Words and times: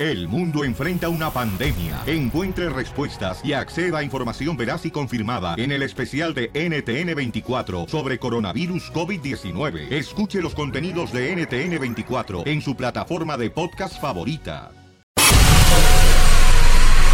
El 0.00 0.26
mundo 0.26 0.64
enfrenta 0.64 1.08
una 1.08 1.30
pandemia. 1.30 2.02
Encuentre 2.06 2.68
respuestas 2.68 3.40
y 3.44 3.52
acceda 3.52 3.98
a 3.98 4.02
información 4.02 4.56
veraz 4.56 4.84
y 4.86 4.90
confirmada 4.90 5.54
en 5.56 5.70
el 5.70 5.82
especial 5.82 6.34
de 6.34 6.52
NTN24 6.52 7.88
sobre 7.88 8.18
coronavirus 8.18 8.92
COVID-19. 8.92 9.92
Escuche 9.92 10.42
los 10.42 10.54
contenidos 10.54 11.12
de 11.12 11.36
NTN24 11.36 12.42
en 12.46 12.60
su 12.60 12.74
plataforma 12.74 13.36
de 13.36 13.50
podcast 13.50 14.00
favorita. 14.00 14.72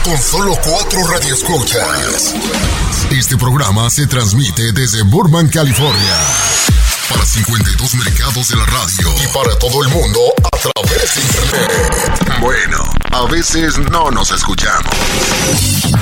Con 0.02 0.16
solo 0.16 0.54
cuatro 0.64 1.06
radioescuchas. 1.06 2.34
Este 3.10 3.36
programa 3.36 3.90
se 3.90 4.06
transmite 4.06 4.72
desde 4.72 5.02
Burbank, 5.02 5.52
California. 5.52 6.59
Para 7.10 7.24
52 7.24 7.94
mercados 7.94 8.48
de 8.48 8.56
la 8.56 8.64
radio. 8.66 9.14
Y 9.22 9.26
para 9.34 9.58
todo 9.58 9.82
el 9.82 9.88
mundo 9.88 10.20
a 10.44 10.56
través 10.56 11.14
de 11.14 11.20
internet. 11.20 12.40
Bueno, 12.40 12.78
a 13.10 13.24
veces 13.30 13.78
no 13.78 14.10
nos 14.10 14.30
escuchamos. 14.30 14.92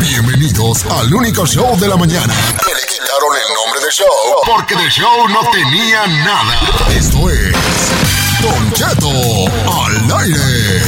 Bienvenidos 0.00 0.84
al 0.84 1.12
único 1.12 1.46
show 1.46 1.78
de 1.78 1.88
la 1.88 1.96
mañana. 1.96 2.34
Que 2.64 2.74
le 2.74 2.86
quitaron 2.86 3.36
el 3.36 3.54
nombre 3.54 3.80
de 3.84 3.90
show. 3.90 4.06
Porque 4.44 4.76
de 4.76 4.90
show 4.90 5.28
no 5.28 5.40
tenía 5.50 6.06
nada. 6.06 6.60
Esto 6.90 7.30
es. 7.30 7.54
Don 8.42 9.28
al 9.66 10.20
aire. 10.20 10.82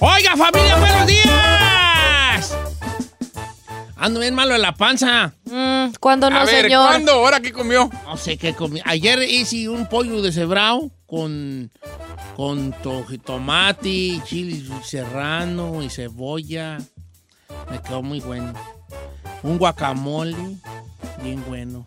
Oiga, 0.00 0.36
familia, 0.36 0.76
buenos 0.76 1.06
días. 1.06 1.43
Ando 4.04 4.20
bien 4.20 4.34
malo 4.34 4.52
de 4.52 4.58
la 4.58 4.74
panza. 4.74 5.32
Mm, 5.46 5.94
¿Cuándo 5.98 6.28
no, 6.28 6.36
A 6.40 6.44
ver, 6.44 6.64
señor? 6.66 6.88
¿cuándo? 6.88 7.12
¿Ahora 7.12 7.40
qué 7.40 7.52
comió? 7.52 7.88
No 8.04 8.18
sé 8.18 8.36
qué 8.36 8.52
comí. 8.54 8.78
Ayer 8.84 9.22
hice 9.22 9.66
un 9.70 9.86
pollo 9.88 10.20
deshebrado 10.20 10.90
con, 11.06 11.70
con 12.36 12.72
to- 12.82 13.06
tomate, 13.24 14.20
chile 14.26 14.62
serrano 14.84 15.82
y 15.82 15.88
cebolla. 15.88 16.76
Me 17.70 17.80
quedó 17.80 18.02
muy 18.02 18.20
bueno. 18.20 18.52
Un 19.42 19.56
guacamole, 19.56 20.36
bien 21.22 21.42
bueno. 21.48 21.86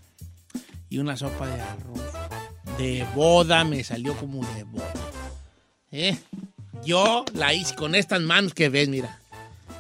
Y 0.90 0.98
una 0.98 1.18
sopa 1.18 1.46
de 1.46 1.62
arroz. 1.62 2.02
De 2.80 3.06
boda, 3.14 3.64
me 3.64 3.84
salió 3.84 4.16
como 4.16 4.44
de 4.56 4.64
boda. 4.64 4.92
¿Eh? 5.92 6.18
Yo 6.84 7.26
la 7.36 7.54
hice 7.54 7.76
con 7.76 7.94
estas 7.94 8.22
manos 8.22 8.56
que 8.56 8.70
ves, 8.70 8.90
mira. 8.90 9.20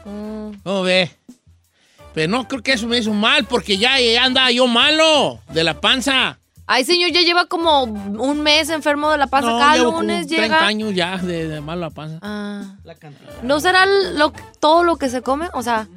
Mm, 0.06 0.52
¿Cómo 0.64 0.84
ve? 0.84 1.10
Pero 2.18 2.32
no 2.32 2.48
creo 2.48 2.64
que 2.64 2.74
eso 2.74 2.88
me 2.88 2.98
hizo 2.98 3.14
mal, 3.14 3.46
porque 3.46 3.78
ya, 3.78 4.00
ya 4.00 4.24
andaba 4.24 4.50
yo 4.50 4.66
malo 4.66 5.40
de 5.54 5.64
la 5.64 5.80
panza. 5.80 6.40
Ay, 6.66 6.84
señor, 6.84 7.12
ya 7.12 7.22
lleva 7.22 7.46
como 7.46 7.84
un 7.84 8.42
mes 8.42 8.70
enfermo 8.72 9.12
de 9.12 9.20
la 9.20 9.28
panza. 9.28 9.52
No, 9.52 9.60
Cada 9.60 9.76
llevo 9.76 9.92
como 9.92 10.02
lunes 10.02 10.26
30 10.26 10.42
llega. 10.44 10.66
años 10.66 10.96
ya 10.96 11.20
de, 11.20 11.48
de 11.48 11.62
malo 11.62 11.82
la 11.82 11.90
panza. 11.92 12.18
Ah. 12.24 12.76
¿No 13.44 13.60
será 13.60 13.86
lo, 13.86 14.34
todo 14.60 14.84
lo 14.84 14.96
que 14.96 15.10
se 15.10 15.22
come? 15.22 15.48
O 15.54 15.62
sea, 15.62 15.88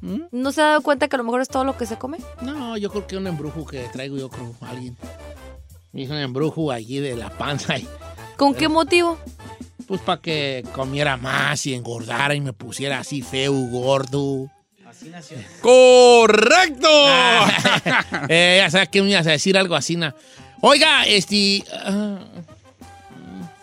¿Mm? 0.00 0.22
¿no 0.30 0.52
se 0.52 0.62
ha 0.62 0.68
dado 0.68 0.80
cuenta 0.80 1.06
que 1.06 1.16
a 1.16 1.18
lo 1.18 1.24
mejor 1.24 1.42
es 1.42 1.48
todo 1.48 1.64
lo 1.64 1.76
que 1.76 1.84
se 1.84 1.98
come? 1.98 2.16
No, 2.40 2.78
yo 2.78 2.88
creo 2.88 3.06
que 3.06 3.16
es 3.16 3.20
un 3.20 3.26
embrujo 3.26 3.66
que 3.66 3.80
traigo 3.92 4.16
yo, 4.16 4.30
creo, 4.30 4.54
alguien. 4.62 4.96
Me 5.92 6.00
hizo 6.00 6.14
un 6.14 6.18
embrujo 6.18 6.70
allí 6.70 6.98
de 6.98 7.14
la 7.14 7.28
panza. 7.28 7.76
Y, 7.76 7.86
¿Con 8.38 8.54
qué 8.54 8.70
motivo? 8.70 9.18
pues 9.86 10.00
para 10.00 10.22
que 10.22 10.64
comiera 10.72 11.18
más 11.18 11.66
y 11.66 11.74
engordara 11.74 12.34
y 12.34 12.40
me 12.40 12.54
pusiera 12.54 13.00
así 13.00 13.20
feo, 13.20 13.52
gordo. 13.52 14.48
¡Correcto! 15.60 16.88
eh, 18.28 18.56
ya 18.62 18.70
sabes 18.70 18.88
que 18.88 19.02
me 19.02 19.10
ibas 19.10 19.26
a 19.26 19.30
decir 19.32 19.56
algo 19.56 19.74
así, 19.74 19.96
na. 19.96 20.14
Oiga, 20.60 21.04
este... 21.06 21.64
ah, 21.72 22.18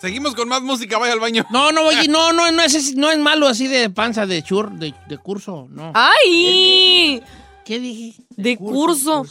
Seguimos 0.02 0.34
con 0.34 0.48
más 0.48 0.62
música, 0.62 0.98
vaya 0.98 1.12
al 1.12 1.20
baño. 1.20 1.46
no, 1.50 1.74
no, 1.74 1.82
oye, 1.84 2.08
no, 2.08 2.32
no, 2.32 2.50
no 2.52 2.62
es, 2.64 2.96
no 2.96 3.12
es 3.12 3.18
malo 3.18 3.48
así 3.48 3.68
de 3.68 3.90
panza, 3.90 4.26
de 4.26 4.42
chur, 4.42 4.72
de, 4.72 4.94
de 5.08 5.18
curso, 5.18 5.68
no. 5.72 5.92
¡Ay! 5.94 7.22
¿Qué 7.70 7.80
dije? 7.80 8.20
De 8.36 8.58
curso. 8.58 9.24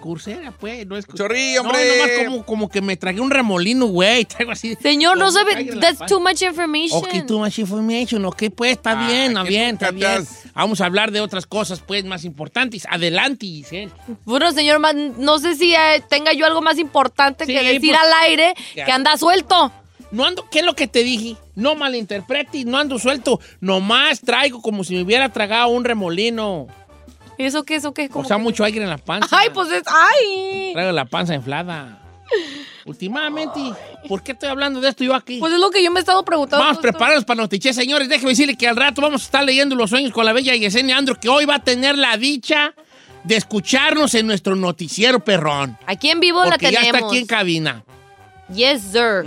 Cursera, 0.00 0.52
pues, 0.52 0.86
no 0.86 0.96
es 0.96 1.04
Chorrillo, 1.06 1.62
No, 1.62 1.68
hombre. 1.68 1.98
nomás 1.98 2.10
como, 2.24 2.46
como 2.46 2.68
que 2.70 2.80
me 2.80 2.96
tragué 2.96 3.20
un 3.20 3.30
remolino, 3.30 3.84
güey. 3.88 4.24
Traigo 4.24 4.52
así. 4.52 4.74
Señor, 4.80 5.18
no 5.18 5.30
sabe. 5.30 5.66
That's 5.78 6.06
too 6.06 6.18
much 6.18 6.40
information. 6.40 6.98
Ok, 6.98 7.26
too 7.26 7.38
much 7.38 7.58
information. 7.58 8.24
Ok, 8.24 8.44
pues 8.56 8.72
está 8.72 8.92
Ah, 8.92 9.06
bien, 9.06 9.32
está 9.32 9.42
bien, 9.42 9.74
está 9.74 9.90
bien. 9.90 10.26
Vamos 10.54 10.80
a 10.80 10.86
hablar 10.86 11.10
de 11.10 11.20
otras 11.20 11.44
cosas, 11.44 11.80
pues, 11.80 12.06
más 12.06 12.24
importantes. 12.24 12.86
Adelante, 12.88 13.44
Giselle. 13.44 13.92
Bueno, 14.24 14.50
señor, 14.52 14.80
no 15.18 15.38
sé 15.38 15.54
si 15.54 15.74
eh, 15.74 16.02
tenga 16.08 16.32
yo 16.32 16.46
algo 16.46 16.62
más 16.62 16.78
importante 16.78 17.44
Sí, 17.44 17.52
que 17.52 17.62
decir 17.62 17.90
pues, 17.94 18.00
al 18.00 18.12
aire 18.30 18.54
ya. 18.74 18.86
que 18.86 18.92
anda 18.92 19.18
suelto. 19.18 19.70
No 20.10 20.24
ando, 20.24 20.48
¿qué 20.50 20.60
es 20.60 20.64
lo 20.64 20.74
que 20.74 20.86
te 20.86 21.02
dije? 21.02 21.36
No 21.54 21.74
malinterpretes, 21.74 22.64
no 22.64 22.78
ando 22.78 22.98
suelto. 22.98 23.40
Nomás 23.60 24.20
traigo 24.22 24.62
como 24.62 24.84
si 24.84 24.94
me 24.94 25.02
hubiera 25.02 25.28
tragado 25.28 25.68
un 25.68 25.84
remolino. 25.84 26.66
¿Y 27.38 27.44
eso 27.44 27.64
qué? 27.64 27.76
¿Eso 27.76 27.92
qué? 27.94 28.06
O 28.06 28.10
¿Cómo 28.10 28.28
sea, 28.28 28.36
que? 28.36 28.42
mucho 28.42 28.64
aire 28.64 28.82
en 28.82 28.90
la 28.90 28.98
panza. 28.98 29.28
Ay, 29.38 29.48
pues 29.52 29.70
es. 29.70 29.82
¡Ay! 29.86 30.70
Traigo 30.72 30.92
la 30.92 31.04
panza 31.04 31.34
inflada. 31.34 32.00
Últimamente, 32.86 33.60
¿por 34.08 34.22
qué 34.22 34.32
estoy 34.32 34.48
hablando 34.50 34.80
de 34.80 34.90
esto 34.90 35.04
yo 35.04 35.14
aquí? 35.14 35.38
Pues 35.38 35.52
es 35.54 35.58
lo 35.60 35.70
que 35.70 35.82
yo 35.82 35.90
me 35.90 36.00
he 36.00 36.02
estado 36.02 36.22
preguntando. 36.24 36.64
Vamos 36.64 36.80
preparados 36.82 37.24
para 37.24 37.40
noticias, 37.40 37.74
señores. 37.74 38.08
Déjeme 38.08 38.30
decirle 38.30 38.56
que 38.56 38.68
al 38.68 38.76
rato 38.76 39.00
vamos 39.00 39.22
a 39.22 39.24
estar 39.24 39.42
leyendo 39.44 39.74
los 39.74 39.88
sueños 39.90 40.12
con 40.12 40.24
la 40.26 40.32
bella 40.32 40.54
Yesenia 40.54 40.96
Andro, 40.98 41.14
que 41.18 41.28
hoy 41.28 41.46
va 41.46 41.56
a 41.56 41.64
tener 41.64 41.96
la 41.96 42.16
dicha 42.18 42.74
de 43.24 43.36
escucharnos 43.36 44.14
en 44.14 44.26
nuestro 44.26 44.54
noticiero 44.54 45.20
perrón. 45.24 45.78
Aquí 45.86 46.10
en 46.10 46.20
vivo 46.20 46.44
la 46.44 46.50
Porque 46.50 46.70
ya 46.72 46.80
tenemos. 46.80 46.96
está 47.00 47.08
aquí 47.08 47.18
en 47.18 47.26
cabina. 47.26 47.84
Yes, 48.54 48.82
sir. 48.92 49.24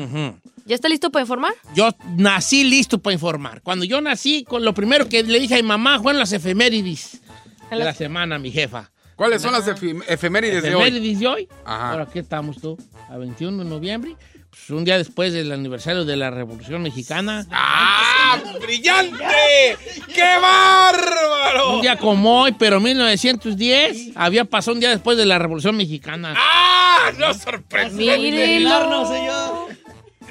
¿Ya 0.65 0.75
está 0.75 0.87
listo 0.89 1.09
para 1.11 1.23
informar? 1.23 1.53
Yo 1.73 1.89
nací 2.15 2.63
listo 2.63 2.99
para 2.99 3.13
informar. 3.15 3.61
Cuando 3.63 3.85
yo 3.85 4.01
nací, 4.01 4.43
con 4.43 4.63
lo 4.63 4.73
primero 4.75 5.09
que 5.09 5.23
le 5.23 5.39
dije 5.39 5.55
a 5.55 5.57
mi 5.57 5.63
mamá 5.63 5.99
fueron 5.99 6.19
las 6.19 6.31
efemérides 6.33 7.21
de 7.69 7.75
la 7.77 7.93
semana, 7.93 8.39
mi 8.39 8.51
jefa. 8.51 8.91
¿Cuáles 9.15 9.41
son 9.41 9.51
las 9.51 9.67
efi- 9.67 10.03
efemérides 10.07 10.61
de 10.63 10.75
hoy? 10.75 10.81
¿Efemérides 10.87 11.19
de 11.19 11.27
hoy? 11.27 11.49
Ajá. 11.65 11.91
Ahora, 11.91 12.07
¿qué 12.11 12.19
estamos 12.19 12.61
tú? 12.61 12.77
A 13.09 13.17
21 13.17 13.63
de 13.63 13.69
noviembre. 13.69 14.15
Pues 14.49 14.69
un 14.69 14.85
día 14.85 14.97
después 14.97 15.33
del 15.33 15.51
aniversario 15.51 16.05
de 16.05 16.15
la 16.15 16.29
Revolución 16.29 16.81
Mexicana. 16.83 17.45
¡Ah! 17.51 18.39
¡Brillante! 18.61 19.77
¡Qué 20.13 20.23
bárbaro! 20.41 21.75
Un 21.75 21.81
día 21.81 21.97
como 21.97 22.41
hoy, 22.41 22.53
pero 22.57 22.79
1910, 22.79 24.11
había 24.15 24.45
pasado 24.45 24.73
un 24.75 24.79
día 24.79 24.89
después 24.89 25.17
de 25.17 25.25
la 25.25 25.37
Revolución 25.39 25.75
Mexicana. 25.77 26.33
¡Ah! 26.37 27.11
¡No 27.17 27.33
sorprende! 27.33 28.17
Mírenlo. 28.17 29.67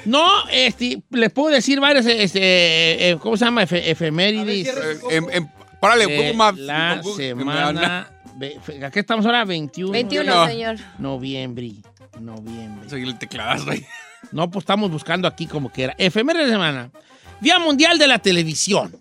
No, 0.05 0.47
este, 0.51 1.01
les 1.11 1.31
puedo 1.33 1.49
decir 1.53 1.79
varios, 1.81 2.05
este, 2.05 2.39
eh, 2.41 3.09
eh, 3.11 3.17
¿cómo 3.19 3.35
se 3.35 3.43
llama? 3.45 3.63
Efe- 3.63 3.81
efemérides. 3.85 4.69
Em- 5.09 5.27
em- 5.31 5.47
párale, 5.79 6.05
de 6.07 6.15
Google 6.17 6.33
Maps. 6.33 6.59
la 6.59 6.99
Google- 7.03 7.25
semana. 7.27 8.11
¿A 8.85 8.91
qué 8.91 8.99
estamos 8.99 9.25
ahora? 9.25 9.45
21. 9.45 9.91
21, 9.91 10.23
No. 10.35 10.47
señor. 10.47 10.75
Noviembre. 10.99 11.71
Noviembre. 12.19 12.89
Soy 12.89 13.03
el 13.03 13.17
tecladazo 13.17 13.71
ahí. 13.71 13.85
No, 14.31 14.49
pues 14.49 14.63
estamos 14.63 14.91
buscando 14.91 15.27
aquí 15.27 15.47
como 15.47 15.71
que 15.71 15.83
era. 15.85 15.95
Efemérides 15.97 16.47
de 16.47 16.53
semana. 16.53 16.91
Día 17.39 17.59
Mundial 17.59 17.97
de 17.97 18.07
la 18.07 18.19
Televisión. 18.19 18.95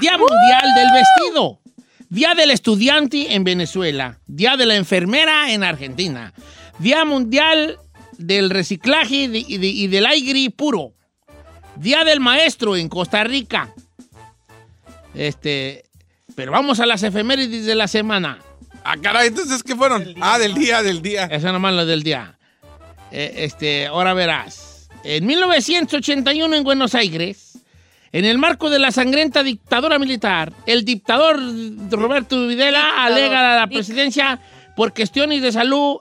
Día 0.00 0.16
Mundial 0.16 0.74
del 0.74 0.88
Vestido. 0.92 1.58
Día 2.08 2.34
del 2.34 2.50
Estudiante 2.50 3.34
en 3.34 3.42
Venezuela. 3.44 4.18
Día 4.26 4.56
de 4.56 4.64
la 4.66 4.76
Enfermera 4.76 5.50
en 5.52 5.64
Argentina. 5.64 6.32
Día 6.78 7.04
Mundial 7.04 7.78
del 8.18 8.50
Reciclaje 8.50 9.28
de- 9.28 9.44
y, 9.46 9.58
de- 9.58 9.66
y 9.66 9.86
del 9.88 10.06
Aire 10.06 10.50
Puro. 10.50 10.92
Día 11.76 12.04
del 12.04 12.20
Maestro 12.20 12.76
en 12.76 12.88
Costa 12.88 13.24
Rica. 13.24 13.74
Este, 15.14 15.84
pero 16.36 16.52
vamos 16.52 16.78
a 16.78 16.86
las 16.86 17.02
efemérides 17.02 17.64
de 17.64 17.74
la 17.74 17.88
semana. 17.88 18.38
Ah, 18.84 18.96
caray, 19.02 19.28
entonces, 19.28 19.64
¿qué 19.64 19.74
fueron? 19.74 20.14
Ah, 20.20 20.38
del 20.38 20.54
día, 20.54 20.82
del 20.82 21.02
día. 21.02 21.24
Eso 21.24 21.50
nomás 21.50 21.74
lo 21.74 21.84
del 21.86 22.04
día. 22.04 22.38
Eh, 23.10 23.34
este, 23.38 23.86
ahora 23.86 24.14
verás. 24.14 24.88
En 25.02 25.26
1981 25.26 26.54
en 26.54 26.62
Buenos 26.62 26.94
Aires, 26.94 27.58
en 28.12 28.24
el 28.24 28.38
marco 28.38 28.70
de 28.70 28.78
la 28.78 28.92
sangrienta 28.92 29.42
dictadura 29.42 29.98
militar, 29.98 30.52
el 30.66 30.84
dictador 30.84 31.40
Roberto 31.90 32.46
Videla 32.46 32.82
Dictador. 32.82 33.12
alega 33.12 33.54
a 33.54 33.60
la 33.60 33.66
presidencia 33.66 34.38
por 34.76 34.92
cuestiones 34.94 35.42
de 35.42 35.52
salud 35.52 35.98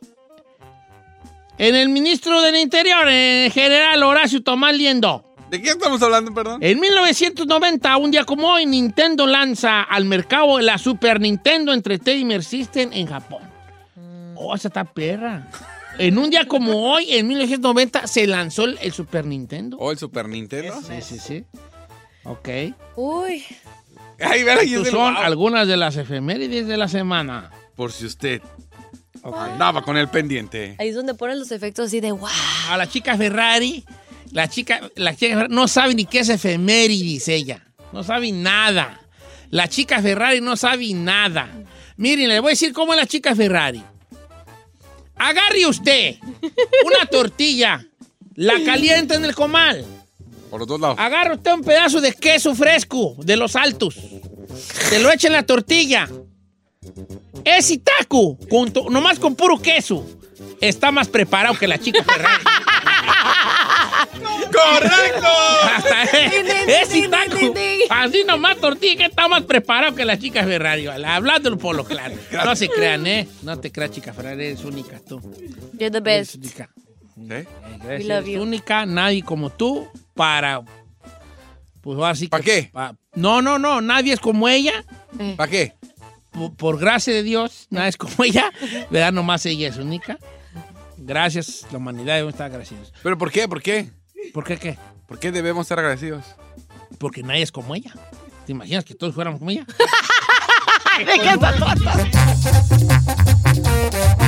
en 1.57 1.75
el 1.75 1.89
ministro 1.89 2.41
del 2.41 2.57
Interior, 2.57 3.07
en 3.07 3.51
general 3.51 4.03
Horacio 4.03 4.43
Tomás 4.43 4.75
Liendo. 4.75 5.34
¿De 5.55 5.61
qué 5.61 5.69
estamos 5.69 6.01
hablando, 6.01 6.33
perdón? 6.33 6.59
En 6.61 6.81
1990, 6.81 7.95
un 7.95 8.11
día 8.11 8.25
como 8.25 8.51
hoy, 8.51 8.65
Nintendo 8.65 9.25
lanza 9.25 9.83
al 9.83 10.03
mercado 10.03 10.59
la 10.59 10.77
Super 10.77 11.21
Nintendo 11.21 11.71
Entertainment 11.71 12.43
System 12.43 12.89
en 12.91 13.07
Japón. 13.07 13.41
Oh, 14.35 14.53
esa 14.53 14.67
está 14.67 14.83
perra. 14.83 15.49
En 15.97 16.17
un 16.17 16.29
día 16.29 16.45
como 16.45 16.91
hoy, 16.91 17.05
en 17.13 17.25
1990, 17.27 18.05
se 18.05 18.27
lanzó 18.27 18.65
el, 18.65 18.91
Super 18.91 19.25
Nintendo. 19.25 19.77
¿O 19.77 19.93
el 19.93 19.97
Super 19.97 20.27
Nintendo? 20.27 20.73
Sí, 20.81 21.01
sí, 21.01 21.19
sí. 21.19 21.45
Ok. 22.25 22.49
Uy. 22.97 23.45
Ay, 24.19 24.43
ver, 24.43 24.57
Estas 24.57 24.89
son 24.89 25.13
wow. 25.13 25.23
algunas 25.23 25.69
de 25.69 25.77
las 25.77 25.95
efemérides 25.95 26.67
de 26.67 26.75
la 26.75 26.89
semana. 26.89 27.49
Por 27.77 27.93
si 27.93 28.05
usted 28.05 28.41
andaba 29.23 29.83
con 29.83 29.95
el 29.95 30.09
pendiente. 30.09 30.75
Ahí 30.79 30.89
es 30.89 30.95
donde 30.95 31.13
ponen 31.13 31.39
los 31.39 31.51
efectos 31.51 31.87
así 31.87 32.01
de 32.01 32.11
wow. 32.11 32.27
A 32.69 32.75
la 32.77 32.87
chica 32.87 33.15
Ferrari, 33.15 33.85
la 34.35 34.49
chica, 34.49 34.81
la 34.97 35.15
chica 35.15 35.35
Ferrari 35.35 35.55
no 35.55 35.65
sabe 35.69 35.95
ni 35.95 36.05
qué 36.05 36.19
es 36.19 36.27
efemérides 36.27 37.29
ella. 37.29 37.65
No 37.93 38.03
sabe 38.03 38.33
nada. 38.33 38.99
La 39.49 39.69
chica 39.69 40.01
Ferrari 40.01 40.41
no 40.41 40.57
sabe 40.57 40.93
nada. 40.93 41.49
Miren, 41.95 42.27
le 42.27 42.41
voy 42.41 42.49
a 42.49 42.51
decir 42.51 42.73
cómo 42.73 42.93
es 42.93 42.99
la 42.99 43.05
chica 43.05 43.33
Ferrari. 43.33 43.81
Agarre 45.15 45.65
usted 45.65 46.17
una 46.85 47.05
tortilla, 47.09 47.87
la 48.33 48.61
calienta 48.65 49.15
en 49.15 49.23
el 49.23 49.33
comal. 49.33 49.85
Por 50.49 50.59
los 50.59 50.67
dos 50.67 50.81
lados. 50.81 50.99
Agarra 50.99 51.35
usted 51.35 51.53
un 51.53 51.63
pedazo 51.63 52.01
de 52.01 52.11
queso 52.11 52.53
fresco 52.53 53.15
de 53.19 53.37
los 53.37 53.55
altos. 53.55 53.95
Se 54.89 54.99
lo 54.99 55.13
echa 55.13 55.27
en 55.27 55.33
la 55.33 55.45
tortilla. 55.45 56.09
Ese 57.45 57.77
taco, 57.77 58.37
con 58.49 58.73
nomás 58.91 59.17
con 59.17 59.33
puro 59.33 59.61
queso, 59.61 60.05
está 60.59 60.91
más 60.91 61.07
preparado 61.07 61.57
que 61.57 61.69
la 61.69 61.77
chica 61.77 62.03
Ferrari. 62.03 62.43
¡Correcto! 64.55 65.27
Hasta 65.75 66.03
ese 66.03 66.93
ding, 67.01 67.09
taco, 67.09 67.35
ding, 67.37 67.53
ding. 67.53 67.79
así 67.89 68.23
nomás 68.25 68.57
tortilla 68.57 68.95
que 68.97 69.05
está 69.05 69.27
más 69.27 69.43
preparado 69.43 69.95
que 69.95 70.05
la 70.05 70.17
chica 70.17 70.43
Ferrari. 70.43 70.87
Hablándolo 70.87 71.57
por 71.57 71.75
lo 71.75 71.83
claro. 71.85 72.15
No 72.31 72.55
se 72.55 72.69
crean, 72.69 73.05
¿eh? 73.07 73.27
No 73.43 73.59
te 73.59 73.71
creas, 73.71 73.91
chica 73.91 74.13
Ferrari, 74.13 74.45
eres 74.45 74.63
única 74.63 74.99
tú. 74.99 75.19
You're 75.73 75.91
the 75.91 75.97
Eres 75.97 76.03
best. 76.03 76.35
única. 76.35 76.69
¿Eh? 77.17 77.45
Eh, 77.45 77.47
gracias, 77.81 77.99
We 77.99 78.03
love 78.05 78.23
eres 78.25 78.35
you. 78.35 78.41
única, 78.41 78.85
nadie 78.85 79.23
como 79.23 79.49
tú 79.49 79.87
para... 80.13 80.61
Pues 81.81 81.99
así 82.03 82.27
¿Pa 82.27 82.39
qué? 82.41 82.71
no, 83.13 83.41
no, 83.43 83.59
no, 83.59 83.79
nadie 83.79 84.13
es 84.13 84.19
como 84.19 84.49
ella. 84.49 84.83
¿Para 85.37 85.51
qué? 85.51 85.73
Por, 86.31 86.55
por 86.55 86.79
gracia 86.79 87.13
de 87.13 87.21
Dios, 87.21 87.67
nadie 87.69 87.89
es 87.89 87.97
como 87.97 88.23
ella. 88.23 88.51
¿Verdad? 88.89 89.13
Nomás 89.13 89.45
ella 89.45 89.67
es 89.69 89.77
única. 89.77 90.17
Gracias, 90.97 91.65
la 91.71 91.77
humanidad 91.77 92.15
debe 92.15 92.29
estar 92.31 92.47
agradecidos. 92.47 92.91
¿Pero 93.03 93.17
por 93.19 93.31
qué? 93.31 93.47
¿Por 93.47 93.61
qué? 93.61 93.89
¿Por 94.33 94.43
qué 94.43 94.57
qué? 94.57 94.77
¿Por 95.07 95.19
qué 95.19 95.31
debemos 95.31 95.67
ser 95.67 95.79
agradecidos? 95.79 96.25
Porque 96.97 97.23
nadie 97.23 97.43
es 97.43 97.51
como 97.51 97.75
ella. 97.75 97.93
¿Te 98.45 98.51
imaginas 98.51 98.85
que 98.85 98.95
todos 98.95 99.13
fuéramos 99.13 99.39
como 99.39 99.51
ella? 99.51 99.65
No 104.19 104.24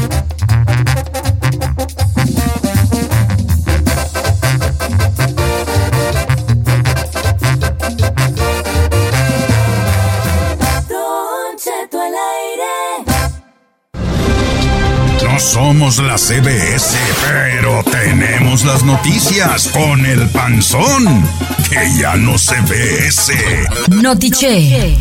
somos 15.68 15.98
la 15.98 16.18
CBS, 16.18 16.98
pero 17.28 17.84
tenemos 17.84 18.64
las 18.64 18.84
noticias 18.84 19.68
con 19.68 20.06
el 20.06 20.30
panzón, 20.30 21.30
que 21.70 21.94
ya 22.00 22.16
no 22.16 22.38
se 22.38 22.56
ve 22.62 23.08
ese. 23.08 23.68
Notiche. 23.90 24.98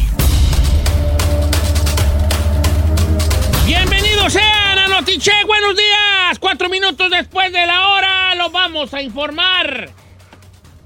Bienvenidos 3.64 4.32
sean 4.32 4.78
a 4.78 4.88
Notiche, 4.88 5.30
buenos 5.46 5.76
días. 5.76 6.36
Cuatro 6.40 6.68
minutos 6.68 7.12
después 7.12 7.52
de 7.52 7.64
la 7.64 7.86
hora 7.90 8.34
los 8.34 8.50
vamos 8.50 8.92
a 8.92 9.00
informar. 9.00 9.90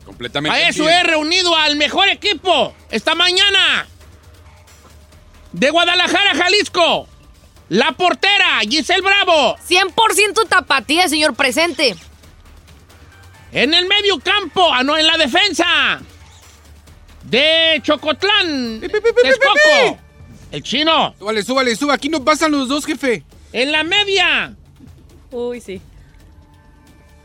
Completamente. 0.04 0.58
A 0.58 0.68
eso 0.68 0.84
bien. 0.84 0.98
he 0.98 1.02
reunido 1.04 1.56
al 1.56 1.76
mejor 1.76 2.08
equipo 2.08 2.74
esta 2.90 3.14
mañana. 3.14 3.86
De 5.52 5.70
Guadalajara, 5.70 6.34
Jalisco. 6.34 7.08
La 7.70 7.92
portera, 7.92 8.60
Giselle 8.68 9.00
Bravo. 9.00 9.56
100% 9.68 10.48
tapatía, 10.48 11.08
señor 11.08 11.34
presente. 11.34 11.94
En 13.52 13.72
el 13.74 13.86
medio 13.86 14.18
campo, 14.18 14.72
ah, 14.72 14.82
no, 14.82 14.96
en 14.98 15.06
la 15.06 15.16
defensa. 15.16 16.00
De 17.22 17.80
Chocotlán. 17.82 18.78
pi, 18.80 18.88
pi, 18.88 18.94
pi, 19.00 19.00
pi, 19.00 19.22
Texcoco. 19.22 19.98
El 20.50 20.62
chino. 20.62 21.14
Súbale, 21.18 21.42
súbale, 21.44 21.76
súbale. 21.76 21.94
Aquí 21.94 22.08
no 22.08 22.24
pasan 22.24 22.50
los 22.52 22.68
dos, 22.68 22.84
jefe. 22.84 23.22
En 23.52 23.70
la 23.70 23.84
media. 23.84 24.54
Uy, 25.30 25.60
sí. 25.60 25.80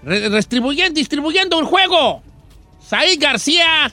Re- 0.03 0.29
distribuyendo, 0.29 0.93
distribuyendo 0.93 1.59
el 1.59 1.65
juego. 1.65 2.21
Said 2.87 3.19
García 3.19 3.91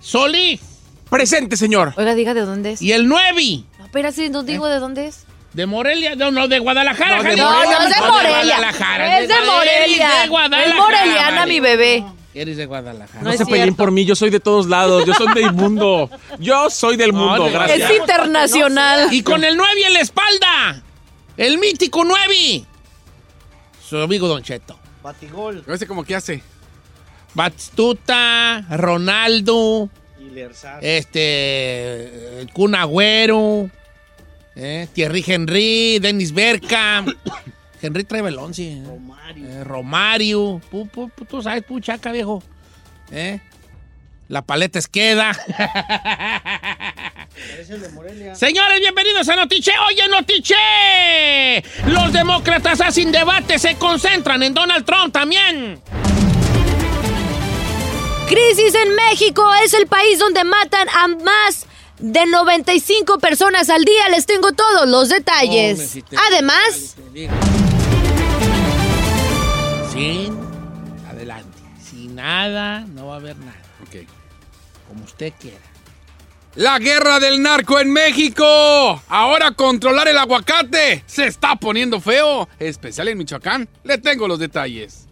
Solís. 0.00 0.60
Presente, 1.08 1.56
señor. 1.56 1.94
Oiga, 1.96 2.14
diga 2.14 2.32
de 2.34 2.42
dónde 2.42 2.72
es. 2.72 2.82
Y 2.82 2.92
el 2.92 3.08
9 3.08 3.64
No, 3.80 3.88
pero 3.90 4.12
sí, 4.12 4.28
no 4.30 4.44
digo 4.44 4.68
de 4.68 4.78
dónde 4.78 5.08
es. 5.08 5.26
De 5.52 5.66
Morelia. 5.66 6.14
No, 6.16 6.30
no, 6.30 6.48
de 6.48 6.58
Guadalajara. 6.58 7.16
No, 7.18 7.22
de 7.22 7.28
Jalisco. 7.30 7.50
No, 7.50 7.64
no 7.64 7.70
es 7.88 7.94
de 7.94 8.00
Morelia. 8.06 8.56
Guadalajara. 8.56 9.18
Es 9.20 9.28
de 9.28 9.34
Morelia. 9.46 10.08
De 10.22 10.28
Guadalajara. 10.28 10.70
Es 10.70 10.76
moreliana, 10.76 11.40
vale. 11.40 11.52
mi 11.52 11.60
bebé. 11.60 12.04
Eres 12.32 12.56
de 12.56 12.66
Guadalajara. 12.66 13.22
No 13.22 13.32
se 13.32 13.44
peleen 13.44 13.74
por 13.74 13.90
mí, 13.90 14.04
yo 14.04 14.14
soy 14.14 14.30
de 14.30 14.38
todos 14.38 14.66
lados, 14.68 15.04
yo 15.04 15.14
soy 15.14 15.34
del 15.34 15.52
mundo. 15.54 16.08
Yo 16.38 16.70
soy 16.70 16.96
del 16.96 17.12
No, 17.12 17.18
mundo, 17.18 17.44
de- 17.46 17.50
gracias. 17.50 17.90
Es 17.90 17.96
internacional. 17.98 19.12
Y 19.12 19.22
con 19.22 19.42
el 19.42 19.56
9 19.56 19.72
en 19.86 19.92
la 19.94 20.00
espalda. 20.00 20.82
El 21.36 21.58
mítico 21.58 22.04
9. 22.04 22.64
Su 23.88 23.98
amigo 23.98 24.28
Don 24.28 24.42
Cheto. 24.42 24.78
Ese 25.66 25.86
como 25.86 26.04
que 26.04 26.14
hace. 26.14 26.42
Batistuta, 27.34 28.64
Ronaldo, 28.70 29.88
este, 30.80 32.46
Kun 32.52 32.74
Agüero, 32.74 33.70
eh, 34.62 34.86
Thierry 34.92 35.24
Henry, 35.26 35.98
Dennis 36.00 36.32
Bergkamp. 36.32 37.08
Henry 37.82 38.04
trae 38.04 38.20
el 38.26 38.36
11. 38.38 38.82
Romario. 38.86 39.64
Romario. 39.64 40.60
Pu- 40.70 40.90
pu- 40.90 41.10
pu- 41.10 41.26
tú 41.26 41.42
sabes, 41.42 41.62
puchaca, 41.64 42.12
viejo. 42.12 42.42
Eh, 43.10 43.40
La 44.28 44.42
paleta 44.42 44.78
esqueda. 44.78 45.32
Señores, 48.34 48.80
bienvenidos 48.80 49.28
a 49.28 49.36
Notiche. 49.36 49.72
Oye, 49.88 50.06
Notiche. 50.08 51.62
Los 51.86 52.12
demócratas 52.12 52.80
hacen 52.80 53.10
debate, 53.12 53.58
se 53.58 53.76
concentran 53.76 54.42
en 54.42 54.52
Donald 54.54 54.84
Trump 54.84 55.12
también. 55.12 55.80
Crisis 58.28 58.74
en 58.74 58.94
México 58.94 59.42
es 59.64 59.74
el 59.74 59.86
país 59.88 60.18
donde 60.18 60.44
matan 60.44 60.88
a 60.90 61.08
más 61.08 61.66
de 62.00 62.26
95 62.26 63.18
personas 63.18 63.70
al 63.70 63.84
día. 63.84 64.08
Les 64.10 64.26
tengo 64.26 64.52
todos 64.52 64.88
los 64.88 65.08
detalles. 65.08 65.90
Si 65.90 66.04
Además. 66.28 66.96
Sin 69.92 70.38
adelante. 71.08 71.58
Sin 71.82 72.14
nada, 72.14 72.80
no 72.80 73.08
va 73.08 73.14
a 73.14 73.16
haber 73.18 73.36
nada. 73.38 73.60
Ok. 73.82 74.06
Como 74.88 75.04
usted 75.04 75.32
quiera. 75.38 75.58
La 76.56 76.80
guerra 76.80 77.20
del 77.20 77.40
narco 77.42 77.78
en 77.78 77.92
México. 77.92 78.44
Ahora 79.08 79.52
controlar 79.52 80.08
el 80.08 80.18
aguacate 80.18 81.04
se 81.06 81.26
está 81.26 81.54
poniendo 81.54 82.00
feo, 82.00 82.48
especial 82.58 83.06
en 83.08 83.18
Michoacán. 83.18 83.68
Le 83.84 83.98
tengo 83.98 84.26
los 84.26 84.40
detalles. 84.40 85.06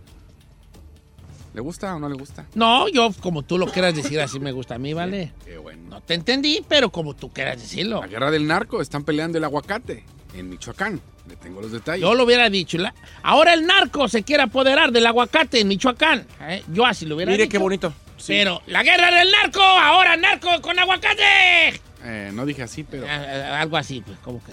¿Le 1.55 1.61
gusta 1.61 1.95
o 1.95 1.99
no 1.99 2.09
le 2.09 2.15
gusta? 2.15 2.47
No, 2.55 2.89
yo 2.89 3.11
como 3.21 3.43
tú 3.43 3.59
lo 3.59 3.67
quieras 3.67 3.95
decir, 3.95 4.21
así 4.21 4.39
me 4.39 4.53
gusta 4.53 4.75
a 4.77 4.79
mí, 4.79 4.93
¿vale? 4.93 5.33
Qué 5.45 5.59
bueno. 5.59 5.83
No 5.89 6.01
te 6.03 6.15
entendí, 6.15 6.65
pero 6.69 6.91
como 6.91 7.15
tú 7.15 7.31
quieras 7.33 7.61
decirlo. 7.61 8.01
La 8.01 8.07
guerra 8.07 8.31
del 8.31 8.47
narco, 8.47 8.81
están 8.81 9.03
peleando 9.05 9.39
el 9.39 9.45
aguacate 9.45 10.05
en 10.35 10.51
Michoacán. 10.51 11.01
Le 11.29 11.37
tengo 11.37 11.61
los 11.61 11.73
detalles. 11.73 12.01
Yo 12.03 12.15
lo 12.15 12.25
hubiera 12.25 12.49
dicho. 12.49 12.79
la- 12.79 12.95
Ahora 13.23 13.53
el 13.55 13.67
narco 13.67 14.09
se 14.09 14.23
quiere 14.23 14.43
apoderar 14.45 14.93
del 14.93 15.07
aguacate 15.07 15.61
en 15.61 15.69
Michoacán. 15.69 16.27
¿eh? 16.43 16.63
Yo 16.73 16.87
así 16.87 17.07
lo 17.07 17.17
hubiera 17.17 17.31
Mire 17.33 17.45
dicho. 17.45 17.53
qué 17.53 17.59
bonito. 17.59 17.93
Sí. 18.17 18.27
Pero 18.33 18.63
la 18.67 18.83
guerra 18.83 19.11
del 19.11 19.31
narco, 19.31 19.61
ahora 19.63 20.17
narco 20.17 20.49
con 20.63 20.79
aguacate. 20.79 21.81
Eh, 22.05 22.31
no 22.33 22.47
dije 22.47 22.63
así, 22.63 22.85
pero... 22.85 23.07
Ah, 23.09 23.25
ah, 23.53 23.61
algo 23.61 23.77
así, 23.77 24.01
pues, 24.01 24.19
¿cómo 24.21 24.43
que? 24.45 24.53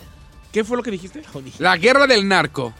¿Qué 0.51 0.63
fue 0.63 0.77
lo 0.77 0.83
que 0.83 0.91
dijiste? 0.91 1.21
La 1.59 1.77
guerra 1.77 2.07
del 2.07 2.27
narco 2.27 2.73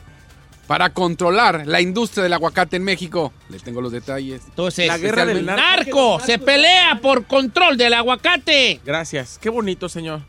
para 0.67 0.91
controlar 0.91 1.67
la 1.67 1.81
industria 1.81 2.23
del 2.23 2.33
aguacate 2.33 2.77
en 2.77 2.83
México. 2.83 3.31
Le 3.49 3.59
tengo 3.59 3.81
los 3.81 3.91
detalles. 3.91 4.41
Entonces, 4.45 4.87
La 4.87 4.97
guerra 4.97 5.25
del 5.25 5.45
narco, 5.45 5.61
narco. 5.61 6.19
se 6.25 6.39
pelea 6.39 6.99
por 7.01 7.25
control 7.25 7.77
del 7.77 7.93
aguacate. 7.93 8.79
Gracias. 8.83 9.37
Qué 9.39 9.49
bonito, 9.49 9.87
señor. 9.89 10.21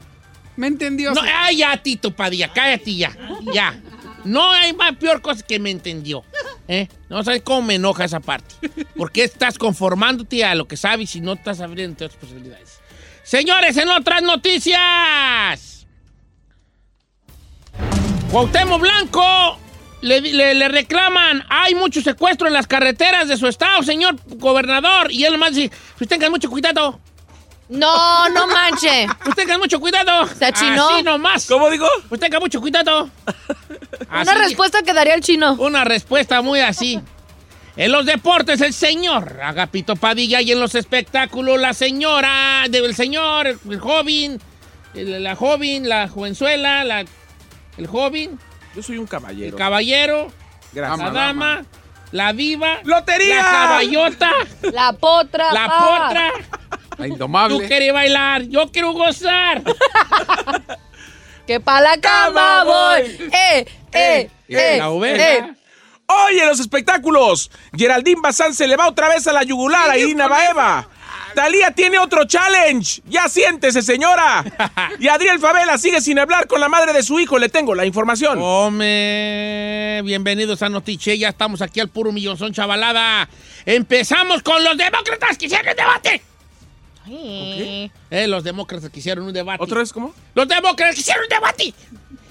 ¿Me 0.56 0.66
entendió? 0.66 1.12
No, 1.12 1.20
ay, 1.22 1.58
ya, 1.58 1.76
Tito 1.82 2.14
Padilla, 2.14 2.52
cállate 2.52 2.94
ya. 2.94 3.16
Ya. 3.52 3.78
No 4.24 4.50
hay 4.52 4.72
más 4.72 4.96
peor 4.96 5.20
cosa 5.22 5.42
que 5.46 5.58
me 5.58 5.70
entendió. 5.70 6.24
¿eh? 6.66 6.88
No 7.08 7.22
sabes 7.22 7.42
cómo 7.42 7.62
me 7.62 7.74
enoja 7.76 8.04
esa 8.04 8.20
parte. 8.20 8.54
Porque 8.96 9.22
estás 9.24 9.58
conformándote 9.58 10.44
a 10.44 10.54
lo 10.54 10.66
que 10.66 10.76
sabes 10.76 11.14
y 11.14 11.20
no 11.20 11.34
estás 11.34 11.60
abriendo 11.60 12.04
otras 12.04 12.18
posibilidades. 12.18 12.80
Señores, 13.22 13.76
en 13.76 13.88
otras 13.88 14.22
noticias. 14.22 15.86
Cuauhtémoc 18.30 18.80
Blanco 18.80 19.58
le, 20.02 20.20
le- 20.20 20.54
le 20.54 20.68
reclaman, 20.68 21.44
hay 21.48 21.74
mucho 21.74 22.00
secuestro 22.00 22.46
en 22.48 22.54
las 22.54 22.66
carreteras 22.66 23.28
de 23.28 23.36
su 23.36 23.46
estado, 23.48 23.82
señor 23.82 24.16
gobernador. 24.26 25.10
Y 25.10 25.24
él 25.24 25.32
nomás 25.32 25.54
dice, 25.54 25.74
pues 25.98 26.08
tengan 26.08 26.30
mucho 26.30 26.50
cuidado. 26.50 27.00
No, 27.68 28.28
no 28.28 28.46
manche. 28.46 29.06
Pues 29.24 29.34
tengan 29.34 29.58
mucho 29.58 29.80
cuidado. 29.80 30.26
Se 30.28 30.44
achinó. 30.44 30.88
Así 30.90 31.02
nomás. 31.02 31.46
¿Cómo 31.46 31.68
digo? 31.70 31.88
Pues 32.08 32.20
tenga 32.20 32.38
mucho 32.38 32.60
cuidado. 32.60 33.10
Una 34.08 34.34
respuesta 34.34 34.82
que 34.82 34.92
daría 34.92 35.14
el 35.14 35.20
chino. 35.20 35.54
Una 35.54 35.84
respuesta 35.84 36.42
muy 36.42 36.60
así. 36.60 37.00
En 37.76 37.92
los 37.92 38.06
deportes, 38.06 38.60
el 38.60 38.72
señor 38.72 39.40
Agapito 39.42 39.96
Padilla 39.96 40.40
y 40.40 40.52
en 40.52 40.60
los 40.60 40.74
espectáculos, 40.76 41.60
la 41.60 41.74
señora, 41.74 42.64
el 42.64 42.94
señor, 42.94 43.48
el 43.48 43.80
joven, 43.80 44.40
la 44.94 45.36
joven, 45.36 45.86
la 45.88 46.08
jovenzuela, 46.08 46.84
la, 46.84 47.04
el 47.76 47.86
joven, 47.86 48.38
Yo 48.76 48.82
soy 48.82 48.98
un 48.98 49.04
el 49.04 49.08
caballero. 49.08 49.56
caballero, 49.56 50.32
Gracias. 50.72 50.98
la 50.98 51.04
Dama, 51.10 51.20
dama, 51.20 51.64
la 52.12 52.32
diva, 52.32 52.78
¡Lotería! 52.84 53.36
la 53.36 53.42
caballota, 53.42 54.30
La 54.72 54.92
potra. 54.92 55.52
la 55.52 55.66
pa. 55.66 55.78
potra. 55.78 56.32
La 56.90 56.96
Tú 56.96 57.04
indomable. 57.12 57.66
quieres 57.66 57.92
bailar, 57.92 58.42
yo 58.42 58.70
quiero 58.70 58.92
gozar. 58.92 59.62
Que 61.46 61.60
pa' 61.60 61.80
la 61.80 61.96
cama 62.00 62.64
voy. 62.64 63.02
Eh, 63.32 63.66
eh, 63.92 64.30
eh. 64.48 64.76
la 64.78 64.90
oveja. 64.90 65.32
eh. 65.36 65.54
Hoy 66.08 66.38
en 66.40 66.48
los 66.48 66.58
espectáculos, 66.58 67.50
Geraldine 67.72 68.20
Bazán 68.20 68.52
se 68.52 68.66
le 68.66 68.76
va 68.76 68.88
otra 68.88 69.08
vez 69.08 69.26
a 69.28 69.32
la 69.32 69.44
yugular 69.44 69.88
a 69.90 69.96
Irina 69.96 70.26
Baeva. 70.26 70.88
Talía 71.36 71.70
tiene 71.70 71.98
otro 71.98 72.24
challenge. 72.24 73.02
Ya 73.04 73.28
siéntese, 73.28 73.82
señora. 73.82 74.42
Y 74.98 75.08
Adriel 75.08 75.38
Favela 75.38 75.76
sigue 75.76 76.00
sin 76.00 76.18
hablar 76.18 76.46
con 76.46 76.60
la 76.60 76.68
madre 76.70 76.94
de 76.94 77.02
su 77.02 77.20
hijo. 77.20 77.38
Le 77.38 77.50
tengo 77.50 77.74
la 77.74 77.84
información. 77.84 78.38
Hombre, 78.40 80.00
bienvenidos 80.02 80.62
a 80.62 80.70
Notiche. 80.70 81.18
Ya 81.18 81.28
estamos 81.28 81.60
aquí 81.60 81.80
al 81.80 81.88
puro 81.88 82.10
millonzón 82.10 82.54
chavalada. 82.54 83.28
Empezamos 83.66 84.42
con 84.42 84.64
los 84.64 84.78
demócratas 84.78 85.36
que 85.36 85.44
hicieron 85.44 85.68
un 85.68 85.76
debate. 85.76 86.22
Eh, 88.10 88.26
los 88.26 88.42
demócratas 88.42 88.88
que 88.88 89.00
hicieron 89.00 89.26
un 89.26 89.34
debate. 89.34 89.62
¿Otra 89.62 89.80
vez 89.80 89.92
cómo? 89.92 90.14
Los 90.34 90.48
demócratas 90.48 90.94
que 90.94 91.02
hicieron 91.02 91.24
un 91.24 91.28
debate. 91.28 91.74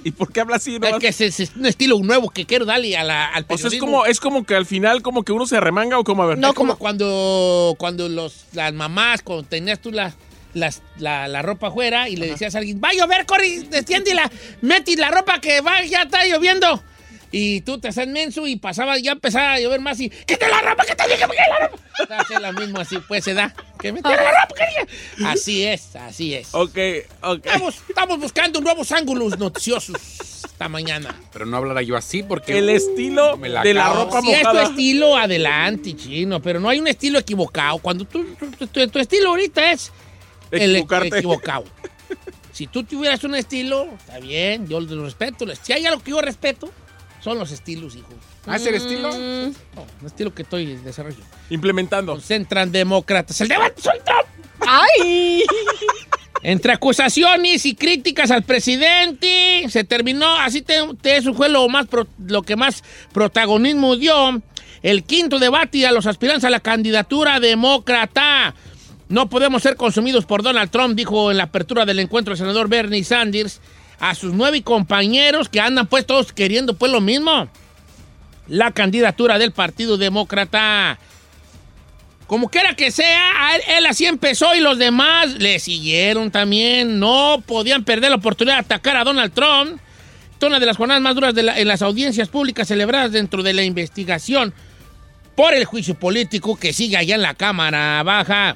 ¿Y 0.06 0.12
por 0.12 0.32
qué 0.32 0.40
habla 0.40 0.58
así? 0.58 0.78
no? 0.80 0.88
Es 0.88 0.96
que 0.98 1.08
es, 1.08 1.20
es 1.40 1.52
un 1.56 1.66
estilo 1.66 1.98
nuevo 2.00 2.30
que 2.30 2.46
quiero 2.46 2.64
darle 2.64 2.96
a 2.96 3.04
la- 3.04 3.26
al 3.26 3.44
O 3.44 3.48
sea, 3.48 3.56
es 3.56 3.62
periodismo. 3.64 3.88
como, 3.88 4.06
es 4.06 4.20
como 4.22 4.46
que 4.46 4.56
al 4.56 4.66
final 4.68 5.02
como 5.02 5.24
que 5.24 5.32
uno 5.34 5.48
se 5.48 5.60
remanga 5.60 5.98
o 6.00 6.04
como 6.04 6.22
a 6.22 6.28
ver. 6.28 6.38
No, 6.38 6.54
como 6.54 6.78
cuando, 6.78 7.76
cuando 7.80 8.08
los, 8.08 8.46
las 8.54 8.72
mamás, 8.72 9.24
cuando 9.24 9.44
tenías 9.44 9.80
tú 9.82 9.92
la, 9.92 10.14
las- 10.54 10.84
la, 11.00 11.28
la 11.28 11.42
ropa 11.42 11.68
afuera 11.70 12.08
y 12.08 12.16
le 12.18 12.28
decías 12.28 12.54
a 12.54 12.60
alguien, 12.60 12.80
va 12.82 12.90
a 12.90 12.94
llover, 12.94 13.26
corre, 13.26 13.62
desciéndela, 13.70 14.32
meti 14.62 14.96
la 14.96 15.10
ropa 15.10 15.42
que 15.42 15.60
va, 15.62 15.84
ya 15.84 16.04
está 16.04 16.24
lloviendo. 16.26 16.84
Y 17.38 17.60
tú 17.62 17.78
te 17.80 17.90
haces 17.90 18.08
menso 18.08 18.48
y 18.48 18.56
pasaba, 18.56 18.98
ya 18.98 19.12
empezaba 19.12 19.56
a 19.56 19.60
llover 19.60 19.82
más 19.82 20.00
y, 20.00 20.10
¡quita 20.10 20.48
la 20.48 20.62
ropa, 20.62 20.86
que 20.86 20.96
te 20.96 21.04
dije, 21.04 21.26
quita 21.26 21.44
la 21.50 21.68
ropa! 21.68 21.84
Hace 22.18 22.40
lo 22.40 22.54
mismo 22.54 22.80
así, 22.80 22.98
pues 23.10 23.26
se 23.26 23.34
da. 23.34 23.54
Que 23.78 23.92
mete 23.92 24.08
la 24.08 24.16
ropa, 24.16 24.56
que 24.56 24.66
dije. 24.66 25.28
Así 25.28 25.66
es, 25.66 25.98
así 25.98 26.34
es. 26.34 26.56
Ok, 26.56 26.78
ok. 27.22 27.46
Estamos, 27.46 27.76
estamos 27.90 28.20
buscando 28.20 28.62
nuevos 28.62 28.90
ángulos 28.94 29.38
noticiosos 29.38 29.98
esta 30.46 30.70
mañana. 30.70 31.14
Pero 31.34 31.46
no 31.46 31.58
hablará 31.58 31.82
yo 31.82 31.98
así 31.98 32.24
porque... 32.24 32.58
El 32.58 32.70
estilo 32.70 33.36
Me 33.36 33.50
la 33.50 33.64
de 33.64 33.74
la 33.74 33.92
ropa 33.92 34.22
Si 34.22 34.32
es 34.32 34.42
tu 34.42 34.58
estilo, 34.58 35.18
adelante, 35.18 35.94
chino. 35.94 36.42
Pero 36.42 36.62
no 36.62 36.70
hay 36.70 36.80
un 36.80 36.88
estilo 36.88 37.20
equivocado. 37.20 37.80
Cuando 37.80 38.06
tú, 38.06 38.24
tu, 38.58 38.68
tu- 38.68 38.88
tu 38.88 39.00
estilo 39.00 39.32
ahorita 39.32 39.74
es 39.74 39.92
el 40.52 40.78
equivocado. 40.78 41.66
Si 42.54 42.68
tú 42.68 42.86
tuvieras 42.86 43.22
un 43.26 43.36
estilo, 43.36 43.90
está 44.00 44.20
bien, 44.20 44.70
yo 44.70 44.80
lo 44.80 45.04
respeto. 45.04 45.46
Si 45.62 45.74
hay 45.74 45.86
algo 45.86 46.02
que 46.02 46.12
yo 46.12 46.22
respeto, 46.22 46.72
son 47.26 47.40
los 47.40 47.52
estilos, 47.52 47.96
hijo. 47.96 48.08
¿Ah, 48.46 48.56
es 48.56 48.66
el 48.68 48.76
estilo? 48.76 49.10
No, 49.10 49.16
un 49.18 50.06
estilo 50.06 50.34
que 50.34 50.44
estoy 50.44 50.76
desarrollando. 50.78 51.26
Implementando. 51.50 52.14
Concentran 52.14 52.72
demócratas. 52.72 53.42
El 53.42 53.48
debate 53.48 53.82
soy 53.82 53.98
Trump. 54.06 54.28
¡Ay! 54.68 55.44
Entre 56.44 56.72
acusaciones 56.72 57.66
y 57.66 57.74
críticas 57.74 58.30
al 58.30 58.44
presidente, 58.44 59.66
se 59.70 59.84
terminó, 59.84 60.36
así 60.40 60.62
te, 60.62 60.76
te- 61.02 61.18
eso 61.18 61.34
fue 61.34 61.50
lo, 61.50 61.68
más 61.68 61.88
pro- 61.88 62.08
lo 62.24 62.44
que 62.44 62.56
más 62.56 62.84
protagonismo 63.12 63.96
dio, 63.96 64.42
el 64.84 65.04
quinto 65.04 65.40
debate 65.40 65.88
a 65.88 65.92
los 65.92 66.06
aspirantes 66.06 66.44
a 66.44 66.52
la 66.52 66.60
candidatura 66.60 67.40
demócrata. 67.40 68.54
No 69.10 69.28
podemos 69.28 69.64
ser 69.64 69.76
consumidos 69.76 70.26
por 70.26 70.44
Donald 70.44 70.70
Trump, 70.70 70.96
dijo 70.96 71.32
en 71.32 71.38
la 71.38 71.44
apertura 71.46 71.84
del 71.86 71.98
encuentro 72.00 72.34
el 72.34 72.38
senador 72.38 72.68
Bernie 72.70 73.04
Sanders 73.04 73.60
a 74.00 74.16
sus 74.16 74.34
nueve 74.34 74.62
compañeros 74.62 75.50
que 75.50 75.60
andan 75.60 75.88
pues 75.88 76.06
todos 76.06 76.34
queriendo 76.34 76.76
pues 76.76 76.92
lo 76.92 77.02
mismo. 77.02 77.48
La 78.48 78.72
candidatura 78.72 79.38
del 79.38 79.52
Partido 79.52 79.98
Demócrata. 79.98 81.00
Como 82.28 82.50
quiera 82.50 82.76
que 82.76 82.92
sea, 82.92 83.56
él, 83.78 83.86
así 83.86 84.06
empezó 84.06 84.56
y 84.56 84.60
los 84.60 84.78
demás 84.78 85.36
le 85.36 85.60
siguieron 85.60 86.32
también. 86.32 87.00
No 87.00 87.44
podían 87.46 87.84
perder 87.84 88.10
la 88.10 88.18
oportunidad 88.18 88.56
de 88.56 88.62
atacar 88.62 88.98
a 88.98 89.04
Donald 89.04 89.34
Trump. 89.34 89.80
Una 90.42 90.60
de 90.60 90.66
las 90.68 90.78
jornadas 90.78 91.02
más 91.02 91.16
duras 91.16 91.34
de 91.34 91.42
en 91.42 91.68
las 91.68 91.82
audiencias 91.82 92.30
públicas 92.30 92.68
celebradas 92.68 93.12
dentro 93.12 93.42
de 93.42 93.54
la 93.54 93.64
investigación 93.64 94.54
por 95.36 95.56
el 95.56 95.66
juicio 95.66 95.96
político 95.96 96.56
que 96.56 96.72
sigue 96.72 96.98
allá 96.98 97.16
en 97.16 97.24
la 97.24 97.34
Cámara 97.34 98.04
Baja. 98.04 98.56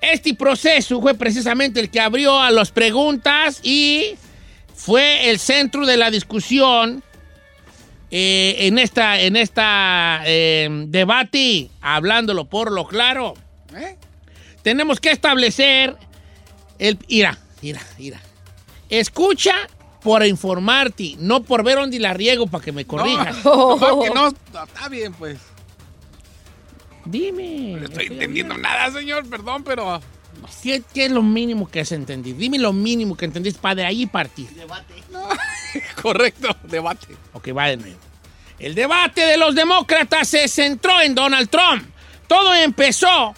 Este 0.00 0.34
proceso 0.34 1.00
fue 1.00 1.14
precisamente 1.14 1.80
el 1.80 1.90
que 1.90 2.00
abrió 2.00 2.38
a 2.40 2.50
las 2.50 2.70
preguntas 2.70 3.60
y 3.62 4.14
fue 4.80 5.28
el 5.28 5.38
centro 5.38 5.84
de 5.84 5.98
la 5.98 6.10
discusión 6.10 7.04
eh, 8.10 8.56
en 8.60 8.78
esta, 8.78 9.20
en 9.20 9.36
esta 9.36 10.22
eh, 10.24 10.68
debate, 10.88 11.70
hablándolo 11.82 12.46
por 12.46 12.72
lo 12.72 12.86
claro. 12.86 13.34
¿Eh? 13.76 13.96
Tenemos 14.62 14.98
que 14.98 15.10
establecer 15.10 15.96
el... 16.78 16.98
Mira, 17.08 17.38
mira, 17.60 17.80
mira. 17.98 18.20
Escucha 18.88 19.54
por 20.02 20.24
informarte, 20.24 21.14
no 21.18 21.42
por 21.42 21.62
ver 21.62 21.76
dónde 21.76 21.98
la 22.00 22.14
riego 22.14 22.46
para 22.46 22.64
que 22.64 22.72
me 22.72 22.86
corrijas. 22.86 23.36
No, 23.44 24.00
que 24.00 24.08
no, 24.08 24.30
no, 24.30 24.64
está 24.64 24.88
bien, 24.88 25.12
pues. 25.12 25.38
Dime. 27.04 27.76
No 27.78 27.84
estoy 27.84 28.06
entendiendo 28.06 28.56
nada, 28.56 28.90
señor, 28.90 29.28
perdón, 29.28 29.62
pero... 29.62 30.00
¿Qué, 30.62 30.82
qué 30.92 31.06
es 31.06 31.10
lo 31.10 31.22
mínimo 31.22 31.68
que 31.68 31.80
has 31.80 31.92
entendido? 31.92 32.38
Dime 32.38 32.58
lo 32.58 32.72
mínimo 32.72 33.16
que 33.16 33.24
entendiste 33.24 33.60
para 33.60 33.76
de 33.76 33.84
ahí 33.84 34.06
partir. 34.06 34.48
Correcto, 36.02 36.56
debate. 36.64 37.08
Ok, 37.32 37.48
va 37.56 37.68
de 37.68 37.76
nuevo. 37.76 37.98
El 38.58 38.74
debate 38.74 39.22
de 39.22 39.38
los 39.38 39.54
demócratas 39.54 40.28
se 40.28 40.46
centró 40.48 41.00
en 41.00 41.14
Donald 41.14 41.48
Trump. 41.48 41.82
Todo 42.26 42.54
empezó 42.54 43.34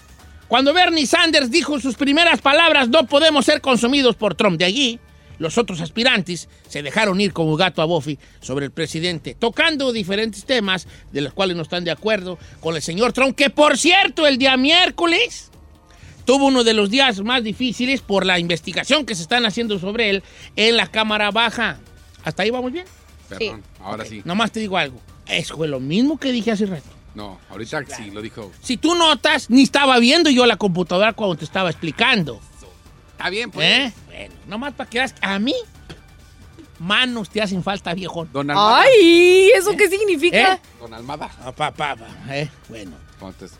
cuando 0.49 0.75
Bernie 0.75 1.07
Sanders 1.07 1.51
dijo 1.51 1.81
sus 1.81 1.95
primeras 1.95 2.41
palabras, 2.41 2.89
no 2.89 3.07
podemos 3.07 3.47
ser 3.47 3.61
consumidos 3.61 4.17
por 4.17 4.35
Trump. 4.35 4.59
De 4.59 4.65
allí, 4.65 5.01
los 5.39 5.57
otros 5.59 5.81
aspirantes 5.81 6.49
se 6.69 6.83
dejaron 6.83 7.21
ir 7.21 7.33
como 7.33 7.57
gato 7.57 7.83
a 7.83 7.85
Buffy 7.85 8.19
sobre 8.41 8.67
el 8.67 8.71
presidente, 8.71 9.35
tocando 9.35 9.93
diferentes 9.93 10.45
temas 10.45 10.87
de 11.11 11.21
los 11.21 11.33
cuales 11.33 11.57
no 11.57 11.63
están 11.63 11.85
de 11.85 11.91
acuerdo 11.91 12.39
con 12.61 12.77
el 12.77 12.83
señor 12.83 13.13
Trump, 13.13 13.35
que 13.37 13.49
por 13.49 13.79
cierto, 13.79 14.27
el 14.27 14.39
día 14.39 14.57
miércoles 14.57 15.52
tuvo 16.25 16.47
uno 16.47 16.65
de 16.65 16.75
los 16.75 16.91
días 16.91 17.21
más 17.21 17.43
difíciles 17.43 18.01
por 18.01 18.25
la 18.27 18.39
investigación 18.39 19.07
que 19.07 19.15
se 19.15 19.23
están 19.23 19.45
haciendo 19.47 19.79
sobre 19.79 20.11
él 20.11 20.23
en 20.57 20.77
la 20.77 20.87
Cámara 20.87 21.31
Baja. 21.31 21.79
¿Hasta 22.25 22.43
ahí 22.43 22.51
vamos 22.51 22.73
bien? 22.73 22.87
Perdón, 23.29 23.63
ahora 23.81 24.05
sí. 24.05 24.23
Nomás 24.25 24.53
te 24.53 24.61
digo 24.61 24.77
algo. 24.77 25.01
Eso 25.27 25.57
fue 25.57 25.69
lo 25.69 25.81
mismo 25.81 26.19
que 26.19 26.33
dije 26.33 26.51
hace 26.53 26.67
rato. 26.67 26.89
No, 27.15 27.39
ahorita 27.51 27.85
sí, 27.97 28.11
lo 28.11 28.23
dijo. 28.23 28.51
Si 28.63 28.77
tú 28.77 28.95
notas, 28.95 29.51
ni 29.51 29.63
estaba 29.63 29.99
viendo 29.99 30.31
yo 30.31 30.47
la 30.47 30.57
computadora 30.57 31.13
cuando 31.13 31.37
te 31.37 31.45
estaba 31.45 31.71
explicando. 31.71 32.41
Está 33.13 33.29
bien, 33.31 33.51
pues. 33.51 33.67
¿Eh? 33.69 33.93
Bueno, 34.07 34.35
nomás 34.49 34.73
para 34.75 34.89
que 34.89 34.99
veas, 34.99 35.15
a 35.21 35.39
mí, 35.39 35.55
manos 36.79 37.29
te 37.31 37.41
hacen 37.43 37.63
falta, 37.63 37.95
viejo. 37.95 38.27
Don 38.33 38.51
Almada. 38.51 38.81
Ay, 38.83 39.51
¿eso 39.57 39.77
qué 39.77 39.89
significa? 39.89 40.55
¿Eh? 40.55 40.61
Don 40.81 40.93
Almada. 40.95 41.31
Ah, 41.45 41.53
pa, 41.53 41.71
pa, 41.71 41.97
pa, 41.97 42.07
eh, 42.35 42.49
bueno. 42.69 42.93
Eches- 43.21 43.53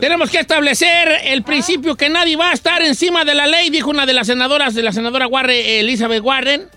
Tenemos 0.00 0.30
que 0.30 0.38
establecer 0.40 1.08
el 1.24 1.42
principio 1.42 1.96
que 1.96 2.08
nadie 2.08 2.36
va 2.36 2.50
a 2.50 2.52
estar 2.52 2.82
encima 2.82 3.24
de 3.24 3.34
la 3.34 3.46
ley, 3.46 3.70
dijo 3.70 3.90
una 3.90 4.04
de 4.06 4.12
las 4.12 4.26
senadoras, 4.26 4.74
de 4.74 4.82
la 4.82 4.92
senadora 4.92 5.26
Warren, 5.26 5.64
Elizabeth 5.64 6.22
Warren, 6.22 6.68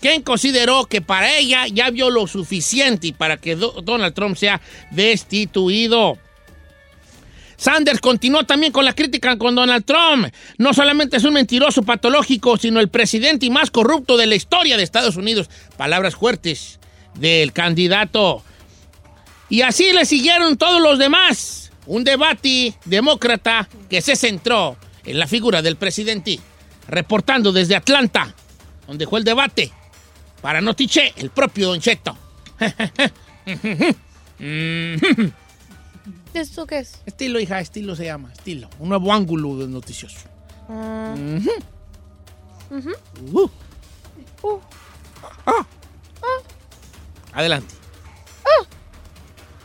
quien 0.00 0.22
consideró 0.22 0.86
que 0.86 1.00
para 1.00 1.36
ella 1.36 1.66
ya 1.68 1.90
vio 1.90 2.10
lo 2.10 2.26
suficiente 2.26 3.06
y 3.08 3.12
para 3.12 3.36
que 3.38 3.56
Do- 3.56 3.80
Donald 3.82 4.14
Trump 4.14 4.36
sea 4.36 4.60
destituido. 4.90 6.18
Sanders 7.56 8.00
continuó 8.00 8.44
también 8.44 8.72
con 8.72 8.86
la 8.86 8.94
crítica 8.94 9.36
con 9.36 9.54
Donald 9.54 9.84
Trump. 9.84 10.28
No 10.56 10.72
solamente 10.72 11.18
es 11.18 11.24
un 11.24 11.34
mentiroso 11.34 11.82
patológico, 11.82 12.56
sino 12.56 12.80
el 12.80 12.88
presidente 12.88 13.44
y 13.44 13.50
más 13.50 13.70
corrupto 13.70 14.16
de 14.16 14.26
la 14.26 14.34
historia 14.34 14.78
de 14.78 14.82
Estados 14.82 15.16
Unidos. 15.16 15.50
Palabras 15.76 16.14
fuertes 16.14 16.80
del 17.16 17.52
candidato. 17.52 18.42
Y 19.50 19.60
así 19.60 19.92
le 19.92 20.06
siguieron 20.06 20.56
todos 20.56 20.80
los 20.80 20.98
demás. 20.98 21.59
Un 21.86 22.04
debate 22.04 22.74
demócrata 22.84 23.68
que 23.88 24.00
se 24.00 24.16
centró 24.16 24.76
en 25.04 25.18
la 25.18 25.26
figura 25.26 25.62
del 25.62 25.76
presidente. 25.76 26.38
Reportando 26.88 27.52
desde 27.52 27.76
Atlanta, 27.76 28.34
donde 28.86 29.06
fue 29.06 29.18
el 29.20 29.24
debate. 29.24 29.72
Para 30.40 30.60
Notiche, 30.60 31.12
el 31.16 31.30
propio 31.30 31.68
Don 31.68 31.80
Cheto. 31.80 32.16
¿Esto 36.34 36.66
qué 36.66 36.78
es? 36.78 37.00
Estilo, 37.06 37.40
hija, 37.40 37.60
estilo 37.60 37.96
se 37.96 38.04
llama. 38.04 38.32
Estilo. 38.32 38.68
Un 38.78 38.88
nuevo 38.88 39.12
ángulo 39.12 39.56
del 39.58 39.70
noticioso. 39.70 40.18
Ah, 40.68 41.14
Ujú. 42.70 42.90
Uh. 44.42 44.60
Ah. 45.46 45.66
Adelante. 47.32 47.74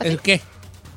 ¿El 0.00 0.20
qué? 0.20 0.40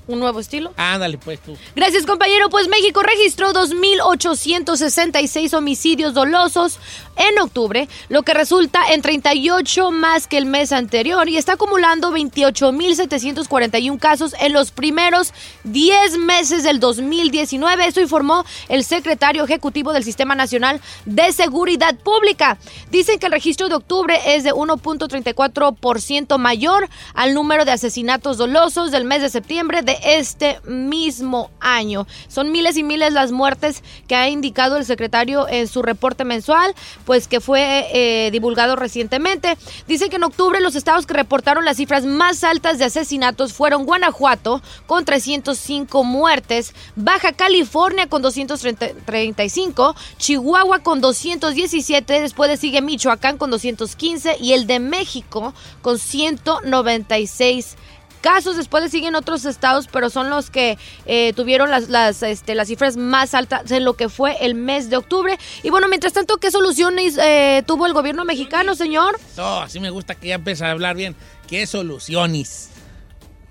¿Un 0.09 0.19
nuevo 0.19 0.39
estilo? 0.39 0.73
Ándale, 0.75 1.19
pues 1.19 1.39
tú. 1.39 1.55
Gracias, 1.75 2.07
compañero. 2.07 2.49
Pues 2.49 2.67
México 2.67 3.03
registró 3.03 3.53
2.866 3.53 5.53
homicidios 5.53 6.15
dolosos 6.15 6.79
en 7.15 7.37
octubre, 7.37 7.87
lo 8.07 8.23
que 8.23 8.33
resulta 8.33 8.91
en 8.91 9.03
38 9.03 9.91
más 9.91 10.25
que 10.25 10.39
el 10.39 10.47
mes 10.47 10.71
anterior 10.71 11.29
y 11.29 11.37
está 11.37 11.53
acumulando 11.53 12.11
28.741 12.11 13.99
casos 13.99 14.33
en 14.39 14.53
los 14.53 14.71
primeros 14.71 15.31
10 15.65 16.17
meses 16.17 16.63
del 16.63 16.79
2019. 16.79 17.85
Esto 17.85 18.01
informó 18.01 18.43
el 18.67 18.83
secretario 18.83 19.43
ejecutivo 19.43 19.93
del 19.93 20.03
Sistema 20.03 20.33
Nacional 20.33 20.81
de 21.05 21.31
Seguridad 21.33 21.95
Pública. 21.95 22.57
Dicen 22.89 23.19
que 23.19 23.27
el 23.27 23.33
registro 23.33 23.69
de 23.69 23.75
octubre 23.75 24.19
es 24.25 24.43
de 24.43 24.53
1.34% 24.53 26.39
mayor 26.39 26.89
al 27.13 27.35
número 27.35 27.63
de 27.63 27.73
asesinatos 27.73 28.37
dolosos 28.37 28.89
del 28.89 29.05
mes 29.05 29.21
de 29.21 29.29
septiembre 29.29 29.83
de 29.83 29.98
este 30.03 30.59
mismo 30.65 31.51
año. 31.59 32.07
Son 32.27 32.51
miles 32.51 32.77
y 32.77 32.83
miles 32.83 33.13
las 33.13 33.31
muertes 33.31 33.83
que 34.07 34.15
ha 34.15 34.29
indicado 34.29 34.77
el 34.77 34.85
secretario 34.85 35.47
en 35.47 35.67
su 35.67 35.81
reporte 35.81 36.25
mensual, 36.25 36.73
pues 37.05 37.27
que 37.27 37.39
fue 37.39 37.87
eh, 37.93 38.31
divulgado 38.31 38.75
recientemente. 38.75 39.57
Dice 39.87 40.09
que 40.09 40.17
en 40.17 40.23
octubre 40.23 40.59
los 40.61 40.75
estados 40.75 41.05
que 41.05 41.13
reportaron 41.13 41.65
las 41.65 41.77
cifras 41.77 42.05
más 42.05 42.43
altas 42.43 42.77
de 42.77 42.85
asesinatos 42.85 43.53
fueron 43.53 43.85
Guanajuato 43.85 44.61
con 44.85 45.05
305 45.05 46.03
muertes, 46.03 46.73
Baja 46.95 47.33
California 47.33 48.07
con 48.07 48.21
235, 48.21 49.95
Chihuahua 50.17 50.79
con 50.79 51.01
217, 51.01 52.21
después 52.21 52.49
le 52.49 52.57
sigue 52.57 52.81
Michoacán 52.81 53.37
con 53.37 53.51
215 53.51 54.37
y 54.39 54.53
el 54.53 54.67
de 54.67 54.79
México 54.79 55.53
con 55.81 55.99
196 55.99 57.77
casos. 58.19 58.55
Después 58.57 58.83
le 58.83 58.89
siguen 58.89 59.15
otros 59.15 59.45
estados, 59.45 59.87
pero 59.91 60.09
son 60.09 60.29
los 60.29 60.49
que 60.49 60.77
eh, 61.05 61.33
tuvieron 61.35 61.71
las, 61.71 61.89
las, 61.89 62.21
este, 62.23 62.55
las 62.55 62.67
cifras 62.67 62.97
más 62.97 63.33
altas 63.33 63.69
en 63.71 63.83
lo 63.83 63.95
que 63.95 64.09
fue 64.09 64.37
el 64.45 64.55
mes 64.55 64.89
de 64.89 64.97
octubre. 64.97 65.37
Y 65.63 65.69
bueno, 65.69 65.87
mientras 65.87 66.13
tanto, 66.13 66.37
¿qué 66.37 66.51
soluciones 66.51 67.17
eh, 67.17 67.63
tuvo 67.65 67.85
el 67.85 67.93
gobierno 67.93 68.25
mexicano, 68.25 68.75
señor? 68.75 69.19
No, 69.37 69.61
así 69.61 69.79
me 69.79 69.89
gusta 69.89 70.15
que 70.15 70.27
ya 70.27 70.35
empiece 70.35 70.65
a 70.65 70.71
hablar 70.71 70.95
bien. 70.95 71.15
¿Qué 71.47 71.65
soluciones? 71.65 72.69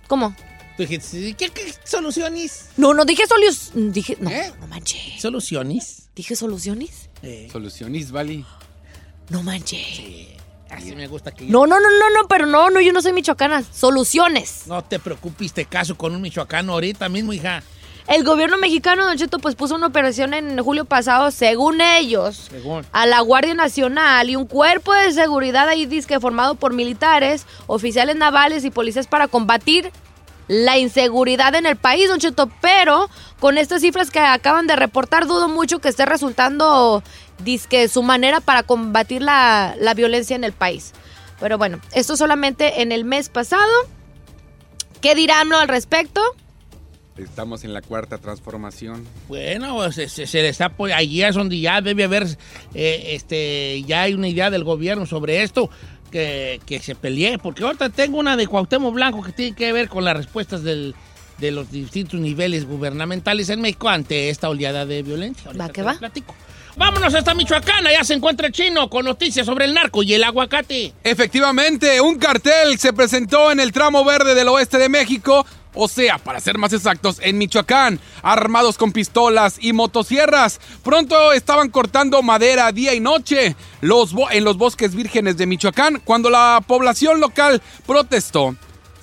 ¿Cómo? 0.06 0.34
Tú 0.76 0.84
dijiste, 0.84 1.34
¿qué, 1.34 1.50
qué 1.50 1.74
soluciones? 1.84 2.66
No, 2.76 2.94
no 2.94 3.04
dije 3.04 3.26
soluciones. 3.26 3.92
Dije, 3.92 4.16
no, 4.20 4.30
¿Eh? 4.30 4.52
no 4.60 4.68
manches. 4.68 5.20
¿Soluciones? 5.20 6.08
¿Dije 6.14 6.36
soluciones? 6.36 7.08
Eh, 7.22 7.48
Soluciones, 7.50 8.12
Vali. 8.12 8.44
No 9.28 9.42
manches. 9.42 10.37
Así 10.70 10.94
me 10.94 11.06
gusta 11.06 11.32
que... 11.32 11.44
No, 11.44 11.66
no, 11.66 11.80
no, 11.80 11.88
no, 11.88 12.10
no, 12.10 12.28
pero 12.28 12.46
no, 12.46 12.70
no, 12.70 12.80
yo 12.80 12.92
no 12.92 13.02
soy 13.02 13.12
michoacana. 13.12 13.62
Soluciones. 13.62 14.64
No 14.66 14.82
te 14.82 14.98
preocupes, 14.98 15.52
te 15.52 15.64
caso 15.64 15.96
con 15.96 16.14
un 16.14 16.20
michoacano 16.22 16.72
ahorita 16.72 17.08
mismo, 17.08 17.32
hija. 17.32 17.62
El 18.08 18.24
gobierno 18.24 18.56
mexicano, 18.56 19.04
Don 19.04 19.18
Cheto, 19.18 19.38
pues 19.38 19.54
puso 19.54 19.74
una 19.74 19.86
operación 19.86 20.32
en 20.32 20.58
julio 20.64 20.86
pasado, 20.86 21.30
según 21.30 21.82
ellos, 21.82 22.48
Según. 22.50 22.86
a 22.90 23.04
la 23.04 23.20
Guardia 23.20 23.52
Nacional 23.52 24.30
y 24.30 24.36
un 24.36 24.46
cuerpo 24.46 24.94
de 24.94 25.12
seguridad 25.12 25.68
ahí 25.68 25.84
disque 25.84 26.18
formado 26.18 26.54
por 26.54 26.72
militares, 26.72 27.44
oficiales 27.66 28.16
navales 28.16 28.64
y 28.64 28.70
policías 28.70 29.06
para 29.06 29.28
combatir 29.28 29.92
la 30.46 30.78
inseguridad 30.78 31.54
en 31.54 31.66
el 31.66 31.76
país, 31.76 32.08
Don 32.08 32.18
Cheto. 32.18 32.50
Pero 32.62 33.10
con 33.40 33.58
estas 33.58 33.82
cifras 33.82 34.10
que 34.10 34.20
acaban 34.20 34.66
de 34.66 34.76
reportar, 34.76 35.26
dudo 35.26 35.46
mucho 35.46 35.78
que 35.78 35.90
esté 35.90 36.06
resultando 36.06 37.02
disque 37.44 37.88
su 37.88 38.02
manera 38.02 38.40
para 38.40 38.62
combatir 38.62 39.22
la, 39.22 39.74
la 39.80 39.94
violencia 39.94 40.34
en 40.36 40.44
el 40.44 40.52
país. 40.52 40.92
Pero 41.40 41.58
bueno, 41.58 41.80
esto 41.94 42.16
solamente 42.16 42.82
en 42.82 42.92
el 42.92 43.04
mes 43.04 43.28
pasado. 43.28 43.70
¿Qué 45.00 45.14
dirán 45.14 45.52
al 45.52 45.68
respecto? 45.68 46.20
Estamos 47.16 47.64
en 47.64 47.72
la 47.74 47.82
cuarta 47.82 48.18
transformación. 48.18 49.04
Bueno, 49.28 49.74
pues, 49.76 49.94
se, 49.94 50.08
se- 50.08 50.26
se 50.26 50.42
le 50.42 50.48
está 50.48 50.66
apo- 50.66 50.92
allí 50.94 51.22
es 51.22 51.34
donde 51.34 51.58
ya 51.58 51.80
debe 51.80 52.04
haber, 52.04 52.26
eh, 52.74 53.02
este, 53.14 53.82
ya 53.86 54.02
hay 54.02 54.14
una 54.14 54.28
idea 54.28 54.50
del 54.50 54.62
gobierno 54.64 55.04
sobre 55.06 55.42
esto, 55.42 55.68
que, 56.12 56.60
que 56.64 56.78
se 56.80 56.94
pelee, 56.94 57.38
porque 57.38 57.64
ahorita 57.64 57.90
tengo 57.90 58.18
una 58.18 58.36
de 58.36 58.46
Cuauhtémoc 58.46 58.94
Blanco 58.94 59.22
que 59.22 59.32
tiene 59.32 59.54
que 59.56 59.72
ver 59.72 59.88
con 59.88 60.04
las 60.04 60.16
respuestas 60.16 60.62
del- 60.62 60.94
de 61.38 61.50
los 61.52 61.70
distintos 61.70 62.18
niveles 62.18 62.66
gubernamentales 62.66 63.48
en 63.50 63.60
México 63.60 63.88
ante 63.88 64.28
esta 64.30 64.48
oleada 64.48 64.86
de 64.86 65.02
violencia. 65.02 65.46
Ahorita 65.46 65.66
Va 65.66 65.72
que 65.72 65.82
va. 65.82 65.94
platico. 65.98 66.34
Vámonos 66.78 67.12
hasta 67.12 67.34
Michoacán, 67.34 67.84
allá 67.88 68.04
se 68.04 68.14
encuentra 68.14 68.46
el 68.46 68.52
chino 68.52 68.88
con 68.88 69.04
noticias 69.04 69.44
sobre 69.44 69.64
el 69.64 69.74
narco 69.74 70.04
y 70.04 70.14
el 70.14 70.22
aguacate. 70.22 70.94
Efectivamente, 71.02 72.00
un 72.00 72.18
cartel 72.18 72.78
se 72.78 72.92
presentó 72.92 73.50
en 73.50 73.58
el 73.58 73.72
tramo 73.72 74.04
verde 74.04 74.36
del 74.36 74.46
oeste 74.46 74.78
de 74.78 74.88
México, 74.88 75.44
o 75.74 75.88
sea, 75.88 76.18
para 76.18 76.38
ser 76.38 76.56
más 76.56 76.72
exactos, 76.72 77.18
en 77.20 77.36
Michoacán, 77.36 77.98
armados 78.22 78.78
con 78.78 78.92
pistolas 78.92 79.56
y 79.60 79.72
motosierras. 79.72 80.60
Pronto 80.84 81.32
estaban 81.32 81.70
cortando 81.70 82.22
madera 82.22 82.70
día 82.70 82.94
y 82.94 83.00
noche 83.00 83.56
en 83.82 84.44
los 84.44 84.56
bosques 84.56 84.94
vírgenes 84.94 85.36
de 85.36 85.46
Michoacán. 85.46 86.00
Cuando 86.04 86.30
la 86.30 86.62
población 86.64 87.20
local 87.20 87.60
protestó, 87.88 88.54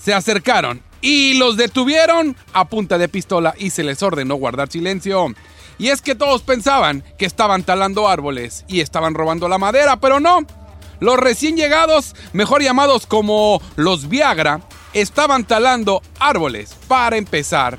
se 0.01 0.13
acercaron 0.13 0.81
y 1.01 1.33
los 1.33 1.57
detuvieron 1.57 2.37
a 2.53 2.69
punta 2.69 2.97
de 2.97 3.09
pistola 3.09 3.53
y 3.57 3.69
se 3.71 3.83
les 3.83 4.01
ordenó 4.01 4.35
guardar 4.35 4.71
silencio. 4.71 5.35
Y 5.77 5.89
es 5.89 6.01
que 6.01 6.15
todos 6.15 6.41
pensaban 6.41 7.03
que 7.17 7.25
estaban 7.25 7.63
talando 7.63 8.07
árboles 8.07 8.65
y 8.67 8.79
estaban 8.79 9.13
robando 9.13 9.47
la 9.47 9.57
madera, 9.57 9.97
pero 9.97 10.19
no. 10.19 10.39
Los 10.99 11.17
recién 11.17 11.57
llegados, 11.57 12.15
mejor 12.33 12.61
llamados 12.61 13.05
como 13.05 13.61
los 13.75 14.07
Viagra, 14.07 14.61
estaban 14.93 15.43
talando 15.43 16.01
árboles 16.19 16.75
para 16.87 17.17
empezar 17.17 17.77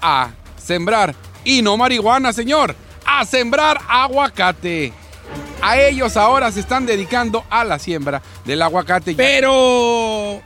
a 0.00 0.30
sembrar. 0.56 1.14
Y 1.44 1.62
no 1.62 1.76
marihuana, 1.76 2.32
señor, 2.32 2.74
a 3.04 3.24
sembrar 3.24 3.80
aguacate. 3.88 4.92
A 5.60 5.78
ellos 5.78 6.16
ahora 6.16 6.50
se 6.52 6.60
están 6.60 6.86
dedicando 6.86 7.44
a 7.50 7.64
la 7.64 7.78
siembra 7.78 8.22
del 8.44 8.62
aguacate. 8.62 9.14
Pero... 9.14 10.40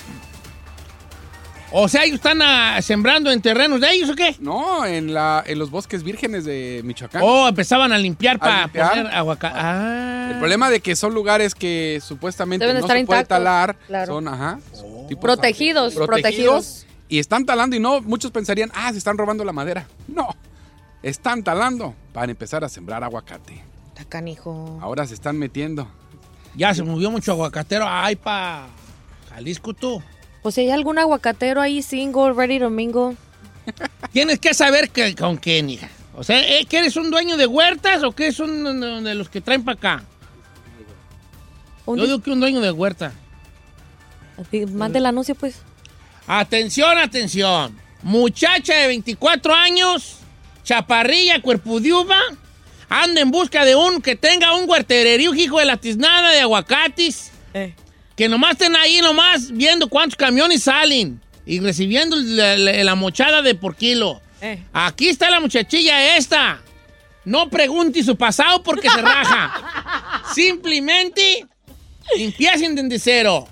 O 1.74 1.88
sea, 1.88 2.04
ellos 2.04 2.16
están 2.16 2.40
ah, 2.42 2.80
sembrando 2.82 3.30
en 3.30 3.40
terrenos 3.40 3.80
de 3.80 3.90
ellos 3.92 4.11
o 4.11 4.14
qué? 4.14 4.37
No, 4.40 4.85
en, 4.85 5.14
la, 5.14 5.42
en 5.46 5.58
los 5.58 5.70
bosques 5.70 6.02
vírgenes 6.02 6.44
de 6.44 6.82
Michoacán. 6.85 7.22
Oh, 7.24 7.48
empezaban 7.48 7.92
a 7.92 7.98
limpiar 7.98 8.37
¿A 8.37 8.38
para 8.38 8.62
limpiar? 8.64 8.88
poner 8.90 9.06
aguacate. 9.08 9.58
Ah. 9.58 10.28
El 10.32 10.38
problema 10.38 10.68
de 10.70 10.80
que 10.80 10.94
son 10.96 11.14
lugares 11.14 11.54
que 11.54 12.00
supuestamente 12.04 12.66
Deben 12.66 12.80
no 12.80 12.87
estar 12.87 12.98
se 12.98 13.06
puede 13.06 13.20
intactos, 13.20 13.38
talar, 13.38 13.76
claro. 13.87 14.12
son, 14.14 14.28
ajá, 14.28 14.58
tipo- 15.08 15.20
Protegidos, 15.22 15.94
protegidos. 15.94 16.87
y 17.08 17.18
están 17.18 17.46
talando 17.46 17.74
y 17.74 17.80
no, 17.80 18.00
muchos 18.02 18.30
pensarían, 18.30 18.70
ah, 18.74 18.92
se 18.92 18.98
están 18.98 19.16
robando 19.16 19.44
la 19.44 19.52
madera. 19.52 19.87
No, 20.08 20.28
están 21.02 21.42
talando 21.42 21.94
para 22.12 22.30
empezar 22.30 22.64
a 22.64 22.68
sembrar 22.68 23.02
aguacate. 23.02 23.62
Está 23.88 24.04
canijo. 24.04 24.78
Ahora 24.82 25.06
se 25.06 25.14
están 25.14 25.38
metiendo. 25.38 25.88
Ya 26.54 26.74
se 26.74 26.82
movió 26.82 27.11
mucho 27.11 27.32
aguacatero. 27.32 27.87
Ay, 27.88 28.16
pa. 28.16 28.66
Jalisco 29.30 29.72
tú. 29.72 30.02
Pues 30.42 30.57
si 30.57 30.62
hay 30.62 30.70
algún 30.70 30.98
aguacatero 30.98 31.61
ahí 31.61 31.83
single, 31.83 32.33
ready 32.33 32.59
to 32.59 32.68
mingle. 32.68 33.16
Tienes 34.12 34.38
que 34.38 34.55
saber 34.55 34.90
que, 34.90 35.14
con 35.14 35.37
quién, 35.37 35.70
hija. 35.70 35.88
O 36.14 36.24
sea, 36.24 36.40
¿eh, 36.40 36.66
¿que 36.66 36.78
eres 36.78 36.96
un 36.96 37.11
dueño 37.11 37.37
de 37.37 37.46
huertas 37.46 38.02
o 38.02 38.12
que 38.12 38.26
es 38.26 38.40
uno 38.40 39.00
de 39.00 39.14
los 39.14 39.28
que 39.28 39.40
traen 39.40 39.64
para 39.64 39.78
acá? 39.78 40.05
Un 41.87 41.98
Yo 41.98 42.05
digo 42.05 42.20
que 42.20 42.31
un 42.31 42.40
dueño 42.40 42.61
de 42.61 42.70
huerta. 42.70 43.12
Mande 44.72 44.98
el 44.98 45.07
anuncio, 45.07 45.35
pues. 45.35 45.57
Atención, 46.26 46.98
atención. 46.98 47.76
Muchacha 48.02 48.74
de 48.74 48.88
24 48.88 49.55
años, 49.55 50.16
chaparrilla, 50.64 51.40
cuerpo 51.40 51.81
de 51.81 51.92
uva, 51.92 52.20
anda 52.88 53.20
en 53.20 53.31
busca 53.31 53.64
de 53.64 53.74
un 53.74 54.02
que 54.02 54.16
tenga 54.16 54.55
un 54.57 54.68
huertererío, 54.68 55.35
hijo 55.35 55.59
de 55.59 55.64
la 55.64 55.76
tiznada 55.76 56.31
de 56.31 56.40
aguacates. 56.40 57.31
Que 58.16 58.29
nomás 58.29 58.53
estén 58.53 58.77
ahí, 58.77 59.01
nomás 59.01 59.51
viendo 59.51 59.88
cuántos 59.88 60.16
camiones 60.16 60.64
salen 60.64 61.20
y 61.46 61.61
recibiendo 61.61 62.16
la, 62.16 62.57
la- 62.57 62.85
la 62.85 62.94
mochada 62.94 63.42
de 63.42 63.55
por 63.55 63.75
kilo. 63.77 64.20
Aquí 64.72 65.09
está 65.09 65.31
la 65.31 65.40
muchachilla 65.40 66.16
esta. 66.16 66.61
No 67.25 67.48
pregunte 67.48 68.03
su 68.03 68.16
pasado 68.16 68.62
porque 68.62 68.90
se 68.90 69.01
raja. 69.01 70.22
Simplemente 70.35 71.46
empiecen 72.18 72.75
desde 72.75 72.98
cero. 72.98 73.48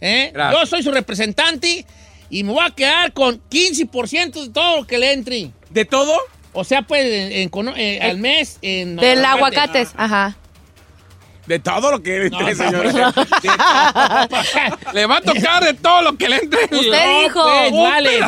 ¿eh? 0.00 0.32
Yo 0.52 0.66
soy 0.66 0.82
su 0.82 0.90
representante 0.90 1.84
y 2.30 2.42
me 2.44 2.52
voy 2.52 2.64
a 2.64 2.70
quedar 2.70 3.12
con 3.12 3.40
15% 3.50 4.42
de 4.44 4.48
todo 4.50 4.78
lo 4.78 4.86
que 4.86 4.98
le 4.98 5.12
entre. 5.12 5.50
¿De 5.68 5.84
todo? 5.84 6.16
O 6.52 6.64
sea, 6.64 6.82
pues, 6.82 7.04
en- 7.04 7.50
en 7.54 7.68
eh, 7.76 7.98
al 8.02 8.18
mes 8.18 8.58
en... 8.62 8.96
Del 8.96 9.24
aguacates, 9.24 9.90
ajá. 9.96 10.36
De 11.50 11.58
todo 11.58 11.90
lo 11.90 12.00
que 12.00 12.30
No, 12.30 12.38
entre, 12.48 12.54
no, 12.54 12.64
señora. 12.64 13.12
Le 14.92 15.06
va 15.06 15.16
a 15.16 15.20
tocar 15.20 15.64
de 15.64 15.74
todo 15.74 16.02
lo 16.02 16.16
que 16.16 16.28
le 16.28 16.36
entre. 16.36 16.64
Usted 16.64 17.06
No, 17.06 17.22
dijo. 17.24 17.42
pues, 17.42 17.72
Un 17.72 17.82
vale. 17.90 18.20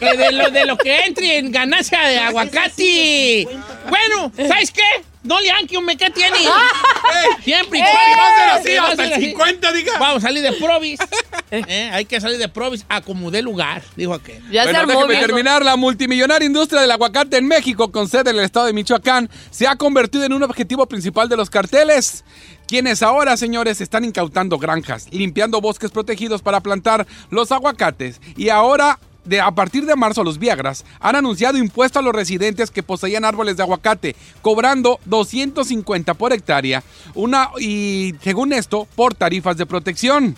Que 0.00 0.16
de, 0.16 0.32
lo, 0.32 0.50
de 0.50 0.66
lo 0.66 0.76
que 0.76 1.04
entre 1.04 1.38
en 1.38 1.52
ganancia 1.52 2.00
de 2.00 2.18
aguacate. 2.18 3.46
Bueno, 3.88 4.32
¿sabes 4.48 4.72
qué? 4.72 4.82
No 5.24 5.40
le 5.40 5.50
han 5.50 5.66
que 5.66 5.78
un 5.78 5.84
meca 5.84 6.10
tiene. 6.10 6.36
Siempre 7.44 7.78
y 7.78 7.82
¡Eh! 7.82 7.84
cuando. 7.84 8.16
Va 8.18 8.26
a 8.26 8.62
ser 8.62 8.70
así, 8.72 8.76
va 8.78 8.82
a 8.82 8.90
hasta 8.90 8.96
ser 9.04 9.06
el 9.06 9.12
así. 9.18 9.24
50, 9.30 9.72
diga. 9.72 9.92
Vamos 9.98 10.24
a 10.24 10.26
salir 10.28 10.42
de 10.42 10.52
Provis. 10.52 10.98
Eh, 11.54 11.90
hay 11.92 12.06
que 12.06 12.18
salir 12.18 12.38
de 12.38 12.48
Provis 12.48 12.86
a 12.88 13.02
como 13.02 13.30
dé 13.30 13.42
lugar, 13.42 13.82
dijo 13.94 14.14
aquel. 14.14 14.42
Ya 14.50 14.62
se 14.62 14.68
Bueno, 14.70 14.78
armó, 14.80 14.92
déjeme 14.92 15.08
viejo. 15.12 15.26
terminar. 15.26 15.62
La 15.62 15.76
multimillonaria 15.76 16.46
industria 16.46 16.80
del 16.80 16.90
aguacate 16.90 17.36
en 17.36 17.46
México, 17.46 17.92
con 17.92 18.08
sede 18.08 18.30
en 18.30 18.38
el 18.38 18.44
estado 18.44 18.64
de 18.64 18.72
Michoacán, 18.72 19.28
se 19.50 19.66
ha 19.66 19.76
convertido 19.76 20.24
en 20.24 20.32
un 20.32 20.42
objetivo 20.44 20.86
principal 20.86 21.28
de 21.28 21.36
los 21.36 21.50
carteles. 21.50 22.24
Quienes 22.66 23.02
ahora, 23.02 23.36
señores, 23.36 23.82
están 23.82 24.02
incautando 24.06 24.56
granjas, 24.56 25.08
limpiando 25.10 25.60
bosques 25.60 25.90
protegidos 25.90 26.40
para 26.40 26.60
plantar 26.62 27.06
los 27.28 27.52
aguacates. 27.52 28.18
Y 28.34 28.48
ahora, 28.48 28.98
de, 29.24 29.40
a 29.40 29.50
partir 29.50 29.86
de 29.86 29.96
marzo, 29.96 30.24
los 30.24 30.38
Viagras 30.38 30.84
han 31.00 31.16
anunciado 31.16 31.58
impuesto 31.58 31.98
a 31.98 32.02
los 32.02 32.14
residentes 32.14 32.70
que 32.70 32.82
poseían 32.82 33.24
árboles 33.24 33.56
de 33.56 33.62
aguacate, 33.62 34.16
cobrando 34.40 34.98
250 35.04 36.14
por 36.14 36.32
hectárea. 36.32 36.82
Una, 37.14 37.50
y 37.58 38.14
según 38.22 38.52
esto, 38.52 38.88
por 38.94 39.14
tarifas 39.14 39.56
de 39.56 39.66
protección. 39.66 40.36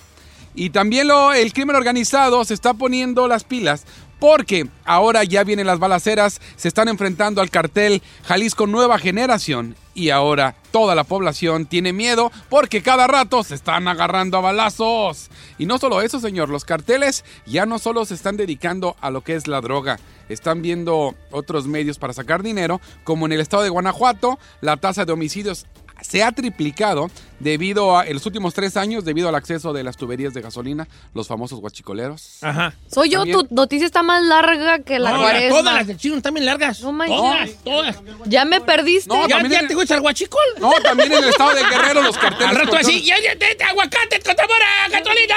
Y 0.57 0.70
también 0.70 1.09
lo, 1.09 1.33
el 1.33 1.53
crimen 1.53 1.75
organizado 1.75 2.44
se 2.44 2.55
está 2.55 2.75
poniendo 2.75 3.27
las 3.27 3.42
pilas 3.42 3.85
porque 4.24 4.66
ahora 4.87 5.22
ya 5.22 5.44
vienen 5.44 5.66
las 5.66 5.78
balaceras, 5.78 6.40
se 6.56 6.68
están 6.68 6.88
enfrentando 6.88 7.42
al 7.42 7.50
cartel 7.50 8.00
Jalisco 8.24 8.66
Nueva 8.66 8.98
Generación 8.98 9.76
y 9.92 10.08
ahora 10.08 10.56
toda 10.70 10.94
la 10.94 11.04
población 11.04 11.66
tiene 11.66 11.92
miedo 11.92 12.32
porque 12.48 12.80
cada 12.80 13.06
rato 13.06 13.44
se 13.44 13.54
están 13.54 13.87
agarrando 13.87 14.38
a 14.38 14.40
balazos. 14.40 15.28
Y 15.58 15.66
no 15.66 15.76
solo 15.76 16.00
eso, 16.00 16.20
señor, 16.20 16.48
los 16.48 16.64
carteles 16.64 17.22
ya 17.44 17.66
no 17.66 17.78
solo 17.78 18.06
se 18.06 18.14
están 18.14 18.38
dedicando 18.38 18.96
a 19.02 19.10
lo 19.10 19.20
que 19.20 19.34
es 19.34 19.46
la 19.46 19.60
droga, 19.60 20.00
están 20.30 20.62
viendo 20.62 21.14
otros 21.30 21.66
medios 21.66 21.98
para 21.98 22.14
sacar 22.14 22.42
dinero, 22.42 22.80
como 23.04 23.26
en 23.26 23.32
el 23.32 23.42
estado 23.42 23.62
de 23.62 23.68
Guanajuato, 23.68 24.38
la 24.62 24.78
tasa 24.78 25.04
de 25.04 25.12
homicidios 25.12 25.66
se 26.02 26.22
ha 26.22 26.33
triplicado 26.33 27.11
debido 27.40 27.96
a 27.98 28.07
en 28.07 28.14
los 28.14 28.24
últimos 28.26 28.54
tres 28.54 28.76
años 28.76 29.04
debido 29.04 29.28
al 29.28 29.35
acceso 29.35 29.72
de 29.72 29.83
las 29.83 29.96
tuberías 29.96 30.33
de 30.35 30.40
gasolina, 30.40 30.87
los 31.14 31.26
famosos 31.28 31.61
guachicoleros. 31.61 32.38
Ajá. 32.42 32.74
Soy 32.90 33.11
yo, 33.11 33.20
También- 33.20 33.48
tu 33.48 33.54
noticia 33.54 33.87
está 33.87 34.02
más 34.02 34.22
larga 34.22 34.78
que 34.80 34.98
la 34.98 35.11
No, 35.12 35.18
cuaresma. 35.20 35.59
todas 35.59 35.74
las 35.74 35.87
del 35.87 35.96
chino 35.96 36.16
están 36.16 36.35
bien 36.35 36.46
largas. 36.46 36.80
No 36.80 36.92
manches. 36.92 37.16
todas, 37.16 37.64
todas. 37.64 37.96
Ya 38.26 38.44
me 38.44 38.61
perdiste. 38.61 39.09
No, 39.09 39.22
¿Ya, 39.28 39.37
también 39.37 39.52
ya 39.52 39.61
en- 39.61 39.68
te 39.68 39.74
gusta 39.74 39.94
el 39.94 40.00
guachicol? 40.00 40.40
No, 40.61 40.72
también 40.83 41.12
en 41.12 41.18
el 41.24 41.30
estado 41.30 41.54
de 41.54 41.62
Guerrero 41.64 42.02
los 42.02 42.16
carteles. 42.16 42.48
Al 42.48 42.57
rato 42.57 42.76
así, 42.76 43.02
ya, 43.02 43.16
ya, 43.20 43.37
te, 43.38 43.54
te, 43.54 43.64
aguacate, 43.64 44.20
cotamora, 44.20 44.88
gatolina. 44.90 45.35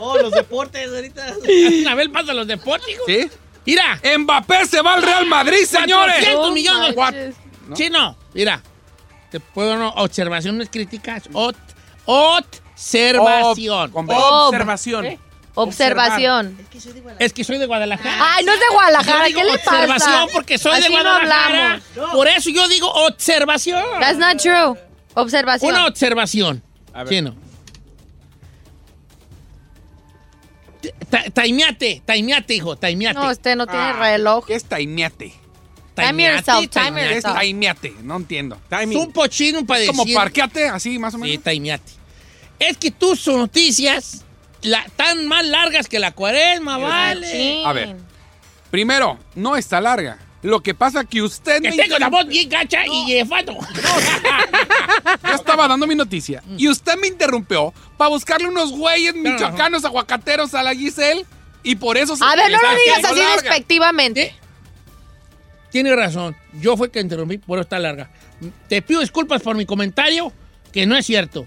Oh, 0.00 0.18
los 0.18 0.32
deportes 0.32 0.88
ahorita. 0.88 1.34
Una 1.82 1.94
vez 1.94 2.10
más 2.10 2.26
de 2.26 2.34
los 2.34 2.46
deportes, 2.46 2.88
hijo. 2.90 3.02
¿Sí? 3.06 3.30
Mira, 3.66 4.00
Mbappé 4.18 4.66
se 4.66 4.80
va 4.82 4.94
al 4.94 5.02
Real 5.02 5.26
Madrid, 5.26 5.64
señores. 5.64 6.14
400 6.16 6.48
No 6.48 6.54
millones. 6.54 6.96
manches. 6.96 7.34
Chino, 7.74 8.16
mira. 8.34 8.62
Te 9.30 9.40
puedo 9.40 9.76
no, 9.76 9.90
observaciones 9.90 10.68
críticas. 10.70 11.24
Ot, 11.32 11.56
observación. 12.04 13.90
Observación. 13.94 15.06
¿Eh? 15.06 15.18
Observación. 15.54 16.56
Es 17.18 17.32
que 17.32 17.44
soy 17.44 17.58
de 17.58 17.66
Guadalajara. 17.66 18.34
Ay, 18.36 18.44
no 18.44 18.52
es 18.52 18.60
de 18.60 18.66
Guadalajara. 18.72 19.28
Yo 19.28 19.36
¿Qué 19.38 19.44
le 19.44 19.58
pasa? 19.58 19.70
observación 19.82 20.28
porque 20.32 20.58
soy 20.58 20.72
Así 20.72 20.82
de 20.84 20.88
no 20.90 20.94
Guadalajara. 21.02 21.72
hablamos. 21.96 22.14
Por 22.14 22.28
eso 22.28 22.50
yo 22.50 22.66
digo 22.68 22.88
observación. 22.88 23.82
That's 24.00 24.18
not 24.18 24.38
true. 24.40 24.76
Observación. 25.14 25.74
Una 25.74 25.86
observación. 25.86 26.62
A 26.92 26.98
ver. 27.04 27.08
Chino. 27.12 27.34
Ta- 31.10 31.24
Taimeate, 31.32 32.02
taimeate, 32.06 32.54
hijo, 32.54 32.76
taimeate. 32.76 33.18
No, 33.18 33.30
usted 33.30 33.56
no 33.56 33.64
Ah. 33.64 33.70
tiene 33.70 33.92
reloj. 33.94 34.46
¿Qué 34.46 34.54
es 34.54 34.64
taimiate? 34.64 35.34
Time 36.06 36.22
yourself, 36.22 36.46
time 36.46 36.68
taimeate. 36.70 37.00
¿Qué 37.08 37.08
es 37.18 37.24
yourself. 37.24 37.34
taimiate? 37.36 37.94
No 38.02 38.16
entiendo. 38.16 38.58
Es 38.70 38.86
un 38.96 39.12
pochino 39.12 39.64
para 39.66 39.80
¿Es 39.80 39.86
decir... 39.88 39.98
como 40.04 40.14
parqueate, 40.14 40.68
así 40.68 40.98
más 40.98 41.14
o 41.14 41.18
Sí, 41.18 41.22
menos? 41.24 41.44
taimeate. 41.44 41.92
Es 42.58 42.76
que 42.76 42.90
tus 42.90 43.26
noticias 43.26 44.24
la, 44.62 44.84
tan 44.96 45.26
más 45.26 45.46
largas 45.46 45.88
que 45.88 45.98
la 45.98 46.12
cuaresma, 46.12 46.76
vale. 46.78 47.30
Sí. 47.30 47.62
A 47.64 47.72
ver. 47.72 47.96
Primero, 48.70 49.18
no 49.34 49.56
está 49.56 49.80
larga. 49.80 50.18
Lo 50.42 50.62
que 50.62 50.74
pasa 50.74 51.04
que 51.04 51.20
usted 51.20 51.60
Que 51.60 51.70
me 51.70 51.76
tengo 51.76 51.98
la 51.98 52.08
voz 52.08 52.26
bien 52.26 52.48
gacha 52.48 52.86
y 52.86 53.12
elefato. 53.12 53.52
Yo 53.52 55.34
estaba 55.34 55.68
dando 55.68 55.86
mi 55.86 55.94
noticia 55.94 56.42
y 56.56 56.68
usted 56.68 56.96
me 56.98 57.08
interrumpió 57.08 57.74
para 57.98 58.08
buscarle 58.08 58.48
unos 58.48 58.70
güeyes 58.72 59.14
no. 59.14 59.22
michoacanos 59.30 59.84
aguacateros 59.84 60.54
a 60.54 60.62
la 60.62 60.74
Giselle 60.74 61.26
y 61.62 61.74
por 61.74 61.98
eso 61.98 62.16
se 62.16 62.24
A 62.24 62.34
ver, 62.36 62.50
no 62.50 62.56
lo 62.56 62.68
digas 62.78 63.04
así 63.04 63.20
larga. 63.20 63.42
despectivamente. 63.42 64.34
Tiene 65.70 65.94
razón. 65.94 66.36
Yo 66.54 66.76
fui 66.76 66.88
que 66.90 67.00
interrumpí, 67.00 67.38
por 67.38 67.58
eso 67.58 67.62
está 67.62 67.78
larga. 67.78 68.10
Te 68.68 68.82
pido 68.82 69.00
disculpas 69.00 69.42
por 69.42 69.56
mi 69.56 69.66
comentario, 69.66 70.32
que 70.72 70.86
no 70.86 70.96
es 70.96 71.06
cierto. 71.06 71.46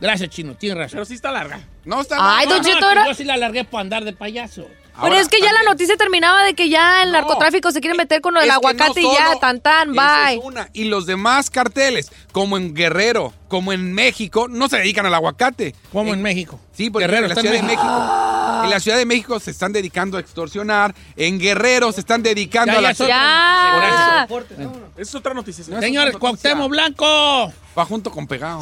Gracias, 0.00 0.30
Chino, 0.30 0.54
tienes 0.54 0.78
razón. 0.78 0.92
Pero 0.96 1.04
sí 1.04 1.14
está 1.14 1.30
larga. 1.30 1.60
No 1.84 2.00
está 2.00 2.16
Ay, 2.18 2.46
larga. 2.46 2.54
Don 2.54 2.64
Cheto, 2.64 2.78
que 2.78 2.84
ahora- 2.84 3.06
yo 3.06 3.14
sí 3.14 3.24
la 3.24 3.36
largué 3.36 3.64
por 3.64 3.80
andar 3.80 4.04
de 4.04 4.12
payaso. 4.12 4.66
Pero 5.02 5.16
es 5.16 5.28
que 5.28 5.40
ya 5.40 5.52
la 5.52 5.62
noticia 5.64 5.96
terminaba 5.96 6.44
de 6.44 6.54
que 6.54 6.68
ya 6.68 7.02
el 7.02 7.10
No. 7.10 7.18
narcotráfico 7.18 7.70
se 7.72 7.80
quiere 7.80 7.96
meter 7.96 8.20
con 8.20 8.32
lo 8.34 8.40
del 8.40 8.48
Es 8.48 8.52
que 8.52 8.56
aguacate 8.56 9.02
no 9.02 9.12
y 9.12 9.14
ya, 9.16 9.38
tan 9.40 9.60
tan, 9.60 9.92
bye. 9.92 10.34
es 10.38 10.40
una. 10.44 10.68
Y 10.72 10.84
los 10.84 11.06
demás 11.06 11.50
carteles, 11.50 12.12
como 12.32 12.56
en 12.56 12.74
Guerrero, 12.74 13.32
como 13.48 13.72
en 13.72 13.92
México, 13.92 14.46
no 14.48 14.68
se 14.68 14.76
dedican 14.78 15.04
al 15.06 15.14
aguacate. 15.14 15.74
Como 15.92 16.14
en 16.14 16.22
México. 16.22 16.60
Sí, 16.72 16.90
porque 16.90 17.06
Guerrero 17.06 17.24
en 17.26 17.34
la 17.34 17.40
Ciudad 17.40 17.54
en 17.56 17.62
de 17.62 17.66
México. 17.66 18.60
En 18.64 18.70
la 18.70 18.80
Ciudad 18.80 18.96
de 18.98 19.04
México 19.06 19.40
se 19.40 19.50
están 19.50 19.72
dedicando 19.72 20.16
a 20.16 20.20
extorsionar. 20.20 20.94
En 21.16 21.38
Guerrero 21.40 21.90
se 21.92 22.00
están 22.00 22.22
dedicando 22.22 22.72
Ya, 22.72 22.78
a 22.78 22.82
la. 22.82 22.92
ya. 22.92 24.20
Deportes, 24.22 24.56
vámonos. 24.58 24.88
Es 24.96 25.14
otra 25.14 25.34
noticia. 25.34 25.64
señor. 25.64 25.80
Señores, 25.80 26.16
Cuauhtémoc 26.16 26.70
Blanco. 26.70 27.52
Va 27.76 27.84
junto 27.84 28.10
con 28.12 28.26
pegado. 28.28 28.60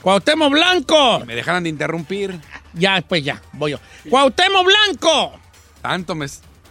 Cuauhtémoc 0.00 0.50
Blanco. 0.50 1.20
Me 1.26 1.34
dejaran 1.34 1.62
de 1.62 1.68
interrumpir. 1.68 2.40
Ya, 2.72 3.02
pues 3.06 3.22
ya, 3.22 3.40
voy 3.52 3.72
yo. 3.72 3.78
Cuauhtémoc 4.08 4.64
Blanco. 4.66 5.38
Tanto 5.82 6.14
me, 6.14 6.26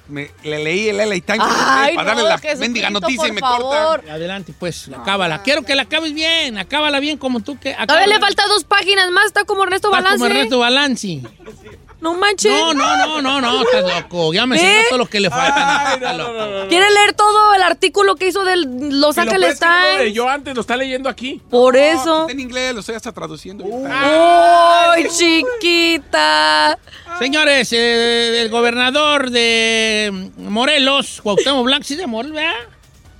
me- 0.07 0.31
le 0.43 0.63
leí 0.63 0.89
el 0.89 0.97
LA 0.97 1.15
Times 1.21 1.39
Ay, 1.41 1.95
para 1.95 2.15
darle 2.15 2.23
la 2.29 2.39
mendiga 2.57 2.89
noticia 2.89 3.27
y 3.27 3.31
me 3.33 3.39
favor. 3.41 3.99
cortan. 3.99 4.09
Adelante, 4.15 4.53
pues, 4.57 4.89
acábala. 4.89 5.43
Quiero 5.43 5.63
que 5.63 5.75
la 5.75 5.83
acabes 5.83 6.13
bien. 6.13 6.57
Acábala 6.57 6.99
bien 6.99 7.17
como 7.17 7.41
tú 7.41 7.59
que. 7.59 7.73
Todavía 7.73 8.07
le 8.07 8.19
falta 8.19 8.47
dos 8.47 8.63
páginas 8.63 9.09
más, 9.11 9.25
está 9.25 9.43
como 9.43 9.63
Ernesto 9.63 9.89
Está 9.89 9.97
Balance. 10.01 10.17
como 10.17 10.25
Ernesto 10.31 10.59
Balanci. 10.59 11.21
No 12.01 12.15
manches. 12.15 12.51
No, 12.51 12.73
no, 12.73 12.97
no, 12.97 13.21
no, 13.21 13.41
no, 13.41 13.61
estás 13.71 13.83
loco. 14.03 14.33
Ya 14.33 14.45
me 14.47 14.57
¿Eh? 14.57 14.85
todo 14.89 14.97
lo 14.97 15.05
que 15.05 15.19
le 15.19 15.29
falta. 15.29 15.97
No, 16.01 16.17
no, 16.17 16.33
no, 16.33 16.63
no. 16.63 16.67
¿Quiere 16.67 16.89
leer 16.89 17.13
todo 17.13 17.53
el 17.53 17.61
artículo 17.61 18.15
que 18.15 18.27
hizo 18.27 18.43
del 18.43 18.99
Los 18.99 19.17
Ángeles 19.19 19.59
Times? 19.59 19.99
leyó 19.99 20.27
antes, 20.27 20.55
lo 20.55 20.61
está 20.61 20.75
leyendo 20.75 21.07
aquí. 21.09 21.41
Por 21.49 21.75
No, 21.75 21.79
eso. 21.79 22.21
está 22.21 22.31
en 22.33 22.39
inglés, 22.39 22.73
lo 22.73 22.79
estoy 22.79 22.95
hasta 22.95 23.11
traduciendo. 23.11 23.63
¡Ay, 23.89 25.07
chiquita! 25.09 26.77
Señores, 27.19 27.71
eh, 27.73 28.41
el 28.41 28.49
gobernador 28.49 29.29
de 29.29 30.29
Morelos, 30.37 31.19
Cuauhtémoc 31.21 31.65
Blanco, 31.65 31.83
sí 31.83 31.95
de 31.95 32.07
Morelos, 32.07 32.35
¿verdad? 32.35 32.53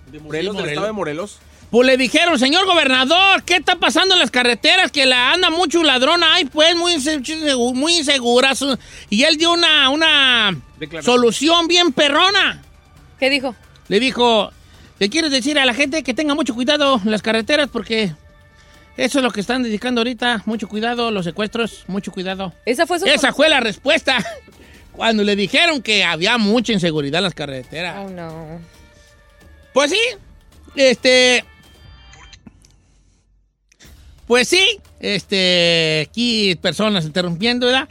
De 0.08 0.20
Morelos, 0.20 0.56
del 0.56 0.62
Morelos. 0.63 0.70
estado 0.72 0.88
de 0.88 0.94
Morelos. 0.94 1.39
Pues 1.71 1.88
le 1.88 1.95
dijeron, 1.95 2.38
señor 2.38 2.65
gobernador, 2.65 3.43
¿qué 3.43 3.55
está 3.55 3.77
pasando 3.77 4.13
en 4.13 4.19
las 4.19 4.29
carreteras? 4.29 4.91
Que 4.91 5.05
la 5.05 5.31
anda 5.31 5.49
mucho 5.49 5.81
ladrón 5.84 6.21
ahí, 6.21 6.43
pues, 6.45 6.75
muy, 6.75 6.95
inse- 6.95 7.73
muy 7.73 7.97
insegura. 7.97 8.51
Y 9.10 9.23
él 9.23 9.38
dio 9.38 9.53
una, 9.53 9.89
una 9.89 10.62
solución 11.01 11.67
bien 11.69 11.93
perrona. 11.93 12.62
¿Qué 13.17 13.29
dijo? 13.29 13.55
Le 13.88 14.01
dijo, 14.01 14.51
¿le 14.99 15.10
quieres 15.10 15.31
decir 15.31 15.57
a 15.60 15.65
la 15.65 15.73
gente 15.73 16.03
que 16.03 16.13
tenga 16.13 16.36
mucho 16.36 16.53
cuidado 16.53 16.99
en 17.05 17.10
las 17.10 17.21
carreteras? 17.21 17.69
Porque 17.71 18.12
eso 18.97 19.19
es 19.19 19.23
lo 19.23 19.31
que 19.31 19.39
están 19.39 19.63
dedicando 19.63 20.01
ahorita. 20.01 20.43
Mucho 20.45 20.67
cuidado, 20.67 21.10
los 21.10 21.23
secuestros, 21.23 21.86
mucho 21.88 22.12
cuidado. 22.12 22.53
Esa 22.65 22.86
fue 22.86 22.99
su... 22.99 23.05
Esa 23.05 23.31
fue 23.31 23.47
la 23.47 23.62
respuesta. 23.62 24.17
Cuando 24.91 25.23
le 25.23 25.38
dijeron 25.38 25.81
que 25.81 26.03
había 26.03 26.38
mucha 26.38 26.73
inseguridad 26.73 27.19
en 27.19 27.23
las 27.23 27.34
carreteras. 27.34 27.95
Oh, 28.05 28.10
no. 28.10 28.60
Pues 29.73 29.91
sí, 29.91 29.99
este. 30.75 31.45
Pues 34.32 34.48
sí, 34.48 34.80
este. 35.02 36.08
Aquí 36.08 36.56
personas 36.56 37.04
interrumpiendo, 37.04 37.67
¿verdad? 37.67 37.89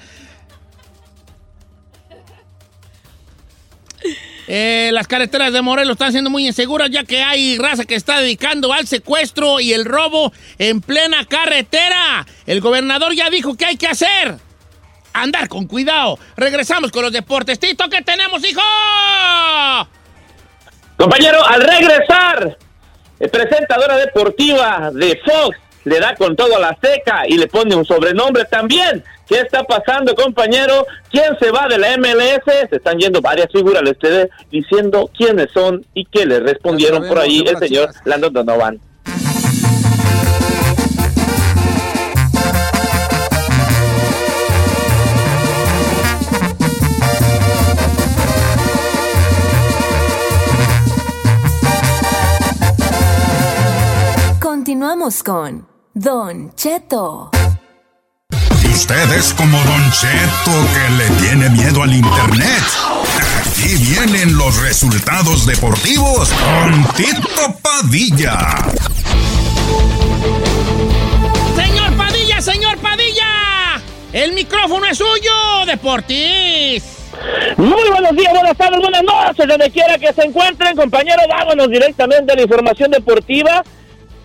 Eh, 4.48 4.88
las 4.94 5.06
carreteras 5.06 5.52
de 5.52 5.60
Morelos 5.60 5.96
están 5.96 6.12
siendo 6.12 6.30
muy 6.30 6.46
inseguras 6.46 6.88
ya 6.88 7.04
que 7.04 7.22
hay 7.22 7.58
raza 7.58 7.84
que 7.84 7.94
está 7.94 8.20
dedicando 8.20 8.72
al 8.72 8.86
secuestro 8.86 9.60
y 9.60 9.74
el 9.74 9.84
robo 9.84 10.32
en 10.56 10.80
plena 10.80 11.26
carretera. 11.26 12.26
El 12.46 12.62
gobernador 12.62 13.14
ya 13.14 13.28
dijo 13.28 13.54
que 13.54 13.66
hay 13.66 13.76
que 13.76 13.88
hacer. 13.88 14.38
Andar 15.12 15.46
con 15.46 15.66
cuidado. 15.66 16.18
Regresamos 16.38 16.90
con 16.90 17.02
los 17.02 17.12
deportes. 17.12 17.58
Tito, 17.58 17.86
¿qué 17.90 18.00
tenemos, 18.00 18.42
hijo? 18.48 18.62
Compañero, 20.96 21.44
al 21.44 21.60
regresar, 21.60 22.56
el 23.18 23.28
presentadora 23.28 23.98
deportiva 23.98 24.90
de 24.94 25.20
Fox 25.22 25.69
le 25.84 26.00
da 26.00 26.14
con 26.14 26.36
todo 26.36 26.56
a 26.56 26.60
la 26.60 26.76
seca 26.80 27.22
y 27.26 27.36
le 27.36 27.46
pone 27.46 27.74
un 27.74 27.84
sobrenombre 27.84 28.44
también. 28.44 29.02
¿Qué 29.28 29.40
está 29.40 29.62
pasando, 29.62 30.14
compañero? 30.14 30.86
¿Quién 31.08 31.38
se 31.38 31.50
va 31.50 31.68
de 31.68 31.78
la 31.78 31.96
MLS? 31.96 32.68
Se 32.68 32.76
están 32.76 32.98
yendo 32.98 33.20
varias 33.20 33.50
figuras 33.52 33.80
al 33.80 33.88
ustedes 33.88 34.28
diciendo 34.50 35.08
quiénes 35.16 35.50
son 35.52 35.84
y 35.94 36.04
qué 36.06 36.26
le 36.26 36.40
respondieron 36.40 37.06
por 37.06 37.18
ahí 37.18 37.44
el 37.46 37.56
señor 37.58 37.90
Landon 38.04 38.32
Donovan. 38.32 38.80
Continuamos 54.60 55.22
con 55.22 55.66
Don 55.94 56.54
Cheto. 56.54 57.30
Y 58.62 58.66
usted 58.66 59.10
es 59.16 59.32
como 59.32 59.56
Don 59.56 59.90
Cheto 59.90 60.52
que 60.74 60.90
le 60.98 61.08
tiene 61.26 61.48
miedo 61.48 61.82
al 61.82 61.94
internet. 61.94 62.62
Aquí 63.40 63.74
vienen 63.76 64.36
los 64.36 64.60
resultados 64.60 65.46
deportivos 65.46 66.28
con 66.28 66.84
Tito 66.94 67.58
Padilla. 67.62 68.38
Señor 71.56 71.96
Padilla, 71.96 72.42
señor 72.42 72.78
Padilla. 72.80 73.80
El 74.12 74.34
micrófono 74.34 74.84
es 74.84 74.98
suyo, 74.98 75.64
Deportis. 75.64 76.84
Muy 77.56 77.88
buenos 77.90 78.14
días, 78.14 78.32
buenas 78.34 78.58
tardes, 78.58 78.78
buenas 78.78 79.04
noches, 79.04 79.48
donde 79.48 79.70
quiera 79.70 79.96
que 79.96 80.12
se 80.12 80.22
encuentren, 80.22 80.76
compañeros, 80.76 81.24
vámonos 81.30 81.68
directamente 81.70 82.34
a 82.34 82.36
la 82.36 82.42
información 82.42 82.90
deportiva. 82.90 83.64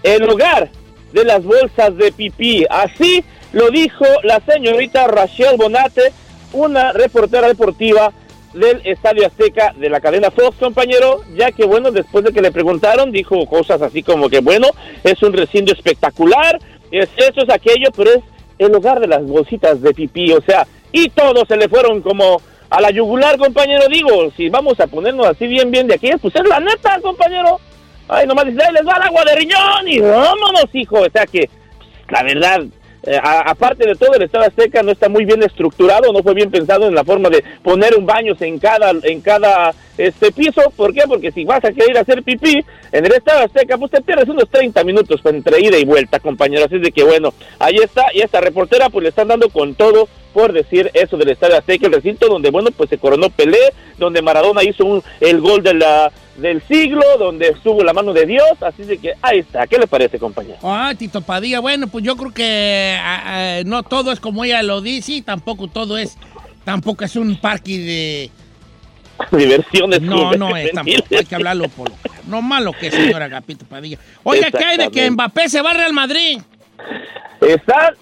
El 0.05 0.23
lugar 0.23 0.69
de 1.13 1.25
las 1.25 1.43
bolsas 1.43 1.97
de 1.97 2.11
pipí, 2.11 2.63
así 2.69 3.23
lo 3.53 3.71
dijo 3.71 4.05
la 4.21 4.39
señorita 4.39 5.07
Rachel 5.07 5.57
Bonate, 5.57 6.13
una 6.53 6.91
reportera 6.91 7.47
deportiva 7.47 8.13
del 8.53 8.81
Estadio 8.83 9.25
Azteca 9.25 9.73
de 9.75 9.89
la 9.89 9.99
cadena 9.99 10.29
Fox, 10.29 10.57
compañero, 10.59 11.23
ya 11.35 11.51
que 11.51 11.65
bueno, 11.65 11.89
después 11.89 12.23
de 12.23 12.31
que 12.31 12.43
le 12.43 12.51
preguntaron, 12.51 13.11
dijo 13.11 13.47
cosas 13.47 13.81
así 13.81 14.03
como 14.03 14.29
que 14.29 14.41
bueno, 14.41 14.67
es 15.03 15.23
un 15.23 15.33
recinto 15.33 15.73
espectacular, 15.73 16.59
es 16.91 17.09
eso, 17.17 17.41
es 17.41 17.49
aquello, 17.49 17.89
pero 17.95 18.11
es 18.11 18.23
el 18.59 18.73
lugar 18.73 18.99
de 18.99 19.07
las 19.07 19.25
bolsitas 19.25 19.81
de 19.81 19.91
pipí, 19.91 20.33
o 20.33 20.41
sea, 20.41 20.67
y 20.91 21.09
todos 21.09 21.47
se 21.47 21.57
le 21.57 21.67
fueron 21.67 22.03
como 22.03 22.39
a 22.69 22.79
la 22.79 22.91
yugular, 22.91 23.39
compañero, 23.39 23.87
digo, 23.89 24.31
si 24.37 24.49
vamos 24.49 24.79
a 24.79 24.85
ponernos 24.85 25.25
así 25.25 25.47
bien, 25.47 25.71
bien 25.71 25.87
de 25.87 25.95
aquí, 25.95 26.11
pues 26.21 26.35
es 26.35 26.47
la 26.47 26.59
neta, 26.59 26.99
compañero. 27.01 27.59
Ay, 28.07 28.27
nomás 28.27 28.45
dice, 28.45 28.59
"Ay, 28.65 28.73
les 28.73 28.85
va 28.87 28.97
el 28.97 29.01
agua 29.03 29.23
de 29.25 29.35
riñón 29.35 29.87
y 29.87 29.99
vámonos, 29.99 30.65
hijo. 30.73 30.99
O 31.01 31.09
sea 31.09 31.25
que, 31.25 31.49
la 32.09 32.21
verdad, 32.23 32.61
eh, 33.07 33.19
aparte 33.23 33.87
de 33.87 33.95
todo, 33.95 34.13
el 34.15 34.23
Estado 34.23 34.45
Azteca 34.45 34.81
no 34.83 34.91
está 34.91 35.09
muy 35.09 35.25
bien 35.25 35.41
estructurado, 35.43 36.11
no 36.11 36.21
fue 36.23 36.33
bien 36.33 36.49
pensado 36.51 36.87
en 36.87 36.95
la 36.95 37.03
forma 37.03 37.29
de 37.29 37.43
poner 37.63 37.95
un 37.95 38.05
baño 38.05 38.35
en 38.39 38.59
cada, 38.59 38.91
en 39.03 39.21
cada 39.21 39.73
este 39.97 40.31
piso. 40.31 40.61
¿Por 40.75 40.93
qué? 40.93 41.03
Porque 41.07 41.31
si 41.31 41.45
vas 41.45 41.63
a 41.63 41.71
querer 41.71 41.97
hacer 41.97 42.21
pipí 42.23 42.63
en 42.91 43.05
el 43.05 43.11
Estado 43.13 43.45
Azteca, 43.45 43.77
pues 43.77 43.91
te 43.91 44.01
pierdes 44.01 44.27
unos 44.29 44.49
30 44.49 44.83
minutos 44.83 45.21
entre 45.25 45.59
ida 45.61 45.77
y 45.77 45.85
vuelta, 45.85 46.19
compañero. 46.19 46.65
Así 46.65 46.77
de 46.79 46.91
que, 46.91 47.03
bueno, 47.03 47.33
ahí 47.59 47.75
está. 47.77 48.05
Y 48.13 48.21
esta 48.21 48.41
reportera, 48.41 48.89
pues 48.89 49.03
le 49.03 49.09
están 49.09 49.27
dando 49.27 49.49
con 49.49 49.73
todo 49.75 50.07
por 50.33 50.51
decir 50.51 50.91
eso 50.93 51.15
del 51.15 51.29
Estadio 51.29 51.57
Azteca, 51.57 51.87
el 51.87 51.93
recinto 51.93 52.27
donde, 52.27 52.51
bueno, 52.51 52.69
pues 52.75 52.89
se 52.89 52.97
coronó 52.97 53.29
Pelé, 53.29 53.71
donde 53.97 54.21
Maradona 54.21 54.63
hizo 54.63 54.83
un- 54.83 55.03
el 55.21 55.39
gol 55.39 55.63
de 55.63 55.75
la, 55.75 56.11
del 56.37 56.61
siglo, 56.63 57.03
donde 57.17 57.49
estuvo 57.49 57.83
la 57.83 57.93
mano 57.93 58.13
de 58.13 58.25
Dios, 58.25 58.61
así 58.61 58.83
de 58.83 58.97
que 58.97 59.13
ahí 59.21 59.39
está. 59.39 59.65
¿Qué 59.67 59.77
le 59.77 59.87
parece, 59.87 60.19
compañero? 60.19 60.57
Ah, 60.63 60.93
Tito 60.97 61.21
Padilla, 61.21 61.59
bueno, 61.59 61.87
pues 61.87 62.03
yo 62.03 62.15
creo 62.15 62.33
que 62.33 62.97
ah, 62.99 63.23
ah, 63.25 63.61
no 63.65 63.83
todo 63.83 64.11
es 64.11 64.19
como 64.19 64.43
ella 64.43 64.61
lo 64.63 64.81
dice, 64.81 65.13
y 65.13 65.21
tampoco 65.21 65.67
todo 65.67 65.97
es, 65.97 66.17
tampoco 66.63 67.05
es 67.05 67.15
un 67.15 67.35
parque 67.37 67.77
de... 67.77 68.31
Diversiones. 69.37 70.01
No, 70.01 70.33
no 70.33 70.57
es, 70.57 70.71
tampoco, 70.71 71.05
hay 71.17 71.25
que 71.25 71.35
hablarlo 71.35 71.69
por 71.69 71.89
lo 71.89 71.95
no 72.27 72.41
malo 72.41 72.73
que 72.73 72.87
es, 72.87 72.93
señora 72.93 73.25
Agapito 73.25 73.65
Padilla. 73.65 73.97
Oiga, 74.23 74.51
¿qué 74.51 74.63
hay 74.63 74.77
de 74.77 74.89
que. 74.89 75.09
Mbappé 75.09 75.49
se 75.49 75.61
va 75.61 75.71
al 75.71 75.77
Real 75.77 75.93
Madrid? 75.93 76.39
Está, 77.41 77.93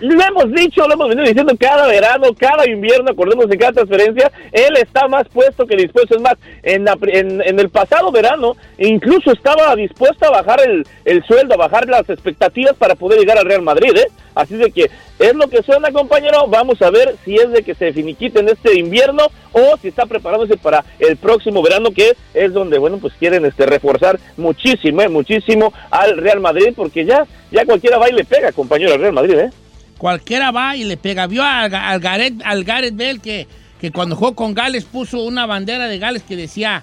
lo 0.00 0.22
hemos 0.22 0.52
dicho, 0.52 0.86
lo 0.86 0.94
hemos 0.94 1.08
venido 1.08 1.26
diciendo 1.26 1.54
cada 1.58 1.86
verano, 1.86 2.28
cada 2.38 2.68
invierno, 2.68 3.10
acordemos 3.10 3.48
de 3.48 3.58
cada 3.58 3.72
transferencia, 3.72 4.30
él 4.52 4.76
está 4.76 5.08
más 5.08 5.28
puesto 5.28 5.66
que 5.66 5.76
dispuesto. 5.76 6.16
Es 6.16 6.22
más, 6.22 6.34
en, 6.62 6.84
la 6.84 6.96
en, 7.06 7.40
en 7.42 7.60
el 7.60 7.70
pasado 7.70 8.10
verano, 8.10 8.56
incluso 8.78 9.32
estaba 9.32 9.74
dispuesto 9.76 10.26
a 10.26 10.30
bajar 10.30 10.60
el, 10.66 10.86
el 11.04 11.24
sueldo, 11.24 11.54
a 11.54 11.58
bajar 11.58 11.88
las 11.88 12.08
expectativas 12.08 12.74
para 12.74 12.94
poder 12.94 13.18
llegar 13.18 13.38
al 13.38 13.46
Real 13.46 13.62
Madrid, 13.62 13.96
¿eh? 13.96 14.08
Así 14.34 14.54
de 14.56 14.70
que 14.70 14.90
es 15.18 15.34
lo 15.34 15.48
que 15.48 15.62
suena, 15.62 15.90
compañero. 15.92 16.46
Vamos 16.46 16.82
a 16.82 16.90
ver 16.90 17.16
si 17.24 17.36
es 17.36 17.50
de 17.52 17.62
que 17.62 17.74
se 17.74 17.94
finiquite 17.94 18.40
en 18.40 18.50
este 18.50 18.78
invierno 18.78 19.28
o 19.52 19.78
si 19.78 19.88
está 19.88 20.04
preparándose 20.04 20.58
para 20.58 20.84
el 20.98 21.16
próximo 21.16 21.62
verano, 21.62 21.90
que 21.90 22.12
es 22.34 22.52
donde, 22.52 22.76
bueno, 22.76 22.98
pues 22.98 23.14
quieren 23.18 23.46
este 23.46 23.64
reforzar 23.64 24.18
muchísimo, 24.36 25.00
¿eh? 25.00 25.08
muchísimo 25.08 25.72
al 25.90 26.18
Real 26.18 26.40
Madrid, 26.40 26.74
porque 26.76 27.06
ya, 27.06 27.26
ya 27.50 27.64
cualquiera 27.64 27.96
va 27.96 28.10
y 28.10 28.12
le 28.12 28.24
pega, 28.24 28.52
compañero, 28.52 28.92
al 28.92 29.00
Real 29.00 29.14
Madrid, 29.14 29.38
¿eh? 29.38 29.50
Cualquiera 29.98 30.50
va 30.50 30.76
y 30.76 30.84
le 30.84 30.96
pega. 30.96 31.26
Vio 31.26 31.42
al, 31.42 31.74
al 31.74 32.00
Gareth, 32.00 32.42
al 32.44 32.64
Gareth 32.64 32.96
Bale 32.96 33.18
que, 33.18 33.46
que 33.80 33.90
cuando 33.90 34.16
jugó 34.16 34.34
con 34.34 34.54
Gales 34.54 34.84
puso 34.84 35.22
una 35.22 35.46
bandera 35.46 35.88
de 35.88 35.98
Gales 35.98 36.22
que 36.22 36.36
decía 36.36 36.82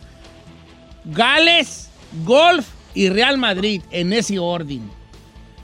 Gales, 1.05 1.89
Golf 2.25 2.67
y 2.93 3.09
Real 3.09 3.37
Madrid 3.37 3.81
en 3.91 4.13
ese 4.13 4.39
orden. 4.39 4.89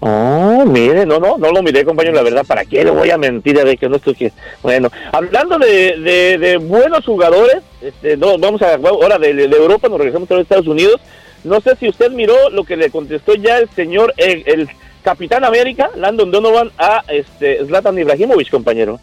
Oh, 0.01 0.63
mire, 0.65 1.05
no, 1.05 1.19
no, 1.19 1.38
no 1.38 1.51
lo 1.51 1.62
miré, 1.62 1.83
compañero, 1.83 2.15
la 2.15 2.21
verdad, 2.21 2.45
¿para 2.45 2.63
qué 2.63 2.85
le 2.85 2.91
voy 2.91 3.12
a 3.12 3.17
mentir? 3.17 3.59
A 3.59 3.65
ver, 3.65 3.77
que 3.77 3.89
no 3.89 3.97
estoy 3.97 4.15
que... 4.15 4.31
Bueno, 4.63 4.89
hablando 5.12 5.57
de, 5.57 6.38
de, 6.39 6.57
buenos 6.57 7.03
jugadores, 7.03 7.57
este, 7.81 8.15
no, 8.15 8.38
vamos 8.38 8.62
a 8.62 8.75
ahora 8.75 9.17
de, 9.17 9.33
de 9.33 9.43
Europa, 9.57 9.89
nos 9.89 9.97
regresamos 9.97 10.31
a 10.31 10.39
Estados 10.39 10.67
Unidos. 10.67 11.01
No 11.43 11.59
sé 11.59 11.75
si 11.75 11.89
usted 11.89 12.12
miró 12.12 12.49
lo 12.49 12.63
que 12.63 12.77
le 12.77 12.89
contestó 12.91 13.35
ya 13.35 13.57
el 13.57 13.69
señor, 13.71 14.13
el 14.15 14.69
Capitán 15.01 15.43
América, 15.43 15.89
Landon 15.95 16.31
Donovan, 16.31 16.71
a 16.77 17.03
este 17.07 17.65
Zlatan 17.65 17.97
Ibrahimovic, 17.97 18.49
compañero. 18.49 18.99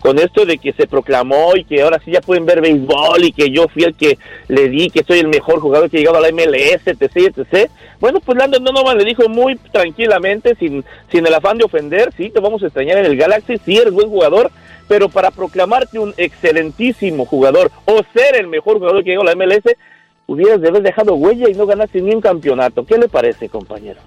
Con 0.00 0.18
esto 0.18 0.46
de 0.46 0.56
que 0.56 0.72
se 0.72 0.86
proclamó 0.86 1.54
y 1.56 1.64
que 1.64 1.82
ahora 1.82 2.00
sí 2.02 2.10
ya 2.10 2.22
pueden 2.22 2.46
ver 2.46 2.62
béisbol 2.62 3.22
y 3.22 3.32
que 3.32 3.50
yo 3.50 3.68
fui 3.68 3.84
el 3.84 3.94
que 3.94 4.18
le 4.48 4.70
di, 4.70 4.88
que 4.88 5.04
soy 5.04 5.18
el 5.18 5.28
mejor 5.28 5.60
jugador 5.60 5.90
que 5.90 5.98
ha 5.98 6.00
llegado 6.00 6.16
a 6.16 6.22
la 6.22 6.32
MLS, 6.32 6.86
etc, 6.86 7.36
etc. 7.36 7.70
Bueno, 8.00 8.20
pues 8.20 8.38
Landon 8.38 8.64
Donovan 8.64 8.96
le 8.96 9.04
dijo 9.04 9.28
muy 9.28 9.56
tranquilamente, 9.56 10.54
sin, 10.54 10.84
sin 11.12 11.26
el 11.26 11.34
afán 11.34 11.58
de 11.58 11.64
ofender, 11.64 12.14
sí, 12.16 12.30
te 12.30 12.40
vamos 12.40 12.62
a 12.62 12.66
extrañar 12.66 12.96
en 12.96 13.04
el 13.04 13.16
Galaxy, 13.16 13.58
sí 13.58 13.76
eres 13.76 13.92
buen 13.92 14.08
jugador, 14.08 14.50
pero 14.88 15.10
para 15.10 15.30
proclamarte 15.30 15.98
un 15.98 16.14
excelentísimo 16.16 17.26
jugador 17.26 17.70
o 17.84 18.00
ser 18.14 18.36
el 18.36 18.46
mejor 18.46 18.78
jugador 18.78 19.04
que 19.04 19.10
llegó 19.10 19.22
a 19.22 19.26
la 19.26 19.36
MLS, 19.36 19.76
hubieras 20.26 20.62
de 20.62 20.68
haber 20.68 20.82
dejado 20.82 21.14
huella 21.14 21.50
y 21.50 21.54
no 21.54 21.66
ganaste 21.66 22.00
ni 22.00 22.14
un 22.14 22.22
campeonato. 22.22 22.86
¿Qué 22.86 22.96
le 22.96 23.08
parece, 23.08 23.50
compañero? 23.50 24.00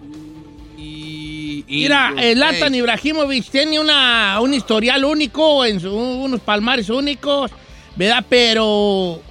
Mira, 1.81 2.13
el 2.19 2.39
Latan 2.39 2.73
Ibrahimovic 2.75 3.49
tiene 3.49 3.79
una, 3.79 4.39
un 4.41 4.53
historial 4.53 5.03
único, 5.05 5.65
en 5.65 5.79
su- 5.79 5.93
unos 5.95 6.39
palmares 6.41 6.89
únicos, 6.89 7.51
¿verdad? 7.95 8.23
Pero 8.29 9.21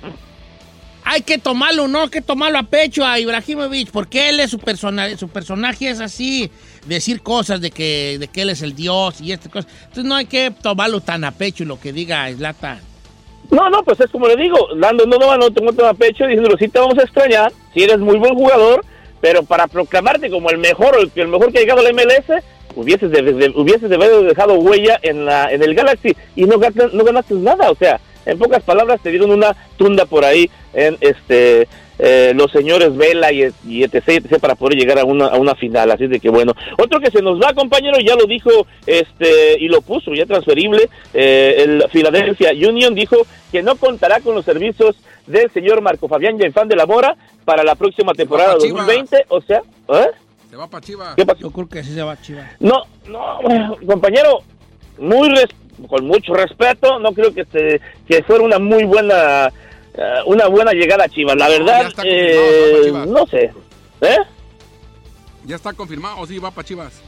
hay 1.05 1.23
que 1.23 1.39
tomarlo, 1.39 1.89
no 1.89 2.03
hay 2.03 2.09
que 2.09 2.21
tomarlo 2.21 2.59
a 2.59 2.63
pecho 2.63 3.05
a 3.05 3.19
Ibrahimovic, 3.19 3.91
porque 3.91 4.29
él 4.29 4.41
es 4.41 4.51
su 4.51 4.59
personaje, 4.59 5.17
su 5.17 5.29
personaje 5.29 5.91
es 5.91 6.01
así, 6.01 6.51
decir 6.87 7.23
cosas 7.23 7.61
de 7.61 7.71
que, 7.71 8.19
de 8.21 8.29
que 8.29 8.43
él 8.43 8.51
es 8.51 8.63
el 8.63 8.75
dios 8.75 9.21
y 9.21 9.33
estas 9.33 9.51
cosas. 9.53 9.71
Entonces 9.83 10.05
no 10.05 10.15
hay 10.15 10.27
que 10.27 10.51
tomarlo 10.51 11.01
tan 11.01 11.25
a 11.25 11.33
pecho 11.33 11.65
lo 11.65 11.79
que 11.81 11.93
diga 11.93 12.29
Zlatan. 12.33 12.81
No, 13.51 13.69
no, 13.69 13.83
pues 13.83 14.01
es 14.01 14.11
como 14.11 14.27
le 14.29 14.37
digo, 14.37 14.57
Lando 14.77 15.05
no, 15.05 15.19
no, 15.19 15.37
no 15.37 15.51
te 15.51 15.61
montes 15.61 15.85
a 15.85 15.93
pecho 15.93 16.25
diciéndolo, 16.25 16.57
sí 16.57 16.69
te 16.69 16.79
vamos 16.79 16.97
a 16.99 17.03
extrañar, 17.03 17.53
si 17.75 17.83
eres 17.83 17.99
muy 17.99 18.17
buen 18.17 18.35
jugador, 18.35 18.85
pero 19.23 19.43
para 19.45 19.67
proclamarte 19.69 20.29
como 20.29 20.51
el 20.51 20.59
mejor, 20.59 20.99
el, 21.01 21.11
el 21.15 21.29
mejor 21.29 21.51
que 21.51 21.59
ha 21.59 21.63
llegado 21.63 21.81
al 21.81 21.95
MLS, 21.95 22.43
hubieses, 22.77 23.11
de, 23.11 23.23
de- 23.23 23.53
hubieses 23.55 23.89
de 23.89 23.95
haber 23.95 24.11
dejado 24.25 24.55
huella 24.55 24.99
en, 25.03 25.25
la, 25.25 25.51
en 25.51 25.63
el 25.63 25.75
Galaxy 25.75 26.15
y 26.37 26.45
no, 26.45 26.57
no 26.93 27.05
ganaste 27.05 27.35
nada, 27.35 27.71
o 27.71 27.75
sea, 27.75 27.99
en 28.27 28.39
pocas 28.39 28.63
palabras 28.63 29.01
te 29.03 29.11
dieron 29.11 29.31
una 29.31 29.55
tunda 29.79 30.05
por 30.07 30.25
ahí 30.25 30.51
en 30.75 30.97
este 31.01 31.67
eh, 31.99 32.33
los 32.35 32.51
señores 32.51 32.97
Vela 32.97 33.31
y, 33.31 33.49
y 33.69 33.85
etc, 33.85 34.09
etc, 34.09 34.41
para 34.41 34.57
poder 34.57 34.77
llegar 34.77 34.99
a 34.99 35.05
una, 35.05 35.27
a 35.27 35.37
una 35.37 35.55
final, 35.55 35.89
así 35.91 36.07
de 36.09 36.19
que 36.19 36.31
bueno. 36.31 36.53
Otro 36.79 36.99
que 36.99 37.11
se 37.13 37.23
nos 37.23 37.41
va, 37.41 37.53
compañero, 37.55 37.99
ya 38.01 38.17
lo 38.17 38.25
dijo 38.27 38.51
este 38.87 39.57
y 39.61 39.69
lo 39.69 39.83
puso 39.83 40.13
ya 40.15 40.27
transferible, 40.27 40.89
eh, 41.15 41.57
el 41.65 41.85
Philadelphia 41.93 42.51
Union 42.53 42.95
dijo 42.95 43.19
que 43.53 43.63
no 43.63 43.77
contará 43.77 44.19
con 44.21 44.35
los 44.35 44.45
servicios 44.45 44.97
del 45.33 45.51
señor 45.51 45.81
Marco 45.81 46.07
Fabián 46.09 46.39
Yaifán 46.39 46.69
de 46.69 46.77
la 46.77 46.87
Mora 46.87 47.17
para 47.45 47.65
la 47.65 47.75
próxima 47.75 48.13
temporada 48.13 48.55
pa' 48.55 48.59
Chivas. 48.61 48.87
2020, 48.87 49.25
o 49.29 49.41
sea, 49.41 49.59
¿eh? 49.89 50.11
Se 50.51 50.57
va 50.57 50.67
para 50.69 50.85
Chivas. 50.85 51.15
¿Qué? 51.17 51.25
Yo 51.39 51.51
creo 51.51 51.69
que 51.69 51.83
sí 51.83 51.95
se 51.95 52.03
va 52.03 52.13
a 52.13 52.21
chivar. 52.21 52.57
No, 52.61 52.83
no, 53.09 53.41
bueno, 53.43 53.77
compañero, 53.87 54.39
muy 54.99 55.29
res- 55.31 55.49
con 55.89 56.07
mucho 56.07 56.35
respeto, 56.35 56.99
no 56.99 57.13
creo 57.13 57.33
que 57.35 57.45
se, 57.47 57.81
que 58.07 58.23
fuera 58.23 58.45
una 58.45 58.59
muy 58.59 58.85
buena 58.85 59.49
eh, 59.95 60.03
una 60.27 60.47
buena 60.47 60.73
llegada 60.73 61.05
a 61.05 61.09
Chivas. 61.09 61.37
La 61.37 61.49
verdad, 61.49 61.91
eh, 62.05 62.81
Chivas. 62.85 63.07
no 63.09 63.27
sé. 63.27 63.51
¿Eh? 64.03 64.17
Ya 65.45 65.57
está 65.57 65.73
confirmado, 65.73 66.19
o 66.21 66.27
sí, 66.27 66.39
va 66.39 66.51
para 66.51 66.67
Chivas. 66.67 67.03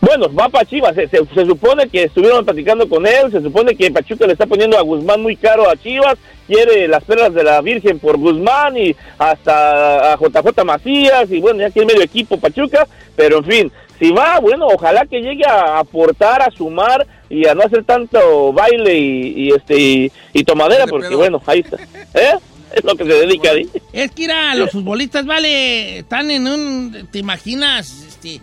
Bueno, 0.00 0.32
va 0.34 0.48
para 0.48 0.64
Chivas. 0.64 0.94
Se, 0.94 1.08
se- 1.08 1.24
se 1.34 1.46
supone 1.46 1.88
que 1.88 2.04
estuvieron 2.04 2.44
platicando 2.44 2.88
con 2.88 3.06
él. 3.06 3.30
Se 3.30 3.40
supone 3.42 3.74
que 3.76 3.90
Pachuca 3.90 4.26
le 4.26 4.32
está 4.32 4.46
poniendo 4.46 4.78
a 4.78 4.82
Guzmán 4.82 5.22
muy 5.22 5.36
caro 5.36 5.68
a 5.68 5.76
Chivas. 5.76 6.18
Quiere 6.46 6.88
las 6.88 7.04
perlas 7.04 7.32
de 7.34 7.44
la 7.44 7.60
Virgen 7.60 7.98
por 7.98 8.16
Guzmán 8.18 8.76
y 8.76 8.94
hasta 9.18 10.12
a 10.12 10.16
JJ 10.18 10.64
Macías. 10.64 11.30
Y 11.30 11.40
bueno, 11.40 11.60
ya 11.60 11.70
tiene 11.70 11.92
medio 11.92 12.02
equipo 12.04 12.38
Pachuca. 12.38 12.86
Pero 13.16 13.38
en 13.38 13.44
fin, 13.44 13.72
si 13.98 14.10
va, 14.10 14.40
bueno, 14.40 14.66
ojalá 14.66 15.04
que 15.06 15.20
llegue 15.20 15.44
a 15.46 15.78
aportar, 15.78 16.42
a 16.42 16.50
sumar 16.50 17.06
y 17.30 17.46
a 17.46 17.54
no 17.54 17.62
hacer 17.62 17.84
tanto 17.84 18.52
baile 18.52 18.98
y, 18.98 19.48
y, 19.48 19.48
este 19.50 19.78
y, 19.78 20.12
y 20.32 20.44
tomadera. 20.44 20.86
Porque 20.86 21.14
bueno, 21.14 21.40
ahí 21.46 21.60
está. 21.60 21.76
¿Eh? 22.14 22.34
Es 22.74 22.84
lo 22.84 22.94
que 22.96 23.04
se 23.04 23.12
dedica 23.12 23.50
ahí. 23.50 23.68
Es 23.92 24.10
que 24.12 24.22
ir 24.22 24.30
los 24.56 24.70
futbolistas, 24.70 25.26
vale, 25.26 25.98
están 25.98 26.30
en 26.30 26.46
un, 26.46 27.06
te 27.12 27.18
imaginas, 27.18 28.04
este, 28.08 28.40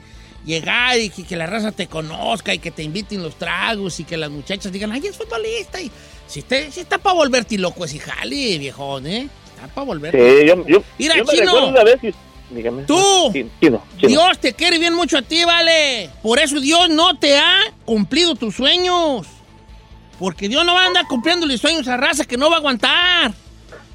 llegar 0.50 0.98
y 1.00 1.10
que, 1.10 1.24
que 1.24 1.36
la 1.38 1.46
raza 1.46 1.72
te 1.72 1.88
conozca 1.88 2.54
y 2.54 2.60
que 2.60 2.72
te 2.72 2.84
inviten 2.84 3.24
los 3.24 3.36
tragos 3.38 4.00
y 4.00 4.04
que 4.04 4.18
las 4.18 4.30
muchachas 4.30 4.72
digan, 4.72 4.92
ay, 4.92 5.06
es 5.08 5.16
futbolista. 5.16 5.80
Y 5.80 5.90
si, 6.28 6.42
te- 6.42 6.72
si 6.72 6.82
está 6.82 6.98
para 6.98 7.16
volverte 7.16 7.58
loco 7.58 7.86
ese 7.86 8.00
jale, 8.00 8.58
viejón, 8.58 9.08
¿eh? 9.08 9.30
Está 9.56 9.68
para 9.74 9.86
volverte 9.86 10.42
Sí, 10.42 10.48
yo, 10.48 10.66
yo, 10.68 10.84
Mira, 10.98 11.16
yo 11.18 11.26
Chino. 11.26 11.68
una 11.68 11.84
vez 11.84 12.00
que- 12.02 12.14
Dígame. 12.50 12.82
Tú. 12.84 13.30
Chino, 13.32 13.50
Chino. 13.62 14.08
Dios 14.08 14.40
te 14.40 14.54
quiere 14.54 14.80
bien 14.80 14.96
mucho 14.96 15.20
a 15.20 15.22
ti, 15.22 15.46
vale. 15.46 16.10
Por 16.24 16.40
eso 16.40 16.60
Dios 16.60 16.90
no 16.90 17.16
te 17.20 17.38
ha 17.38 17.56
cumplido 17.86 18.34
tus 18.34 18.56
sueños. 18.56 19.28
Porque 20.18 20.50
Dios 20.50 20.66
no 20.66 20.74
va 20.74 20.84
a 20.84 20.88
andar 20.88 21.06
cumpliéndole 21.08 21.58
sueños 21.60 21.88
a 21.88 21.96
raza 21.96 22.26
que 22.26 22.38
no 22.38 22.50
va 22.50 22.56
a 22.56 22.60
aguantar. 22.60 23.34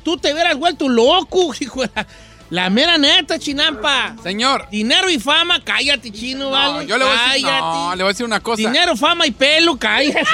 Tú 0.05 0.17
te 0.19 0.33
hubieras 0.33 0.57
vuelto 0.57 0.89
loco, 0.89 1.53
hijo. 1.61 1.83
La, 2.55 2.71
mera 2.71 2.97
neta, 2.99 3.37
chinampa. 3.37 4.15
Señor. 4.23 4.69
Dinero 4.71 5.11
y 5.11 5.19
fama, 5.19 5.61
cállate, 5.65 6.13
chino, 6.13 6.51
vale. 6.51 6.73
No, 6.75 6.83
yo 6.83 6.99
le 6.99 7.05
voy 7.05 7.13
a 7.13 7.33
decir, 7.33 7.47
cállate. 7.47 7.61
no, 7.67 7.97
le 7.97 8.03
voy 8.05 8.11
a 8.11 8.13
decir 8.13 8.27
una 8.27 8.39
cosa. 8.41 8.59
Dinero, 8.59 8.97
fama 8.97 9.27
y 9.27 9.33
pelo, 9.33 9.77
cállate. 9.77 10.23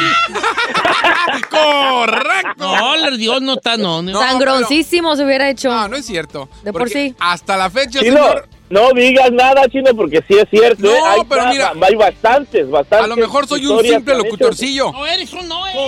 Correcto. 1.51 2.77
No, 2.77 3.17
Dios 3.17 3.41
no 3.41 3.55
está, 3.55 3.79
no. 3.79 4.03
no. 4.03 4.21
Sangroncísimo 4.21 5.17
se 5.17 5.25
hubiera 5.25 5.49
hecho. 5.49 5.71
No, 5.71 5.89
no 5.89 5.97
es 5.97 6.05
cierto. 6.05 6.51
De 6.63 6.75
por 6.75 6.91
sí. 6.91 7.15
Hasta 7.19 7.57
la 7.57 7.71
fecha, 7.71 8.01
Chino, 8.01 8.17
señor. 8.17 8.49
no 8.69 8.93
digas 8.93 9.33
nada, 9.33 9.67
Chino, 9.69 9.95
porque 9.97 10.23
sí 10.29 10.37
es 10.37 10.45
cierto. 10.51 10.83
No, 10.83 10.91
¿eh? 10.91 11.01
Hay, 11.07 11.21
pero 11.27 11.47
mira, 11.47 11.73
hay 11.81 11.95
bastantes, 11.95 12.69
bastantes. 12.69 13.05
A 13.05 13.09
lo 13.09 13.17
mejor 13.17 13.49
soy 13.49 13.65
un 13.65 13.81
simple 13.83 14.15
locutorcillo. 14.17 14.93
No 14.93 15.07
eres 15.07 15.33
un 15.33 15.49
no 15.49 15.67
eres. 15.67 15.81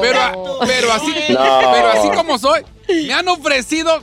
Pero, 0.00 0.60
pero 0.66 0.92
así, 0.94 1.12
No. 1.28 1.72
pero 1.74 1.88
así 1.88 2.08
como 2.16 2.38
soy, 2.38 2.62
me 2.88 3.12
han 3.12 3.28
ofrecido 3.28 4.02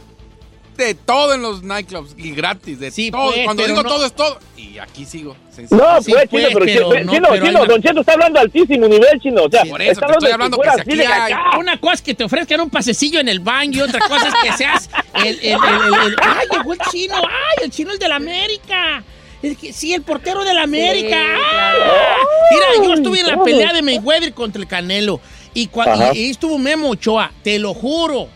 de 0.77 0.93
todo 0.95 1.33
en 1.33 1.41
los 1.41 1.63
nightclubs 1.63 2.13
y 2.17 2.31
gratis, 2.31 2.79
de 2.79 2.91
Sí, 2.91 3.11
todo. 3.11 3.31
pues, 3.31 3.45
Cuando 3.45 3.65
digo 3.65 3.83
no- 3.83 3.89
todo 3.89 4.05
es 4.05 4.13
todo. 4.13 4.39
Y 4.57 4.77
aquí 4.77 5.05
sigo. 5.05 5.35
sencillo. 5.55 5.81
No, 5.81 6.01
Sí, 6.01 6.11
pues, 6.11 6.29
Chino, 6.29 6.47
pero, 6.53 6.59
pero 6.59 6.65
Chino, 6.65 6.89
no, 7.05 7.11
Chino, 7.13 7.27
pero 7.31 7.45
Chino, 7.45 7.61
hay- 7.61 7.67
Don 7.67 7.81
Cheto 7.81 7.99
está 8.01 8.13
hablando 8.13 8.39
altísimo 8.41 8.87
nivel, 8.87 9.19
Chino. 9.21 9.43
O 9.43 9.49
sea, 9.49 9.63
por 9.65 9.81
eso 9.81 9.91
está 9.93 10.07
te 10.07 10.11
estoy 10.13 10.27
de 10.27 10.33
hablando 10.33 10.57
que 10.57 10.69
si 10.91 10.97
de 10.97 11.07
aquí 11.07 11.33
hay-. 11.33 11.59
Una 11.59 11.79
cosa 11.79 11.93
es 11.93 12.01
que 12.01 12.13
te 12.13 12.23
ofrezcan 12.25 12.59
un 12.61 12.69
pasecillo 12.69 13.19
en 13.21 13.29
el 13.29 13.39
baño 13.39 13.79
y 13.79 13.81
otra 13.81 13.99
cosa 14.07 14.27
es 14.27 14.33
que 14.43 14.57
seas 14.57 14.89
el, 15.23 15.27
el, 15.27 15.43
el, 15.43 15.53
el- 15.53 15.93
el- 16.07 16.15
¡Ay, 16.21 16.47
llegó 16.51 16.73
el 16.73 16.79
chino! 16.91 17.15
¡Ay, 17.15 17.63
el 17.63 17.71
chino 17.71 17.91
el 17.91 17.99
del 17.99 18.11
América! 18.11 19.03
El 19.41 19.55
que- 19.57 19.71
sí, 19.73 19.93
el 19.93 20.01
portero 20.01 20.43
del 20.43 20.57
América. 20.57 21.15
¡Ah! 21.17 22.17
Mira, 22.51 22.85
yo 22.87 22.93
estuve 22.95 23.19
en 23.21 23.27
la 23.27 23.43
pelea 23.43 23.71
de 23.73 23.81
Mayweather 23.81 24.33
contra 24.33 24.61
el 24.61 24.67
Canelo 24.67 25.21
y, 25.53 25.63
y- 25.63 26.17
y 26.19 26.29
estuvo 26.31 26.57
Memo 26.57 26.89
Ochoa, 26.89 27.31
te 27.43 27.59
lo 27.59 27.73
juro. 27.73 28.27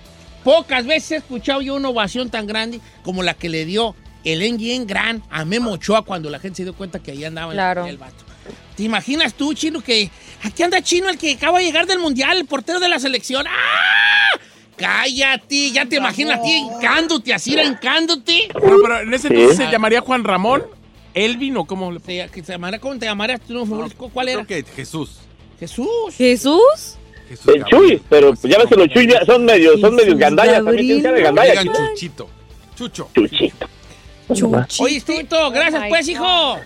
Pocas 0.43 0.85
veces 0.85 1.11
he 1.11 1.15
escuchado 1.17 1.61
yo 1.61 1.75
una 1.75 1.89
ovación 1.89 2.29
tan 2.29 2.47
grande 2.47 2.79
como 3.03 3.23
la 3.23 3.33
que 3.33 3.49
le 3.49 3.65
dio 3.65 3.95
el 4.23 4.41
NGN 4.53 4.87
Gran 4.87 5.23
a 5.29 5.45
Memo 5.45 5.71
Ochoa 5.71 6.03
cuando 6.03 6.29
la 6.29 6.39
gente 6.39 6.57
se 6.57 6.63
dio 6.63 6.73
cuenta 6.73 6.99
que 6.99 7.11
ahí 7.11 7.23
andaba 7.23 7.51
en 7.51 7.57
la 7.57 7.63
Claro. 7.63 7.81
pelea 7.81 7.91
el 7.91 7.97
vato. 7.97 8.25
¿Te 8.75 8.83
imaginas 8.83 9.33
tú, 9.33 9.53
Chino, 9.53 9.81
que 9.81 10.09
aquí 10.43 10.63
anda 10.63 10.81
Chino, 10.81 11.09
el 11.09 11.17
que 11.17 11.33
acaba 11.33 11.59
de 11.59 11.65
llegar 11.65 11.85
del 11.85 11.99
Mundial, 11.99 12.37
el 12.37 12.45
portero 12.45 12.79
de 12.79 12.87
la 12.87 12.99
selección? 12.99 13.45
¡Ah! 13.47 14.39
Cállate, 14.77 15.71
ya 15.71 15.85
te 15.85 15.97
imaginas 15.97 16.39
a 16.39 16.41
ti 16.41 16.51
hincándote, 16.51 17.33
así 17.33 17.53
hincándote. 17.59 18.47
Pero, 18.53 18.77
pero 18.81 18.99
en 19.01 19.13
ese 19.13 19.27
Sí. 19.27 19.33
entonces 19.33 19.57
se 19.57 19.69
llamaría 19.71 19.99
Juan 19.99 20.23
Ramón 20.23 20.63
Elvin 21.13 21.57
o 21.57 21.65
cómo 21.65 21.91
le 21.91 21.99
Se, 21.99 22.29
se 22.43 22.51
llamara, 22.53 22.79
¿Cómo 22.79 22.97
te 22.97 23.05
llamarías 23.05 23.41
tú? 23.41 23.53
no, 23.65 23.89
¿Cuál 24.13 24.29
era? 24.29 24.45
Creo 24.45 24.63
que 24.63 24.71
Jesús. 24.71 25.17
Jesús. 25.59 25.89
¿Jesús? 26.15 26.95
Jesús 27.29 27.55
El 27.55 27.63
Chuy, 27.65 28.01
pero 28.09 28.33
pues, 28.33 28.43
ya 28.43 28.57
ves 28.57 28.67
que 28.67 28.75
los 28.75 28.87
Chuy 28.89 29.07
ya 29.07 29.23
son 29.23 29.45
medios, 29.45 29.79
son 29.79 29.95
medios 29.95 30.17
gandallas, 30.17 30.65
también 30.65 30.85
tienen 30.85 31.03
cara 31.03 31.15
de 31.15 31.23
gandalla. 31.23 31.63
Chuchito. 31.63 32.29
Chucho. 32.75 33.09
Chuchito. 33.13 33.67
Oye, 34.79 35.01
Tito, 35.01 35.51
gracias, 35.51 35.83
pues, 35.89 36.07
hijo. 36.07 36.57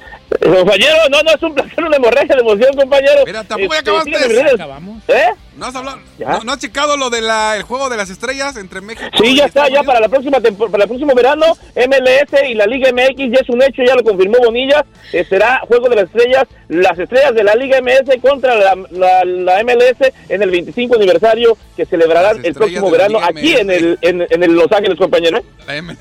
Compañero, 0.42 0.96
no, 1.12 1.22
no, 1.22 1.32
es 1.32 1.44
un 1.44 1.54
placer, 1.54 1.84
una 1.84 1.96
hemorragia 1.96 2.36
de 2.36 2.42
emoción, 2.42 2.76
compañero. 2.76 3.22
Mira, 3.26 3.44
tampoco 3.44 3.72
ya 3.74 3.80
Este, 3.80 3.90
acabaste. 3.92 4.52
Acabamos. 4.56 5.04
¿Eh? 5.08 5.26
¿No 5.56 5.66
has 5.68 5.76
hablado? 5.76 6.00
¿Ya? 6.18 6.30
¿No, 6.30 6.44
no 6.44 6.52
has 6.54 6.58
checado 6.60 6.98
lo 6.98 7.10
del 7.12 7.26
juego 7.64 7.88
de 7.90 7.98
las 7.98 8.10
estrellas 8.10 8.58
entre 8.58 8.82
México 8.82 9.06
Sí, 9.16 9.26
y 9.28 9.36
ya 9.38 9.46
está, 9.46 9.68
Estados 9.68 9.70
ya 9.70 9.80
Unidos? 9.82 9.86
para 9.86 10.00
la 10.00 10.10
próxima 10.10 10.40
para 10.40 10.84
el 10.84 10.90
próximo 10.90 11.14
verano, 11.14 11.46
MLS 11.76 12.50
y 12.50 12.54
la 12.56 12.66
Liga 12.66 12.90
MX 12.92 13.18
ya 13.32 13.40
es 13.42 13.50
un 13.50 13.62
hecho, 13.62 13.84
ya 13.84 13.94
lo 13.96 14.04
confirmó 14.04 14.38
Bonilla, 14.44 14.84
eh, 15.14 15.24
será 15.30 15.62
Juego 15.68 15.88
de 15.90 15.96
las 15.98 16.06
Estrellas, 16.06 16.46
las 16.70 16.98
estrellas 16.98 17.36
de 17.36 17.44
la 17.44 17.54
Liga 17.56 17.78
MS 17.82 18.20
contra 18.20 18.56
la, 18.56 18.76
la- 18.90 19.24
la 19.26 19.64
MLS 19.64 20.12
en 20.30 20.42
el 20.42 20.50
25 20.50 20.96
aniversario 20.96 21.56
que 21.78 21.86
celebrarán 21.86 22.44
el 22.44 22.54
próximo 22.56 22.88
de 22.88 22.98
verano 22.98 23.20
aquí 23.22 23.54
en 23.56 23.70
el, 23.70 23.98
en, 24.02 24.26
en 24.28 24.44
el 24.44 24.54
Los 24.54 24.72
Ángeles, 24.72 24.98
compañero. 24.98 25.42
La 25.68 25.76
M. 25.76 25.96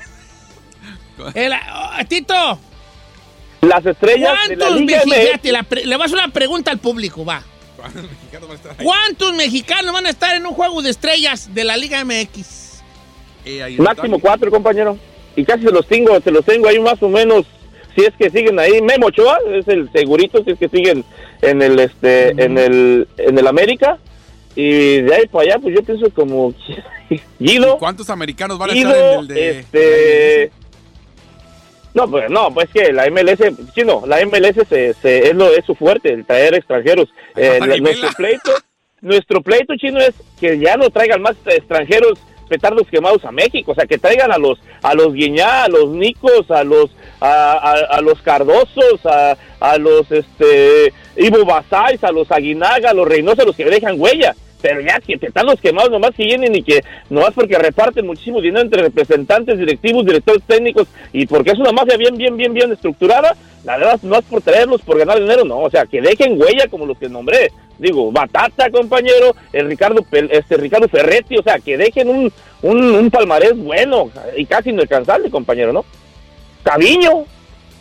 El- 1.33 1.53
oh, 1.53 2.05
Tito, 2.07 2.59
Las 3.61 3.85
estrellas 3.85 4.33
de 4.49 4.55
la 5.51 5.65
le 5.71 5.97
vas 5.97 6.01
a 6.01 6.05
hacer 6.05 6.17
una 6.17 6.33
pregunta 6.33 6.71
al 6.71 6.79
público, 6.79 7.23
va. 7.23 7.43
¿Cuántos 7.75 8.03
mexicanos 8.03 8.47
van 8.47 8.51
a 8.51 8.55
estar 8.55 8.71
ahí? 8.77 8.85
¿Cuántos 8.85 9.33
mexicanos 9.33 9.93
van 9.93 10.05
a 10.05 10.09
estar 10.09 10.35
en 10.35 10.45
un 10.45 10.53
juego 10.53 10.81
de 10.81 10.89
estrellas 10.89 11.53
de 11.53 11.63
la 11.63 11.77
Liga 11.77 12.03
MX? 12.03 12.81
Eh, 13.45 13.75
Máximo 13.77 14.17
está. 14.17 14.27
cuatro, 14.29 14.51
compañero. 14.51 14.97
Y 15.35 15.43
casi 15.43 15.63
se 15.63 15.71
los 15.71 15.87
tengo, 15.87 16.19
se 16.21 16.31
los 16.31 16.45
tengo 16.45 16.67
ahí 16.67 16.79
más 16.79 17.01
o 17.01 17.09
menos. 17.09 17.45
Si 17.95 18.03
es 18.03 18.13
que 18.17 18.29
siguen 18.29 18.57
ahí, 18.59 18.81
Memo 18.81 19.07
Ochoa 19.07 19.37
es 19.51 19.67
el 19.67 19.91
segurito, 19.91 20.43
si 20.43 20.51
es 20.51 20.59
que 20.59 20.69
siguen 20.69 21.03
en 21.41 21.61
el 21.61 21.77
este, 21.79 22.29
en 22.29 22.57
el, 22.57 23.07
en 23.17 23.37
el 23.37 23.47
América. 23.47 23.97
Y 24.55 25.01
de 25.01 25.15
ahí 25.15 25.27
para 25.27 25.43
allá, 25.51 25.59
pues 25.59 25.75
yo 25.75 25.83
pienso 25.83 26.09
como 26.11 26.53
Guido, 27.39 27.77
¿Cuántos 27.79 28.09
americanos 28.09 28.57
van 28.57 28.69
a 28.69 28.73
estar 28.73 28.95
en 28.95 29.19
el 29.19 29.27
de 29.27 29.59
este, 29.59 30.51
no, 31.93 32.09
pues 32.09 32.29
no, 32.29 32.53
pues 32.53 32.69
que 32.73 32.91
la 32.91 33.09
MLS, 33.09 33.39
chino, 33.73 34.03
la 34.07 34.19
MLS 34.25 34.67
se, 34.67 34.93
se- 34.95 35.27
es 35.29 35.35
lo 35.35 35.51
es 35.53 35.63
su 35.65 35.75
fuerte, 35.75 36.11
el 36.13 36.25
traer 36.25 36.55
extranjeros. 36.55 37.09
Eh, 37.35 37.57
la- 37.59 37.75
nuestro 37.83 38.09
pleito, 38.17 38.51
nuestro 39.01 39.41
pleito 39.41 39.75
chino 39.75 39.99
es 39.99 40.13
que 40.39 40.57
ya 40.59 40.75
no 40.77 40.89
traigan 40.89 41.21
más 41.21 41.35
extranjeros 41.45 42.19
petardos 42.49 42.87
quemados 42.89 43.23
a 43.25 43.31
México, 43.31 43.71
o 43.71 43.75
sea, 43.75 43.85
que 43.85 43.97
traigan 43.97 44.31
a 44.31 44.37
los 44.37 44.59
a 44.81 44.93
los 44.93 45.13
Guiñá, 45.13 45.63
a 45.63 45.69
los 45.69 45.89
Nicos, 45.89 46.49
a 46.51 46.63
los 46.63 46.91
a, 47.19 47.53
a- 47.53 47.95
a 47.97 48.01
los 48.01 48.21
Cardosos, 48.21 49.05
a, 49.05 49.37
a 49.59 49.77
los 49.77 50.11
este 50.11 50.93
Ivo 51.15 51.45
Basáis, 51.45 52.03
a 52.03 52.11
los 52.11 52.31
Aguinaga, 52.31 52.89
a 52.89 52.93
los 52.93 53.07
Reynosa, 53.07 53.43
a 53.43 53.45
los 53.45 53.55
que 53.55 53.65
dejan 53.65 53.99
huella. 53.99 54.35
Pero 54.63 54.79
ya 54.79 54.97
que 55.01 55.17
te 55.17 55.27
están 55.27 55.45
los 55.45 55.59
quemados 55.59 55.91
nomás 55.91 56.11
que 56.15 56.23
vienen 56.23 56.55
y 56.55 56.63
que 56.63 56.81
nomás 57.09 57.31
porque 57.33 57.57
reparten 57.57 58.07
muchísimo 58.07 58.39
dinero 58.39 58.61
entre 58.61 58.81
representantes, 58.81 59.59
directivos, 59.59 60.05
directores 60.05 60.41
técnicos 60.47 60.87
y 61.11 61.27
porque 61.27 61.51
es 61.51 61.59
una 61.59 61.73
mafia 61.73 61.97
bien, 61.97 62.15
bien, 62.15 62.37
bien, 62.37 62.53
bien 62.53 62.71
estructurada, 62.71 63.35
la 63.65 63.77
verdad 63.77 63.99
no 64.03 64.17
es 64.17 64.23
por 64.23 64.41
traerlos 64.41 64.81
por 64.81 64.97
ganar 64.97 65.19
dinero, 65.19 65.43
no, 65.43 65.59
o 65.59 65.69
sea, 65.69 65.85
que 65.85 66.01
dejen 66.01 66.41
huella 66.41 66.67
como 66.69 66.85
los 66.85 66.97
que 66.97 67.09
nombré. 67.09 67.51
Digo, 67.77 68.09
Batata, 68.13 68.69
compañero, 68.69 69.35
el 69.51 69.67
Ricardo, 69.67 70.05
este 70.31 70.55
Ricardo 70.55 70.87
Ferretti, 70.87 71.37
o 71.37 71.43
sea, 71.43 71.59
que 71.59 71.75
dejen 71.75 72.07
un, 72.07 72.31
un, 72.61 72.83
un 72.83 73.11
palmarés 73.11 73.57
bueno 73.57 74.11
y 74.37 74.45
casi 74.45 74.69
inalcanzable, 74.69 75.29
compañero, 75.29 75.73
¿no? 75.73 75.83
Caviño, 76.63 77.25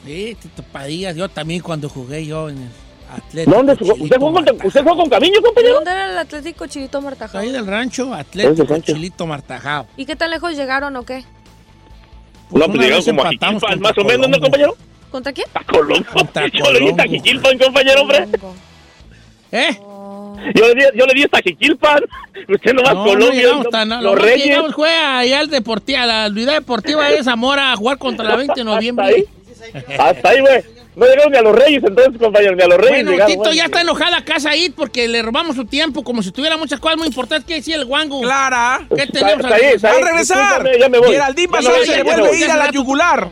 Sí, 0.04 0.36
Tito 0.40 0.64
Padilla, 0.64 1.12
yo 1.12 1.28
también 1.28 1.60
cuando 1.60 1.88
jugué 1.88 2.26
yo 2.26 2.48
en 2.48 2.58
el 2.58 2.68
Atlético. 3.16 3.56
¿dónde? 3.56 3.72
¿Usted 3.72 4.16
jugó, 4.18 4.32
con, 4.32 4.44
¿Usted 4.66 4.82
jugó 4.82 4.96
con 4.96 5.08
Caviño, 5.10 5.34
¿De 5.36 5.42
compañero? 5.42 5.74
dónde 5.74 5.90
era 5.90 6.10
el 6.12 6.18
Atlético 6.18 6.66
Chilito 6.66 7.00
Martajao? 7.00 7.40
Ahí 7.40 7.50
del 7.50 7.66
rancho, 7.66 8.12
Atlético 8.14 8.64
rancho. 8.64 8.92
Chilito 8.92 9.26
Martajao. 9.26 9.86
¿Y 9.96 10.04
qué 10.06 10.16
tan 10.16 10.30
lejos 10.30 10.54
llegaron 10.54 10.94
o 10.96 11.02
qué? 11.04 11.24
No, 12.50 12.66
pues 12.66 12.68
una 12.68 12.82
llegaron 12.82 13.04
como 13.04 13.22
a 13.22 13.28
Jiquilpan, 13.30 13.60
contra 13.60 13.76
más 13.76 13.98
o 13.98 14.04
menos, 14.04 14.28
¿no, 14.28 14.40
compañero? 14.40 14.76
¿Contra 15.10 15.32
quién? 15.32 15.46
A 15.54 15.64
Colombo. 15.64 16.06
Contra 16.12 16.46
Yo 16.52 16.72
le 16.72 16.80
di 16.80 16.88
hasta. 16.90 17.02
Jiquilpan, 17.04 17.58
compañero, 17.58 18.02
hombre. 18.02 18.26
¿Eh? 19.52 19.78
Yo 20.54 20.66
le 20.68 20.74
di, 20.74 20.80
yo 20.98 21.06
le 21.06 21.14
di 21.14 21.22
hasta 21.24 21.38
Jiquilpan. 21.40 22.02
Usted 22.48 22.72
No, 22.74 22.82
no 22.82 23.04
Colombia. 23.04 23.30
llegamos 23.32 23.64
no- 23.64 23.70
tan 23.70 23.92
a 23.92 24.00
los 24.00 24.14
lo 24.16 24.22
Reyes. 24.22 24.44
llegamos 24.46 24.74
fue 24.74 24.90
allá 24.94 25.40
al 25.40 25.48
Deportiva, 25.50 26.02
a 26.02 26.06
la 26.06 26.26
unidad 26.28 26.54
deportiva 26.54 27.08
de 27.08 27.22
Zamora 27.22 27.72
a 27.72 27.76
jugar 27.76 27.98
contra 27.98 28.24
la 28.24 28.36
20 28.36 28.54
de 28.54 28.60
Hasta 28.62 28.72
ahí. 28.78 28.86
noviembre. 28.92 29.26
Hasta 29.98 30.28
ahí, 30.30 30.40
güey. 30.40 30.62
No 30.94 31.06
llegaron 31.06 31.32
ni 31.32 31.38
a 31.38 31.42
los 31.42 31.54
Reyes, 31.56 31.82
entonces, 31.82 32.20
compañero, 32.20 32.54
ni 32.54 32.62
a 32.62 32.66
los 32.66 32.76
Reyes 32.78 32.96
Bueno, 33.04 33.10
llegaron. 33.12 33.34
Tito 33.36 33.52
ya 33.52 33.64
está 33.64 33.80
enojada 33.80 34.22
casa 34.24 34.50
ahí 34.50 34.68
porque 34.68 35.08
le 35.08 35.22
robamos 35.22 35.56
su 35.56 35.64
tiempo 35.64 36.04
como 36.04 36.22
si 36.22 36.30
tuviera 36.32 36.56
muchas 36.58 36.80
cosas 36.80 36.98
muy 36.98 37.06
importantes 37.06 37.46
que 37.46 37.54
decir 37.54 37.74
el 37.76 37.86
guango. 37.86 38.20
Clara. 38.20 38.86
¿Qué 38.94 39.06
tenemos 39.06 39.44
está 39.44 39.54
ahí, 39.54 39.62
está 39.74 39.88
Va 39.88 39.94
ahí. 39.96 40.02
a 40.02 40.04
regresar. 40.04 40.70
Ya 40.78 40.88
me 40.90 40.98
voy. 40.98 41.12
Geraldine 41.12 41.62
se 41.62 42.02
vuelve 42.02 42.28
a 42.28 42.34
ir 42.36 42.50
a 42.50 42.56
la 42.56 42.70
yugular. 42.70 43.30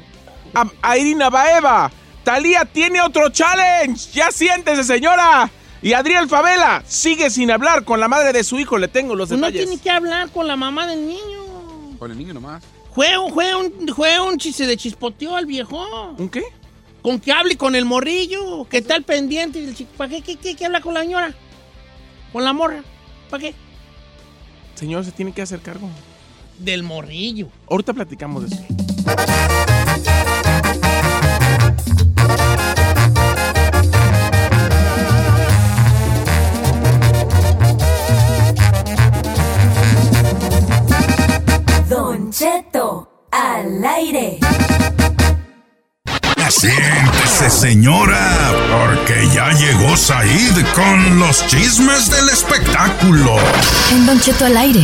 A, 0.55 0.65
a 0.83 0.97
Irina 0.99 1.29
Baeva. 1.29 1.91
Talía 2.25 2.65
tiene 2.65 3.01
otro 3.03 3.29
challenge. 3.29 4.11
Ya 4.15 4.31
siéntese, 4.31 4.83
señora. 4.85 5.51
Y 5.83 5.93
Adriel 5.93 6.29
Favela 6.29 6.83
sigue 6.87 7.31
sin 7.31 7.51
hablar 7.51 7.85
con 7.85 8.01
la 8.01 8.09
madre 8.09 8.33
de 8.33 8.43
su 8.45 8.59
hijo. 8.59 8.79
Le 8.79 8.89
tengo 8.89 9.15
los 9.15 9.29
Pues 9.29 9.39
no 9.41 9.47
detalles. 9.47 9.67
tiene 9.69 9.83
que 9.83 9.91
hablar 9.91 10.31
con 10.31 10.47
la 10.47 10.57
mamá 10.57 10.87
del 10.87 11.07
niño. 11.07 11.97
Con 11.99 12.11
el 12.11 12.17
niño 12.19 12.33
nomás. 12.35 12.63
Fue 12.95 13.17
un, 13.17 13.33
fue 13.33 13.55
un, 13.55 13.89
fue 13.95 14.19
un 14.21 14.37
chi- 14.39 14.53
se 14.53 14.67
de 14.67 14.77
chispoteó 14.77 15.37
al 15.37 15.47
viejo. 15.47 16.15
¿Un 16.19 16.29
qué? 16.29 16.43
Con 17.03 17.19
que 17.19 17.33
hable 17.33 17.57
con 17.57 17.75
el 17.75 17.87
morrillo, 17.87 18.67
que 18.69 18.79
está 18.79 18.95
al 18.95 19.05
pendiente 19.05 19.61
del 19.61 19.75
chico. 19.75 19.91
¿Para 19.97 20.11
qué, 20.11 20.21
qué, 20.21 20.37
qué, 20.37 20.55
qué 20.55 20.67
habla 20.67 20.81
con 20.81 20.93
la 20.93 21.01
señora? 21.01 21.35
Con 22.33 22.45
la 22.45 22.53
morra. 22.53 22.83
¿Para 23.31 23.43
qué? 23.43 23.55
Señor, 24.75 25.05
se 25.05 25.13
tiene 25.13 25.33
que 25.33 25.43
hacer 25.43 25.61
cargo. 25.61 25.89
Del 26.59 26.83
morrillo. 26.83 27.49
Ahorita 27.69 27.95
platicamos 27.95 28.51
de 28.51 28.57
eso. 28.57 28.65
Don 41.89 42.31
Cheto, 42.31 43.27
al 43.31 43.85
aire. 43.85 44.39
Siéntese, 46.51 47.49
señora, 47.49 48.53
porque 48.73 49.29
ya 49.33 49.53
llegó 49.53 49.97
Said 49.97 50.67
con 50.75 51.21
los 51.21 51.47
chismes 51.47 52.11
del 52.11 52.29
espectáculo. 52.29 53.37
En 53.93 54.05
Don 54.05 54.21
Cheto 54.21 54.47
al 54.47 54.57
aire. 54.57 54.83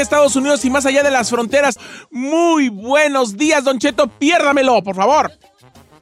Estados 0.00 0.34
Unidos 0.36 0.64
y 0.64 0.70
más 0.70 0.86
allá 0.86 1.02
de 1.02 1.10
las 1.10 1.30
fronteras. 1.30 1.78
Muy 2.10 2.68
buenos 2.68 3.36
días, 3.36 3.64
Don 3.64 3.78
Cheto. 3.78 4.08
Piérdamelo, 4.08 4.82
por 4.82 4.96
favor. 4.96 5.30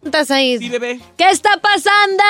¿Estás 0.04 0.30
ahí? 0.30 0.58
Sí, 0.58 0.68
bebé. 0.68 1.00
¿Qué 1.16 1.28
está 1.30 1.56
pasando? 1.60 2.22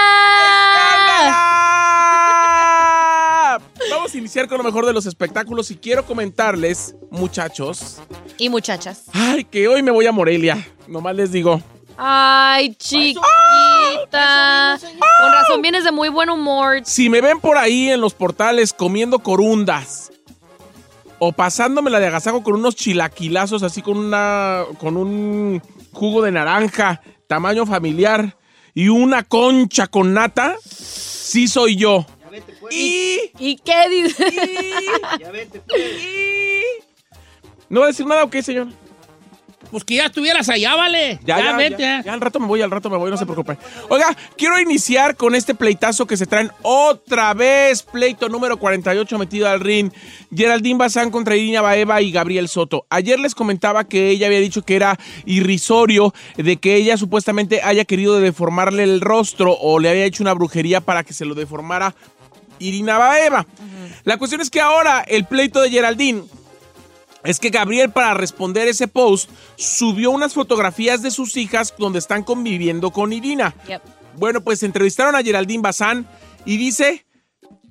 Vamos 3.90 4.14
a 4.14 4.18
iniciar 4.18 4.48
con 4.48 4.58
lo 4.58 4.64
mejor 4.64 4.86
de 4.86 4.92
los 4.92 5.06
espectáculos 5.06 5.70
y 5.70 5.76
quiero 5.76 6.04
comentarles, 6.04 6.94
muchachos, 7.10 7.98
Y 8.38 8.48
muchachas. 8.48 9.02
ay, 9.12 9.44
que 9.44 9.68
hoy 9.68 9.82
me 9.82 9.90
voy 9.90 10.06
a 10.06 10.12
Morelia. 10.12 10.66
Nomás 10.86 11.14
les 11.16 11.32
digo. 11.32 11.60
Ay, 11.98 12.74
chiquita. 12.74 13.22
Con 14.80 15.32
razón 15.32 15.62
vienes 15.62 15.84
de 15.84 15.92
muy 15.92 16.08
buen 16.10 16.28
humor. 16.30 16.80
Si 16.84 17.08
me 17.08 17.20
ven 17.20 17.40
por 17.40 17.56
ahí 17.58 17.90
en 17.90 18.00
los 18.00 18.12
portales 18.14 18.72
comiendo 18.72 19.18
corundas 19.20 20.12
o 21.18 21.32
pasándomela 21.32 22.00
de 22.00 22.06
agasajo 22.06 22.42
con 22.42 22.54
unos 22.54 22.76
chilaquilazos 22.76 23.62
así 23.62 23.82
con 23.82 23.96
una 23.98 24.64
con 24.78 24.96
un 24.96 25.62
jugo 25.92 26.22
de 26.22 26.32
naranja 26.32 27.00
tamaño 27.26 27.66
familiar 27.66 28.36
y 28.74 28.88
una 28.88 29.22
concha 29.22 29.86
con 29.86 30.12
nata, 30.12 30.56
sí 30.62 31.48
soy 31.48 31.76
yo. 31.76 32.04
Y 32.70 33.32
¿Y 33.38 33.56
qué 33.56 33.88
dices? 33.88 34.34
no 37.70 37.80
va 37.80 37.86
a 37.86 37.88
decir 37.88 38.04
nada 38.06 38.24
o 38.24 38.30
qué, 38.30 38.42
señor. 38.42 38.68
Pues 39.70 39.84
que 39.84 39.96
ya 39.96 40.06
estuvieras 40.06 40.48
allá, 40.48 40.74
vale. 40.74 41.18
Ya, 41.24 41.38
ya, 41.38 41.56
vete. 41.56 41.82
ya, 41.82 42.02
ya, 42.02 42.12
al 42.12 42.20
rato 42.20 42.40
me 42.40 42.46
voy, 42.46 42.62
al 42.62 42.70
rato 42.70 42.88
me 42.90 42.96
voy, 42.96 43.10
no 43.10 43.16
se 43.16 43.24
preocupen. 43.24 43.58
Oiga, 43.88 44.16
quiero 44.36 44.58
iniciar 44.60 45.16
con 45.16 45.34
este 45.34 45.54
pleitazo 45.54 46.06
que 46.06 46.16
se 46.16 46.26
traen 46.26 46.50
otra 46.62 47.34
vez. 47.34 47.82
Pleito 47.82 48.28
número 48.28 48.58
48 48.58 49.18
metido 49.18 49.48
al 49.48 49.60
ring. 49.60 49.90
Geraldine 50.34 50.78
Bazán 50.78 51.10
contra 51.10 51.36
Irina 51.36 51.60
Baeva 51.60 52.00
y 52.02 52.12
Gabriel 52.12 52.48
Soto. 52.48 52.86
Ayer 52.90 53.18
les 53.18 53.34
comentaba 53.34 53.84
que 53.84 54.10
ella 54.10 54.26
había 54.26 54.40
dicho 54.40 54.62
que 54.62 54.76
era 54.76 54.98
irrisorio 55.24 56.14
de 56.36 56.56
que 56.56 56.76
ella 56.76 56.96
supuestamente 56.96 57.62
haya 57.62 57.84
querido 57.84 58.20
deformarle 58.20 58.84
el 58.84 59.00
rostro 59.00 59.52
o 59.52 59.78
le 59.78 59.88
había 59.88 60.04
hecho 60.04 60.22
una 60.22 60.34
brujería 60.34 60.80
para 60.80 61.04
que 61.04 61.12
se 61.12 61.24
lo 61.24 61.34
deformara 61.34 61.94
Irina 62.58 62.98
Baeva. 62.98 63.46
La 64.04 64.18
cuestión 64.18 64.40
es 64.40 64.50
que 64.50 64.60
ahora 64.60 65.00
el 65.00 65.24
pleito 65.24 65.60
de 65.60 65.70
Geraldine 65.70 66.22
es 67.26 67.40
que 67.40 67.50
Gabriel, 67.50 67.90
para 67.90 68.14
responder 68.14 68.68
ese 68.68 68.88
post, 68.88 69.30
subió 69.56 70.10
unas 70.10 70.34
fotografías 70.34 71.02
de 71.02 71.10
sus 71.10 71.36
hijas 71.36 71.74
donde 71.78 71.98
están 71.98 72.22
conviviendo 72.22 72.90
con 72.90 73.12
Irina. 73.12 73.54
Yep. 73.68 73.82
Bueno, 74.16 74.40
pues 74.40 74.62
entrevistaron 74.62 75.14
a 75.14 75.22
Geraldine 75.22 75.62
Bazán 75.62 76.08
y 76.44 76.56
dice 76.56 77.06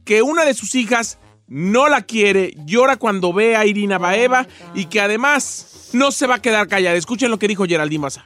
que 0.03 0.21
una 0.21 0.45
de 0.45 0.53
sus 0.53 0.75
hijas 0.75 1.17
no 1.47 1.89
la 1.89 2.01
quiere, 2.01 2.53
llora 2.65 2.97
cuando 2.97 3.33
ve 3.33 3.55
a 3.55 3.65
Irina 3.65 3.97
Baeva 3.97 4.47
y 4.73 4.85
que 4.85 5.01
además 5.01 5.89
no 5.93 6.11
se 6.11 6.27
va 6.27 6.35
a 6.35 6.41
quedar 6.41 6.67
callada. 6.67 6.95
Escuchen 6.95 7.31
lo 7.31 7.39
que 7.39 7.47
dijo 7.47 7.65
Geraldine 7.65 8.03
Bazán. 8.03 8.25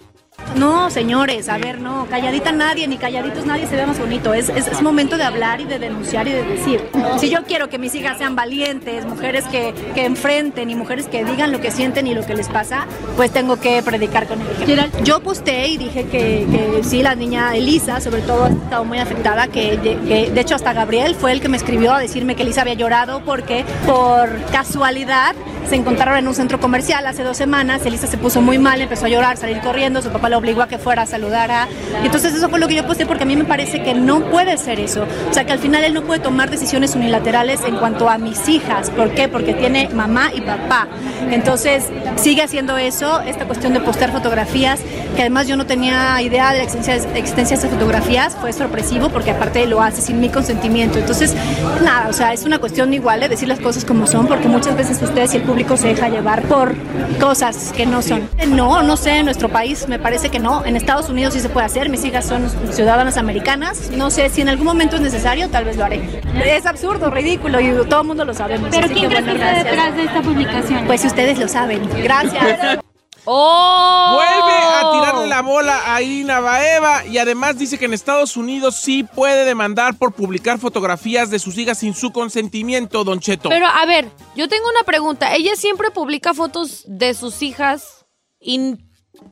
No, 0.55 0.89
señores, 0.89 1.47
a 1.49 1.57
ver, 1.57 1.79
no, 1.79 2.07
calladita 2.09 2.51
nadie, 2.51 2.87
ni 2.87 2.97
calladitos 2.97 3.45
nadie 3.45 3.67
se 3.67 3.75
ve 3.75 3.85
más 3.85 3.99
bonito. 3.99 4.33
Es, 4.33 4.49
es, 4.49 4.67
es 4.67 4.81
momento 4.81 5.17
de 5.17 5.23
hablar 5.23 5.61
y 5.61 5.65
de 5.65 5.79
denunciar 5.79 6.27
y 6.27 6.31
de 6.31 6.43
decir. 6.43 6.81
Si 7.19 7.29
yo 7.29 7.43
quiero 7.43 7.69
que 7.69 7.77
mis 7.77 7.95
hijas 7.95 8.17
sean 8.17 8.35
valientes, 8.35 9.05
mujeres 9.05 9.45
que, 9.45 9.73
que 9.93 10.05
enfrenten 10.05 10.69
y 10.69 10.75
mujeres 10.75 11.07
que 11.07 11.23
digan 11.23 11.51
lo 11.51 11.61
que 11.61 11.71
sienten 11.71 12.07
y 12.07 12.13
lo 12.13 12.25
que 12.25 12.35
les 12.35 12.47
pasa, 12.47 12.87
pues 13.15 13.31
tengo 13.31 13.59
que 13.59 13.81
predicar 13.83 14.27
con 14.27 14.41
el 14.41 14.47
ejemplo. 14.47 15.03
Yo 15.03 15.21
posté 15.21 15.67
y 15.67 15.77
dije 15.77 16.05
que, 16.05 16.47
que 16.51 16.83
sí, 16.83 17.03
la 17.03 17.15
niña 17.15 17.55
Elisa, 17.55 18.01
sobre 18.01 18.21
todo, 18.21 18.45
ha 18.45 18.49
estado 18.49 18.85
muy 18.85 18.97
afectada, 18.99 19.47
que 19.47 19.77
de, 19.77 19.97
que 19.99 20.31
de 20.31 20.41
hecho 20.41 20.55
hasta 20.55 20.73
Gabriel 20.73 21.15
fue 21.15 21.31
el 21.31 21.41
que 21.41 21.47
me 21.47 21.57
escribió 21.57 21.93
a 21.93 21.99
decirme 21.99 22.35
que 22.35 22.43
Elisa 22.43 22.61
había 22.61 22.73
llorado 22.73 23.21
porque 23.23 23.63
por 23.85 24.29
casualidad 24.51 25.35
se 25.69 25.75
encontraron 25.75 26.17
en 26.17 26.27
un 26.27 26.33
centro 26.33 26.59
comercial 26.59 27.05
hace 27.05 27.23
dos 27.23 27.37
semanas, 27.37 27.85
Elisa 27.85 28.07
se 28.07 28.17
puso 28.17 28.41
muy 28.41 28.57
mal, 28.57 28.81
empezó 28.81 29.05
a 29.05 29.09
llorar, 29.09 29.37
salir 29.37 29.59
corriendo, 29.61 30.01
su 30.01 30.09
papá 30.09 30.29
lo 30.29 30.38
obligó 30.39 30.61
a 30.61 30.67
que 30.67 30.77
fuera 30.77 31.03
a 31.03 31.05
saludar 31.05 31.51
a... 31.51 31.67
Y 32.01 32.05
entonces 32.07 32.33
eso 32.33 32.49
fue 32.49 32.59
lo 32.59 32.67
que 32.67 32.75
yo 32.75 32.85
posté 32.85 33.05
porque 33.05 33.23
a 33.23 33.25
mí 33.25 33.35
me 33.35 33.45
parece 33.45 33.83
que 33.83 33.93
no 33.93 34.21
puede 34.29 34.57
ser 34.57 34.79
eso. 34.79 35.05
O 35.29 35.33
sea, 35.33 35.45
que 35.45 35.51
al 35.51 35.59
final 35.59 35.83
él 35.83 35.93
no 35.93 36.03
puede 36.03 36.19
tomar 36.19 36.49
decisiones 36.49 36.95
unilaterales 36.95 37.61
en 37.65 37.75
cuanto 37.75 38.09
a 38.09 38.17
mis 38.17 38.47
hijas. 38.49 38.89
¿Por 38.89 39.11
qué? 39.11 39.27
Porque 39.27 39.53
tiene 39.53 39.89
mamá 39.89 40.31
y 40.33 40.41
papá. 40.41 40.87
Entonces 41.31 41.85
sigue 42.15 42.41
haciendo 42.41 42.77
eso, 42.77 43.21
esta 43.21 43.45
cuestión 43.45 43.73
de 43.73 43.79
postear 43.79 44.11
fotografías, 44.11 44.79
que 45.15 45.21
además 45.21 45.47
yo 45.47 45.55
no 45.55 45.65
tenía 45.65 46.21
idea 46.21 46.51
de 46.51 46.59
la 46.59 46.63
existencia, 46.63 46.95
existencia 47.15 47.57
de 47.57 47.65
esas 47.65 47.71
fotografías, 47.71 48.35
fue 48.39 48.53
sorpresivo 48.53 49.09
porque 49.09 49.31
aparte 49.31 49.65
lo 49.67 49.81
hace 49.81 50.01
sin 50.01 50.19
mi 50.19 50.29
consentimiento. 50.29 50.99
Entonces, 50.99 51.35
nada, 51.83 52.07
o 52.09 52.13
sea, 52.13 52.33
es 52.33 52.43
una 52.43 52.59
cuestión 52.59 52.93
igual 52.93 53.19
de 53.19 53.29
decir 53.29 53.47
las 53.47 53.59
cosas 53.59 53.85
como 53.85 54.07
son, 54.07 54.27
porque 54.27 54.47
muchas 54.47 54.75
veces 54.75 55.01
ustedes 55.01 55.33
y 55.33 55.37
el 55.37 55.43
público 55.43 55.77
se 55.77 55.87
deja 55.89 56.09
llevar 56.09 56.43
por 56.43 56.75
cosas 57.19 57.73
que 57.75 57.85
no 57.85 58.01
son. 58.01 58.27
No, 58.49 58.81
no 58.83 58.97
sé, 58.97 59.17
en 59.17 59.25
nuestro 59.25 59.49
país 59.49 59.87
me 59.87 59.99
parece 59.99 60.28
que 60.29 60.39
no. 60.39 60.65
En 60.65 60.75
Estados 60.75 61.09
Unidos 61.09 61.33
sí 61.33 61.39
se 61.39 61.49
puede 61.49 61.65
hacer. 61.65 61.89
Mis 61.89 62.03
hijas 62.05 62.25
son 62.25 62.49
ciudadanas 62.71 63.17
americanas. 63.17 63.91
No 63.91 64.09
sé 64.09 64.29
si 64.29 64.41
en 64.41 64.49
algún 64.49 64.65
momento 64.65 64.95
es 64.95 65.01
necesario, 65.01 65.49
tal 65.49 65.65
vez 65.65 65.77
lo 65.77 65.85
haré. 65.85 66.21
Es 66.45 66.65
absurdo, 66.65 67.09
ridículo 67.09 67.59
y 67.59 67.71
todo 67.87 68.01
el 68.01 68.07
mundo 68.07 68.25
lo 68.25 68.33
sabemos. 68.33 68.69
¿Pero 68.71 68.85
así 68.85 68.93
quién 68.93 69.09
que, 69.09 69.15
crees 69.15 69.25
que 69.25 69.31
está 69.33 69.45
gracias. 69.45 69.65
detrás 69.65 69.95
de 69.95 70.03
esta 70.03 70.21
publicación? 70.21 70.85
Pues 70.85 71.05
ustedes 71.05 71.39
lo 71.39 71.47
saben. 71.47 71.89
Gracias. 72.03 72.79
¡Oh! 73.25 74.15
Vuelve 74.15 74.57
a 74.57 74.91
tirarle 74.91 75.27
la 75.27 75.41
bola 75.41 75.93
a 75.93 76.01
Irina 76.01 76.39
Baeva 76.39 77.05
y 77.05 77.17
además 77.17 77.57
dice 77.57 77.77
que 77.77 77.85
en 77.85 77.93
Estados 77.93 78.37
Unidos 78.37 78.77
sí 78.77 79.03
puede 79.03 79.45
demandar 79.45 79.97
por 79.97 80.13
publicar 80.13 80.57
fotografías 80.57 81.29
de 81.29 81.37
sus 81.37 81.57
hijas 81.57 81.77
sin 81.79 81.93
su 81.93 82.11
consentimiento, 82.11 83.03
Don 83.03 83.19
Cheto. 83.19 83.49
Pero 83.49 83.67
a 83.67 83.85
ver, 83.85 84.09
yo 84.35 84.47
tengo 84.47 84.67
una 84.67 84.83
pregunta. 84.83 85.35
Ella 85.35 85.55
siempre 85.55 85.91
publica 85.91 86.33
fotos 86.33 86.83
de 86.87 87.13
sus 87.13 87.43
hijas 87.43 88.05
y 88.39 88.77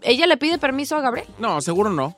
ella 0.02 0.28
le 0.28 0.38
pide 0.38 0.58
permiso 0.58 0.96
a 0.96 1.02
Gabriel. 1.02 1.28
No, 1.40 1.62
seguro 1.62 1.90
no. 1.90 2.18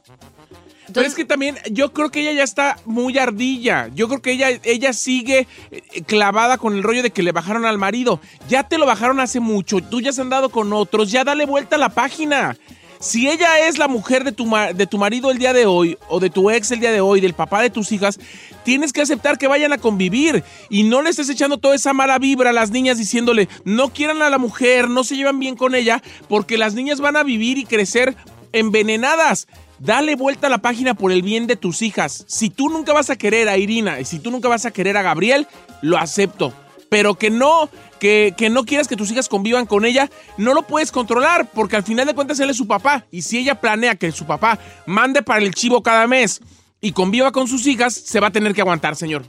Pero 0.94 1.06
es 1.06 1.16
que 1.16 1.26
también 1.26 1.58
yo 1.70 1.94
creo 1.94 2.10
que 2.10 2.22
ella 2.22 2.34
ya 2.34 2.44
está 2.44 2.78
muy 2.86 3.18
ardilla. 3.18 3.90
Yo 3.94 4.08
creo 4.08 4.22
que 4.22 4.32
ella, 4.32 4.50
ella 4.64 4.94
sigue 4.94 5.48
eh, 5.72 6.02
clavada 6.04 6.58
con 6.58 6.74
el 6.74 6.84
rollo 6.84 7.04
de 7.04 7.12
que 7.12 7.24
le 7.24 7.32
bajaron 7.32 7.66
al 7.66 7.78
marido. 7.78 8.20
Ya 8.48 8.64
te 8.64 8.78
lo 8.78 8.86
bajaron 8.86 9.20
hace 9.20 9.40
mucho, 9.40 9.82
tú 9.82 10.02
ya 10.02 10.10
has 10.10 10.20
andado 10.20 10.50
con 10.50 10.74
otros, 10.74 11.12
ya 11.12 11.24
dale 11.24 11.46
vuelta 11.46 11.76
a 11.76 11.80
la 11.80 11.90
página. 11.90 12.58
Si 13.02 13.30
ella 13.30 13.66
es 13.66 13.78
la 13.78 13.88
mujer 13.88 14.26
de 14.26 14.34
tu, 14.34 14.46
de 14.76 14.86
tu 14.86 14.98
marido 14.98 15.32
el 15.32 15.38
día 15.38 15.54
de 15.54 15.66
hoy, 15.66 15.98
o 16.10 16.20
de 16.20 16.30
tu 16.30 16.50
ex 16.50 16.72
el 16.72 16.82
día 16.82 16.92
de 16.92 17.00
hoy, 17.00 17.22
del 17.22 17.34
papá 17.34 17.62
de 17.62 17.70
tus 17.70 17.94
hijas, 17.94 18.20
tienes 18.66 18.92
que 18.92 19.02
aceptar 19.02 19.38
que 19.38 19.48
vayan 19.48 19.72
a 19.72 19.78
convivir. 19.78 20.44
Y 20.70 20.84
no 20.84 21.02
le 21.02 21.10
estés 21.10 21.30
echando 21.30 21.58
toda 21.58 21.76
esa 21.76 21.94
mala 21.94 22.20
vibra 22.20 22.50
a 22.50 22.54
las 22.54 22.72
niñas 22.72 22.98
diciéndole, 22.98 23.48
no 23.64 23.94
quieran 23.94 24.22
a 24.22 24.30
la 24.30 24.38
mujer, 24.38 24.90
no 24.90 25.06
se 25.06 25.16
llevan 25.16 25.40
bien 25.40 25.56
con 25.56 25.76
ella, 25.76 26.04
porque 26.28 26.58
las 26.58 26.74
niñas 26.74 27.00
van 27.00 27.16
a 27.16 27.24
vivir 27.24 27.58
y 27.58 27.64
crecer 27.64 28.18
envenenadas. 28.52 29.48
Dale 29.80 30.16
vuelta 30.16 30.48
a 30.48 30.50
la 30.50 30.58
página 30.58 30.94
por 30.94 31.14
el 31.14 31.22
bien 31.22 31.48
de 31.48 31.56
tus 31.56 31.82
hijas. 31.82 32.26
Si 32.28 32.50
tú 32.50 32.68
nunca 32.68 32.92
vas 32.92 33.10
a 33.10 33.16
querer 33.16 33.48
a 33.48 33.58
Irina 33.58 34.02
y 34.02 34.06
si 34.06 34.20
tú 34.20 34.30
nunca 34.30 34.50
vas 34.50 34.66
a 34.66 34.72
querer 34.72 34.98
a 34.98 35.04
Gabriel, 35.04 35.48
lo 35.82 35.98
acepto. 35.98 36.54
Pero 36.90 37.16
que 37.16 37.30
no, 37.30 37.70
que, 38.00 38.34
que 38.38 38.50
no 38.50 38.66
quieras 38.66 38.88
que 38.88 38.96
tus 38.96 39.12
hijas 39.12 39.30
convivan 39.30 39.66
con 39.66 39.86
ella, 39.86 40.10
no 40.38 40.54
lo 40.54 40.64
puedes 40.64 40.92
controlar, 40.92 41.50
porque 41.52 41.76
al 41.76 41.84
final 41.84 42.08
de 42.08 42.16
cuentas 42.16 42.40
él 42.40 42.50
es 42.50 42.58
su 42.58 42.68
papá. 42.68 43.06
Y 43.12 43.22
si 43.22 43.38
ella 43.38 43.60
planea 43.62 43.96
que 43.96 44.12
su 44.12 44.26
papá 44.26 44.58
mande 44.86 45.22
para 45.22 45.44
el 45.44 45.54
chivo 45.54 45.84
cada 45.84 46.08
mes 46.08 46.42
y 46.82 46.92
conviva 46.92 47.32
con 47.32 47.48
sus 47.48 47.68
hijas, 47.68 47.94
se 47.94 48.20
va 48.20 48.28
a 48.28 48.32
tener 48.32 48.54
que 48.54 48.62
aguantar, 48.62 48.96
señor. 48.96 49.26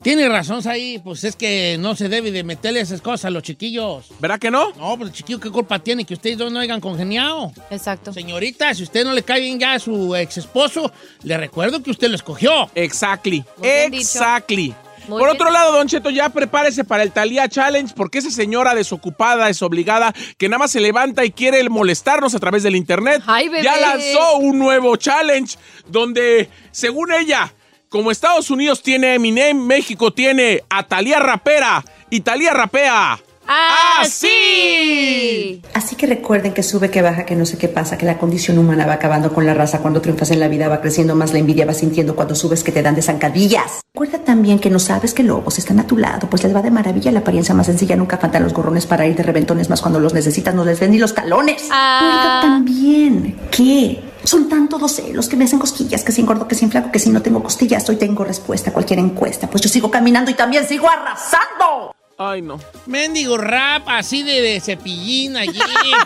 Tiene 0.00 0.28
razón 0.28 0.62
ahí, 0.68 1.00
pues 1.02 1.24
es 1.24 1.34
que 1.34 1.76
no 1.80 1.96
se 1.96 2.08
debe 2.08 2.30
de 2.30 2.44
meterle 2.44 2.80
esas 2.80 3.00
cosas 3.00 3.24
a 3.24 3.30
los 3.30 3.42
chiquillos. 3.42 4.06
¿Verdad 4.20 4.38
que 4.38 4.48
no? 4.48 4.72
No, 4.74 4.96
pues 4.96 5.10
el 5.10 5.12
chiquillo, 5.12 5.40
¿qué 5.40 5.50
culpa 5.50 5.80
tiene 5.80 6.04
que 6.04 6.14
ustedes 6.14 6.38
dos 6.38 6.52
no 6.52 6.60
hayan 6.60 6.80
congeniado? 6.80 7.52
Exacto. 7.68 8.12
Señorita, 8.12 8.72
si 8.74 8.84
usted 8.84 9.04
no 9.04 9.12
le 9.12 9.24
cae 9.24 9.40
bien 9.40 9.58
ya 9.58 9.74
a 9.74 9.78
su 9.80 10.14
ex 10.14 10.38
esposo, 10.38 10.92
le 11.24 11.36
recuerdo 11.36 11.82
que 11.82 11.90
usted 11.90 12.08
lo 12.08 12.14
escogió. 12.14 12.70
Exactly. 12.76 13.44
Exactly. 13.60 14.72
Muy 15.08 15.18
Por 15.20 15.30
bien. 15.30 15.40
otro 15.40 15.50
lado, 15.50 15.72
Don 15.72 15.88
Cheto, 15.88 16.10
ya 16.10 16.28
prepárese 16.28 16.84
para 16.84 17.02
el 17.02 17.12
Talía 17.12 17.48
Challenge, 17.48 17.92
porque 17.96 18.18
esa 18.18 18.30
señora 18.30 18.74
desocupada, 18.74 19.46
desobligada, 19.46 20.12
que 20.36 20.48
nada 20.48 20.58
más 20.58 20.70
se 20.70 20.80
levanta 20.80 21.24
y 21.24 21.30
quiere 21.32 21.66
molestarnos 21.68 22.34
a 22.34 22.38
través 22.38 22.62
del 22.62 22.76
internet, 22.76 23.22
bebé. 23.26 23.62
ya 23.62 23.76
lanzó 23.78 24.36
un 24.36 24.58
nuevo 24.58 24.96
challenge 24.96 25.56
donde, 25.86 26.50
según 26.70 27.12
ella, 27.12 27.52
como 27.88 28.10
Estados 28.10 28.50
Unidos 28.50 28.82
tiene 28.82 29.14
Eminem, 29.14 29.58
México 29.58 30.12
tiene 30.12 30.62
a 30.68 30.82
Talía 30.86 31.18
Rapera 31.18 31.82
y 32.10 32.20
Talía 32.20 32.52
Rapea. 32.52 33.18
¡Así! 33.48 35.62
Así 35.72 35.96
que 35.96 36.06
recuerden 36.06 36.52
que 36.52 36.62
sube, 36.62 36.90
que 36.90 37.00
baja, 37.00 37.24
que 37.24 37.34
no 37.34 37.46
sé 37.46 37.56
qué 37.56 37.68
pasa, 37.68 37.96
que 37.96 38.04
la 38.04 38.18
condición 38.18 38.58
humana 38.58 38.86
va 38.86 38.94
acabando 38.94 39.32
con 39.32 39.46
la 39.46 39.54
raza. 39.54 39.78
Cuando 39.78 40.02
triunfas 40.02 40.30
en 40.30 40.40
la 40.40 40.48
vida 40.48 40.68
va 40.68 40.82
creciendo 40.82 41.14
más 41.14 41.32
la 41.32 41.38
envidia, 41.38 41.64
vas 41.64 41.78
sintiendo 41.78 42.14
cuando 42.14 42.34
subes 42.34 42.62
que 42.62 42.72
te 42.72 42.82
dan 42.82 42.94
de 42.94 43.00
zancadillas. 43.00 43.80
Recuerda 43.94 44.18
también 44.18 44.58
que 44.58 44.68
no 44.68 44.78
sabes 44.78 45.14
que 45.14 45.22
lobos 45.22 45.58
están 45.58 45.80
a 45.80 45.86
tu 45.86 45.96
lado, 45.96 46.28
pues 46.28 46.44
les 46.44 46.54
va 46.54 46.60
de 46.60 46.70
maravilla 46.70 47.10
la 47.10 47.20
apariencia 47.20 47.54
más 47.54 47.66
sencilla. 47.66 47.96
Nunca 47.96 48.18
faltan 48.18 48.42
los 48.42 48.52
gorrones 48.52 48.86
para 48.86 49.06
ir 49.06 49.16
de 49.16 49.22
reventones, 49.22 49.70
más 49.70 49.80
cuando 49.80 49.98
los 49.98 50.12
necesitas 50.12 50.54
no 50.54 50.66
les 50.66 50.78
ven 50.78 50.90
ni 50.90 50.98
los 50.98 51.14
talones. 51.14 51.62
Recuerda 51.62 52.40
también 52.42 53.38
que 53.50 54.02
son 54.24 54.50
tan 54.50 54.68
todos 54.68 54.92
celos 54.92 55.26
que 55.26 55.36
me 55.36 55.46
hacen 55.46 55.58
cosquillas, 55.58 56.04
que 56.04 56.12
si 56.12 56.20
engordo, 56.20 56.46
que 56.46 56.54
si 56.54 56.66
inflaco, 56.66 56.92
que 56.92 56.98
si 56.98 57.08
no 57.08 57.22
tengo 57.22 57.42
costillas. 57.42 57.88
Hoy 57.88 57.96
tengo 57.96 58.24
respuesta 58.24 58.70
a 58.70 58.72
cualquier 58.74 58.98
encuesta, 58.98 59.48
pues 59.48 59.62
yo 59.62 59.70
sigo 59.70 59.90
caminando 59.90 60.30
y 60.30 60.34
también 60.34 60.66
sigo 60.66 60.86
arrasando. 60.88 61.94
Ay, 62.20 62.42
no. 62.42 62.58
Mendigo 62.86 63.38
rap 63.38 63.84
así 63.86 64.24
de, 64.24 64.40
de 64.40 64.60
cepillín 64.60 65.36
allí, 65.36 65.56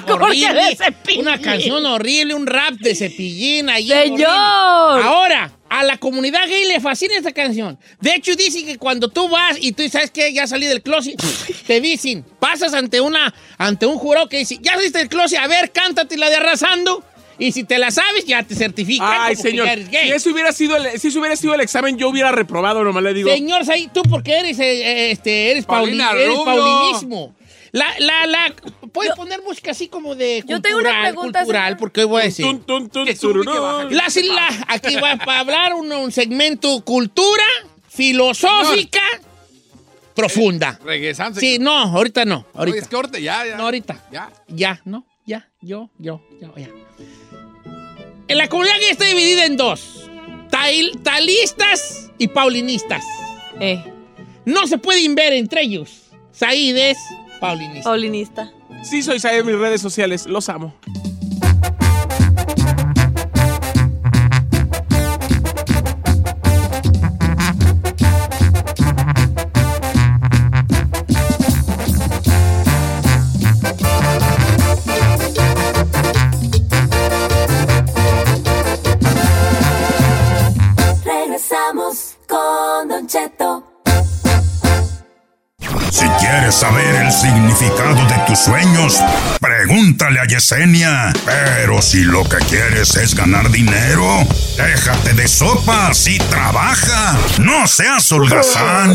¿Cómo 0.06 0.26
que 0.30 0.40
de 0.40 0.44
horrible. 0.50 0.76
Cepillín? 0.76 1.22
Una 1.22 1.40
canción 1.40 1.86
horrible, 1.86 2.34
un 2.34 2.46
rap 2.46 2.74
de 2.74 2.94
cepillín 2.94 3.70
allí. 3.70 3.88
¡Señor! 3.88 4.28
horrible. 4.28 5.08
Ahora, 5.08 5.52
a 5.70 5.82
la 5.84 5.96
comunidad 5.96 6.46
gay 6.46 6.66
le 6.66 6.80
fascina 6.80 7.16
esta 7.16 7.32
canción. 7.32 7.78
De 7.98 8.14
hecho, 8.14 8.36
dice 8.36 8.62
que 8.62 8.76
cuando 8.76 9.08
tú 9.08 9.26
vas 9.30 9.56
y 9.58 9.72
tú 9.72 9.88
sabes 9.88 10.10
que 10.10 10.30
ya 10.34 10.46
salí 10.46 10.66
del 10.66 10.82
closet, 10.82 11.18
te 11.66 11.80
dicen, 11.80 12.26
pasas 12.38 12.74
ante 12.74 13.00
una, 13.00 13.32
ante 13.56 13.86
un 13.86 13.96
jurado 13.96 14.28
que 14.28 14.36
dice, 14.36 14.58
ya 14.60 14.72
saliste 14.74 14.98
del 14.98 15.08
closet, 15.08 15.38
a 15.38 15.46
ver, 15.46 15.72
cántate 15.72 16.18
la 16.18 16.28
de 16.28 16.36
arrasando. 16.36 17.02
Y 17.42 17.50
si 17.52 17.64
te 17.64 17.78
la 17.78 17.90
sabes, 17.90 18.24
ya 18.24 18.42
te 18.44 18.54
certifican. 18.54 19.08
Ay, 19.20 19.34
que 19.34 19.42
señor. 19.42 19.66
eres 19.66 19.90
gay. 19.90 20.06
Si 20.08 20.12
eso 20.12 20.30
hubiera 20.30 20.52
sido 20.52 20.76
el, 20.76 21.00
si 21.00 21.08
eso 21.08 21.18
hubiera 21.18 21.34
sido 21.34 21.54
el 21.54 21.60
examen, 21.60 21.98
yo 21.98 22.08
hubiera 22.08 22.30
reprobado, 22.30 22.84
nomás 22.84 23.02
le 23.02 23.14
digo. 23.14 23.28
Señor, 23.30 23.62
tú 23.92 24.02
porque 24.02 24.38
eres, 24.38 24.58
eh, 24.60 24.82
eh, 24.82 25.10
este, 25.10 25.50
eres, 25.50 25.64
Paulina 25.66 26.10
Pauli- 26.10 26.22
eres 26.22 26.38
paulinismo. 26.38 27.34
La, 27.72 27.86
la, 27.98 28.26
la, 28.26 28.54
puedes 28.92 29.14
poner 29.14 29.42
música 29.42 29.70
así 29.72 29.88
como 29.88 30.14
de 30.14 30.44
Yo 30.46 30.60
tengo 30.60 30.78
una 30.78 30.90
cultural, 30.90 31.02
pregunta, 31.12 31.38
cultural, 31.40 31.64
señor. 31.64 31.78
porque 31.78 32.04
voy 32.04 32.20
a 32.20 32.24
decir. 32.26 32.44
Tun, 32.46 32.60
tun, 32.62 32.90
tun, 32.90 33.06
Que 33.06 33.16
sube 33.16 33.40
que. 33.40 34.22
La, 34.24 34.64
aquí 34.68 34.94
va 34.96 35.16
para 35.24 35.40
hablar 35.40 35.74
un, 35.74 35.90
un 35.90 36.12
segmento 36.12 36.82
cultura 36.84 37.42
filosófica 37.88 39.00
profunda. 40.14 40.78
Regresando. 40.84 41.40
Sí, 41.40 41.58
no, 41.58 41.72
ahorita 41.76 42.24
no, 42.24 42.46
ahorita. 42.54 42.78
es 42.78 42.88
corte, 42.88 43.22
ya, 43.22 43.44
ya. 43.46 43.56
No, 43.56 43.64
ahorita. 43.64 44.06
Ya. 44.12 44.30
Ya, 44.48 44.80
no, 44.84 45.06
ya, 45.26 45.48
yo, 45.60 45.90
yo, 45.98 46.20
yo, 46.40 46.54
ya. 46.56 46.68
En 48.28 48.38
la 48.38 48.48
comunidad 48.48 48.76
gay 48.80 48.90
está 48.90 49.04
dividida 49.06 49.44
en 49.46 49.56
dos. 49.56 50.08
Tal- 50.50 50.92
talistas 51.02 52.10
y 52.18 52.28
paulinistas. 52.28 53.04
Eh, 53.60 53.82
No 54.44 54.66
se 54.66 54.76
pueden 54.78 55.14
ver 55.14 55.32
entre 55.32 55.62
ellos. 55.62 56.02
Said 56.32 56.76
es 56.76 56.98
paulinista. 57.40 57.84
paulinista. 57.90 58.52
Sí, 58.82 59.02
soy 59.02 59.20
Said 59.20 59.40
en 59.40 59.46
mis 59.46 59.56
redes 59.56 59.80
sociales. 59.80 60.26
Los 60.26 60.48
amo. 60.48 60.74
Quieres 86.42 86.58
saber 86.58 86.96
el 86.96 87.12
significado 87.12 87.94
de 87.94 88.18
tus 88.26 88.40
sueños, 88.40 89.00
pregúntale 89.40 90.18
a 90.18 90.24
Yesenia. 90.24 91.12
Pero 91.24 91.80
si 91.80 92.02
lo 92.02 92.24
que 92.24 92.38
quieres 92.38 92.96
es 92.96 93.14
ganar 93.14 93.48
dinero, 93.48 94.26
déjate 94.56 95.12
de 95.12 95.28
sopas 95.28 96.08
y 96.08 96.18
trabaja. 96.18 97.16
No 97.38 97.68
seas 97.68 98.10
holgazán. 98.10 98.90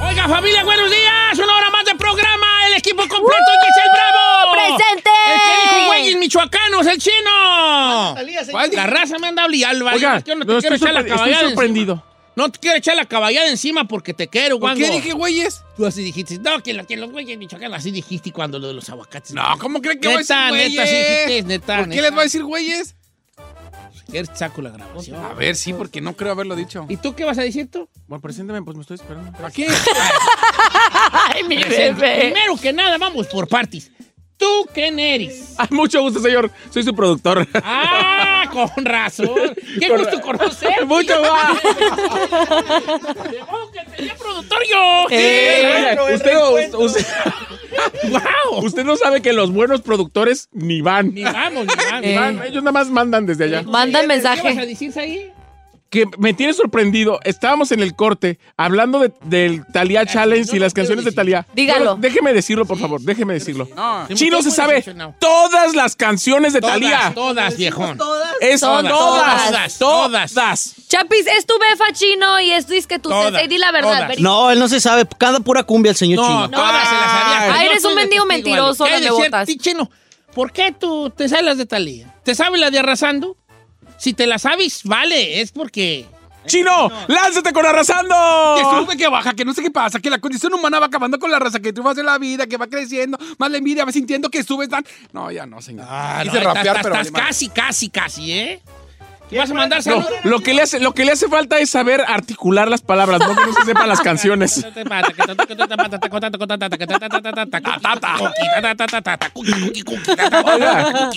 Oiga, 0.00 0.28
familia, 0.28 0.64
buenos 0.64 0.90
días. 0.90 1.38
Una 1.38 1.56
hora 1.56 1.70
más 1.70 1.84
de 1.84 1.94
programa. 1.94 2.66
El 2.66 2.74
equipo 2.74 3.06
completo 3.06 3.50
y 3.54 3.68
es 3.68 3.76
el 3.84 3.90
Bravo. 3.92 4.52
¡Presente! 4.52 5.10
El 5.32 5.40
que 5.40 5.76
dijo 5.76 5.86
güeyes 5.86 6.16
michoacanos, 6.16 6.86
el 6.88 6.98
chino. 6.98 8.16
¿Cuál? 8.50 8.70
La 8.72 8.86
raza 8.88 9.16
me 9.20 9.28
anda 9.28 9.46
obligando. 9.46 9.84
¿vale? 9.84 9.96
Oiga, 9.96 10.22
que 10.22 10.34
no 10.34 10.44
te 10.44 10.58
quiero 10.58 10.74
echar 10.74 10.92
la 10.92 11.00
estoy 11.02 11.34
sorprendido. 11.34 12.09
No 12.40 12.50
te 12.50 12.58
quiero 12.58 12.76
echar 12.78 12.96
la 12.96 13.04
caballada 13.04 13.48
encima 13.50 13.84
porque 13.86 14.14
te 14.14 14.28
quiero, 14.28 14.56
¿Por 14.58 14.70
guango. 14.70 14.80
qué 14.84 14.90
dije 14.90 15.12
güeyes? 15.12 15.62
Tú 15.76 15.86
así 15.86 16.02
dijiste. 16.02 16.38
No, 16.38 16.62
que, 16.62 16.72
lo- 16.74 16.86
que 16.86 16.96
los 16.96 17.10
güeyes 17.10 17.36
michoacanos 17.38 17.78
así 17.78 17.90
dijiste 17.90 18.32
cuando 18.32 18.58
lo 18.58 18.68
de 18.68 18.74
los 18.74 18.88
aguacates. 18.88 19.32
No, 19.32 19.42
¿cómo 19.58 19.80
creen 19.80 20.00
que 20.00 20.08
voy 20.08 20.16
a 20.16 20.18
decir 20.18 20.36
Neta, 20.36 20.48
güeyes? 20.48 20.70
neta, 20.72 20.86
sí 20.86 20.96
dijiste, 20.96 21.42
neta, 21.48 21.76
¿Por 21.78 21.88
qué 21.90 22.02
les 22.02 22.10
voy 22.10 22.20
a 22.20 22.22
decir 22.24 22.44
güeyes? 22.44 22.94
Quieres, 24.10 24.30
saco 24.34 24.60
la 24.60 24.70
grabación. 24.70 25.24
A 25.24 25.34
ver, 25.34 25.54
sí, 25.54 25.72
porque 25.72 26.00
no 26.00 26.16
creo 26.16 26.32
haberlo 26.32 26.56
dicho. 26.56 26.84
¿Y 26.88 26.96
tú 26.96 27.14
qué 27.14 27.24
vas 27.24 27.38
a 27.38 27.42
decir 27.42 27.70
tú? 27.70 27.88
Bueno, 28.08 28.20
preséntame, 28.20 28.60
pues 28.62 28.76
me 28.76 28.80
estoy 28.80 28.96
esperando. 28.96 29.30
¿Para 29.32 29.50
qué? 29.52 29.68
¡Ay, 31.12 31.44
mi 31.44 31.58
Presente. 31.58 32.00
bebé! 32.00 32.20
Primero 32.32 32.56
que 32.56 32.72
nada, 32.72 32.98
vamos 32.98 33.26
por 33.28 33.46
partes. 33.48 33.90
¿Tú 34.40 34.66
quién 34.74 34.98
eres? 34.98 35.54
Mucho 35.70 36.00
gusto, 36.00 36.18
señor. 36.20 36.50
Soy 36.70 36.82
su 36.82 36.94
productor. 36.94 37.46
Ah, 37.62 38.48
con 38.50 38.84
razón. 38.84 39.54
Qué 39.78 39.86
Con- 39.88 39.98
gusto 39.98 40.20
conocer. 40.22 40.86
Mucho 40.86 41.20
más. 41.22 41.58
¡Qué 43.96 44.12
productor 44.18 44.58
yo! 44.68 45.06
Eh, 45.10 45.96
usted, 46.14 46.32
no- 46.34 46.50
usted- 46.78 47.06
usted 48.62 48.84
no 48.84 48.96
sabe 48.96 49.20
que 49.22 49.32
los 49.32 49.52
buenos 49.52 49.82
productores 49.82 50.48
ni 50.52 50.80
van. 50.80 51.14
Ni 51.14 51.22
vamos, 51.22 51.66
ni 51.66 51.74
vamos. 51.84 52.00
Ni 52.02 52.14
van. 52.14 52.42
Ellos 52.42 52.62
nada 52.62 52.72
más 52.72 52.88
mandan 52.88 53.26
desde 53.26 53.44
allá. 53.44 53.62
Manda 53.62 54.00
¿Qué 54.00 54.06
mensaje. 54.06 54.42
vas 54.48 54.58
a 54.58 54.66
decir 54.66 54.92
ahí? 54.98 55.30
Que 55.90 56.04
me 56.18 56.32
tiene 56.34 56.52
sorprendido. 56.52 57.18
Estábamos 57.24 57.72
en 57.72 57.80
el 57.80 57.96
corte 57.96 58.38
hablando 58.56 59.00
de- 59.00 59.12
del 59.24 59.66
Talía 59.72 60.06
Challenge 60.06 60.56
y 60.56 60.60
las 60.60 60.72
canciones 60.72 61.04
de 61.04 61.10
Talía. 61.10 61.46
Dígalo. 61.52 61.96
déjeme 61.96 62.32
decirlo, 62.32 62.64
por 62.64 62.78
favor. 62.78 63.00
Déjeme 63.00 63.34
decirlo. 63.34 63.68
Sí, 64.08 64.14
Chino 64.14 64.40
se 64.40 64.52
sabe 64.52 64.84
todas 65.18 65.74
las 65.74 65.96
canciones 65.96 66.52
de 66.52 66.60
Todas, 66.60 66.74
Talía. 66.76 67.12
todas, 67.12 67.56
viejón. 67.56 67.98
Es 68.40 68.60
Todas, 68.60 68.84
todas, 68.88 69.78
todas, 69.78 70.32
todas. 70.32 70.74
Chapis, 70.88 71.26
es 71.36 71.44
tu 71.46 71.54
befa 71.58 71.92
chino 71.92 72.40
y 72.40 72.52
es 72.52 72.66
que 72.86 72.98
tú 73.00 73.08
Todas, 73.08 73.24
sensei. 73.30 73.48
Di 73.48 73.58
la 73.58 73.72
verdad. 73.72 74.02
todas. 74.06 74.20
No, 74.20 74.50
él 74.52 74.58
no 74.60 74.68
se 74.68 74.78
sabe. 74.80 75.04
Cada 75.18 75.40
pura 75.40 75.64
cumbia 75.64 75.90
el 75.90 75.96
señor 75.96 76.18
No, 76.24 76.26
chino. 76.46 76.50
todas 76.50 76.88
se 76.88 76.94
las 76.94 77.10
sabía. 77.10 77.52
Ah, 77.54 77.64
eres 77.64 77.84
un 77.84 77.90
de 77.96 78.00
mendigo 78.02 78.24
mentiroso. 78.26 78.84
¿Qué 78.84 78.90
no 78.92 78.96
me 78.98 79.02
decir, 79.06 79.24
botas. 79.24 79.46
ti, 79.48 79.56
Chino, 79.58 79.90
¿por 80.34 80.52
qué 80.52 80.70
tú 80.72 81.10
te 81.10 81.28
sabes 81.28 81.44
las 81.44 81.58
de 81.58 81.66
Talía? 81.66 82.14
¿Te 82.24 82.34
sabes 82.36 82.60
las 82.60 82.70
de 82.70 82.78
Arrasando? 82.78 83.36
Si 84.00 84.14
te 84.14 84.26
las 84.26 84.42
sabes, 84.42 84.80
vale, 84.84 85.40
es 85.42 85.52
porque... 85.52 86.06
¡Chino! 86.46 86.90
¡Lánzate 87.06 87.52
con 87.52 87.66
Arrasando! 87.66 88.14
Que 88.56 88.62
sube, 88.64 88.96
que 88.96 89.08
baja, 89.08 89.34
que 89.34 89.44
no 89.44 89.52
sé 89.52 89.60
qué 89.62 89.70
pasa, 89.70 90.00
que 90.00 90.08
la 90.08 90.18
condición 90.18 90.54
humana 90.54 90.80
va 90.80 90.86
acabando 90.86 91.18
con 91.18 91.30
la 91.30 91.38
raza, 91.38 91.60
que 91.60 91.70
triunfas 91.70 91.98
en 91.98 92.06
la 92.06 92.16
vida, 92.16 92.46
que 92.46 92.56
va 92.56 92.66
creciendo, 92.66 93.18
más 93.36 93.50
la 93.50 93.58
envidia, 93.58 93.84
va 93.84 93.92
sintiendo 93.92 94.30
que 94.30 94.42
subes 94.42 94.70
tan... 94.70 94.82
No, 95.12 95.30
ya 95.30 95.44
no, 95.44 95.60
señor. 95.60 95.84
Ah, 95.86 96.22
no, 96.24 96.32
Quise 96.32 96.42
rapear, 96.42 96.66
estás- 96.78 96.82
pero... 96.82 96.94
estás 97.02 97.22
casi, 97.26 97.48
casi, 97.50 97.90
casi, 97.90 98.32
¿eh? 98.32 98.62
¿Qué 99.30 99.38
vas 99.38 99.50
a 99.50 99.54
mandar 99.54 99.78
No, 99.78 99.82
saludos? 99.84 100.10
lo 100.24 100.40
que, 100.40 100.54
le 100.54 100.62
hace, 100.62 100.80
lo 100.80 100.92
que 100.92 101.04
le 101.04 101.12
hace 101.12 101.28
falta 101.28 101.58
es 101.60 101.70
saber 101.70 102.02
articular 102.06 102.68
las 102.68 102.82
palabras, 102.82 103.20
no 103.20 103.36
que 103.36 103.46
no 103.46 103.52
se 103.52 103.62
sepan 103.64 103.88
las 103.88 104.00
canciones. 104.00 104.64
Oiga, 110.44 111.10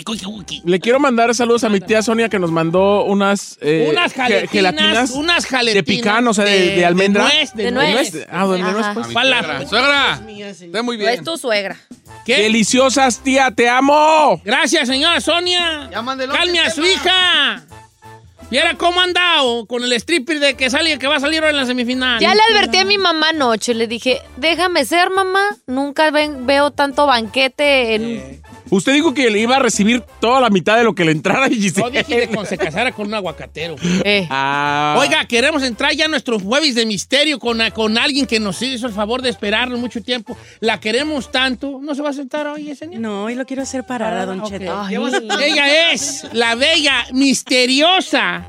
le 0.63 0.79
quiero 0.79 0.99
mandar 0.99 1.33
saludos 1.35 1.63
a 1.63 1.69
mi 1.69 1.79
tía 1.79 2.01
Sonia 2.01 2.29
que 2.29 2.39
nos 2.39 2.51
mandó 2.51 3.03
unas, 3.05 3.57
eh, 3.61 3.87
unas 3.91 4.13
ge- 4.13 4.17
jaletinas, 4.21 4.51
gelatinas 4.51 5.11
unas 5.11 5.45
jaletinas. 5.45 5.73
de 5.75 5.83
picán, 5.83 6.27
o 6.27 6.33
sea, 6.33 6.45
de, 6.45 6.75
de 6.75 6.85
almendra. 6.85 7.25
De 7.25 7.33
nuez, 7.33 7.53
de 7.53 7.71
nuez. 7.71 8.27
Ah, 8.31 8.45
de 8.47 8.59
nuez, 8.59 8.85
pues. 8.93 9.07
¿Cuál 9.07 9.29
la- 9.29 9.67
Suegra, 9.67 10.13
está 10.13 10.83
muy 10.83 10.97
No 10.97 11.03
es 11.03 11.11
bien. 11.13 11.23
tu 11.25 11.37
suegra. 11.37 11.77
¿Qué? 12.25 12.37
Deliciosas, 12.43 13.19
tía, 13.19 13.51
te 13.51 13.67
amo. 13.69 14.41
Gracias, 14.45 14.87
señora 14.87 15.19
Sonia. 15.19 15.89
Calme 16.31 16.59
a 16.59 16.69
su 16.69 16.83
hija. 16.85 17.63
Viera 18.53 18.75
cómo 18.77 19.01
ha 19.01 19.03
andado 19.05 19.65
con 19.65 19.83
el 19.83 19.91
stripper 19.93 20.39
de 20.39 20.55
que 20.55 20.69
sale, 20.69 20.99
que 20.99 21.07
va 21.07 21.15
a 21.15 21.19
salir 21.19 21.39
ahora 21.39 21.49
en 21.49 21.57
la 21.57 21.65
semifinal. 21.65 22.19
Ya 22.19 22.35
le 22.35 22.41
advertí 22.51 22.77
a 22.77 22.85
mi 22.85 22.97
mamá 22.99 23.29
anoche. 23.29 23.73
Le 23.73 23.87
dije, 23.87 24.21
déjame 24.37 24.85
ser, 24.85 25.09
mamá. 25.09 25.41
Nunca 25.65 26.11
ven- 26.11 26.45
veo 26.45 26.69
tanto 26.69 27.07
banquete 27.07 27.95
en... 27.95 28.41
Usted 28.69 28.93
dijo 28.93 29.13
que 29.13 29.29
le 29.29 29.39
iba 29.39 29.57
a 29.57 29.59
recibir 29.59 30.01
toda 30.19 30.39
la 30.41 30.49
mitad 30.49 30.77
de 30.77 30.83
lo 30.83 30.95
que 30.95 31.05
le 31.05 31.11
entrara 31.11 31.47
y 31.47 31.71
No 31.77 31.89
dije 31.89 32.03
que 32.05 32.27
con- 32.29 32.45
se 32.45 32.57
casara 32.57 32.91
con 32.91 33.07
un 33.07 33.13
aguacatero. 33.13 33.75
Eh. 34.03 34.25
Ah. 34.29 34.95
Oiga, 34.99 35.25
queremos 35.25 35.61
entrar 35.63 35.93
ya 35.93 36.05
a 36.05 36.07
nuestros 36.07 36.41
jueves 36.41 36.73
de 36.75 36.85
misterio 36.85 37.39
con, 37.39 37.59
con 37.71 37.97
alguien 37.97 38.25
que 38.25 38.39
nos 38.39 38.61
hizo 38.61 38.87
el 38.87 38.93
favor 38.93 39.21
de 39.21 39.29
esperarnos 39.29 39.79
mucho 39.79 40.01
tiempo. 40.01 40.37
La 40.59 40.79
queremos 40.79 41.31
tanto. 41.31 41.79
¿No 41.81 41.93
se 41.93 42.01
va 42.01 42.09
a 42.09 42.13
sentar 42.13 42.47
hoy, 42.47 42.69
ese 42.69 42.85
señor? 42.85 43.01
No, 43.01 43.29
y 43.29 43.35
lo 43.35 43.45
quiero 43.45 43.61
hacer 43.63 43.83
parada, 43.83 44.25
don 44.25 44.39
ok. 44.39 44.49
Cheto. 44.49 44.81
Ay, 44.81 44.95
Ella 45.43 45.91
es 45.91 46.27
la 46.33 46.55
bella, 46.55 47.05
misteriosa, 47.11 48.45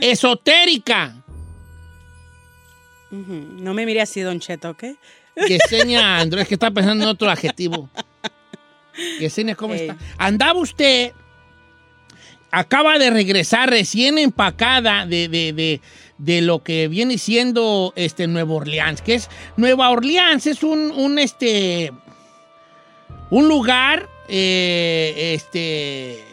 esotérica. 0.00 1.16
No 3.10 3.72
me 3.74 3.86
mire 3.86 4.02
así, 4.02 4.20
don 4.20 4.38
Cheto, 4.40 4.70
¿ok? 4.70 4.84
Yesenia 5.48 6.18
Andrés, 6.18 6.48
que 6.48 6.54
está 6.54 6.70
pensando 6.70 7.04
en 7.04 7.10
otro 7.10 7.30
adjetivo. 7.30 7.88
Yesenia, 9.20 9.54
¿cómo 9.54 9.74
Ey. 9.74 9.82
está? 9.82 9.96
Andaba 10.18 10.58
usted, 10.58 11.12
acaba 12.50 12.98
de 12.98 13.10
regresar 13.10 13.70
recién 13.70 14.18
empacada 14.18 15.06
de, 15.06 15.28
de, 15.28 15.52
de, 15.52 15.80
de 16.18 16.42
lo 16.42 16.62
que 16.62 16.88
viene 16.88 17.18
siendo 17.18 17.92
este 17.96 18.26
Nueva 18.26 18.54
Orleans, 18.54 19.02
que 19.02 19.14
es 19.14 19.28
Nueva 19.56 19.90
Orleans 19.90 20.46
es 20.46 20.62
un, 20.62 20.90
un 20.90 21.18
este 21.18 21.92
un 23.30 23.48
lugar 23.48 24.08
eh, 24.28 25.34
este 25.34 26.24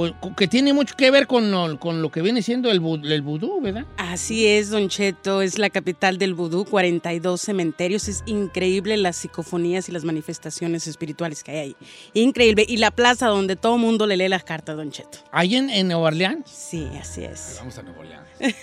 pues, 0.00 0.34
que 0.36 0.48
tiene 0.48 0.72
mucho 0.72 0.94
que 0.96 1.10
ver 1.10 1.26
con 1.26 1.50
lo, 1.50 1.78
con 1.78 2.00
lo 2.00 2.10
que 2.10 2.22
viene 2.22 2.40
siendo 2.40 2.70
el, 2.70 2.80
el 3.04 3.22
vudú, 3.22 3.60
¿verdad? 3.60 3.84
Así 3.98 4.46
es, 4.46 4.70
Don 4.70 4.88
Cheto, 4.88 5.42
es 5.42 5.58
la 5.58 5.68
capital 5.68 6.16
del 6.16 6.32
vudú, 6.34 6.64
42 6.64 7.40
cementerios, 7.40 8.08
es 8.08 8.22
increíble 8.26 8.96
las 8.96 9.16
psicofonías 9.16 9.88
y 9.88 9.92
las 9.92 10.04
manifestaciones 10.04 10.86
espirituales 10.86 11.44
que 11.44 11.50
hay 11.52 11.58
ahí. 11.58 11.76
Increíble. 12.14 12.64
Y 12.66 12.78
la 12.78 12.90
plaza 12.90 13.26
donde 13.26 13.56
todo 13.56 13.76
mundo 13.76 14.06
le 14.06 14.16
lee 14.16 14.28
las 14.28 14.44
cartas, 14.44 14.76
Don 14.76 14.90
Cheto. 14.90 15.18
¿Ahí 15.32 15.56
en, 15.56 15.68
en 15.68 15.88
Nueva 15.88 16.02
Orleans? 16.08 16.48
Sí, 16.50 16.88
así 16.98 17.24
es. 17.24 17.56
Vamos 17.58 17.76
a 17.76 17.82
Nuevo 17.82 18.02
León. 18.02 18.24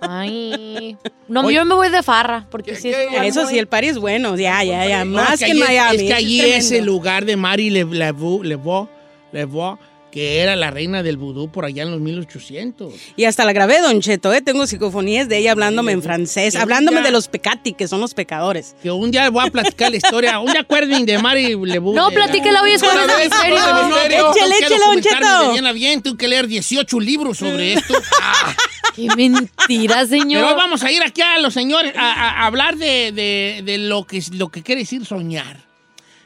Ay. 0.00 0.96
No, 1.28 1.42
Oye. 1.46 1.54
yo 1.56 1.64
me 1.64 1.74
voy 1.76 1.88
de 1.88 2.02
farra, 2.02 2.46
porque 2.50 2.74
sí 2.74 2.88
es 2.90 3.08
muy- 3.10 3.24
Eso 3.26 3.46
sí, 3.46 3.56
el 3.58 3.68
party 3.68 3.86
es 3.88 3.98
bueno, 3.98 4.36
ya, 4.36 4.64
ya, 4.64 4.84
ya, 4.86 5.04
No, 5.04 5.12
más 5.12 5.34
es 5.34 5.40
que, 5.40 5.46
en 5.46 5.52
allí- 5.52 5.60
Miami. 5.60 5.96
Es 5.96 6.02
que 6.02 6.14
allí 6.14 6.38
tremendo. 6.38 6.58
es 6.66 6.72
el 6.72 6.84
lugar 6.84 7.24
de 7.24 7.36
Mary 7.36 7.70
Le- 7.70 7.84
Leveau, 7.84 8.42
Leveau, 8.42 8.88
Leveau, 9.32 9.78
que 10.12 10.40
era 10.40 10.54
la 10.56 10.70
reina 10.70 11.02
del 11.02 11.16
vudú 11.16 11.50
por 11.50 11.64
allá 11.64 11.82
en 11.84 11.90
los 11.90 12.00
1800. 12.00 12.92
Y 13.16 13.24
hasta 13.24 13.44
la 13.44 13.52
grabé, 13.52 13.80
Don 13.80 14.00
Cheto, 14.00 14.32
¿eh? 14.32 14.42
Tengo 14.42 14.66
psicofonías 14.66 15.28
de 15.28 15.38
ella 15.38 15.52
hablándome 15.52 15.92
en 15.92 16.02
francés, 16.02 16.54
hablándome 16.54 16.98
día- 16.98 17.06
de 17.06 17.10
los 17.12 17.28
pecati, 17.28 17.72
que 17.72 17.88
son 17.88 18.00
los 18.00 18.12
pecadores. 18.14 18.76
Que 18.82 18.90
un 18.90 19.10
día 19.10 19.28
voy 19.30 19.48
a 19.48 19.50
platicar 19.50 19.90
la 19.90 19.96
historia, 19.96 20.38
un 20.38 20.52
día 20.52 20.60
acuerden 20.60 21.06
de 21.06 21.18
Mary 21.18 21.56
Leveau. 21.64 21.94
No, 21.94 22.10
platíquela 22.10 22.62
hoy, 22.62 22.72
es 22.72 22.82
jueves 22.82 23.06
de 23.06 23.24
misterio. 23.24 23.58
No, 23.58 23.96
tengo 24.08 24.34
Échale, 24.36 24.54
que 24.58 24.64
échale, 24.66 24.78
Don 24.84 25.00
Cheto. 25.00 25.52
bien 25.52 25.74
bien, 25.74 26.02
tengo 26.02 26.16
que 26.18 26.28
leer 26.28 26.46
18 26.46 27.00
libros 27.00 27.38
sobre 27.38 27.72
esto. 27.72 27.94
Ah, 28.20 28.54
Qué 28.94 29.08
mentira, 29.16 30.06
señor. 30.06 30.44
Pero 30.44 30.56
vamos 30.56 30.82
a 30.82 30.92
ir 30.92 31.02
aquí 31.02 31.22
a 31.22 31.38
los 31.38 31.54
señores 31.54 31.94
a, 31.96 32.12
a- 32.12 32.42
a 32.42 32.46
hablar 32.46 32.76
de, 32.76 33.10
de- 33.12 33.62
de 33.64 33.78
lo, 33.78 34.04
que, 34.06 34.22
lo 34.32 34.50
que 34.50 34.62
quiere 34.62 34.82
decir 34.82 35.06
soñar. 35.06 35.71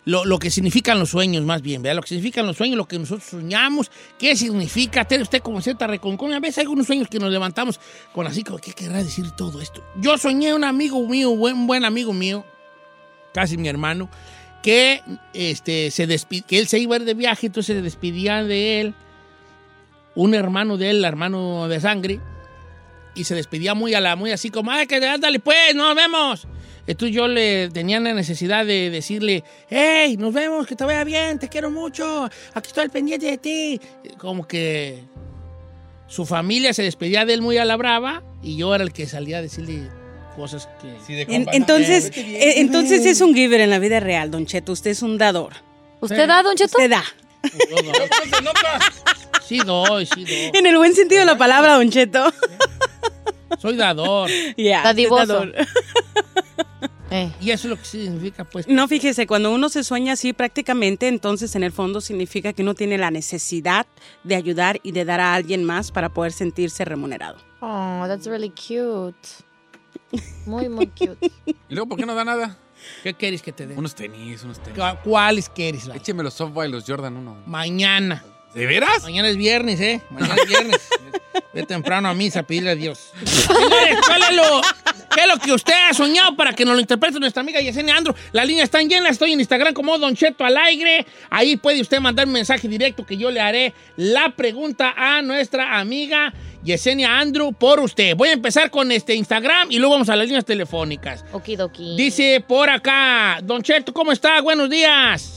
Lo, 0.07 0.25
lo 0.25 0.39
que 0.39 0.51
significan 0.51 1.01
los 1.01 1.11
sueños, 1.11 1.45
más 1.45 1.63
bien, 1.63 1.83
¿verdad? 1.83 1.97
Lo 1.97 2.03
que 2.03 2.09
significan 2.09 2.47
los 2.47 2.57
sueños, 2.57 2.79
lo 2.79 2.87
que 2.87 2.97
nosotros 2.97 3.29
soñamos, 3.29 3.91
qué 4.19 4.37
significa, 4.37 5.05
tiene 5.05 5.25
usted 5.25 5.43
como 5.43 5.61
cierta 5.61 5.89
reconcón. 5.89 6.33
A 6.33 6.39
veces 6.39 6.59
hay 6.59 6.63
algunos 6.63 6.87
sueños 6.87 7.09
que 7.09 7.19
nos 7.19 7.31
levantamos 7.31 7.81
con 8.15 8.25
así, 8.25 8.45
como, 8.45 8.59
¿qué 8.59 8.73
querrá 8.73 9.03
decir 9.03 9.33
todo 9.33 9.61
esto? 9.61 9.85
Yo 10.01 10.17
soñé 10.17 10.55
un 10.55 10.63
amigo 10.63 11.07
mío, 11.09 11.35
buen, 11.35 11.57
un 11.57 11.67
buen 11.67 11.85
amigo 11.85 12.13
mío, 12.13 12.45
casi 13.35 13.57
mi 13.57 13.67
hermano, 13.67 14.09
que, 14.63 15.03
este, 15.35 15.91
se 15.91 16.07
que 16.47 16.59
él 16.59 16.69
se 16.69 16.79
iba 16.79 16.95
a 16.95 16.99
ir 17.01 17.05
de 17.05 17.15
viaje, 17.15 17.49
entonces 17.49 17.77
se 17.77 17.83
despidía 17.83 18.45
de 18.45 18.81
él, 18.81 18.95
un 20.15 20.35
hermano 20.35 20.77
de 20.77 20.91
él, 20.91 21.05
hermano 21.05 21.67
de 21.67 21.81
sangre, 21.81 22.21
y 23.17 23.25
se 23.25 23.35
despedía 23.35 23.75
muy 23.75 23.95
a 23.95 24.01
la, 24.01 24.15
muy 24.15 24.31
así 24.31 24.51
como, 24.51 24.71
ay, 24.71 24.87
que 24.87 25.05
ándale 25.05 25.41
pues, 25.41 25.75
nos 25.75 25.97
vemos. 25.97 26.47
Entonces 26.87 27.15
yo 27.17 27.27
le 27.29 27.69
tenía 27.71 27.99
la 28.01 28.13
necesidad 28.15 28.65
de 28.65 28.91
decirle, 28.91 29.43
hey, 29.69 30.17
nos 30.19 30.33
vemos, 30.33 30.67
que 30.67 30.77
te 30.77 30.85
vaya 30.85 31.03
bien, 31.05 31.39
te 31.39 31.49
quiero 31.49 31.71
mucho, 31.71 32.25
aquí 32.55 32.69
estoy 32.69 32.85
al 32.85 32.91
pendiente 32.91 33.27
de 33.27 33.39
ti. 33.39 33.81
Como 34.19 34.47
que 34.47 35.01
su 36.07 36.25
familia 36.27 36.73
se 36.73 36.83
despedía 36.85 37.25
de 37.25 37.35
él 37.35 37.43
muy 37.43 37.59
a 37.59 37.65
la 37.65 37.77
brava 37.77 38.23
y 38.43 38.57
yo 38.57 38.75
era 38.75 38.85
el 38.85 38.93
que 38.93 39.07
salía 39.07 39.39
a 39.39 39.43
decirle 39.43 39.89
cosas 40.37 40.69
que... 40.81 41.25
En- 41.35 41.49
entonces, 41.53 42.13
eh, 42.17 42.55
entonces 42.61 43.05
es 43.05 43.21
un 43.21 43.35
giver 43.35 43.61
en 43.61 43.71
la 43.71 43.79
vida 43.81 43.99
real, 44.01 44.31
Don 44.31 44.47
Cheto. 44.47 44.71
Usted 44.73 44.91
es 44.93 45.03
un 45.03 45.19
dador. 45.19 45.55
¿Usted 46.01 46.29
da, 46.29 46.43
Don 46.43 46.55
Cheto? 46.55 46.77
Usted 46.79 46.91
da. 46.91 47.03
Sí 49.47 49.59
doy, 49.65 50.07
sí 50.07 50.25
doy. 50.25 50.51
En 50.55 50.67
el 50.67 50.77
buen 50.77 50.95
sentido 50.95 51.21
de 51.21 51.27
la 51.27 51.39
palabra, 51.39 51.75
Don 51.75 51.91
Cheto. 51.91 52.33
Soy 53.59 53.77
dador. 53.77 54.29
Ya, 54.57 54.83
usted 54.91 55.09
dador. 55.29 55.55
Eh. 57.11 57.31
Y 57.41 57.51
eso 57.51 57.69
es 57.69 57.71
lo 57.71 57.77
que 57.79 57.85
significa, 57.85 58.45
pues. 58.45 58.67
No, 58.67 58.89
fíjese, 58.89 59.27
cuando 59.27 59.53
uno 59.55 59.69
se 59.69 59.85
sueña 59.85 60.15
así 60.15 60.33
prácticamente, 60.33 61.07
entonces 61.09 61.55
en 61.55 61.63
el 61.63 61.71
fondo 61.73 62.01
significa 62.01 62.53
que 62.53 62.63
uno 62.63 62.75
tiene 62.75 62.99
la 62.99 63.11
necesidad 63.13 63.87
de 64.25 64.35
ayudar 64.35 64.81
y 64.83 64.93
de 64.93 65.05
dar 65.05 65.21
a 65.21 65.35
alguien 65.35 65.63
más 65.65 65.93
para 65.93 66.09
poder 66.09 66.33
sentirse 66.33 66.85
remunerado. 66.85 67.37
Oh, 67.61 68.05
that's 68.09 68.27
really 68.27 68.51
cute. 68.51 69.17
Muy, 70.47 70.69
muy 70.69 70.87
cute. 70.99 71.31
¿Y 71.47 71.75
luego 71.75 71.89
por 71.91 71.99
qué 71.99 72.07
no 72.07 72.15
da 72.15 72.25
nada? 72.25 72.59
¿Qué 73.03 73.15
quieres 73.15 73.41
que 73.41 73.53
te 73.53 73.67
dé? 73.67 73.75
Unos 73.75 73.95
tenis, 73.95 74.43
unos 74.45 74.61
tenis. 74.63 74.79
¿Cu- 74.79 75.09
¿Cuáles 75.09 75.49
quieres? 75.49 75.89
Écheme 75.95 76.23
los 76.23 76.35
softball, 76.35 76.71
los 76.71 76.85
Jordan 76.87 77.17
1. 77.17 77.45
Mañana. 77.47 78.23
¿De 78.57 78.65
veras? 78.65 79.03
Mañana 79.03 79.29
es 79.29 79.37
viernes, 79.37 79.79
¿eh? 79.83 80.01
Mañana 80.09 80.35
es 80.43 80.49
viernes. 80.49 80.89
Ve 81.53 81.63
temprano 81.65 82.09
a 82.09 82.15
misa 82.15 82.41
a 82.41 82.43
pedirle 82.43 82.71
a 82.71 82.75
Dios. 82.75 83.13
Señores, 83.23 83.99
¿cuál 84.07 84.23
es 84.23 84.35
lo, 84.35 84.63
¿Qué 85.15 85.21
es 85.21 85.29
lo 85.29 85.39
que 85.39 85.53
usted 85.53 85.75
ha 85.91 85.93
soñado 85.93 86.35
para 86.37 86.55
que 86.55 86.65
nos 86.65 86.75
lo 86.75 86.81
interprete 86.81 87.21
nuestra 87.21 87.43
amiga 87.43 87.61
Yesenia 87.61 87.95
Andro? 87.95 88.15
Las 88.33 88.47
líneas 88.47 88.65
están 88.65 88.89
llenas, 88.89 89.13
estoy 89.13 89.33
en 89.33 89.41
Instagram 89.41 89.75
como 89.75 89.99
Don 89.99 90.17
Cheto 90.17 90.43
al 90.43 90.57
aire. 90.57 91.05
Ahí 91.29 91.59
puede 91.59 91.83
usted 91.83 92.01
mandar 92.01 92.27
un 92.27 92.33
mensaje 92.33 92.67
directo 92.67 93.05
que 93.05 93.19
yo 93.19 93.31
le 93.31 93.41
haré 93.41 93.75
la 93.97 94.35
pregunta 94.35 94.95
a 94.97 95.21
nuestra 95.21 95.79
amiga 95.79 96.33
Yesenia 96.65 97.19
Andrew 97.19 97.53
por 97.53 97.81
usted. 97.81 98.17
Voy 98.17 98.31
a 98.31 98.33
empezar 98.33 98.71
con 98.71 98.91
este 98.91 99.15
Instagram 99.15 99.71
y 99.71 99.79
luego 99.79 99.97
vamos 99.97 100.09
a 100.09 100.17
las 100.17 100.29
líneas 100.29 100.47
telefónicas. 100.47 101.27
Okidoki. 101.33 101.95
Dice 101.95 102.43
por 102.49 102.71
acá, 102.71 103.39
Don 103.43 103.63
Cheto, 103.63 103.93
¿cómo 103.93 104.13
está? 104.13 104.41
Buenos 104.41 104.71
días. 104.71 105.36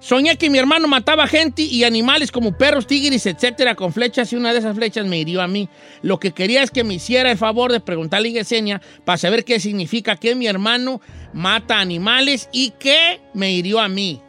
Soñé 0.00 0.38
que 0.38 0.48
mi 0.48 0.58
hermano 0.58 0.88
mataba 0.88 1.26
gente 1.26 1.60
y 1.60 1.84
animales 1.84 2.32
como 2.32 2.56
perros, 2.56 2.86
tigres, 2.86 3.26
etcétera, 3.26 3.74
con 3.74 3.92
flechas 3.92 4.32
y 4.32 4.36
una 4.36 4.52
de 4.52 4.60
esas 4.60 4.74
flechas 4.74 5.06
me 5.06 5.18
hirió 5.18 5.42
a 5.42 5.46
mí. 5.46 5.68
Lo 6.00 6.18
que 6.18 6.32
quería 6.32 6.62
es 6.62 6.70
que 6.70 6.84
me 6.84 6.94
hiciera 6.94 7.30
el 7.30 7.36
favor 7.36 7.70
de 7.70 7.80
preguntarle 7.80 8.30
a 8.30 8.32
Yesenia 8.32 8.80
para 9.04 9.18
saber 9.18 9.44
qué 9.44 9.60
significa 9.60 10.16
que 10.16 10.34
mi 10.34 10.46
hermano 10.46 11.02
mata 11.34 11.80
animales 11.80 12.48
y 12.50 12.70
que 12.78 13.20
me 13.34 13.52
hirió 13.52 13.78
a 13.78 13.88
mí. 13.88 14.22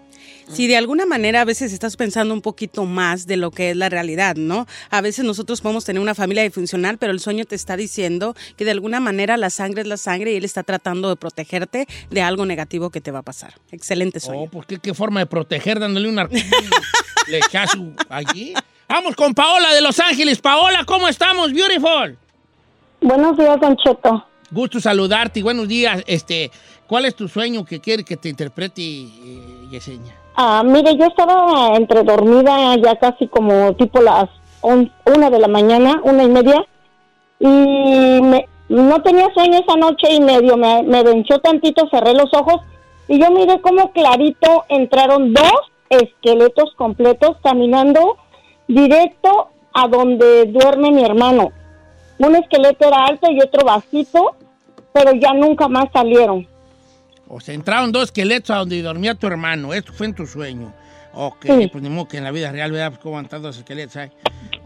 Si 0.54 0.68
de 0.68 0.78
alguna 0.78 1.06
manera 1.06 1.42
a 1.42 1.46
veces 1.46 1.72
estás 1.74 1.96
pensando 1.98 2.34
un 2.34 2.42
poquito 2.42 2.86
más 2.86 3.26
de 3.28 3.38
lo 3.38 3.52
que 3.52 3.72
es 3.72 3.78
la 3.78 3.90
realidad, 3.90 4.36
¿no? 4.36 4.68
A 4.90 5.02
veces 5.02 5.24
nosotros 5.26 5.62
podemos 5.62 5.86
tener 5.86 6.02
una 6.02 6.16
familia 6.16 6.44
disfuncional, 6.44 6.98
pero 6.98 7.12
el 7.14 7.20
sueño 7.20 7.46
te 7.46 7.56
está 7.56 7.78
diciendo 7.78 8.36
que 8.58 8.66
de 8.66 8.72
alguna 8.72 9.00
manera 9.00 9.38
la 9.38 9.50
sangre 9.50 9.82
es 9.82 9.88
la 9.88 9.98
sangre 9.98 10.34
y 10.34 10.36
él 10.36 10.46
está 10.46 10.64
tratando 10.64 11.10
de 11.10 11.16
protegerte 11.16 11.88
de 12.10 12.22
algo 12.22 12.46
negativo 12.46 12.90
que 12.90 13.02
te 13.02 13.12
va 13.12 13.20
a 13.20 13.24
pasar. 13.24 13.54
Excelente 13.72 14.20
sueño. 14.20 14.44
Oh, 14.44 14.48
pues 14.48 14.66
qué, 14.68 14.80
qué 14.80 14.94
forma 14.94 15.20
de 15.22 15.26
proteger 15.26 15.80
dándole 15.80 16.10
un 16.10 16.20
arco- 16.20 16.36
lechazo 17.28 17.80
allí. 18.10 18.54
Vamos 18.90 19.16
con 19.16 19.34
Paola 19.34 19.74
de 19.74 19.82
Los 19.82 20.00
Ángeles. 20.00 20.40
Paola, 20.40 20.84
¿cómo 20.86 21.08
estamos? 21.08 21.54
Beautiful. 21.54 22.18
Buenos 23.00 23.38
días, 23.38 23.60
Don 23.60 23.76
Cheto. 23.78 24.26
Gusto 24.52 24.80
saludarte 24.82 25.40
y 25.40 25.44
buenos 25.44 25.68
días. 25.68 26.04
Este, 26.08 26.52
¿cuál 26.88 27.06
es 27.06 27.16
tu 27.16 27.28
sueño 27.30 27.64
que 27.64 27.80
quiere 27.80 28.04
que 28.04 28.18
te 28.18 28.28
interprete 28.30 28.82
eh, 28.82 29.68
Yesenia? 29.72 30.14
Ah, 30.36 30.64
mire, 30.66 30.96
yo 30.96 31.06
estaba 31.06 31.76
entre 31.76 32.04
dormida 32.04 32.76
ya 32.76 32.96
casi 32.96 33.28
como 33.28 33.74
tipo 33.76 34.02
las 34.02 34.30
una 34.64 35.30
de 35.32 35.40
la 35.40 35.48
mañana, 35.48 36.00
una 36.04 36.24
y 36.24 36.30
media, 36.30 36.64
y 37.40 37.48
me- 37.48 38.48
no 38.70 39.02
tenía 39.02 39.28
sueño 39.34 39.58
esa 39.60 39.76
noche 39.76 40.14
y 40.14 40.22
medio 40.22 40.56
me, 40.56 40.84
me 40.84 41.02
venció 41.04 41.40
tantito, 41.40 41.88
cerré 41.90 42.14
los 42.14 42.32
ojos 42.34 42.62
y 43.08 43.20
yo 43.20 43.32
miré 43.32 43.60
como 43.62 43.92
clarito 43.92 44.64
entraron 44.70 45.34
dos 45.34 45.52
esqueletos 45.90 46.74
completos 46.78 47.38
caminando 47.44 48.18
directo 48.68 49.48
a 49.74 49.88
donde 49.88 50.46
duerme 50.46 50.92
mi 50.92 51.04
hermano. 51.04 51.52
Un 52.20 52.36
esqueleto 52.36 52.88
era 52.88 53.06
alto 53.06 53.30
y 53.32 53.42
otro 53.42 53.66
bajito, 53.66 54.36
pero 54.94 55.12
ya 55.14 55.34
nunca 55.34 55.68
más 55.68 55.86
salieron. 55.92 56.48
O 57.34 57.40
sea, 57.40 57.56
entraron 57.56 57.92
dos 57.92 58.04
esqueletos 58.04 58.50
a 58.52 58.58
donde 58.58 58.82
dormía 58.82 59.16
tu 59.16 59.26
hermano. 59.28 59.74
Esto 59.74 59.94
fue 59.94 60.08
en 60.08 60.14
tu 60.16 60.26
sueño. 60.28 60.74
Ok, 61.14 61.46
Sí. 61.46 61.68
pues 61.72 61.84
ni 61.84 61.90
modo 61.90 62.08
que 62.08 62.18
en 62.18 62.24
la 62.24 62.32
vida 62.32 62.52
real, 62.52 62.72
¿verdad? 62.72 62.90
Pues, 62.92 63.00
¿Cómo 63.02 63.16
tantos 63.22 63.42
dos 63.42 63.58
esqueletos 63.58 63.96
ahí? 63.98 64.12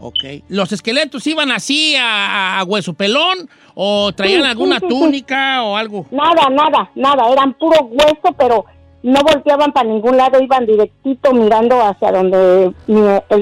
Ok. 0.00 0.44
¿Los 0.48 0.70
esqueletos 0.72 1.26
iban 1.26 1.50
así 1.50 1.94
a, 1.96 2.58
a 2.60 2.64
hueso 2.64 2.92
pelón? 2.94 3.48
¿O 3.74 4.12
traían 4.12 4.42
Sí, 4.42 4.48
alguna 4.48 4.78
sí, 4.78 4.86
túnica 4.88 5.62
o 5.64 5.76
algo? 5.76 6.06
Nada, 6.10 6.48
nada, 6.50 6.90
nada, 6.94 7.30
eran 7.32 7.52
puro 7.54 7.78
hueso, 7.86 8.34
pero 8.38 8.64
no 9.02 9.20
volteaban 9.22 9.72
para 9.72 9.88
ningún 9.88 10.16
lado, 10.16 10.40
iban 10.42 10.66
directito 10.66 11.32
mirando 11.32 11.80
hacia 11.84 12.10
donde 12.12 12.72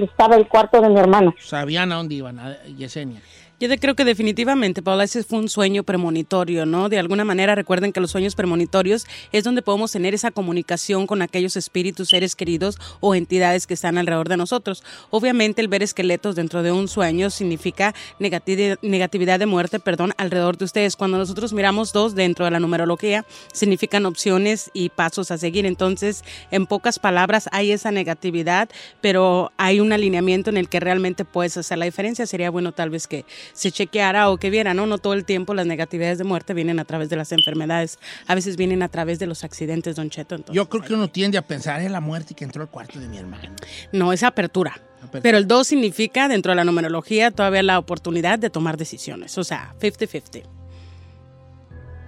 estaba 0.03 0.37
el 0.37 0.47
cuarto 0.49 0.81
de 0.81 0.89
mi 0.89 0.99
hermano. 1.01 1.35
Sabían 1.39 1.93
a 1.93 1.97
dónde 1.97 2.14
iban, 2.16 2.39
a 2.39 2.57
Yesenia. 2.77 3.20
Yo 3.61 3.68
de- 3.68 3.78
creo 3.78 3.94
que 3.94 4.05
definitivamente, 4.05 4.82
Paula, 4.82 5.05
ese 5.05 5.22
fue 5.22 5.38
un 5.38 5.48
sueño 5.48 5.84
premonitorio, 5.84 6.66
¿no? 6.66 6.88
De 6.88 6.98
alguna 6.98 7.24
manera 7.24 7.55
recuerden 7.55 7.92
que 7.92 8.00
los 8.00 8.11
sueños 8.11 8.34
premonitorios 8.34 9.07
es 9.30 9.44
donde 9.44 9.62
podemos 9.62 9.92
tener 9.92 10.12
esa 10.12 10.32
comunicación 10.32 11.07
con 11.07 11.22
aquellos 11.22 11.57
espíritus, 11.57 12.09
seres 12.09 12.34
queridos 12.34 12.78
o 12.98 13.14
entidades 13.14 13.68
que 13.68 13.74
están 13.74 13.96
alrededor 13.96 14.28
de 14.28 14.36
nosotros. 14.36 14.82
Obviamente 15.11 15.62
el 15.62 15.68
ver 15.68 15.84
esqueletos 15.84 16.34
dentro 16.34 16.64
de 16.64 16.72
un 16.72 16.88
sueño 16.88 17.30
significa 17.30 17.94
negati- 18.18 18.76
negatividad 18.82 19.38
de 19.38 19.46
muerte, 19.46 19.78
perdón, 19.78 20.14
alrededor 20.16 20.59
de 20.59 20.64
ustedes. 20.64 20.96
Cuando 20.96 21.16
nosotros 21.16 21.52
miramos 21.52 21.92
dos 21.92 22.16
dentro 22.16 22.44
de 22.44 22.50
la 22.50 22.59
numerología, 22.61 23.24
significan 23.52 24.05
opciones 24.05 24.68
y 24.74 24.88
pasos 24.88 25.30
a 25.30 25.38
seguir. 25.38 25.64
Entonces, 25.64 26.24
en 26.50 26.66
pocas 26.66 26.98
palabras, 26.98 27.48
hay 27.52 27.70
esa 27.70 27.92
negatividad, 27.92 28.68
pero 29.00 29.52
hay 29.59 29.78
un 29.78 29.92
alineamiento 29.92 30.50
en 30.50 30.57
el 30.57 30.68
que 30.68 30.80
realmente 30.80 31.24
puedes 31.24 31.57
hacer 31.57 31.78
la 31.78 31.84
diferencia. 31.84 32.26
Sería 32.26 32.50
bueno 32.50 32.72
tal 32.72 32.90
vez 32.90 33.07
que 33.07 33.24
se 33.53 33.70
chequeara 33.70 34.30
o 34.30 34.38
que 34.38 34.51
viera, 34.51 34.74
¿no? 34.74 34.86
No 34.86 34.99
todo 34.99 35.12
el 35.14 35.24
tiempo 35.24 35.55
las 35.55 35.66
negatividades 35.66 36.18
de 36.18 36.24
muerte 36.24 36.55
vienen 36.55 36.78
a 36.78 36.84
través 36.84 37.09
de 37.09 37.16
las 37.16 37.32
enfermedades. 37.32 37.99
A 38.26 38.34
veces 38.34 38.57
vienen 38.57 38.82
a 38.82 38.88
través 38.88 39.18
de 39.18 39.26
los 39.26 39.45
accidentes, 39.45 39.97
don 39.97 40.11
Cheto. 40.11 40.34
Entonces, 40.34 40.57
Yo 40.57 40.68
creo 40.68 40.82
que 40.82 40.95
uno 40.95 41.09
tiende 41.09 41.38
a 41.38 41.42
pensar 41.42 41.80
en 41.80 41.92
la 41.92 42.01
muerte 42.01 42.34
que 42.34 42.45
entró 42.45 42.62
al 42.62 42.68
cuarto 42.70 42.99
de 42.99 43.09
mi 43.09 43.18
hermano. 43.18 43.55
no, 43.92 44.12
es 44.12 44.22
apertura. 44.22 44.80
Pero 45.22 45.36
el 45.36 45.47
2 45.47 45.66
significa, 45.66 46.28
dentro 46.28 46.53
de 46.53 46.57
la 46.57 46.64
numerología, 46.64 47.30
todavía 47.30 47.62
la 47.62 47.78
oportunidad 47.78 48.38
de 48.38 48.49
tomar 48.49 48.78
decisiones. 48.78 49.36
O 49.36 49.45
sea, 49.45 49.74
50-50. 49.80 50.45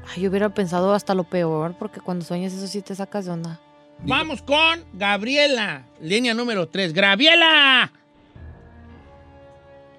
Ay, 0.08 0.22
yo 0.22 0.30
hubiera 0.30 0.48
pensado 0.54 0.94
hasta 0.94 1.14
lo 1.14 1.24
peor, 1.24 1.76
porque 1.78 2.00
cuando 2.00 2.24
sueñas 2.24 2.52
eso 2.54 2.66
sí 2.66 2.80
te 2.80 2.94
sacas 2.94 3.26
de 3.26 3.32
onda. 3.32 3.60
Vamos 3.98 4.40
con 4.42 4.84
Gabriela, 4.92 5.86
línea 6.00 6.32
número 6.34 6.68
3. 6.68 6.92
¡Gabriela! 6.92 7.92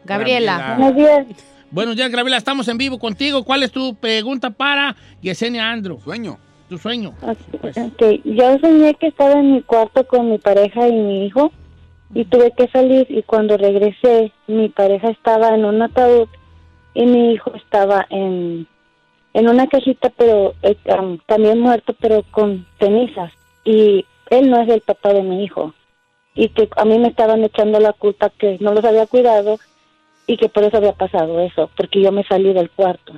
Gabriela. 0.08 0.76
Buenos 0.78 0.96
días. 0.96 1.28
Buenos 1.70 1.96
días, 1.96 2.10
Gabriela. 2.10 2.38
Estamos 2.38 2.68
en 2.70 2.78
vivo 2.78 2.98
contigo. 2.98 3.44
¿Cuál 3.44 3.64
es 3.64 3.72
tu 3.72 3.96
pregunta 3.96 4.50
para 4.50 4.96
Yesenia 5.22 5.70
Andro? 5.70 6.00
Sueño. 6.00 6.38
Tu 6.70 6.78
sueño. 6.78 7.14
Ok, 7.22 8.04
yo 8.26 8.58
soñé 8.60 8.94
que 8.96 9.08
estaba 9.08 9.34
en 9.34 9.54
mi 9.54 9.62
cuarto 9.62 10.06
con 10.08 10.32
mi 10.32 10.38
pareja 10.38 10.88
y 10.88 10.94
mi 10.94 11.26
hijo 11.26 11.52
y 12.14 12.26
tuve 12.26 12.52
que 12.58 12.68
salir 12.70 13.06
y 13.10 13.24
cuando 13.24 13.58
regresé 13.58 14.32
mi 14.48 14.70
pareja 14.70 15.10
estaba 15.10 15.50
en 15.50 15.66
un 15.66 15.82
ataúd 15.82 16.28
y 16.94 17.06
mi 17.06 17.34
hijo 17.34 17.54
estaba 17.56 18.06
en, 18.10 18.68
en 19.34 19.50
una 19.50 19.68
cajita 19.68 20.10
pero 20.18 20.56
eh, 20.62 20.78
um, 21.00 21.20
también 21.26 21.60
muerto 21.60 21.96
pero 22.00 22.24
con 22.32 22.66
cenizas 22.80 23.32
y 23.64 24.06
él 24.30 24.50
no 24.50 24.62
es 24.62 24.70
el 24.70 24.82
papá 24.82 25.14
de 25.14 25.24
mi 25.24 25.44
hijo 25.44 25.74
y 26.34 26.50
que 26.50 26.70
a 26.76 26.86
mí 26.86 26.98
me 27.00 27.10
estaban 27.10 27.44
echando 27.44 27.80
la 27.80 27.94
culpa 27.94 28.30
que 28.30 28.58
no 28.60 28.74
los 28.74 28.84
había 28.84 29.06
cuidado 29.06 29.58
y 30.28 30.38
que 30.38 30.50
por 30.50 30.64
eso 30.64 30.78
había 30.78 30.94
pasado 30.94 31.40
eso 31.40 31.72
porque 31.76 32.02
yo 32.02 32.12
me 32.12 32.24
salí 32.26 32.54
del 32.54 32.70
cuarto. 32.70 33.14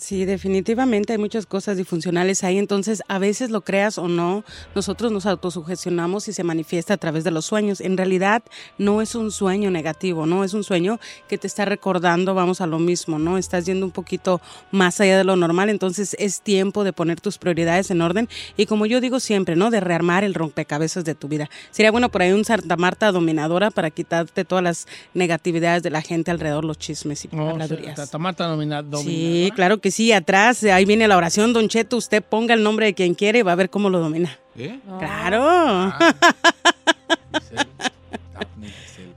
Sí, 0.00 0.24
definitivamente 0.24 1.12
hay 1.12 1.18
muchas 1.18 1.44
cosas 1.44 1.76
disfuncionales 1.76 2.42
ahí, 2.42 2.56
entonces 2.56 3.02
a 3.06 3.18
veces 3.18 3.50
lo 3.50 3.60
creas 3.60 3.98
o 3.98 4.08
no, 4.08 4.44
nosotros 4.74 5.12
nos 5.12 5.26
autosugestionamos 5.26 6.26
y 6.26 6.32
se 6.32 6.42
manifiesta 6.42 6.94
a 6.94 6.96
través 6.96 7.22
de 7.22 7.30
los 7.30 7.44
sueños. 7.44 7.82
En 7.82 7.98
realidad 7.98 8.42
no 8.78 9.02
es 9.02 9.14
un 9.14 9.30
sueño 9.30 9.70
negativo, 9.70 10.24
¿no? 10.24 10.42
Es 10.42 10.54
un 10.54 10.64
sueño 10.64 10.98
que 11.28 11.36
te 11.36 11.46
está 11.46 11.66
recordando, 11.66 12.34
vamos 12.34 12.62
a 12.62 12.66
lo 12.66 12.78
mismo, 12.78 13.18
¿no? 13.18 13.36
Estás 13.36 13.66
yendo 13.66 13.84
un 13.84 13.92
poquito 13.92 14.40
más 14.70 15.00
allá 15.02 15.18
de 15.18 15.24
lo 15.24 15.36
normal, 15.36 15.68
entonces 15.68 16.16
es 16.18 16.40
tiempo 16.40 16.82
de 16.82 16.94
poner 16.94 17.20
tus 17.20 17.36
prioridades 17.36 17.90
en 17.90 18.00
orden 18.00 18.26
y 18.56 18.64
como 18.64 18.86
yo 18.86 19.02
digo 19.02 19.20
siempre, 19.20 19.54
¿no? 19.54 19.70
De 19.70 19.80
rearmar 19.80 20.24
el 20.24 20.32
rompecabezas 20.32 21.04
de 21.04 21.14
tu 21.14 21.28
vida. 21.28 21.50
Sería 21.72 21.90
bueno 21.90 22.08
por 22.08 22.22
ahí 22.22 22.32
un 22.32 22.46
Santa 22.46 22.76
Marta 22.76 23.12
dominadora 23.12 23.70
para 23.70 23.90
quitarte 23.90 24.46
todas 24.46 24.64
las 24.64 24.88
negatividades 25.12 25.82
de 25.82 25.90
la 25.90 26.00
gente 26.00 26.30
alrededor, 26.30 26.64
los 26.64 26.78
chismes 26.78 27.26
y 27.26 27.36
habladurías. 27.36 27.96
Tata 27.96 28.16
Marta 28.16 28.46
domina, 28.46 28.82
Sí, 29.02 29.52
claro 29.54 29.78
que 29.78 29.89
sí. 29.90 30.12
Atrás, 30.12 30.62
ahí 30.64 30.84
viene 30.84 31.08
la 31.08 31.16
oración, 31.16 31.52
Don 31.52 31.68
Cheto. 31.68 31.96
Usted 31.96 32.22
ponga 32.22 32.54
el 32.54 32.62
nombre 32.62 32.86
de 32.86 32.94
quien 32.94 33.14
quiere 33.14 33.40
y 33.40 33.42
va 33.42 33.52
a 33.52 33.56
ver 33.56 33.70
cómo 33.70 33.90
lo 33.90 33.98
domina. 34.00 34.38
¿Eh? 34.56 34.78
Claro. 34.98 35.92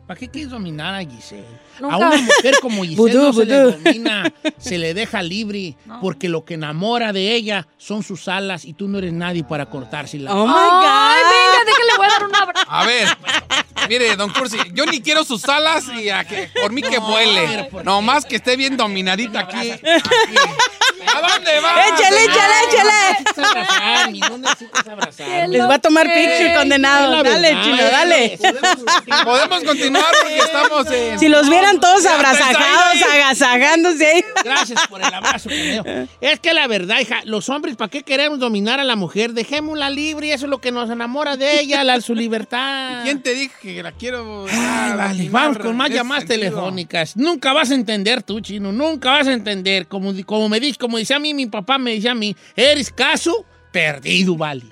¿Para 0.07 0.19
qué 0.19 0.29
quieres 0.29 0.51
dominar 0.51 0.93
a 0.93 0.99
Giselle? 0.99 1.45
Nunca. 1.79 1.95
A 1.95 1.97
una 1.97 2.17
mujer 2.17 2.55
como 2.61 2.83
Giselle 2.85 3.13
no 3.13 3.33
se 3.33 3.45
le 3.45 3.55
domina, 3.55 4.33
se 4.57 4.77
le 4.77 4.93
deja 4.93 5.23
libre, 5.23 5.77
porque 6.01 6.27
lo 6.27 6.43
que 6.43 6.55
enamora 6.55 7.13
de 7.13 7.33
ella 7.33 7.67
son 7.77 8.03
sus 8.03 8.27
alas 8.27 8.65
y 8.65 8.73
tú 8.73 8.87
no 8.87 8.97
eres 8.97 9.13
nadie 9.13 9.43
para 9.43 9.67
cortárselas. 9.67 10.33
Oh 10.33 10.45
my 10.45 10.53
Ay, 10.53 11.21
venga, 11.23 11.65
déjale, 11.65 11.97
voy 11.97 12.05
a 12.05 12.09
dar 12.09 12.25
un 12.25 12.35
abrazo. 12.35 12.65
A 12.67 12.85
ver, 12.85 13.07
mire, 13.87 14.15
don 14.17 14.29
Cursi, 14.31 14.57
yo 14.73 14.85
ni 14.85 14.99
quiero 15.01 15.23
sus 15.23 15.45
alas 15.45 15.85
y 15.97 16.09
a 16.09 16.25
que, 16.25 16.49
por 16.61 16.71
mí 16.71 16.81
que 16.81 16.99
vuele. 16.99 17.69
No 17.83 18.01
más 18.01 18.25
que 18.25 18.35
esté 18.35 18.57
bien 18.57 18.75
dominadita 18.75 19.41
aquí. 19.41 19.71
aquí. 19.71 19.81
¿A 21.07 21.21
dónde 21.21 21.59
vas? 21.59 21.87
¡Échale, 21.87 22.23
échale, 22.25 22.53
échale! 22.67 24.19
No 24.29 24.37
necesitas 24.37 24.87
abrazar. 24.87 25.49
Les 25.49 25.61
va 25.61 25.75
a 25.75 25.79
tomar 25.79 26.07
picture, 26.07 26.53
condenado. 26.55 27.23
Dale, 27.23 27.49
chino, 27.63 27.83
dale. 27.83 28.39
Podemos 29.23 29.63
continuar 29.63 30.05
porque 30.21 30.37
estamos 30.37 30.91
en... 30.91 31.19
Si 31.19 31.29
los 31.29 31.49
vieran 31.49 31.79
todos 31.79 32.05
abrazajados, 32.05 32.93
pues, 32.93 33.13
agasajándose 33.13 34.07
ahí. 34.07 34.23
Gracias 34.43 34.87
por 34.87 35.01
el 35.01 35.13
abrazo. 35.13 35.49
Es 36.21 36.39
que 36.39 36.53
la 36.53 36.67
verdad, 36.67 36.99
hija, 36.99 37.21
los 37.25 37.49
hombres, 37.49 37.75
¿para 37.75 37.89
qué 37.89 38.03
queremos 38.03 38.39
dominar 38.39 38.79
a 38.79 38.83
la 38.83 38.95
mujer? 38.95 39.33
Dejémosla 39.33 39.89
libre 39.89 40.27
y 40.27 40.31
eso 40.31 40.45
es 40.45 40.49
lo 40.49 40.59
que 40.59 40.71
nos 40.71 40.89
enamora 40.89 41.37
de 41.37 41.59
ella, 41.59 41.83
la, 41.83 42.01
su 42.01 42.15
libertad. 42.15 43.03
¿Quién 43.03 43.21
te 43.21 43.33
dijo 43.33 43.53
que 43.61 43.83
la 43.83 43.91
quiero? 43.91 44.45
Ay, 44.49 44.57
ah, 44.59 44.95
vale, 44.97 45.29
vamos 45.29 45.57
con 45.57 45.75
más 45.75 45.89
llamadas 45.89 46.23
sentido? 46.25 46.51
telefónicas. 46.51 47.15
Nunca 47.17 47.53
vas 47.53 47.71
a 47.71 47.75
entender 47.75 48.23
tú, 48.23 48.41
chino. 48.41 48.71
Nunca 48.71 49.11
vas 49.11 49.27
a 49.27 49.33
entender. 49.33 49.87
Como, 49.87 50.13
como 50.25 50.49
me 50.49 50.59
dice, 50.59 50.77
como 50.77 50.92
decía 50.97 51.17
a 51.17 51.19
mí, 51.19 51.33
mi 51.33 51.45
papá 51.45 51.77
me 51.77 51.93
decía 51.93 52.11
a 52.11 52.15
mí, 52.15 52.35
eres 52.55 52.91
caso 52.91 53.45
perdido, 53.71 54.37
vale. 54.37 54.63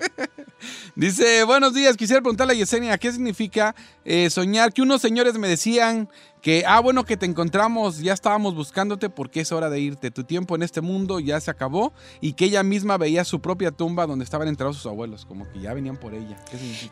Dice, 0.94 1.42
buenos 1.44 1.74
días, 1.74 1.96
quisiera 1.96 2.22
preguntarle 2.22 2.54
a 2.54 2.56
Yesenia, 2.56 2.96
¿qué 2.98 3.10
significa 3.10 3.74
eh, 4.04 4.30
soñar? 4.30 4.72
Que 4.72 4.82
unos 4.82 5.02
señores 5.02 5.36
me 5.38 5.48
decían 5.48 6.08
que, 6.42 6.64
ah, 6.66 6.80
bueno, 6.80 7.04
que 7.04 7.16
te 7.16 7.24
encontramos, 7.24 8.00
ya 8.00 8.12
estábamos 8.12 8.56
buscándote 8.56 9.08
porque 9.08 9.40
es 9.40 9.52
hora 9.52 9.70
de 9.70 9.78
irte. 9.78 10.10
Tu 10.10 10.24
tiempo 10.24 10.56
en 10.56 10.64
este 10.64 10.80
mundo 10.80 11.20
ya 11.20 11.40
se 11.40 11.52
acabó 11.52 11.92
y 12.20 12.32
que 12.32 12.46
ella 12.46 12.64
misma 12.64 12.98
veía 12.98 13.24
su 13.24 13.40
propia 13.40 13.70
tumba 13.70 14.08
donde 14.08 14.24
estaban 14.24 14.48
enterrados 14.48 14.76
sus 14.76 14.86
abuelos, 14.86 15.24
como 15.24 15.50
que 15.50 15.60
ya 15.60 15.72
venían 15.72 15.96
por 15.96 16.14
ella. 16.14 16.36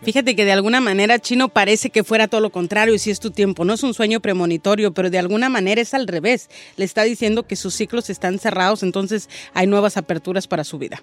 Fíjate 0.02 0.36
que 0.36 0.44
de 0.44 0.52
alguna 0.52 0.80
manera, 0.80 1.18
Chino, 1.18 1.48
parece 1.48 1.90
que 1.90 2.04
fuera 2.04 2.28
todo 2.28 2.40
lo 2.40 2.50
contrario 2.50 2.94
y 2.94 3.00
si 3.00 3.10
es 3.10 3.18
tu 3.18 3.32
tiempo. 3.32 3.64
No 3.64 3.72
es 3.72 3.82
un 3.82 3.92
sueño 3.92 4.20
premonitorio, 4.20 4.94
pero 4.94 5.10
de 5.10 5.18
alguna 5.18 5.48
manera 5.48 5.80
es 5.80 5.94
al 5.94 6.06
revés. 6.06 6.48
Le 6.76 6.84
está 6.84 7.02
diciendo 7.02 7.42
que 7.42 7.56
sus 7.56 7.74
ciclos 7.74 8.08
están 8.08 8.38
cerrados, 8.38 8.84
entonces 8.84 9.28
hay 9.52 9.66
nuevas 9.66 9.96
aperturas 9.96 10.46
para 10.46 10.62
su 10.62 10.78
vida. 10.78 11.02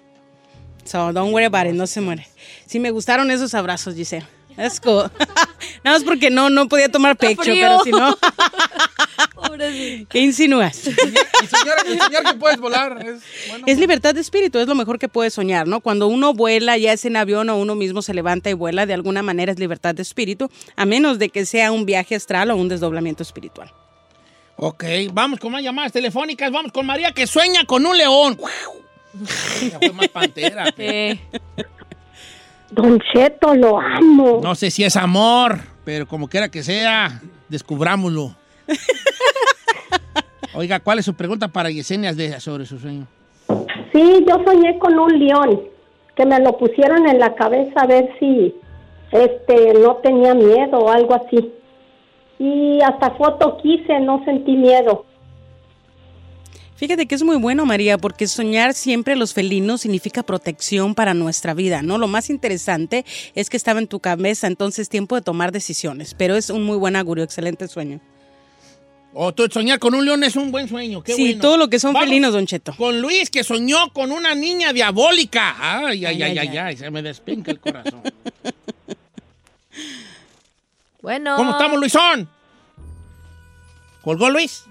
So, 0.84 1.12
don't 1.12 1.34
worry 1.34 1.44
about 1.44 1.66
it, 1.66 1.74
no 1.74 1.86
se 1.86 2.00
muere. 2.00 2.26
Sí, 2.64 2.80
me 2.80 2.90
gustaron 2.92 3.30
esos 3.30 3.52
abrazos, 3.52 3.94
Giselle. 3.94 4.37
That's 4.58 4.80
cool. 4.84 5.10
Nada 5.84 5.96
más 5.98 6.04
porque 6.04 6.28
no, 6.30 6.50
no 6.50 6.68
podía 6.68 6.90
tomar 6.90 7.16
frío. 7.16 7.36
pero 7.38 7.84
si 7.84 7.90
no. 7.90 8.16
¿qué 10.08 10.18
insinúas? 10.20 10.86
Y 10.86 10.92
soñar, 11.46 11.76
y 11.86 11.98
soñar 11.98 12.24
que 12.24 12.34
puedes 12.34 12.60
volar. 12.60 12.98
Es, 13.04 13.22
bueno, 13.48 13.64
Es 13.66 13.78
libertad 13.78 14.14
de 14.14 14.20
espíritu, 14.20 14.58
es 14.58 14.66
lo 14.68 14.74
mejor 14.74 14.98
que 14.98 15.08
puedes 15.08 15.34
soñar, 15.34 15.66
¿no? 15.66 15.80
Cuando 15.80 16.06
uno 16.08 16.34
vuela, 16.34 16.76
ya 16.76 16.92
es 16.92 17.04
en 17.04 17.16
avión 17.16 17.48
o 17.50 17.56
uno 17.56 17.74
mismo 17.74 18.02
se 18.02 18.14
levanta 18.14 18.50
y 18.50 18.54
vuela, 18.54 18.86
de 18.86 18.94
alguna 18.94 19.22
manera 19.22 19.52
es 19.52 19.58
libertad 19.58 19.94
de 19.94 20.02
espíritu, 20.02 20.50
a 20.76 20.84
menos 20.84 21.18
de 21.18 21.28
que 21.30 21.46
sea 21.46 21.72
un 21.72 21.86
viaje 21.86 22.14
astral 22.14 22.50
o 22.50 22.56
un 22.56 22.68
desdoblamiento 22.68 23.22
espiritual. 23.22 23.72
Ok, 24.56 24.84
vamos 25.12 25.38
con 25.38 25.52
más 25.52 25.62
llamadas 25.62 25.92
telefónicas. 25.92 26.50
Vamos 26.50 26.72
con 26.72 26.84
María 26.84 27.12
que 27.12 27.26
sueña 27.28 27.64
con 27.64 27.86
un 27.86 27.96
león. 27.96 28.38
Ya 29.70 29.78
fue 29.78 29.92
más 29.92 30.08
pantera. 30.08 30.72
pero- 30.76 31.20
Don 32.70 32.98
Cheto, 33.12 33.54
lo 33.54 33.80
amo. 33.80 34.40
No 34.42 34.54
sé 34.54 34.70
si 34.70 34.84
es 34.84 34.96
amor, 34.96 35.58
pero 35.84 36.06
como 36.06 36.28
quiera 36.28 36.48
que 36.48 36.62
sea, 36.62 37.20
descubrámoslo. 37.48 38.34
Oiga, 40.54 40.80
¿cuál 40.80 40.98
es 40.98 41.04
su 41.04 41.14
pregunta 41.14 41.48
para 41.48 41.70
Yesenia 41.70 42.12
de, 42.12 42.40
sobre 42.40 42.66
su 42.66 42.78
sueño? 42.78 43.06
Sí, 43.92 44.24
yo 44.28 44.42
soñé 44.44 44.78
con 44.78 44.98
un 44.98 45.18
león, 45.18 45.60
que 46.14 46.26
me 46.26 46.38
lo 46.40 46.56
pusieron 46.58 47.08
en 47.08 47.18
la 47.18 47.34
cabeza 47.34 47.80
a 47.80 47.86
ver 47.86 48.10
si 48.18 48.54
este 49.12 49.74
no 49.74 49.96
tenía 49.96 50.34
miedo 50.34 50.78
o 50.78 50.90
algo 50.90 51.14
así. 51.14 51.52
Y 52.38 52.80
hasta 52.82 53.12
foto 53.12 53.58
quise, 53.62 54.00
no 54.00 54.24
sentí 54.24 54.56
miedo. 54.56 55.06
Fíjate 56.78 57.06
que 57.06 57.16
es 57.16 57.24
muy 57.24 57.36
bueno, 57.36 57.66
María, 57.66 57.98
porque 57.98 58.28
soñar 58.28 58.72
siempre 58.72 59.16
los 59.16 59.34
felinos 59.34 59.80
significa 59.80 60.22
protección 60.22 60.94
para 60.94 61.12
nuestra 61.12 61.52
vida, 61.52 61.82
¿no? 61.82 61.98
Lo 61.98 62.06
más 62.06 62.30
interesante 62.30 63.04
es 63.34 63.50
que 63.50 63.56
estaba 63.56 63.80
en 63.80 63.88
tu 63.88 63.98
cabeza, 63.98 64.46
entonces 64.46 64.88
tiempo 64.88 65.16
de 65.16 65.22
tomar 65.22 65.50
decisiones, 65.50 66.14
pero 66.14 66.36
es 66.36 66.50
un 66.50 66.62
muy 66.62 66.76
buen 66.76 66.94
augurio, 66.94 67.24
excelente 67.24 67.66
sueño. 67.66 67.98
O 69.12 69.34
tú 69.34 69.48
soñar 69.50 69.80
con 69.80 69.92
un 69.92 70.04
león 70.04 70.22
es 70.22 70.36
un 70.36 70.52
buen 70.52 70.68
sueño. 70.68 71.02
Qué 71.02 71.14
sí, 71.14 71.22
bueno. 71.22 71.40
todo 71.40 71.56
lo 71.56 71.68
que 71.68 71.80
son 71.80 71.94
Vamos 71.94 72.08
felinos, 72.08 72.32
Don 72.32 72.46
Cheto. 72.46 72.72
Con 72.76 73.00
Luis, 73.00 73.28
que 73.28 73.42
soñó 73.42 73.92
con 73.92 74.12
una 74.12 74.36
niña 74.36 74.72
diabólica. 74.72 75.56
Ay, 75.58 76.06
ay, 76.06 76.22
Ay, 76.22 76.22
ay, 76.22 76.38
ay, 76.38 76.48
ay, 76.48 76.58
ay, 76.58 76.76
se 76.76 76.90
me 76.92 77.02
despinca 77.02 77.50
el 77.50 77.58
corazón. 77.58 78.02
Bueno. 81.00 81.36
¿Cómo 81.36 81.52
estamos, 81.52 81.78
Luisón? 81.78 82.28
¿Colgó 84.02 84.28
Luis? 84.28 84.64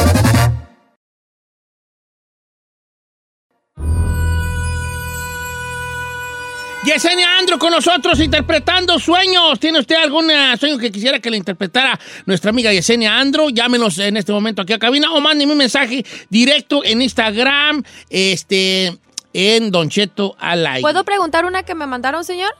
Yesenia 6.85 7.37
Andrew 7.37 7.59
con 7.59 7.73
nosotros 7.73 8.21
interpretando 8.21 9.01
sueños. 9.01 9.59
¿Tiene 9.59 9.81
usted 9.81 9.97
algún 9.97 10.31
eh, 10.31 10.57
sueño 10.57 10.79
que 10.79 10.93
quisiera 10.93 11.19
que 11.19 11.31
le 11.31 11.37
interpretara 11.37 11.99
nuestra 12.27 12.51
amiga 12.51 12.73
Yesenia 12.73 13.19
Andrew? 13.19 13.51
Llámenos 13.51 13.99
en 13.99 14.17
este 14.17 14.31
momento 14.31 14.63
aquí 14.63 14.73
a 14.73 14.79
cabina 14.79 15.13
o 15.13 15.21
mándenme 15.21 15.53
un 15.53 15.59
mensaje 15.59 16.05
directo 16.29 16.85
en 16.85 17.03
Instagram, 17.03 17.83
este, 18.09 18.97
en 19.33 19.73
Don 19.73 19.91
Cheto 19.91 20.37
al 20.39 20.65
aire. 20.65 20.83
¿Puedo 20.83 21.03
preguntar 21.03 21.45
una 21.45 21.65
que 21.65 21.75
me 21.75 21.89
mandaron, 21.89 22.25
señor? 22.25 22.55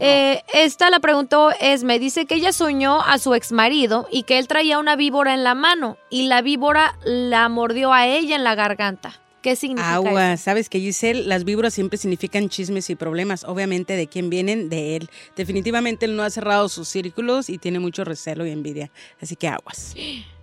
Eh, 0.00 0.42
esta 0.52 0.90
la 0.90 1.00
preguntó 1.00 1.50
Esme. 1.60 1.98
Dice 1.98 2.26
que 2.26 2.34
ella 2.34 2.52
soñó 2.52 3.00
a 3.00 3.18
su 3.18 3.34
ex 3.34 3.52
marido 3.52 4.08
y 4.10 4.24
que 4.24 4.38
él 4.38 4.48
traía 4.48 4.78
una 4.78 4.96
víbora 4.96 5.34
en 5.34 5.44
la 5.44 5.54
mano 5.54 5.98
y 6.10 6.26
la 6.26 6.42
víbora 6.42 6.98
la 7.04 7.48
mordió 7.48 7.92
a 7.92 8.06
ella 8.06 8.36
en 8.36 8.44
la 8.44 8.54
garganta. 8.54 9.20
¿Qué 9.42 9.56
significa 9.56 9.94
Agua, 9.96 10.32
eso? 10.32 10.44
sabes 10.44 10.70
que 10.70 10.80
Giselle, 10.80 11.24
las 11.24 11.44
víboras 11.44 11.74
siempre 11.74 11.98
significan 11.98 12.48
chismes 12.48 12.88
y 12.88 12.94
problemas. 12.94 13.44
Obviamente, 13.44 13.94
¿de 13.94 14.06
quién 14.06 14.30
vienen? 14.30 14.70
De 14.70 14.96
él. 14.96 15.10
Definitivamente 15.36 16.06
él 16.06 16.16
no 16.16 16.22
ha 16.22 16.30
cerrado 16.30 16.70
sus 16.70 16.88
círculos 16.88 17.50
y 17.50 17.58
tiene 17.58 17.78
mucho 17.78 18.04
recelo 18.04 18.46
y 18.46 18.50
envidia. 18.50 18.90
Así 19.20 19.36
que 19.36 19.48
aguas. 19.48 19.94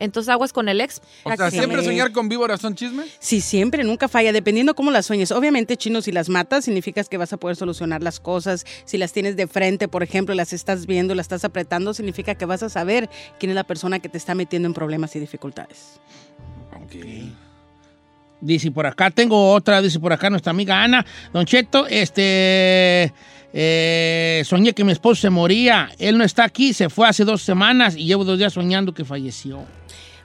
Entonces 0.00 0.28
aguas 0.30 0.52
con 0.52 0.68
el 0.68 0.80
ex. 0.80 1.00
O 1.22 1.36
sea, 1.36 1.50
¿siempre 1.50 1.84
soñar 1.84 2.10
con 2.10 2.28
víboras 2.28 2.60
son 2.60 2.74
chismes? 2.74 3.06
Sí, 3.20 3.40
siempre, 3.40 3.84
nunca 3.84 4.08
falla, 4.08 4.32
dependiendo 4.32 4.74
cómo 4.74 4.90
las 4.90 5.06
sueñes. 5.06 5.30
Obviamente, 5.30 5.76
chino, 5.76 6.02
si 6.02 6.10
las 6.10 6.28
matas, 6.28 6.64
significa 6.64 7.04
que 7.04 7.16
vas 7.16 7.32
a 7.32 7.36
poder 7.36 7.56
solucionar 7.56 8.02
las 8.02 8.18
cosas. 8.18 8.64
Si 8.84 8.98
las 8.98 9.12
tienes 9.12 9.36
de 9.36 9.46
frente, 9.46 9.86
por 9.86 10.02
ejemplo, 10.02 10.34
las 10.34 10.52
estás 10.52 10.86
viendo, 10.86 11.14
las 11.14 11.24
estás 11.24 11.44
apretando, 11.44 11.94
significa 11.94 12.34
que 12.34 12.46
vas 12.46 12.62
a 12.62 12.68
saber 12.68 13.08
quién 13.38 13.50
es 13.50 13.54
la 13.54 13.64
persona 13.64 14.00
que 14.00 14.08
te 14.08 14.18
está 14.18 14.34
metiendo 14.34 14.66
en 14.66 14.74
problemas 14.74 15.14
y 15.14 15.20
dificultades. 15.20 16.00
Dice 18.40 18.70
por 18.70 18.86
acá, 18.86 19.10
tengo 19.10 19.52
otra, 19.52 19.82
dice 19.82 20.00
por 20.00 20.12
acá 20.12 20.30
nuestra 20.30 20.50
amiga 20.50 20.82
Ana. 20.82 21.04
Don 21.32 21.44
Cheto, 21.44 21.86
este. 21.86 23.12
Eh, 23.52 24.42
soñé 24.44 24.72
que 24.72 24.84
mi 24.84 24.92
esposo 24.92 25.22
se 25.22 25.30
moría. 25.30 25.90
Él 25.98 26.18
no 26.18 26.24
está 26.24 26.44
aquí, 26.44 26.72
se 26.72 26.88
fue 26.88 27.08
hace 27.08 27.24
dos 27.24 27.42
semanas 27.42 27.96
y 27.96 28.04
llevo 28.04 28.24
dos 28.24 28.38
días 28.38 28.52
soñando 28.52 28.94
que 28.94 29.04
falleció. 29.04 29.64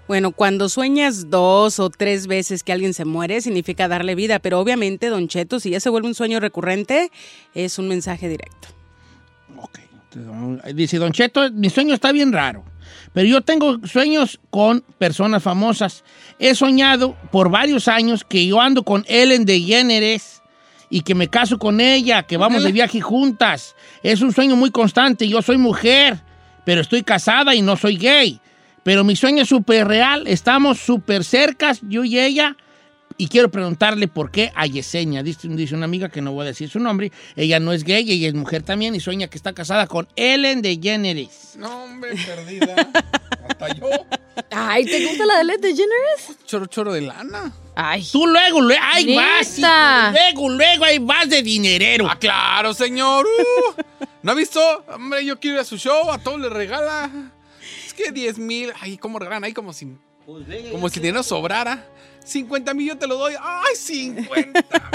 Bueno, 0.08 0.32
cuando 0.32 0.70
sueñas 0.70 1.32
dos 1.32 1.80
o 1.80 1.90
tres 1.90 2.28
veces 2.28 2.62
que 2.62 2.72
alguien 2.72 2.94
se 2.94 3.06
muere, 3.06 3.42
significa 3.42 3.88
darle 3.88 4.14
vida, 4.14 4.38
pero 4.38 4.60
obviamente, 4.60 5.08
Don 5.10 5.28
Cheto, 5.28 5.60
si 5.60 5.72
ya 5.72 5.80
se 5.80 5.90
vuelve 5.90 6.08
un 6.08 6.14
sueño 6.14 6.40
recurrente, 6.40 7.12
es 7.56 7.80
un 7.80 7.88
mensaje 7.88 8.30
directo. 8.30 8.68
Dice 10.74 10.98
Don 10.98 11.12
Cheto, 11.12 11.52
mi 11.52 11.70
sueño 11.70 11.94
está 11.94 12.12
bien 12.12 12.32
raro, 12.32 12.64
pero 13.14 13.28
yo 13.28 13.42
tengo 13.42 13.86
sueños 13.86 14.40
con 14.50 14.82
personas 14.98 15.44
famosas. 15.44 16.04
He 16.40 16.56
soñado 16.56 17.18
por 17.32 17.50
varios 17.50 17.88
años 17.88 18.24
que 18.24 18.46
yo 18.46 18.62
ando 18.62 18.84
con 18.84 19.04
Ellen 19.08 19.44
DeGeneres 19.44 20.35
y 20.90 21.02
que 21.02 21.16
me 21.16 21.30
caso 21.30 21.58
con 21.58 21.82
ella, 21.82 22.24
que 22.24 22.38
vamos 22.38 22.64
de 22.64 22.72
viaje 22.72 23.02
juntas. 23.02 23.76
Es 24.04 24.22
un 24.22 24.34
sueño 24.34 24.56
muy 24.56 24.72
constante. 24.72 25.28
Yo 25.28 25.42
soy 25.42 25.58
mujer, 25.58 26.20
pero 26.64 26.82
estoy 26.82 27.04
casada 27.04 27.56
y 27.56 27.62
no 27.62 27.78
soy 27.78 27.98
gay. 27.98 28.40
Pero 28.84 29.04
mi 29.04 29.16
sueño 29.16 29.44
es 29.44 29.50
súper 29.50 29.88
real. 29.88 30.28
Estamos 30.28 30.80
súper 30.80 31.24
cercas, 31.24 31.82
yo 31.84 32.04
y 32.04 32.20
ella. 32.20 32.56
Y 33.18 33.30
quiero 33.30 33.50
preguntarle 33.50 34.08
por 34.08 34.30
qué 34.30 34.52
a 34.56 34.68
Yesenia. 34.68 35.24
Dice, 35.24 35.48
dice 35.48 35.74
una 35.74 35.86
amiga 35.86 36.10
que 36.10 36.22
no 36.22 36.34
voy 36.34 36.44
a 36.44 36.48
decir 36.48 36.70
su 36.70 36.80
nombre. 36.80 37.12
Ella 37.36 37.60
no 37.60 37.72
es 37.72 37.84
gay, 37.84 38.10
ella 38.12 38.28
es 38.28 38.34
mujer 38.34 38.62
también 38.62 38.94
y 38.94 39.00
sueña 39.00 39.28
que 39.28 39.38
está 39.38 39.54
casada 39.54 39.88
con 39.88 40.08
Ellen 40.16 40.62
DeGeneres. 40.62 41.56
No, 41.58 41.86
hombre, 41.86 42.12
perdida. 42.26 42.76
Hasta 43.50 43.74
yo. 43.74 43.88
Ay, 44.52 44.86
¿te 44.86 45.08
gusta 45.08 45.26
la 45.26 45.36
de 45.36 45.42
Ellen 45.42 45.62
DeGeneres? 45.62 46.46
Choro, 46.46 46.66
choro 46.68 46.94
de 46.94 47.02
lana. 47.02 47.54
Ay. 47.76 48.08
Tú 48.12 48.26
luego, 48.26 48.62
luego, 48.62 48.82
ahí 48.84 49.16
vas. 49.16 49.60
hijo, 49.60 49.68
Luego, 50.12 50.50
luego, 50.50 50.86
ahí 50.86 51.00
vas 51.00 51.30
de 51.30 51.42
dinerero. 51.44 52.08
Ah, 52.10 52.18
claro, 52.18 52.74
señor. 52.74 53.26
Uh, 53.26 54.06
¿No 54.24 54.32
ha 54.32 54.36
visto? 54.36 54.60
Hombre, 54.88 55.26
yo 55.26 55.40
quiero 55.40 55.58
ir 55.58 55.62
a 55.62 55.66
su 55.66 55.78
show, 55.78 56.10
a 56.12 56.18
todos 56.18 56.40
les 56.40 56.52
regala. 56.52 57.10
Es 57.86 57.94
que 57.94 58.12
10 58.12 58.38
mil, 58.38 58.72
ay, 58.80 58.98
¿cómo 58.98 59.20
regalan? 59.20 59.44
Ahí 59.44 59.54
como 59.54 59.74
si, 59.74 59.88
como 60.26 60.90
si 60.90 61.00
el 61.00 61.04
dinero 61.04 61.24
sobrara. 61.24 61.86
50 62.24 62.74
mil 62.74 62.88
yo 62.88 62.98
te 62.98 63.08
lo 63.08 63.18
doy. 63.18 63.36
Ay, 63.40 63.76
50. 63.76 64.92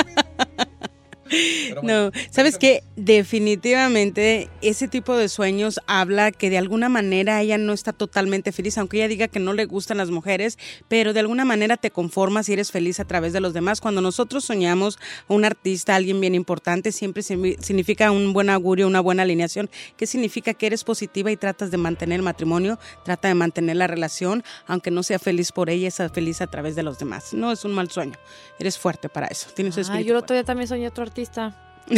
No, 1.83 2.11
sabes 2.31 2.59
que 2.59 2.83
definitivamente 2.97 4.49
ese 4.63 4.89
tipo 4.89 5.17
de 5.17 5.29
sueños 5.29 5.81
habla 5.87 6.33
que 6.33 6.51
de 6.51 6.59
alguna 6.59 6.89
manera 6.89 7.41
ella 7.41 7.59
no 7.59 7.73
está 7.73 7.93
totalmente 7.93 8.53
feliz, 8.53 8.77
aunque 8.79 8.99
ella 8.99 9.09
diga 9.09 9.29
que 9.29 9.39
no 9.41 9.53
le 9.53 9.65
gustan 9.65 9.99
las 9.99 10.11
mujeres, 10.11 10.59
pero 10.89 11.13
de 11.13 11.21
alguna 11.21 11.45
manera 11.45 11.77
te 11.77 11.91
conformas 11.91 12.49
y 12.49 12.55
eres 12.55 12.71
feliz 12.71 13.01
a 13.01 13.05
través 13.05 13.33
de 13.33 13.41
los 13.41 13.55
demás. 13.55 13.81
Cuando 13.81 14.01
nosotros 14.01 14.45
soñamos 14.45 14.99
a 15.29 15.35
un 15.35 15.45
artista, 15.45 15.93
a 15.93 15.97
alguien 15.97 16.21
bien 16.21 16.35
importante, 16.35 16.93
siempre 16.93 17.23
signi- 17.23 17.57
significa 17.61 18.11
un 18.11 18.33
buen 18.33 18.51
augurio, 18.51 18.87
una 18.87 19.01
buena 19.01 19.23
alineación, 19.23 19.71
que 19.97 20.07
significa 20.07 20.55
que 20.55 20.67
eres 20.67 20.85
positiva 20.85 21.31
y 21.31 21.37
tratas 21.37 21.71
de 21.71 21.77
mantener 21.77 22.17
el 22.17 22.23
matrimonio, 22.25 22.79
trata 23.05 23.29
de 23.29 23.35
mantener 23.35 23.77
la 23.77 23.87
relación, 23.87 24.43
aunque 24.67 24.91
no 24.91 25.03
sea 25.03 25.19
feliz 25.19 25.53
por 25.53 25.71
ella, 25.71 25.91
sea 25.91 26.09
feliz 26.09 26.41
a 26.41 26.47
través 26.49 26.75
de 26.77 26.83
los 26.83 26.99
demás. 26.99 27.33
No 27.35 27.53
es 27.53 27.65
un 27.65 27.73
mal 27.73 27.91
sueño, 27.91 28.15
eres 28.59 28.79
fuerte 28.79 29.09
para 29.09 29.27
eso, 29.29 29.49
tienes 29.55 29.77
espíritu 29.77 30.09
yo 30.09 30.13
el 30.15 30.19
otro 30.25 30.35
día 30.35 30.45
también 30.45 30.67
soñé 30.69 30.89
otro 30.89 31.03
artista. 31.05 31.20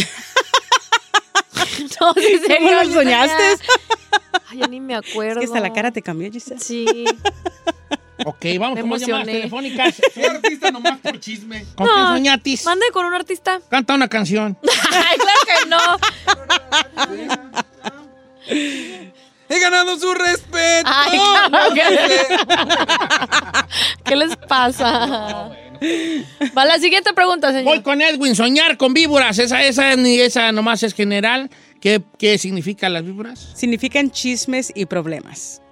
no, 2.00 2.14
sí, 2.14 2.40
¿Cómo 2.58 2.70
lo 2.70 2.84
soñaste? 2.92 3.36
tenía- 3.36 3.56
Ay, 4.50 4.58
ya 4.58 4.66
ni 4.68 4.80
me 4.80 4.94
acuerdo. 4.94 5.40
Es 5.40 5.46
que 5.50 5.56
hasta 5.56 5.60
la 5.60 5.72
cara 5.72 5.90
te 5.90 6.02
cambió, 6.02 6.30
Giselle. 6.30 6.60
Sí. 6.60 7.04
Ok, 8.24 8.44
vamos 8.56 8.76
Me 8.76 8.82
con 8.82 8.90
más 8.90 9.00
llamadas 9.00 9.26
emocioné. 9.26 9.32
telefónicas. 9.32 9.96
Soy 10.14 10.22
artista 10.24 10.70
nomás 10.70 10.96
por 11.00 11.18
chisme. 11.18 11.64
¿Con 11.74 11.88
quién 11.88 12.06
soñatis? 12.06 12.64
Mande 12.64 12.86
con 12.92 13.04
un 13.04 13.14
artista. 13.14 13.58
Canta 13.68 13.94
una 13.94 14.06
canción. 14.06 14.56
Ay, 14.92 15.18
claro 15.18 15.40
que 15.48 15.66
no. 15.68 15.80
He 19.48 19.58
ganado 19.58 19.98
su 19.98 20.14
respeto. 20.14 20.88
Ay, 20.88 21.18
claro 21.74 21.74
que- 21.74 22.26
¿Qué 24.04 24.14
les 24.14 24.36
pasa? 24.36 25.50
Va 26.56 26.64
la 26.64 26.78
siguiente 26.78 27.12
pregunta, 27.12 27.50
señor. 27.50 27.64
Voy 27.64 27.82
con 27.82 28.00
Edwin, 28.02 28.34
soñar 28.34 28.76
con 28.76 28.94
víboras. 28.94 29.38
Esa, 29.38 29.62
esa, 29.64 29.92
esa 29.92 30.52
nomás 30.52 30.82
es 30.82 30.94
general. 30.94 31.50
¿Qué, 31.80 32.00
qué 32.18 32.38
significan 32.38 32.92
las 32.92 33.04
víboras? 33.04 33.50
Significan 33.54 34.10
chismes 34.10 34.72
y 34.74 34.86
problemas. 34.86 35.62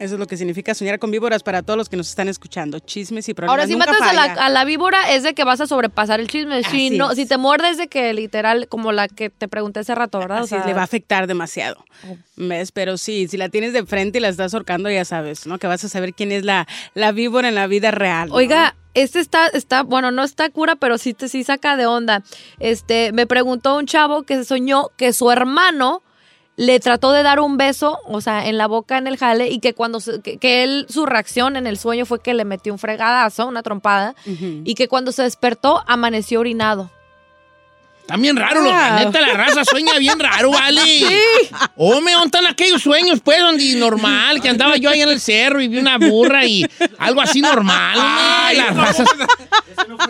Eso 0.00 0.14
es 0.14 0.18
lo 0.18 0.26
que 0.26 0.38
significa 0.38 0.74
soñar 0.74 0.98
con 0.98 1.10
víboras 1.10 1.42
para 1.42 1.62
todos 1.62 1.76
los 1.76 1.90
que 1.90 1.96
nos 1.98 2.08
están 2.08 2.26
escuchando. 2.26 2.78
Chismes 2.78 3.28
y 3.28 3.34
problemas. 3.34 3.52
Ahora, 3.52 3.66
si 3.66 3.74
Nunca 3.74 3.92
matas 3.92 4.08
a 4.08 4.12
la, 4.14 4.28
falla. 4.28 4.46
a 4.46 4.48
la 4.48 4.64
víbora 4.64 5.12
es 5.12 5.22
de 5.24 5.34
que 5.34 5.44
vas 5.44 5.60
a 5.60 5.66
sobrepasar 5.66 6.20
el 6.20 6.28
chisme. 6.28 6.64
Si, 6.64 6.88
no, 6.88 7.10
es. 7.10 7.16
si 7.16 7.26
te 7.26 7.36
muerdes 7.36 7.76
de 7.76 7.88
que 7.88 8.14
literal, 8.14 8.66
como 8.66 8.92
la 8.92 9.08
que 9.08 9.28
te 9.28 9.46
pregunté 9.46 9.80
hace 9.80 9.94
rato, 9.94 10.18
¿verdad? 10.18 10.38
O 10.38 10.44
Así 10.44 10.54
es, 10.54 10.62
sea, 10.62 10.66
le 10.66 10.72
va 10.72 10.80
a 10.80 10.84
afectar 10.84 11.26
demasiado. 11.26 11.84
¿Ves? 12.36 12.72
Pero 12.72 12.96
sí, 12.96 13.28
si 13.28 13.36
la 13.36 13.50
tienes 13.50 13.74
de 13.74 13.84
frente 13.84 14.16
y 14.16 14.20
la 14.22 14.30
estás 14.30 14.54
ahorcando, 14.54 14.90
ya 14.90 15.04
sabes, 15.04 15.46
¿no? 15.46 15.58
Que 15.58 15.66
vas 15.66 15.84
a 15.84 15.90
saber 15.90 16.14
quién 16.14 16.32
es 16.32 16.46
la, 16.46 16.66
la 16.94 17.12
víbora 17.12 17.50
en 17.50 17.54
la 17.54 17.66
vida 17.66 17.90
real. 17.90 18.30
¿no? 18.30 18.36
Oiga, 18.36 18.76
este 18.94 19.20
está, 19.20 19.48
está, 19.48 19.82
bueno, 19.82 20.10
no 20.10 20.24
está 20.24 20.48
cura, 20.48 20.76
pero 20.76 20.96
sí 20.96 21.12
te 21.12 21.28
sí 21.28 21.44
saca 21.44 21.76
de 21.76 21.84
onda. 21.84 22.22
Este, 22.58 23.12
me 23.12 23.26
preguntó 23.26 23.76
un 23.76 23.84
chavo 23.84 24.22
que 24.22 24.44
soñó 24.44 24.88
que 24.96 25.12
su 25.12 25.30
hermano 25.30 26.02
le 26.60 26.78
trató 26.78 27.10
de 27.12 27.22
dar 27.22 27.40
un 27.40 27.56
beso, 27.56 27.98
o 28.04 28.20
sea, 28.20 28.46
en 28.46 28.58
la 28.58 28.66
boca 28.66 28.98
en 28.98 29.06
el 29.06 29.16
jale, 29.16 29.48
y 29.48 29.60
que 29.60 29.72
cuando 29.72 29.98
se- 29.98 30.20
que, 30.20 30.36
que 30.36 30.62
él, 30.62 30.84
su 30.90 31.06
reacción 31.06 31.56
en 31.56 31.66
el 31.66 31.78
sueño 31.78 32.04
fue 32.04 32.20
que 32.20 32.34
le 32.34 32.44
metió 32.44 32.70
un 32.74 32.78
fregadazo, 32.78 33.46
una 33.46 33.62
trompada, 33.62 34.14
y 34.64 34.74
que 34.74 34.86
cuando 34.86 35.10
se 35.10 35.22
despertó 35.22 35.82
amaneció 35.86 36.38
orinado. 36.40 36.90
También 38.10 38.36
raro, 38.36 38.60
lo- 38.62 38.70
la 38.70 39.04
neta, 39.04 39.20
la 39.20 39.34
raza 39.34 39.64
sueña 39.64 39.96
bien 39.98 40.18
raro, 40.18 40.50
¿vale? 40.52 40.82
O 41.76 42.00
me 42.00 42.16
ontan 42.16 42.46
aquellos 42.46 42.82
sueños, 42.82 43.20
pues, 43.22 43.38
donde 43.40 43.74
normal, 43.76 44.40
que 44.40 44.48
andaba 44.48 44.76
yo 44.76 44.90
ahí 44.90 45.00
en 45.02 45.08
el 45.10 45.20
cerro 45.20 45.60
y 45.60 45.68
vi 45.68 45.78
una 45.78 45.96
burra 45.98 46.44
y 46.44 46.66
algo 46.98 47.20
así 47.20 47.40
normal. 47.40 47.96
hombre. 47.98 48.56
la 48.56 48.70
raza, 48.84 49.04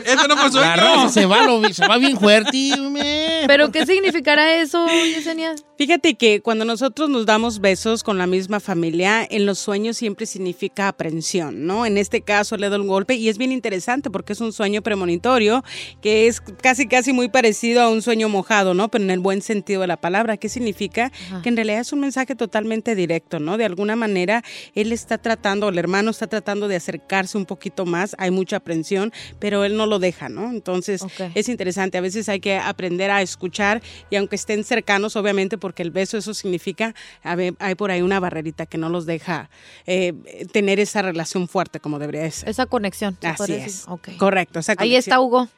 Eso 0.04 0.28
no 0.28 0.36
fue 0.36 0.60
la 0.60 0.76
raza 0.76 1.08
se 1.10 1.26
va, 1.26 1.42
lo- 1.44 1.72
se 1.72 1.86
va 1.86 1.98
bien 1.98 2.18
fuerte. 2.18 2.72
hombre. 2.78 3.44
¿Pero 3.46 3.70
qué 3.70 3.84
significará 3.86 4.56
eso, 4.56 4.86
Yesenia? 4.88 5.54
Fíjate 5.78 6.14
que 6.14 6.40
cuando 6.42 6.64
nosotros 6.64 7.08
nos 7.08 7.26
damos 7.26 7.60
besos 7.60 8.02
con 8.02 8.18
la 8.18 8.26
misma 8.26 8.60
familia, 8.60 9.26
en 9.30 9.46
los 9.46 9.58
sueños 9.58 9.96
siempre 9.96 10.26
significa 10.26 10.88
aprensión, 10.88 11.66
¿no? 11.66 11.86
En 11.86 11.96
este 11.98 12.22
caso 12.22 12.56
le 12.56 12.68
doy 12.68 12.80
un 12.80 12.86
golpe 12.88 13.14
y 13.14 13.28
es 13.28 13.38
bien 13.38 13.52
interesante 13.52 14.10
porque 14.10 14.32
es 14.34 14.40
un 14.40 14.52
sueño 14.52 14.82
premonitorio 14.82 15.64
que 16.02 16.26
es 16.26 16.40
casi 16.62 16.86
casi 16.86 17.12
muy 17.12 17.28
parecido 17.28 17.82
a 17.82 17.89
un 17.90 18.02
sueño 18.02 18.28
mojado, 18.28 18.74
¿no? 18.74 18.88
Pero 18.88 19.04
en 19.04 19.10
el 19.10 19.20
buen 19.20 19.42
sentido 19.42 19.80
de 19.82 19.86
la 19.86 19.96
palabra. 20.00 20.36
¿Qué 20.36 20.48
significa? 20.48 21.10
Ajá. 21.28 21.42
Que 21.42 21.48
en 21.48 21.56
realidad 21.56 21.80
es 21.80 21.92
un 21.92 22.00
mensaje 22.00 22.34
totalmente 22.34 22.94
directo, 22.94 23.38
¿no? 23.40 23.56
De 23.56 23.64
alguna 23.64 23.96
manera 23.96 24.42
él 24.74 24.92
está 24.92 25.18
tratando, 25.18 25.68
el 25.68 25.78
hermano 25.78 26.10
está 26.10 26.26
tratando 26.26 26.68
de 26.68 26.76
acercarse 26.76 27.36
un 27.36 27.46
poquito 27.46 27.86
más, 27.86 28.14
hay 28.18 28.30
mucha 28.30 28.56
aprensión, 28.56 29.12
pero 29.38 29.64
él 29.64 29.76
no 29.76 29.86
lo 29.86 29.98
deja, 29.98 30.28
¿no? 30.28 30.50
Entonces 30.50 31.02
es 31.34 31.48
interesante, 31.48 31.98
a 31.98 32.00
veces 32.00 32.28
hay 32.28 32.40
que 32.40 32.56
aprender 32.56 33.10
a 33.10 33.22
escuchar 33.22 33.82
y 34.10 34.16
aunque 34.16 34.36
estén 34.36 34.64
cercanos, 34.64 35.16
obviamente, 35.16 35.58
porque 35.58 35.82
el 35.82 35.90
beso 35.90 36.18
eso 36.18 36.34
significa, 36.34 36.94
a 37.22 37.34
ver, 37.34 37.54
hay 37.58 37.74
por 37.74 37.90
ahí 37.90 38.02
una 38.02 38.20
barrerita 38.20 38.66
que 38.66 38.78
no 38.78 38.88
los 38.88 39.06
deja 39.06 39.50
eh, 39.86 40.12
tener 40.52 40.80
esa 40.80 41.02
relación 41.02 41.48
fuerte 41.48 41.80
como 41.80 41.98
debería 41.98 42.22
de 42.22 42.30
ser. 42.30 42.48
Esa 42.48 42.66
conexión. 42.66 43.16
Así 43.22 43.52
es. 43.52 43.64
decir. 43.64 43.80
Ok. 43.88 44.08
Correcto. 44.16 44.58
esa 44.58 44.72
Ahí 44.72 44.76
conexión. 44.76 44.98
está 44.98 45.20
Hugo. 45.20 45.48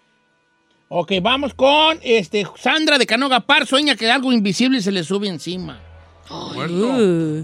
Ok, 0.94 1.10
vamos 1.22 1.54
con 1.54 1.96
este, 2.02 2.46
Sandra 2.56 2.98
de 2.98 3.06
Canoga 3.06 3.40
Par. 3.40 3.66
Sueña 3.66 3.96
que 3.96 4.10
algo 4.10 4.30
invisible 4.30 4.82
se 4.82 4.92
le 4.92 5.02
sube 5.04 5.26
encima. 5.26 5.80
Uh, 6.28 7.42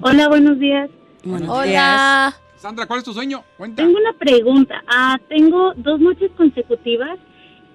Hola, 0.00 0.26
buenos 0.26 0.58
días. 0.58 0.90
Hola. 1.24 2.34
Sandra, 2.56 2.86
¿cuál 2.86 2.98
es 2.98 3.04
tu 3.04 3.12
sueño? 3.12 3.44
Cuenta. 3.56 3.80
Tengo 3.84 3.96
una 3.96 4.12
pregunta. 4.14 4.82
Ah, 4.88 5.20
tengo 5.28 5.72
dos 5.76 6.00
noches 6.00 6.32
consecutivas 6.36 7.16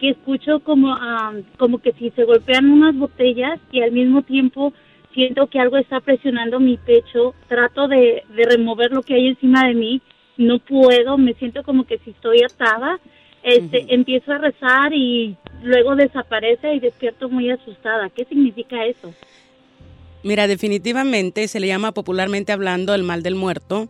que 0.02 0.10
escucho 0.10 0.60
como, 0.60 0.92
ah, 0.92 1.32
como 1.58 1.78
que 1.78 1.94
si 1.94 2.10
se 2.10 2.26
golpean 2.26 2.70
unas 2.70 2.94
botellas 2.94 3.62
y 3.72 3.82
al 3.82 3.94
mismo 3.94 4.24
tiempo 4.24 4.74
siento 5.14 5.48
que 5.48 5.62
algo 5.62 5.78
está 5.78 6.02
presionando 6.02 6.60
mi 6.60 6.76
pecho. 6.76 7.36
Trato 7.48 7.88
de, 7.88 8.26
de 8.36 8.44
remover 8.44 8.92
lo 8.92 9.02
que 9.02 9.14
hay 9.14 9.28
encima 9.28 9.66
de 9.66 9.76
mí. 9.76 10.02
No 10.36 10.60
puedo, 10.60 11.18
me 11.18 11.36
siento 11.36 11.64
como 11.64 11.86
que 11.86 12.00
si 12.00 12.10
estoy 12.10 12.44
atada. 12.44 13.00
Este, 13.44 13.86
Empiezo 13.94 14.32
a 14.34 14.38
rezar 14.40 14.94
y 14.94 15.38
luego 15.64 15.96
desaparece 15.96 16.74
y 16.74 16.80
despierto 16.80 17.30
muy 17.30 17.50
asustada. 17.50 18.10
¿Qué 18.10 18.26
significa 18.26 18.86
eso? 18.86 19.14
Mira, 20.24 20.48
definitivamente 20.48 21.48
se 21.48 21.60
le 21.60 21.68
llama 21.68 21.94
popularmente 21.94 22.52
hablando 22.52 22.94
el 22.94 23.04
mal 23.04 23.24
del 23.24 23.36
muerto. 23.36 23.88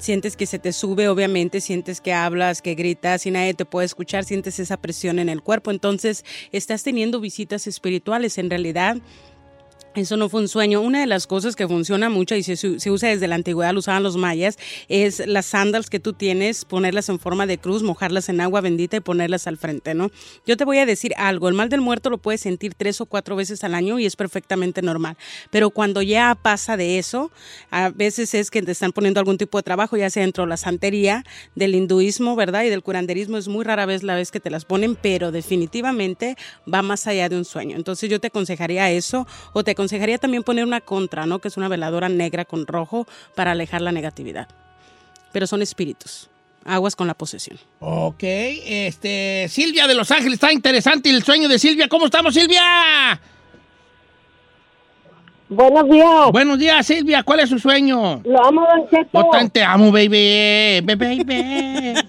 sientes 0.00 0.36
que 0.36 0.46
se 0.46 0.58
te 0.58 0.72
sube, 0.72 1.08
obviamente, 1.08 1.60
sientes 1.60 2.00
que 2.00 2.12
hablas, 2.12 2.62
que 2.62 2.74
gritas 2.74 3.26
y 3.26 3.30
nadie 3.30 3.54
te 3.54 3.64
puede 3.64 3.86
escuchar, 3.86 4.24
sientes 4.24 4.58
esa 4.58 4.76
presión 4.76 5.18
en 5.18 5.28
el 5.28 5.42
cuerpo. 5.42 5.70
Entonces, 5.70 6.24
estás 6.52 6.82
teniendo 6.82 7.20
visitas 7.20 7.66
espirituales. 7.66 8.38
En 8.38 8.50
realidad, 8.50 8.96
eso 9.94 10.16
no 10.16 10.28
fue 10.28 10.40
un 10.40 10.48
sueño. 10.48 10.80
Una 10.80 11.00
de 11.00 11.06
las 11.06 11.26
cosas 11.26 11.54
que 11.54 11.68
funciona 11.68 12.08
mucho 12.08 12.34
y 12.34 12.42
se, 12.42 12.56
se, 12.56 12.90
usa 12.90 13.08
desde 13.08 13.28
la 13.28 13.36
antigüedad, 13.36 13.72
lo 13.72 13.78
usaban 13.78 14.02
los 14.02 14.16
mayas, 14.16 14.58
es 14.88 15.24
las 15.26 15.46
sandals 15.46 15.88
que 15.88 16.00
tú 16.00 16.12
tienes, 16.12 16.64
ponerlas 16.64 17.08
en 17.08 17.18
forma 17.18 17.46
de 17.46 17.58
cruz, 17.58 17.82
mojarlas 17.82 18.28
en 18.28 18.40
agua 18.40 18.60
bendita 18.60 18.96
y 18.96 19.00
ponerlas 19.00 19.46
al 19.46 19.56
frente, 19.56 19.94
¿no? 19.94 20.10
Yo 20.46 20.56
te 20.56 20.64
voy 20.64 20.78
a 20.78 20.86
decir 20.86 21.12
algo, 21.16 21.48
el 21.48 21.54
mal 21.54 21.68
del 21.68 21.80
muerto 21.80 22.10
lo 22.10 22.18
puedes 22.18 22.40
sentir 22.40 22.74
tres 22.74 23.00
o 23.00 23.06
cuatro 23.06 23.36
veces 23.36 23.62
al 23.62 23.74
año 23.74 23.98
y 23.98 24.06
es 24.06 24.16
perfectamente 24.16 24.82
normal. 24.82 25.16
Pero 25.50 25.70
cuando 25.70 26.02
ya 26.02 26.36
pasa 26.40 26.76
de 26.76 26.98
eso, 26.98 27.30
a 27.70 27.90
veces 27.90 28.34
es 28.34 28.50
que 28.50 28.62
te 28.62 28.72
están 28.72 28.92
poniendo 28.92 29.20
algún 29.20 29.38
tipo 29.38 29.58
de 29.58 29.62
trabajo, 29.62 29.96
ya 29.96 30.10
sea 30.10 30.22
dentro 30.22 30.44
de 30.44 30.50
la 30.50 30.56
santería, 30.56 31.24
del 31.54 31.74
hinduismo, 31.74 32.34
¿verdad? 32.34 32.64
Y 32.64 32.68
del 32.68 32.82
curanderismo, 32.82 33.36
es 33.36 33.46
muy 33.46 33.64
rara 33.64 33.86
vez 33.86 34.02
la 34.02 34.16
vez 34.16 34.32
que 34.32 34.40
te 34.40 34.50
las 34.50 34.64
ponen, 34.64 34.96
pero 34.96 35.30
definitivamente 35.30 36.36
va 36.72 36.82
más 36.82 37.06
allá 37.06 37.28
de 37.28 37.36
un 37.36 37.44
sueño. 37.44 37.76
Entonces 37.76 38.10
yo 38.10 38.20
te 38.20 38.26
aconsejaría 38.26 38.90
eso 38.90 39.26
o 39.52 39.62
te 39.62 39.70
aconsejaría 39.70 39.83
también 40.20 40.42
poner 40.42 40.64
una 40.64 40.80
contra, 40.80 41.26
¿no? 41.26 41.38
Que 41.38 41.48
es 41.48 41.56
una 41.56 41.68
veladora 41.68 42.08
negra 42.08 42.44
con 42.44 42.66
rojo 42.66 43.06
para 43.34 43.52
alejar 43.52 43.80
la 43.80 43.92
negatividad. 43.92 44.48
Pero 45.32 45.46
son 45.46 45.62
espíritus. 45.62 46.28
Aguas 46.64 46.96
con 46.96 47.06
la 47.06 47.14
posesión. 47.14 47.58
Ok, 47.80 48.22
este, 48.22 49.46
Silvia 49.50 49.86
de 49.86 49.94
Los 49.94 50.10
Ángeles, 50.10 50.34
está 50.34 50.50
interesante 50.52 51.10
el 51.10 51.22
sueño 51.22 51.48
de 51.48 51.58
Silvia. 51.58 51.88
¿Cómo 51.88 52.06
estamos, 52.06 52.32
Silvia? 52.32 53.20
Buenos 55.48 55.90
días. 55.90 56.32
Buenos 56.32 56.58
días, 56.58 56.86
Silvia. 56.86 57.22
¿Cuál 57.22 57.40
es 57.40 57.50
su 57.50 57.58
sueño? 57.58 58.22
Lo 58.24 58.46
amo, 58.46 58.66
Don 58.66 58.88
Cheto. 58.88 59.10
Yo 59.12 59.24
también 59.30 59.50
te 59.50 59.62
amo, 59.62 59.92
baby. 59.92 60.80
Baby, 60.82 61.22
baby. 61.24 61.94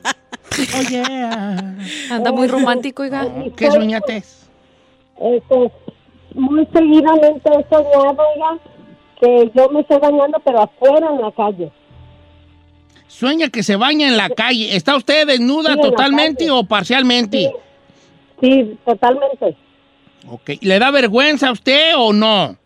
Oh, 0.74 0.82
yeah. 0.90 1.76
Anda 2.10 2.32
muy 2.32 2.48
romántico, 2.48 3.04
oiga. 3.04 3.28
¿Qué 3.58 3.70
soñaste? 3.70 4.18
Este, 4.18 5.72
muy 6.36 6.68
seguidamente 6.72 7.50
he 7.50 7.64
soñado, 7.70 8.18
oiga, 8.36 8.60
que 9.20 9.52
yo 9.56 9.70
me 9.70 9.82
estoy 9.82 10.00
bañando, 10.00 10.40
pero 10.44 10.62
afuera 10.62 11.10
en 11.10 11.22
la 11.22 11.32
calle. 11.32 11.72
Sueña 13.08 13.50
que 13.50 13.64
se 13.64 13.76
baña 13.76 14.08
en 14.08 14.18
la 14.18 14.30
calle. 14.30 14.76
¿Está 14.76 14.96
usted 14.96 15.26
desnuda 15.26 15.74
Sí, 15.76 15.82
totalmente 15.82 16.52
o 16.52 16.64
parcialmente? 16.64 17.52
Sí, 18.42 18.78
totalmente. 18.86 19.56
Ok. 20.30 20.52
¿Le 20.62 20.80
da 20.80 20.92
vergüenza 20.92 21.50
a 21.50 21.52
usted 21.52 21.94
o 21.96 22.12
no? 22.12 22.58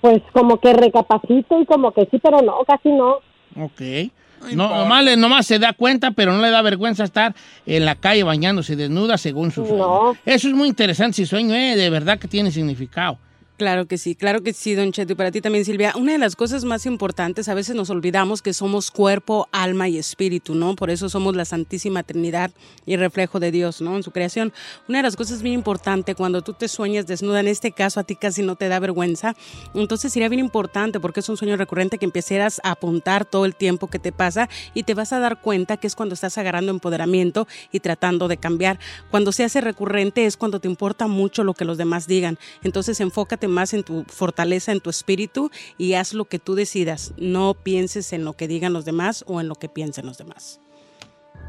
Pues 0.00 0.22
como 0.32 0.58
que 0.58 0.72
recapacito 0.72 1.60
y 1.60 1.66
como 1.66 1.92
que 1.92 2.08
sí, 2.10 2.18
pero 2.18 2.40
no, 2.42 2.58
casi 2.66 2.88
no. 2.90 3.18
Ok. 3.60 4.10
No, 4.56 4.68
nomás, 4.84 5.04
le- 5.04 5.16
nomás 5.16 5.46
se 5.46 5.58
da 5.58 5.72
cuenta, 5.72 6.10
pero 6.10 6.32
no 6.32 6.42
le 6.42 6.50
da 6.50 6.62
vergüenza 6.62 7.04
estar 7.04 7.34
en 7.66 7.84
la 7.84 7.94
calle 7.94 8.22
bañándose 8.22 8.76
desnuda 8.76 9.16
según 9.18 9.50
su 9.50 9.62
sueño. 9.66 9.84
Eso 10.26 10.48
es 10.48 10.54
muy 10.54 10.68
interesante, 10.68 11.16
si 11.16 11.26
sueño, 11.26 11.54
¿eh? 11.54 11.76
De 11.76 11.90
verdad 11.90 12.18
que 12.18 12.28
tiene 12.28 12.50
significado. 12.50 13.18
Claro 13.58 13.86
que 13.86 13.98
sí, 13.98 14.14
claro 14.16 14.42
que 14.42 14.54
sí, 14.54 14.74
don 14.74 14.92
Cheto. 14.92 15.12
Y 15.12 15.16
para 15.16 15.30
ti 15.30 15.40
también, 15.40 15.64
Silvia, 15.64 15.92
una 15.96 16.12
de 16.12 16.18
las 16.18 16.36
cosas 16.36 16.64
más 16.64 16.86
importantes, 16.86 17.48
a 17.48 17.54
veces 17.54 17.76
nos 17.76 17.90
olvidamos 17.90 18.42
que 18.42 18.54
somos 18.54 18.90
cuerpo, 18.90 19.46
alma 19.52 19.88
y 19.88 19.98
espíritu, 19.98 20.54
¿no? 20.54 20.74
Por 20.74 20.90
eso 20.90 21.08
somos 21.08 21.36
la 21.36 21.44
Santísima 21.44 22.02
Trinidad 22.02 22.50
y 22.86 22.96
reflejo 22.96 23.40
de 23.40 23.52
Dios, 23.52 23.80
¿no? 23.80 23.94
En 23.94 24.02
su 24.02 24.10
creación. 24.10 24.52
Una 24.88 24.98
de 24.98 25.02
las 25.04 25.16
cosas 25.16 25.42
bien 25.42 25.54
importantes 25.54 26.16
cuando 26.16 26.42
tú 26.42 26.54
te 26.54 26.66
sueñas 26.66 27.06
desnuda, 27.06 27.40
en 27.40 27.46
este 27.46 27.72
caso 27.72 28.00
a 28.00 28.04
ti 28.04 28.16
casi 28.16 28.42
no 28.42 28.56
te 28.56 28.68
da 28.68 28.80
vergüenza, 28.80 29.36
entonces 29.74 30.12
sería 30.12 30.28
bien 30.28 30.40
importante 30.40 30.98
porque 30.98 31.20
es 31.20 31.28
un 31.28 31.36
sueño 31.36 31.56
recurrente 31.56 31.98
que 31.98 32.06
empieces 32.06 32.60
a 32.64 32.70
apuntar 32.72 33.26
todo 33.26 33.44
el 33.44 33.54
tiempo 33.54 33.88
que 33.88 33.98
te 33.98 34.10
pasa 34.10 34.48
y 34.74 34.84
te 34.84 34.94
vas 34.94 35.12
a 35.12 35.20
dar 35.20 35.40
cuenta 35.40 35.76
que 35.76 35.86
es 35.86 35.94
cuando 35.94 36.14
estás 36.14 36.38
agarrando 36.38 36.72
empoderamiento 36.72 37.46
y 37.70 37.80
tratando 37.80 38.26
de 38.26 38.38
cambiar. 38.38 38.78
Cuando 39.10 39.30
se 39.30 39.44
hace 39.44 39.60
recurrente 39.60 40.24
es 40.24 40.36
cuando 40.36 40.58
te 40.58 40.68
importa 40.68 41.06
mucho 41.06 41.44
lo 41.44 41.54
que 41.54 41.64
los 41.64 41.76
demás 41.76 42.06
digan. 42.06 42.38
Entonces 42.62 42.98
enfócate 43.00 43.41
más 43.48 43.74
en 43.74 43.82
tu 43.82 44.04
fortaleza, 44.04 44.72
en 44.72 44.80
tu 44.80 44.90
espíritu 44.90 45.50
y 45.78 45.94
haz 45.94 46.14
lo 46.14 46.24
que 46.24 46.38
tú 46.38 46.54
decidas. 46.54 47.12
No 47.16 47.54
pienses 47.54 48.12
en 48.12 48.24
lo 48.24 48.34
que 48.34 48.48
digan 48.48 48.72
los 48.72 48.84
demás 48.84 49.24
o 49.26 49.40
en 49.40 49.48
lo 49.48 49.54
que 49.54 49.68
piensen 49.68 50.06
los 50.06 50.18
demás. 50.18 50.60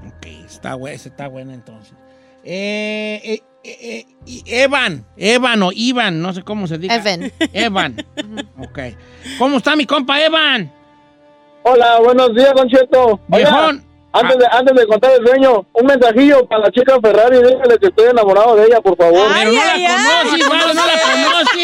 Ok, 0.08 0.26
está 0.46 0.76
buena, 0.76 0.96
está 0.96 1.28
buena 1.28 1.54
entonces. 1.54 1.94
Eh, 2.44 3.22
eh, 3.24 3.44
eh, 3.64 4.06
Evan, 4.46 5.06
Evan 5.16 5.64
o 5.64 5.72
Ivan, 5.74 6.22
no 6.22 6.34
sé 6.34 6.44
cómo 6.44 6.68
se 6.68 6.78
dice. 6.78 6.94
Evan. 6.94 7.32
Evan. 7.54 8.06
ok. 8.60 8.80
¿Cómo 9.38 9.58
está 9.58 9.76
mi 9.76 9.86
compa 9.86 10.22
Evan? 10.22 10.72
Hola, 11.64 12.00
buenos 12.02 12.36
días, 12.36 12.54
Don 12.54 12.68
Cheto. 12.68 13.22
Viejón. 13.30 13.93
Antes 14.14 14.38
de, 14.38 14.46
antes 14.52 14.76
de 14.76 14.86
contar 14.86 15.12
el 15.20 15.28
sueño, 15.28 15.66
un 15.74 15.86
mensajillo 15.88 16.46
para 16.46 16.66
la 16.66 16.72
chica 16.72 17.00
Ferrari. 17.02 17.38
Dígale 17.38 17.80
que 17.80 17.88
estoy 17.88 18.10
enamorado 18.12 18.56
de 18.56 18.66
ella, 18.68 18.80
por 18.80 18.96
favor. 18.96 19.28
Pero 19.34 19.52
no 19.52 19.64
la 19.64 19.74
conoces, 19.74 20.50
vale, 20.50 20.74
no 20.74 20.86
la 20.86 20.94
conoces. 21.10 21.64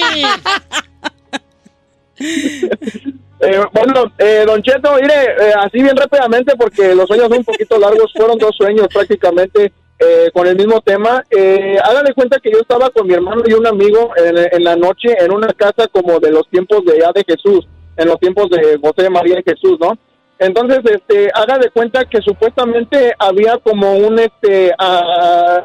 Eh, 3.41 3.63
bueno, 3.71 4.11
eh, 4.17 4.43
Don 4.45 4.61
Cheto, 4.61 4.95
mire, 4.95 5.13
eh, 5.13 5.53
así 5.55 5.81
bien 5.81 5.95
rápidamente, 5.95 6.57
porque 6.57 6.93
los 6.93 7.07
sueños 7.07 7.29
son 7.29 7.37
un 7.37 7.45
poquito 7.45 7.79
largos, 7.79 8.11
fueron 8.13 8.37
dos 8.37 8.53
sueños 8.53 8.89
prácticamente 8.93 9.71
eh, 9.97 10.29
con 10.33 10.45
el 10.45 10.57
mismo 10.57 10.81
tema. 10.81 11.23
Eh, 11.29 11.77
hágale 11.81 12.13
cuenta 12.13 12.39
que 12.43 12.51
yo 12.51 12.59
estaba 12.59 12.89
con 12.89 13.07
mi 13.07 13.13
hermano 13.13 13.43
y 13.45 13.53
un 13.53 13.65
amigo 13.65 14.11
en, 14.17 14.37
en 14.37 14.63
la 14.65 14.75
noche 14.75 15.15
en 15.17 15.31
una 15.31 15.53
casa 15.53 15.87
como 15.87 16.19
de 16.19 16.31
los 16.31 16.49
tiempos 16.49 16.83
de 16.83 16.99
ya 16.99 17.13
de 17.13 17.23
Jesús, 17.25 17.65
en 17.95 18.09
los 18.09 18.19
tiempos 18.19 18.49
de 18.49 18.77
José, 18.81 19.09
María 19.09 19.39
y 19.39 19.49
Jesús, 19.49 19.77
¿no? 19.79 19.97
Entonces, 20.39 20.79
este, 20.85 21.29
haga 21.33 21.57
de 21.57 21.69
cuenta 21.69 22.05
que 22.05 22.21
supuestamente 22.21 23.13
había 23.19 23.57
como 23.57 23.93
un, 23.97 24.19
este, 24.19 24.71
ah, 24.79 25.63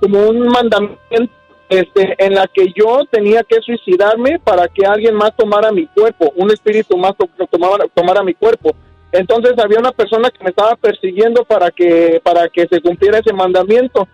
como 0.00 0.28
un 0.28 0.46
mandamiento 0.46 1.32
este, 1.68 2.14
en 2.18 2.34
la 2.34 2.46
que 2.46 2.72
yo 2.74 3.00
tenía 3.10 3.42
que 3.42 3.60
suicidarme 3.60 4.38
para 4.38 4.68
que 4.68 4.86
alguien 4.86 5.14
más 5.14 5.36
tomara 5.36 5.70
mi 5.72 5.86
cuerpo, 5.86 6.32
un 6.36 6.50
espíritu 6.50 6.96
más 6.96 7.14
to- 7.16 7.28
tomara, 7.50 7.84
tomara 7.92 8.22
mi 8.22 8.34
cuerpo. 8.34 8.70
Entonces 9.12 9.52
había 9.58 9.78
una 9.78 9.92
persona 9.92 10.30
que 10.30 10.42
me 10.44 10.50
estaba 10.50 10.76
persiguiendo 10.76 11.44
para 11.44 11.70
que 11.70 12.20
para 12.22 12.48
que 12.48 12.66
se 12.70 12.80
cumpliera 12.80 13.18
ese 13.18 13.32
mandamiento. 13.32 14.06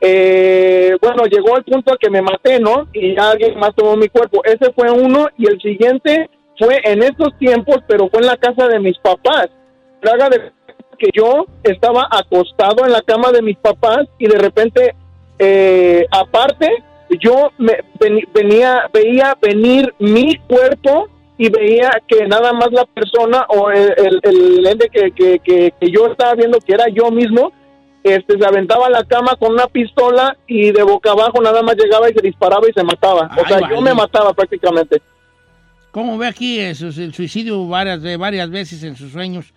Eh, 0.00 0.96
bueno, 1.00 1.24
llegó 1.24 1.56
el 1.56 1.64
punto 1.64 1.92
a 1.92 1.96
que 1.98 2.10
me 2.10 2.22
maté, 2.22 2.58
¿no? 2.60 2.88
Y 2.92 3.16
alguien 3.18 3.58
más 3.58 3.74
tomó 3.74 3.96
mi 3.96 4.08
cuerpo. 4.08 4.42
Ese 4.44 4.72
fue 4.72 4.90
uno 4.90 5.28
y 5.36 5.46
el 5.48 5.60
siguiente 5.60 6.30
fue 6.60 6.80
en 6.84 7.02
estos 7.02 7.36
tiempos, 7.38 7.78
pero 7.88 8.08
fue 8.08 8.20
en 8.20 8.26
la 8.26 8.36
casa 8.36 8.68
de 8.68 8.78
mis 8.78 8.96
papás. 8.98 9.48
Pero 10.00 10.14
haga 10.14 10.28
de 10.28 10.52
que 10.98 11.08
yo 11.14 11.46
estaba 11.62 12.06
acostado 12.10 12.84
en 12.84 12.92
la 12.92 13.00
cama 13.00 13.32
de 13.32 13.42
mis 13.42 13.56
papás 13.56 14.06
y 14.18 14.26
de 14.28 14.38
repente, 14.38 14.94
eh, 15.38 16.06
aparte, 16.10 16.68
yo 17.18 17.50
me 17.58 17.78
venía, 18.34 18.88
veía 18.92 19.36
venir 19.40 19.92
mi 19.98 20.36
cuerpo 20.46 21.08
y 21.38 21.48
veía 21.48 21.90
que 22.06 22.26
nada 22.26 22.52
más 22.52 22.70
la 22.70 22.84
persona 22.84 23.46
o 23.48 23.70
el, 23.70 23.94
el, 23.96 24.20
el 24.22 24.66
ente 24.66 24.90
que, 24.90 25.10
que, 25.12 25.38
que, 25.38 25.72
que 25.80 25.90
yo 25.90 26.06
estaba 26.08 26.34
viendo 26.34 26.58
que 26.60 26.74
era 26.74 26.84
yo 26.92 27.10
mismo, 27.10 27.50
este, 28.02 28.38
se 28.38 28.46
aventaba 28.46 28.86
a 28.86 28.90
la 28.90 29.04
cama 29.04 29.36
con 29.38 29.52
una 29.52 29.66
pistola 29.66 30.36
y 30.46 30.70
de 30.70 30.82
boca 30.82 31.12
abajo 31.12 31.40
nada 31.42 31.62
más 31.62 31.76
llegaba 31.76 32.10
y 32.10 32.14
se 32.14 32.20
disparaba 32.20 32.68
y 32.68 32.72
se 32.72 32.84
mataba. 32.84 33.22
o 33.22 33.40
Ay, 33.40 33.44
sea, 33.48 33.60
vale. 33.60 33.74
yo 33.74 33.80
me 33.80 33.94
mataba 33.94 34.32
prácticamente. 34.34 35.00
¿Cómo 35.90 36.18
ve 36.18 36.28
aquí 36.28 36.60
el 36.60 36.76
suicidio 36.76 37.66
varias, 37.66 38.00
varias 38.18 38.48
veces 38.50 38.82
en 38.84 38.96
sus 38.96 39.10
sueños? 39.12 39.52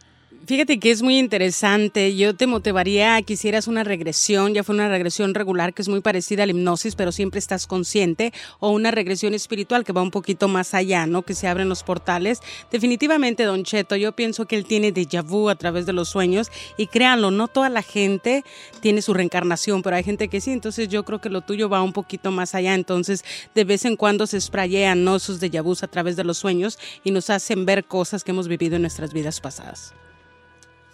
Fíjate 0.45 0.77
que 0.77 0.91
es 0.91 1.01
muy 1.01 1.19
interesante. 1.19 2.17
Yo 2.17 2.35
te 2.35 2.47
motivaría 2.47 3.15
a 3.15 3.21
que 3.21 3.33
hicieras 3.33 3.69
una 3.69 3.85
regresión, 3.85 4.53
ya 4.53 4.65
fue 4.65 4.75
una 4.75 4.89
regresión 4.89 5.33
regular 5.33 5.73
que 5.73 5.81
es 5.81 5.87
muy 5.87 6.01
parecida 6.01 6.43
a 6.43 6.45
la 6.45 6.51
hipnosis, 6.51 6.95
pero 6.95 7.13
siempre 7.13 7.39
estás 7.39 7.65
consciente, 7.65 8.33
o 8.59 8.71
una 8.71 8.91
regresión 8.91 9.33
espiritual 9.33 9.85
que 9.85 9.93
va 9.93 10.01
un 10.01 10.11
poquito 10.11 10.49
más 10.49 10.73
allá, 10.73 11.05
¿no? 11.07 11.21
Que 11.21 11.33
se 11.33 11.47
abren 11.47 11.69
los 11.69 11.83
portales. 11.83 12.41
Definitivamente, 12.69 13.43
Don 13.43 13.63
Cheto, 13.63 13.95
yo 13.95 14.11
pienso 14.11 14.45
que 14.45 14.57
él 14.57 14.65
tiene 14.65 14.93
déjà 14.93 15.23
vu 15.25 15.47
a 15.47 15.55
través 15.55 15.85
de 15.85 15.93
los 15.93 16.09
sueños 16.09 16.51
y 16.75 16.87
créanlo, 16.87 17.31
no 17.31 17.47
toda 17.47 17.69
la 17.69 17.81
gente 17.81 18.43
tiene 18.81 19.01
su 19.01 19.13
reencarnación, 19.13 19.81
pero 19.81 19.95
hay 19.95 20.03
gente 20.03 20.27
que 20.27 20.41
sí, 20.41 20.51
entonces 20.51 20.89
yo 20.89 21.05
creo 21.05 21.21
que 21.21 21.29
lo 21.29 21.39
tuyo 21.39 21.69
va 21.69 21.81
un 21.81 21.93
poquito 21.93 22.31
más 22.31 22.53
allá. 22.53 22.73
Entonces, 22.73 23.23
de 23.55 23.63
vez 23.63 23.85
en 23.85 23.95
cuando 23.95 24.27
se 24.27 24.41
sprayean, 24.41 25.05
¿no? 25.05 25.19
Sus 25.19 25.39
déjà 25.39 25.63
a 25.83 25.87
través 25.87 26.17
de 26.17 26.25
los 26.25 26.37
sueños 26.37 26.79
y 27.05 27.11
nos 27.11 27.29
hacen 27.29 27.65
ver 27.65 27.85
cosas 27.85 28.25
que 28.25 28.31
hemos 28.31 28.49
vivido 28.49 28.75
en 28.75 28.81
nuestras 28.81 29.13
vidas 29.13 29.39
pasadas. 29.39 29.93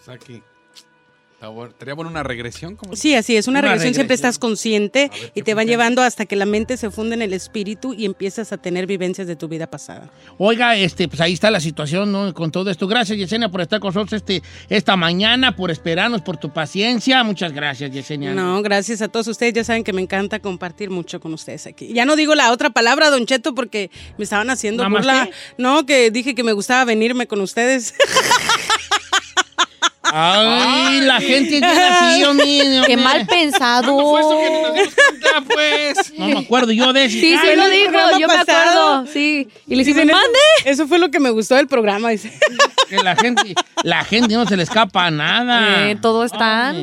Aquí. 0.08 0.42
¿Sería 1.78 1.94
bueno 1.94 2.12
una 2.12 2.22
regresión? 2.22 2.76
como 2.76 2.98
Sí, 2.98 3.16
así 3.16 3.38
es, 3.38 3.48
una, 3.48 3.60
Una 3.60 3.70
regresión, 3.70 3.94
siempre 3.94 4.14
estás 4.14 4.38
consciente 4.38 5.10
y 5.34 5.42
te 5.42 5.54
va 5.54 5.64
llevando 5.64 6.02
hasta 6.02 6.26
que 6.26 6.36
la 6.36 6.46
mente 6.46 6.76
se 6.76 6.92
funde 6.92 7.16
en 7.16 7.22
el 7.22 7.32
espíritu 7.32 7.94
y 7.94 8.06
empiezas 8.06 8.52
a 8.52 8.58
tener 8.58 8.86
vivencias 8.86 9.26
de 9.26 9.38
tu 9.38 9.48
vida 9.48 9.68
pasada. 9.68 10.12
Oiga, 10.38 10.76
este, 10.76 11.08
pues 11.08 11.22
ahí 11.22 11.32
está 11.32 11.50
la 11.50 11.62
situación, 11.62 12.12
¿no? 12.12 12.34
Con 12.34 12.52
todo 12.52 12.70
esto. 12.70 12.88
Gracias, 12.88 13.18
Yesenia, 13.18 13.48
por 13.48 13.62
estar 13.62 13.80
con 13.80 13.94
nosotros 13.94 14.22
este, 14.22 14.44
esta 14.68 14.98
mañana, 14.98 15.56
por 15.56 15.72
esperarnos, 15.72 16.22
por 16.22 16.36
tu 16.36 16.52
paciencia. 16.52 17.24
Muchas 17.24 17.54
gracias, 17.54 17.92
Yesenia. 17.92 18.34
No, 18.34 18.62
gracias 18.62 19.02
a 19.02 19.08
todos 19.08 19.28
ustedes. 19.28 19.54
Ya 19.54 19.64
saben 19.64 19.86
que 19.86 19.94
me 19.94 20.02
encanta 20.02 20.40
compartir 20.40 20.90
mucho 20.90 21.22
con 21.22 21.34
ustedes 21.34 21.68
aquí. 21.68 21.94
Ya 21.94 22.04
no 22.04 22.18
digo 22.18 22.36
la 22.36 22.52
otra 22.52 22.70
palabra, 22.72 23.10
Don 23.10 23.26
Cheto, 23.26 23.56
porque 23.56 23.92
me 24.18 24.26
estaban 24.26 24.50
haciendo 24.50 24.88
burla. 24.90 25.30
No, 25.58 25.86
que 25.86 26.12
dije 26.12 26.36
que 26.36 26.44
me 26.44 26.52
gustaba 26.52 26.84
venirme 26.84 27.28
con 27.28 27.40
ustedes. 27.40 27.94
Ay, 30.12 31.02
la 31.02 31.20
gente 31.20 31.56
es 31.56 31.62
bien 31.62 31.80
así, 31.80 32.24
hombre, 32.24 32.46
Qué 32.46 32.78
hombre. 32.80 32.98
mal 32.98 33.26
pensado. 33.28 33.98
pues? 35.54 36.12
No 36.18 36.28
me 36.28 36.40
acuerdo 36.40 36.72
yo 36.72 36.92
de 36.94 37.06
eso. 37.06 37.14
Sí, 37.14 37.22
sí 37.22 37.36
Ay, 37.42 37.56
lo 37.56 37.70
dijo, 37.70 38.20
yo 38.20 38.28
me 38.28 38.34
acuerdo. 38.34 39.06
Sí. 39.08 39.48
Y 39.68 39.76
le 39.76 39.84
eso- 39.84 39.94
mande. 39.96 40.40
Eso 40.66 40.88
fue 40.88 41.00
lo 41.00 41.10
que 41.12 41.20
me 41.20 41.30
gustó 41.30 41.56
del 41.56 41.68
programa. 41.68 42.10
Dice. 42.10 42.32
Que 42.90 42.98
la 42.98 43.16
gente, 43.16 43.54
la 43.84 44.04
gente 44.04 44.34
no 44.34 44.46
se 44.48 44.58
le 44.58 44.64
escapa 44.64 45.06
a 45.06 45.12
nada. 45.12 45.90
Eh, 45.90 45.96
todo 45.96 46.26
está. 46.26 46.74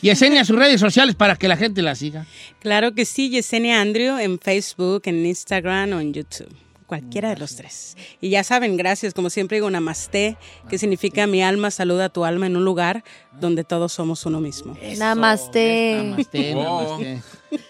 Yesenia, 0.00 0.44
sus 0.44 0.56
redes 0.58 0.80
sociales 0.80 1.14
para 1.14 1.36
que 1.36 1.48
la 1.48 1.56
gente 1.56 1.82
la 1.82 1.94
siga. 1.94 2.26
Claro 2.60 2.94
que 2.94 3.04
sí, 3.04 3.30
Yesenia 3.30 3.80
Andrew 3.80 4.18
en 4.18 4.38
Facebook, 4.38 5.02
en 5.06 5.24
Instagram 5.24 5.92
o 5.92 6.00
en 6.00 6.12
YouTube. 6.12 6.48
Cualquiera 6.92 7.30
de 7.30 7.38
los 7.38 7.56
tres. 7.56 7.96
Y 8.20 8.28
ya 8.28 8.44
saben, 8.44 8.76
gracias. 8.76 9.14
Como 9.14 9.30
siempre 9.30 9.56
digo, 9.56 9.70
Namaste, 9.70 10.36
que 10.68 10.76
significa 10.76 11.26
mi 11.26 11.42
alma 11.42 11.70
saluda 11.70 12.04
a 12.04 12.08
tu 12.10 12.26
alma 12.26 12.46
en 12.46 12.54
un 12.54 12.66
lugar 12.66 13.02
donde 13.40 13.64
todos 13.64 13.94
somos 13.94 14.26
uno 14.26 14.42
mismo. 14.42 14.76
Namaste. 14.98 16.02
Namaste, 16.04 16.54
namaste. 16.54 17.22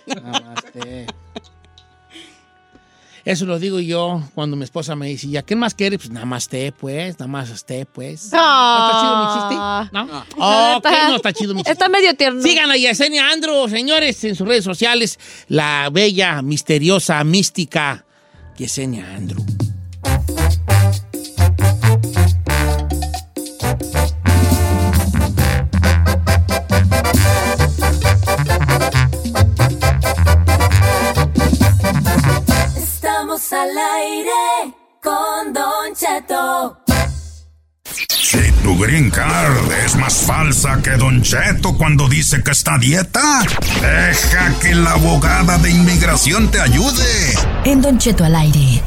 Namaste. 0.07 1.07
Eso 3.25 3.47
lo 3.47 3.61
digo 3.61 3.79
yo 3.79 4.25
cuando 4.35 4.57
mi 4.57 4.65
esposa 4.65 4.97
me 4.97 5.07
dice, 5.07 5.29
¿ya 5.29 5.43
qué 5.43 5.55
más 5.55 5.75
quieres? 5.75 6.01
Pues 6.01 6.11
namaste, 6.11 6.73
pues, 6.73 7.21
namaste, 7.21 7.87
pues. 7.87 8.33
¿No 8.33 8.89
está 8.89 9.01
chido 9.01 9.17
mi 9.19 9.35
chiste? 9.35 9.55
¿No? 9.93 10.25
Oh, 10.39 10.75
ok, 10.79 10.87
no 11.11 11.15
está 11.15 11.33
chido 11.33 11.55
mi 11.55 11.61
chiste. 11.61 11.71
Está 11.71 11.89
medio 11.89 12.13
tierno. 12.17 12.43
Sigan 12.43 12.73
a 12.73 12.77
Yesenia 12.77 13.31
Andro, 13.31 13.69
señores, 13.69 14.25
en 14.25 14.35
sus 14.35 14.49
redes 14.49 14.65
sociales. 14.65 15.21
La 15.47 15.91
bella, 15.93 16.43
misteriosa, 16.43 17.23
mística 17.23 18.05
Yesenia 18.57 19.05
Andro. 19.15 19.43
Estamos 32.77 33.53
al 33.53 33.71
aire 33.79 34.75
con 35.03 35.53
Don 35.53 35.95
Cheto. 35.95 36.82
Si 38.33 38.51
tu 38.63 38.75
green 38.79 39.11
card 39.11 39.71
es 39.85 39.95
más 39.95 40.25
falsa 40.25 40.81
que 40.83 40.93
Don 40.93 41.21
Cheto 41.21 41.77
cuando 41.77 42.09
dice 42.09 42.43
que 42.43 42.53
está 42.53 42.77
a 42.77 42.79
dieta, 42.79 43.43
deja 43.83 44.59
que 44.59 44.75
la 44.75 44.93
abogada 44.93 45.59
de 45.59 45.71
inmigración 45.71 46.51
te 46.51 46.59
ayude. 46.59 47.35
En 47.67 47.83
Don 47.83 47.99
Cheto 47.99 48.25
al 48.25 48.35
aire. 48.35 48.81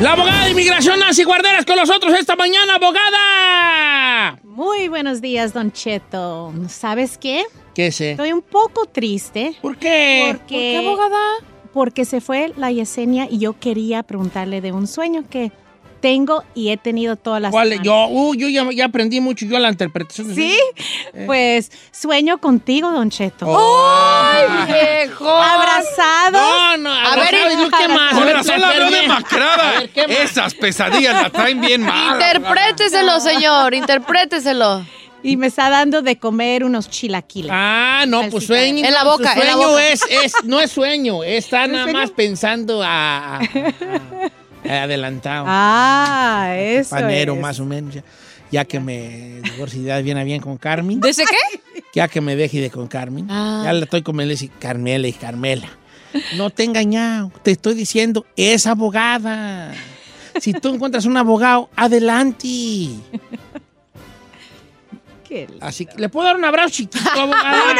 La 0.00 0.12
abogada 0.12 0.44
de 0.44 0.50
inmigración 0.52 1.00
Nancy 1.00 1.24
Guarderas 1.24 1.64
con 1.64 1.74
nosotros 1.74 2.14
esta 2.16 2.36
mañana, 2.36 2.76
abogada. 2.76 4.38
Muy 4.44 4.86
buenos 4.86 5.20
días, 5.20 5.52
Don 5.52 5.72
Cheto. 5.72 6.54
¿Sabes 6.68 7.18
qué? 7.18 7.42
¿Qué 7.74 7.90
sé? 7.90 8.12
Estoy 8.12 8.32
un 8.32 8.42
poco 8.42 8.86
triste. 8.86 9.56
¿Por 9.60 9.78
qué? 9.78 10.28
Porque, 10.30 10.38
¿Por 10.38 10.46
qué, 10.46 10.78
abogada? 10.78 11.55
Porque 11.76 12.06
se 12.06 12.22
fue 12.22 12.54
la 12.56 12.72
Yesenia 12.72 13.28
y 13.30 13.36
yo 13.36 13.60
quería 13.60 14.02
preguntarle 14.02 14.62
de 14.62 14.72
un 14.72 14.86
sueño 14.86 15.24
que 15.28 15.52
tengo 16.00 16.42
y 16.54 16.70
he 16.70 16.78
tenido 16.78 17.16
todas 17.16 17.42
las 17.42 17.50
¿Cuál? 17.50 17.82
Yo, 17.82 18.06
uh, 18.08 18.34
yo 18.34 18.48
ya, 18.48 18.66
ya 18.72 18.86
aprendí 18.86 19.20
mucho 19.20 19.44
yo 19.44 19.58
la 19.58 19.68
interpretación. 19.68 20.34
¿Sí? 20.34 20.58
Eh. 21.12 21.24
Pues 21.26 21.70
sueño 21.90 22.38
contigo, 22.38 22.90
Don 22.90 23.10
Cheto. 23.10 23.46
¡Ay, 23.54 25.04
viejo! 25.04 25.28
Abrazados. 25.28 26.32
No, 26.32 26.76
no, 26.78 26.90
A 26.90 27.14
ver, 27.16 27.34
abrazado, 27.34 27.52
¿y 27.52 27.64
tú 27.66 27.76
¿qué 27.78 27.88
más? 27.88 28.12
A 28.12 28.16
Con 28.16 28.24
ver, 28.24 28.36
razón 28.36 28.60
la 28.62 28.68
veo 28.70 28.90
demacrada. 28.90 29.68
A 29.68 29.80
ver, 29.80 29.90
¿qué 29.90 30.08
más? 30.08 30.16
Esas 30.16 30.54
pesadillas 30.54 31.22
la 31.24 31.28
traen 31.28 31.60
bien 31.60 31.82
mal. 31.82 32.14
Interpréteselo, 32.14 33.20
señor. 33.20 33.74
Interpréteselo. 33.74 34.86
Y 35.26 35.36
me 35.36 35.48
está 35.48 35.68
dando 35.70 36.02
de 36.02 36.18
comer 36.18 36.64
unos 36.64 36.88
chilaquiles. 36.88 37.50
Ah, 37.52 38.04
no, 38.06 38.28
pues 38.30 38.46
sueño. 38.46 38.84
En 38.86 38.92
la 38.92 39.04
boca, 39.04 39.34
su 39.34 39.40
en 39.40 39.46
la 39.46 39.52
sueño 39.54 39.68
boca. 39.70 39.88
Es, 39.88 40.00
es, 40.24 40.32
no 40.44 40.60
es 40.60 40.70
sueño, 40.70 41.24
está 41.24 41.66
nada 41.66 41.84
sueño? 41.84 41.98
más 41.98 42.10
pensando 42.12 42.82
a, 42.82 43.38
a- 43.38 43.40
a- 44.68 44.82
adelantado. 44.84 45.44
Ah, 45.48 46.54
eso 46.56 46.90
panero, 46.90 47.34
es. 47.34 47.40
más 47.40 47.58
o 47.60 47.64
menos. 47.64 47.94
Ya, 47.94 48.04
ya 48.50 48.64
que 48.64 48.78
me 48.80 49.40
divorcie 49.42 49.82
ya 49.82 49.98
bien 49.98 50.16
a 50.18 50.24
bien 50.24 50.40
con 50.40 50.56
Carmen. 50.58 51.00
¿Desde 51.00 51.24
qué? 51.24 51.82
Ya 51.94 52.08
que 52.08 52.20
me 52.20 52.36
deje 52.36 52.60
de 52.60 52.70
con 52.70 52.86
Carmen. 52.86 53.26
Ah. 53.30 53.62
Ya 53.64 53.72
le 53.72 53.84
estoy 53.84 54.02
con 54.02 54.20
él 54.20 54.30
y 54.40 54.48
Carmela 54.48 55.08
y 55.08 55.12
Carmela. 55.12 55.68
No 56.36 56.50
te 56.50 56.62
he 56.62 56.66
engañado. 56.66 57.32
Te 57.42 57.50
estoy 57.50 57.74
diciendo, 57.74 58.24
es 58.36 58.66
abogada. 58.66 59.72
Si 60.40 60.52
tú 60.52 60.68
encuentras 60.74 61.04
un 61.06 61.16
abogado, 61.16 61.68
adelante. 61.76 62.46
Así 65.60 65.86
que 65.86 65.96
le 65.96 66.08
puedo 66.08 66.26
dar 66.26 66.36
un 66.36 66.44
abrazo 66.44 66.70
chiquito, 66.70 67.10
abogada. 67.20 67.74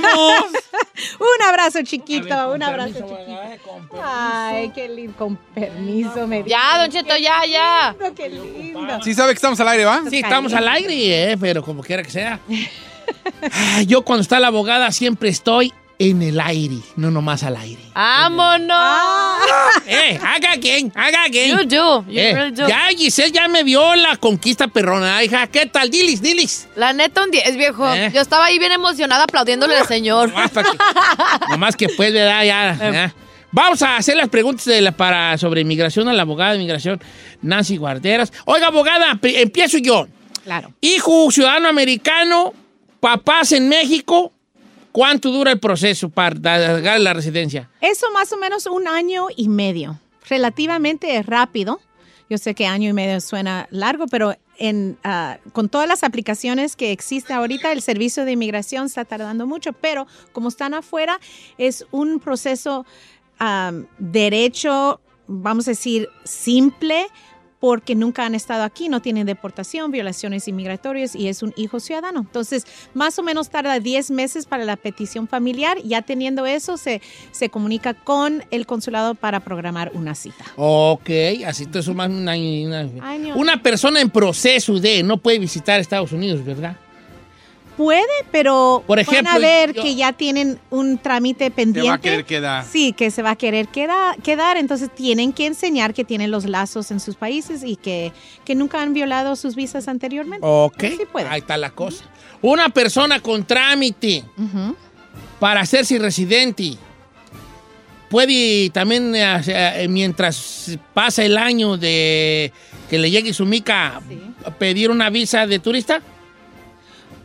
¡Vamos! 0.00 0.44
un 1.20 1.48
abrazo 1.48 1.80
chiquito, 1.82 2.28
ver, 2.28 2.56
un 2.56 2.62
abrazo 2.62 2.92
permiso, 2.92 3.18
chiquito. 3.18 4.02
Ay, 4.02 4.70
qué 4.74 4.88
lindo. 4.88 5.14
Con 5.16 5.36
permiso, 5.36 6.26
me 6.26 6.44
Ya, 6.44 6.78
Don 6.78 6.90
Cheto, 6.90 7.16
ya, 7.16 7.44
ya. 7.46 7.96
Qué 8.14 8.28
lindo. 8.28 9.02
Sí 9.02 9.14
sabe 9.14 9.32
que 9.32 9.36
estamos 9.36 9.58
al 9.60 9.68
aire, 9.68 9.84
¿va? 9.84 10.02
Sí, 10.08 10.18
estamos 10.18 10.52
al 10.52 10.68
aire, 10.68 11.32
eh, 11.32 11.36
pero 11.38 11.62
como 11.62 11.82
quiera 11.82 12.02
que 12.02 12.10
sea. 12.10 12.40
Ay, 13.52 13.86
yo 13.86 14.02
cuando 14.02 14.22
está 14.22 14.40
la 14.40 14.48
abogada 14.48 14.90
siempre 14.92 15.28
estoy 15.28 15.72
en 16.10 16.20
el 16.22 16.40
aire, 16.40 16.76
no 16.96 17.10
nomás 17.10 17.42
al 17.44 17.56
aire. 17.56 17.80
¡Vámonos! 17.94 18.76
Eh, 19.86 20.18
haga 20.22 20.56
quien, 20.60 20.92
haga 20.94 21.24
quien. 21.30 21.50
You 21.50 21.64
do, 21.64 22.04
you 22.08 22.18
Eh, 22.18 22.32
really 22.34 22.50
do. 22.52 22.68
ya 22.68 22.88
Giselle 22.96 23.30
ya 23.30 23.46
me 23.48 23.62
vio 23.62 23.94
la 23.94 24.16
conquista 24.16 24.68
perrona, 24.68 25.22
hija. 25.22 25.46
¿Qué 25.46 25.66
tal? 25.66 25.90
Dilis, 25.90 26.20
dilis. 26.22 26.68
La 26.76 26.92
neta, 26.92 27.22
un 27.24 27.30
10, 27.30 27.56
viejo. 27.56 27.92
Eh. 27.94 28.10
Yo 28.12 28.20
estaba 28.20 28.46
ahí 28.46 28.58
bien 28.58 28.72
emocionada 28.72 29.24
aplaudiéndole 29.24 29.76
al 29.76 29.86
señor. 29.86 30.30
Nomás, 30.30 30.50
pa' 30.50 30.62
que- 30.64 30.78
nomás 31.50 31.76
que 31.76 31.88
pues, 31.88 32.12
¿verdad? 32.12 32.44
Ya, 32.44 32.76
ya. 32.92 33.14
Vamos 33.52 33.82
a 33.82 33.96
hacer 33.96 34.16
las 34.16 34.28
preguntas 34.28 34.64
de 34.64 34.80
la- 34.80 34.92
para, 34.92 35.36
sobre 35.38 35.60
inmigración 35.60 36.08
a 36.08 36.12
la 36.12 36.22
abogada 36.22 36.52
de 36.52 36.56
inmigración, 36.56 37.00
Nancy 37.42 37.76
Guarderas. 37.76 38.32
Oiga, 38.46 38.68
abogada, 38.68 39.18
empiezo 39.22 39.78
yo. 39.78 40.06
Claro. 40.44 40.72
Hijo 40.80 41.30
ciudadano 41.30 41.68
americano, 41.68 42.54
papás 42.98 43.52
en 43.52 43.68
México, 43.68 44.31
¿cuánto 44.92 45.30
dura 45.32 45.50
el 45.50 45.58
proceso 45.58 46.08
para 46.08 46.38
dar 46.38 47.00
la 47.00 47.12
residencia? 47.12 47.70
Eso 47.80 48.10
más 48.12 48.32
o 48.32 48.36
menos 48.36 48.66
un 48.66 48.86
año 48.86 49.26
y 49.36 49.48
medio. 49.48 49.98
Relativamente 50.28 51.20
rápido. 51.22 51.80
Yo 52.30 52.38
sé 52.38 52.54
que 52.54 52.66
año 52.66 52.88
y 52.88 52.92
medio 52.92 53.20
suena 53.20 53.66
largo, 53.70 54.06
pero 54.06 54.34
en, 54.58 54.96
ah, 55.04 55.38
con 55.52 55.68
todas 55.68 55.88
las 55.88 56.04
aplicaciones 56.04 56.76
que 56.76 56.92
existe 56.92 57.32
ahorita, 57.32 57.72
el 57.72 57.82
servicio 57.82 58.24
de 58.24 58.32
inmigración 58.32 58.86
está 58.86 59.04
tardando 59.04 59.46
mucho, 59.46 59.72
pero 59.72 60.06
como 60.32 60.48
están 60.48 60.72
afuera, 60.72 61.18
es 61.58 61.84
un 61.90 62.20
proceso 62.20 62.86
am, 63.38 63.86
derecho, 63.98 65.00
vamos 65.26 65.66
a 65.68 65.72
decir, 65.72 66.08
simple, 66.24 67.06
porque 67.62 67.94
nunca 67.94 68.26
han 68.26 68.34
estado 68.34 68.64
aquí, 68.64 68.88
no 68.88 69.00
tienen 69.00 69.24
deportación, 69.24 69.92
violaciones 69.92 70.48
inmigratorias 70.48 71.14
y 71.14 71.28
es 71.28 71.44
un 71.44 71.54
hijo 71.56 71.78
ciudadano. 71.78 72.18
Entonces, 72.18 72.66
más 72.92 73.20
o 73.20 73.22
menos 73.22 73.50
tarda 73.50 73.78
10 73.78 74.10
meses 74.10 74.46
para 74.46 74.64
la 74.64 74.74
petición 74.74 75.28
familiar. 75.28 75.78
Ya 75.84 76.02
teniendo 76.02 76.44
eso, 76.44 76.76
se, 76.76 77.00
se 77.30 77.50
comunica 77.50 77.94
con 77.94 78.42
el 78.50 78.66
consulado 78.66 79.14
para 79.14 79.38
programar 79.38 79.92
una 79.94 80.16
cita. 80.16 80.44
Ok, 80.56 81.08
así 81.46 81.66
año 82.32 82.32
y 82.34 82.66
una, 82.66 82.80
Año. 83.00 83.36
una 83.36 83.62
persona 83.62 84.00
en 84.00 84.10
proceso 84.10 84.80
de 84.80 85.04
no 85.04 85.18
puede 85.18 85.38
visitar 85.38 85.78
Estados 85.78 86.10
Unidos, 86.10 86.44
¿verdad? 86.44 86.76
Puede, 87.76 88.02
pero 88.30 88.84
Por 88.86 88.98
van 88.98 89.06
ejemplo, 89.08 89.34
a 89.34 89.38
ver 89.38 89.72
yo- 89.72 89.82
que 89.82 89.94
ya 89.94 90.12
tienen 90.12 90.58
un 90.70 90.98
trámite 90.98 91.46
Te 91.46 91.50
pendiente. 91.50 91.88
va 91.88 91.94
a 91.94 92.00
querer 92.00 92.24
quedar. 92.26 92.64
Sí, 92.66 92.92
que 92.92 93.10
se 93.10 93.22
va 93.22 93.30
a 93.30 93.36
querer 93.36 93.68
queda- 93.68 94.14
quedar, 94.22 94.58
entonces 94.58 94.94
tienen 94.94 95.32
que 95.32 95.46
enseñar 95.46 95.94
que 95.94 96.04
tienen 96.04 96.30
los 96.30 96.44
lazos 96.44 96.90
en 96.90 97.00
sus 97.00 97.16
países 97.16 97.62
y 97.64 97.76
que, 97.76 98.12
que 98.44 98.54
nunca 98.54 98.82
han 98.82 98.92
violado 98.92 99.36
sus 99.36 99.54
visas 99.54 99.88
anteriormente. 99.88 100.46
Ok, 100.46 100.80
Sí 100.82 101.02
puede. 101.10 101.28
ahí 101.28 101.40
está 101.40 101.56
la 101.56 101.70
cosa. 101.70 102.04
Una 102.42 102.68
persona 102.68 103.20
con 103.20 103.44
trámite 103.46 104.24
Ujú. 104.36 104.76
para 105.40 105.60
hacerse 105.62 105.98
residente 105.98 106.76
puede 108.10 108.68
también, 108.70 109.14
eh, 109.14 109.40
eh, 109.46 109.86
mientras 109.88 110.78
pasa 110.92 111.24
el 111.24 111.38
año 111.38 111.76
de 111.78 112.52
que 112.90 112.98
le 112.98 113.10
llegue 113.10 113.32
su 113.32 113.46
mica, 113.46 114.00
pedir 114.58 114.90
una 114.90 115.08
visa 115.08 115.46
de 115.46 115.58
turista? 115.58 116.02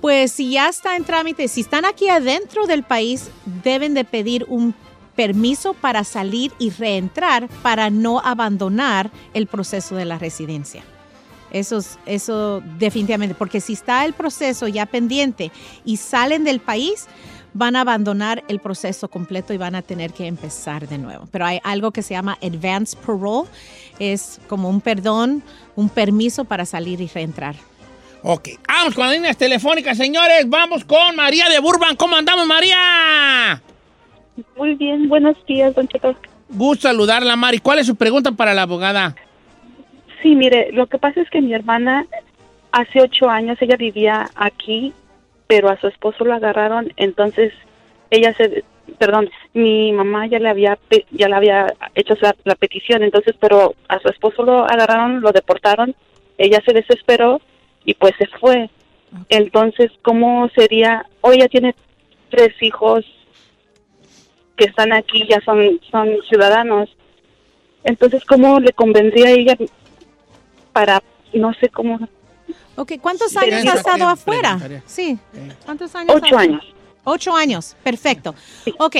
Pues 0.02 0.32
si 0.32 0.52
ya 0.52 0.70
está 0.70 0.96
en 0.96 1.04
trámite, 1.04 1.48
si 1.48 1.62
están 1.62 1.86
aquí 1.86 2.08
adentro 2.10 2.68
del 2.68 2.84
país, 2.84 3.30
deben 3.64 3.94
de 3.94 4.04
pedir 4.04 4.46
un 4.48 4.76
permiso 5.16 5.74
para 5.74 6.04
salir 6.04 6.52
y 6.60 6.70
reentrar 6.70 7.50
para 7.64 7.90
no 7.90 8.20
abandonar 8.20 9.10
el 9.34 9.48
proceso 9.48 9.96
de 9.96 10.06
la 10.06 10.20
residencia. 10.20 10.84
Eso, 11.50 11.78
es- 11.78 11.98
eso 12.06 12.62
definitivamente, 12.78 13.34
porque 13.34 13.60
si 13.62 13.74
está 13.74 14.06
el 14.06 14.14
proceso 14.14 14.68
ya 14.68 14.86
pendiente 14.86 15.52
y 15.86 15.98
salen 15.98 16.44
del 16.44 16.60
país, 16.60 17.08
van 17.54 17.76
a 17.76 17.82
abandonar 17.82 18.44
el 18.50 18.60
proceso 18.60 19.08
completo 19.08 19.54
y 19.54 19.58
van 19.58 19.74
a 19.74 19.82
tener 19.82 20.14
que 20.14 20.28
empezar 20.28 20.88
de 20.88 21.00
nuevo. 21.00 21.28
Pero 21.32 21.46
hay 21.48 21.60
algo 21.64 21.90
que 21.92 22.04
se 22.04 22.14
llama 22.14 22.38
advance 22.44 22.96
parole, 23.04 23.50
es 23.98 24.40
como 24.48 24.70
un 24.70 24.82
perdón, 24.82 25.42
un 25.76 25.90
permiso 25.90 26.46
para 26.46 26.66
salir 26.68 27.02
y 27.02 27.08
reentrar. 27.08 27.56
Ok, 28.24 28.50
vamos 28.68 28.96
con 28.96 29.06
las 29.06 29.14
líneas 29.14 29.38
telefónicas, 29.38 29.98
señores. 29.98 30.50
Vamos 30.50 30.84
con 30.84 31.16
María 31.16 31.50
de 31.50 31.60
Burban. 31.60 31.96
¿Cómo 31.96 32.16
andamos, 32.16 32.48
María? 32.48 33.62
Muy 34.56 34.76
bien, 34.76 35.08
buenos 35.08 35.38
días, 35.46 35.74
don 35.76 35.88
Cheto. 35.88 36.16
Gusto 36.50 36.88
saludarla, 36.88 37.36
Mari. 37.36 37.60
¿Cuál 37.60 37.80
es 37.80 37.88
su 37.88 37.96
pregunta 37.96 38.32
para 38.32 38.54
la 38.54 38.64
abogada? 38.64 39.16
Sí, 40.22 40.36
mire, 40.36 40.72
lo 40.72 40.88
que 40.88 40.98
pasa 40.98 41.22
es 41.22 41.30
que 41.30 41.42
mi 41.42 41.54
hermana 41.54 42.08
hace 42.72 43.02
ocho 43.02 43.30
años 43.30 43.58
ella 43.62 43.78
vivía 43.78 44.30
aquí, 44.36 44.94
pero 45.48 45.70
a 45.70 45.80
su 45.80 45.88
esposo 45.88 46.26
lo 46.26 46.34
agarraron, 46.34 46.92
entonces 46.98 47.54
ella 48.10 48.34
se, 48.34 48.64
perdón, 48.98 49.30
mi 49.54 49.92
mamá 49.92 50.28
ya 50.28 50.40
le 50.40 50.50
había 50.50 50.78
ya 51.12 51.28
le 51.28 51.36
había 51.36 51.74
hecho 51.96 52.16
la, 52.22 52.36
la 52.44 52.56
petición, 52.56 53.04
entonces, 53.04 53.36
pero 53.40 53.76
a 53.88 54.00
su 54.00 54.10
esposo 54.10 54.44
lo 54.44 54.66
agarraron, 54.66 55.22
lo 55.22 55.32
deportaron, 55.32 55.96
ella 56.38 56.62
se 56.66 56.74
desesperó 56.74 57.42
y 57.88 57.94
pues 57.96 58.14
se 58.20 58.28
fue. 58.40 58.70
Entonces, 59.30 59.90
¿cómo 60.04 60.50
sería? 60.50 61.08
Hoy 61.22 61.38
ella 61.38 61.48
tiene 61.48 61.74
tres 62.30 62.54
hijos 62.62 63.06
que 64.58 64.66
están 64.66 64.92
aquí, 64.92 65.26
ya 65.28 65.40
son 65.46 65.80
son 65.90 66.10
ciudadanos. 66.28 66.90
Entonces, 67.86 68.24
¿cómo 68.26 68.60
le 68.60 68.74
convendría 68.74 69.28
a 69.28 69.32
ella 69.32 69.58
para, 70.74 71.02
no 71.34 71.54
sé 71.54 71.70
cómo... 71.70 71.98
Ok, 72.76 72.94
¿cuántos 73.02 73.32
Sí, 73.32 73.38
años 73.38 73.74
ha 73.74 73.78
estado 73.78 73.98
¿Qué 73.98 74.04
afuera? 74.04 74.60
Sí. 74.86 75.18
¿Cuántos 75.66 75.96
años? 75.96 76.16
Ocho 76.16 76.38
años. 76.38 76.66
Ocho 77.06 77.34
años, 77.34 77.78
perfecto. 77.84 78.36
Ok. 78.80 78.98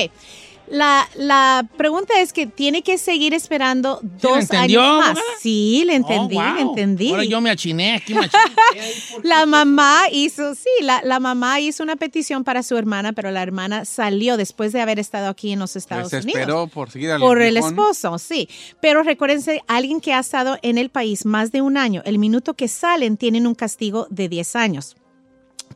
La, 0.70 1.08
la 1.16 1.66
pregunta 1.76 2.20
es 2.20 2.32
que 2.32 2.46
tiene 2.46 2.82
que 2.82 2.98
seguir 2.98 3.32
esperando 3.34 4.00
dos 4.02 4.38
entendió, 4.40 4.80
años 4.82 4.98
más. 4.98 5.08
abogada? 5.10 5.26
Sí, 5.40 5.82
le 5.86 5.94
entendí, 5.96 6.36
Oh, 6.36 6.42
wow. 6.42 6.54
le 6.54 6.60
entendí. 6.60 7.10
Ahora 7.10 7.24
yo 7.24 7.40
me 7.40 7.50
achiné 7.50 7.94
aquí, 7.94 8.14
me 8.14 8.26
achiné. 8.26 8.42
La 9.22 9.46
mamá 9.46 10.02
hizo, 10.12 10.54
sí, 10.54 10.68
la, 10.82 11.00
la 11.04 11.20
mamá 11.20 11.60
hizo 11.60 11.82
una 11.82 11.96
petición 11.96 12.44
para 12.44 12.62
su 12.62 12.76
hermana, 12.76 13.12
pero 13.12 13.30
la 13.30 13.42
hermana 13.42 13.84
salió 13.84 14.36
después 14.36 14.72
de 14.72 14.80
haber 14.80 14.98
estado 14.98 15.28
aquí 15.28 15.52
en 15.52 15.58
los 15.58 15.74
Estados 15.76 16.12
Unidos. 16.12 16.26
esperó 16.26 16.66
por 16.66 16.90
seguir 16.90 17.10
al 17.12 17.20
Por 17.20 17.40
el 17.40 17.56
esposo, 17.56 18.18
sí. 18.18 18.48
Pero 18.80 19.02
recuérdense, 19.02 19.62
alguien 19.66 20.00
que 20.00 20.12
ha 20.12 20.18
estado 20.20 20.58
en 20.62 20.78
el 20.78 20.90
país 20.90 21.24
más 21.24 21.50
de 21.52 21.62
un 21.62 21.76
año, 21.76 22.02
el 22.04 22.18
minuto 22.18 22.54
que 22.54 22.68
salen 22.68 23.16
tienen 23.16 23.46
un 23.46 23.54
castigo 23.54 24.06
de 24.10 24.28
10 24.28 24.56
años. 24.56 24.96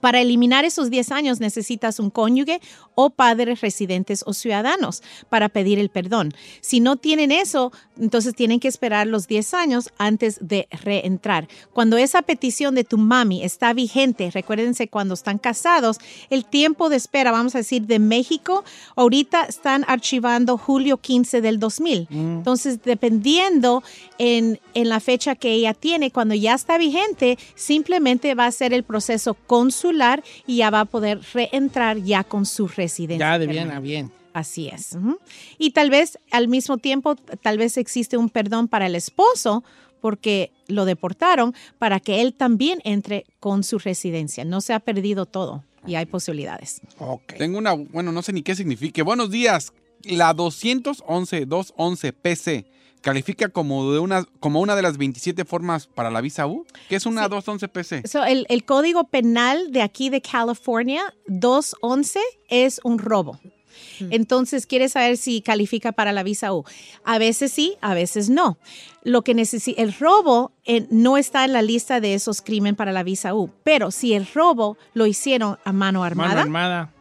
Para 0.02 0.20
eliminar 0.20 0.64
esos 0.64 0.90
10 0.90 1.12
años 1.12 1.38
necesitas 1.38 2.00
un 2.00 2.10
cónyuge 2.10 2.60
o 2.96 3.10
padres 3.10 3.60
residentes 3.60 4.24
o 4.26 4.32
ciudadanos 4.32 5.00
para 5.28 5.48
pedir 5.48 5.78
el 5.78 5.90
perdón. 5.90 6.34
Si 6.60 6.80
no 6.80 6.96
tienen 6.96 7.30
eso, 7.30 7.70
entonces 7.96 8.34
tienen 8.34 8.58
que 8.58 8.66
esperar 8.66 9.06
los 9.06 9.28
10 9.28 9.54
años 9.54 9.90
antes 9.98 10.38
de 10.40 10.66
reentrar. 10.82 11.46
Cuando 11.72 11.98
esa 11.98 12.22
petición 12.22 12.74
de 12.74 12.82
tu 12.82 12.98
mami 12.98 13.44
está 13.44 13.74
vigente, 13.74 14.32
recuérdense 14.32 14.88
cuando 14.88 15.14
están 15.14 15.38
casados, 15.38 15.98
el 16.30 16.46
tiempo 16.46 16.88
de 16.88 16.96
espera, 16.96 17.30
vamos 17.30 17.54
a 17.54 17.58
decir, 17.58 17.86
de 17.86 18.00
México, 18.00 18.64
ahorita 18.96 19.44
están 19.44 19.84
archivando 19.86 20.58
julio 20.58 20.96
15 20.96 21.40
del 21.42 21.60
2000. 21.60 22.08
Entonces, 22.10 22.82
dependiendo 22.82 23.84
en, 24.18 24.58
en 24.74 24.88
la 24.88 24.98
fecha 24.98 25.36
que 25.36 25.52
ella 25.52 25.74
tiene, 25.74 26.10
cuando 26.10 26.34
ya 26.34 26.54
está 26.54 26.76
vigente, 26.76 27.38
simplemente 27.54 28.34
va 28.34 28.46
a 28.46 28.50
ser 28.52 28.74
el 28.74 28.82
proceso 28.82 29.34
consular 29.46 29.91
y 30.46 30.56
ya 30.56 30.70
va 30.70 30.80
a 30.80 30.84
poder 30.84 31.20
reentrar 31.32 31.98
ya 31.98 32.24
con 32.24 32.46
su 32.46 32.68
residencia. 32.68 33.32
Ya 33.32 33.38
de 33.38 33.46
bien 33.46 33.70
a 33.70 33.80
bien. 33.80 34.10
Así 34.32 34.68
es. 34.68 34.96
Y 35.58 35.72
tal 35.72 35.90
vez 35.90 36.18
al 36.30 36.48
mismo 36.48 36.78
tiempo, 36.78 37.16
tal 37.16 37.58
vez 37.58 37.76
existe 37.76 38.16
un 38.16 38.30
perdón 38.30 38.68
para 38.68 38.86
el 38.86 38.94
esposo 38.94 39.62
porque 40.00 40.50
lo 40.66 40.84
deportaron 40.84 41.54
para 41.78 42.00
que 42.00 42.20
él 42.20 42.34
también 42.34 42.80
entre 42.84 43.24
con 43.40 43.62
su 43.62 43.78
residencia. 43.78 44.44
No 44.44 44.60
se 44.60 44.72
ha 44.72 44.80
perdido 44.80 45.26
todo 45.26 45.64
y 45.86 45.94
hay 45.96 46.06
posibilidades. 46.06 46.80
Tengo 47.38 47.58
una, 47.58 47.72
bueno, 47.72 48.10
no 48.12 48.22
sé 48.22 48.32
ni 48.32 48.42
qué 48.42 48.54
signifique. 48.54 49.02
Buenos 49.02 49.30
días. 49.30 49.72
La 50.04 50.32
211 50.34 51.46
211 51.46 52.12
PC 52.12 52.71
califica 53.02 53.48
como 53.50 53.92
de 53.92 53.98
una 53.98 54.24
como 54.40 54.60
una 54.60 54.74
de 54.76 54.82
las 54.82 54.96
27 54.96 55.44
formas 55.44 55.86
para 55.86 56.10
la 56.10 56.20
visa 56.22 56.46
U. 56.46 56.64
¿Qué 56.88 56.96
es 56.96 57.04
una 57.04 57.28
211 57.28 57.68
PC? 57.68 58.08
So, 58.08 58.24
el, 58.24 58.46
el 58.48 58.64
código 58.64 59.04
penal 59.04 59.70
de 59.72 59.82
aquí 59.82 60.08
de 60.08 60.22
California, 60.22 61.02
211, 61.26 62.20
es 62.48 62.80
un 62.84 62.98
robo. 62.98 63.38
Entonces, 64.10 64.66
quiere 64.66 64.88
saber 64.88 65.16
si 65.16 65.40
califica 65.42 65.92
para 65.92 66.12
la 66.12 66.22
visa 66.22 66.52
U. 66.52 66.64
A 67.04 67.18
veces 67.18 67.52
sí, 67.52 67.76
a 67.80 67.94
veces 67.94 68.28
no. 68.30 68.58
Lo 69.02 69.22
que 69.22 69.34
necesita, 69.34 69.80
el 69.80 69.92
robo 69.94 70.52
eh, 70.64 70.86
no 70.90 71.16
está 71.16 71.44
en 71.44 71.52
la 71.52 71.62
lista 71.62 72.00
de 72.00 72.14
esos 72.14 72.42
crímenes 72.42 72.76
para 72.76 72.92
la 72.92 73.02
visa 73.02 73.34
U, 73.34 73.50
pero 73.64 73.90
si 73.90 74.12
el 74.14 74.26
robo 74.32 74.76
lo 74.94 75.06
hicieron 75.06 75.58
a 75.64 75.72
mano 75.72 76.04
armada, 76.04 76.28
Mano 76.30 76.40
armada. 76.42 76.92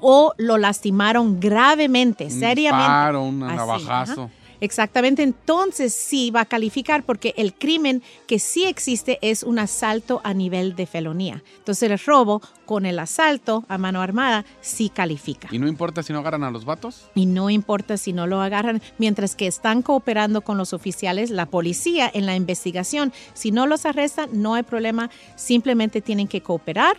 o 0.00 0.32
lo 0.38 0.56
lastimaron 0.58 1.40
gravemente, 1.40 2.24
Un 2.24 2.30
seriamente. 2.30 3.18
un 3.18 3.38
navajazo. 3.40 4.30
Exactamente, 4.64 5.22
entonces 5.22 5.92
sí 5.92 6.30
va 6.30 6.40
a 6.40 6.44
calificar 6.46 7.04
porque 7.04 7.34
el 7.36 7.52
crimen 7.52 8.02
que 8.26 8.38
sí 8.38 8.64
existe 8.64 9.18
es 9.20 9.42
un 9.42 9.58
asalto 9.58 10.22
a 10.24 10.32
nivel 10.32 10.74
de 10.74 10.86
felonía. 10.86 11.42
Entonces 11.58 11.90
el 11.90 11.98
robo 11.98 12.40
con 12.64 12.86
el 12.86 12.98
asalto 12.98 13.64
a 13.68 13.76
mano 13.76 14.00
armada 14.00 14.46
sí 14.62 14.88
califica. 14.88 15.48
¿Y 15.52 15.58
no 15.58 15.68
importa 15.68 16.02
si 16.02 16.14
no 16.14 16.20
agarran 16.20 16.44
a 16.44 16.50
los 16.50 16.64
vatos? 16.64 17.10
Y 17.14 17.26
no 17.26 17.50
importa 17.50 17.98
si 17.98 18.14
no 18.14 18.26
lo 18.26 18.40
agarran, 18.40 18.80
mientras 18.96 19.36
que 19.36 19.46
están 19.46 19.82
cooperando 19.82 20.40
con 20.40 20.56
los 20.56 20.72
oficiales, 20.72 21.28
la 21.28 21.44
policía 21.44 22.10
en 22.12 22.24
la 22.24 22.34
investigación. 22.34 23.12
Si 23.34 23.50
no 23.50 23.66
los 23.66 23.84
arrestan, 23.84 24.30
no 24.32 24.54
hay 24.54 24.62
problema, 24.62 25.10
simplemente 25.36 26.00
tienen 26.00 26.26
que 26.26 26.40
cooperar 26.40 26.96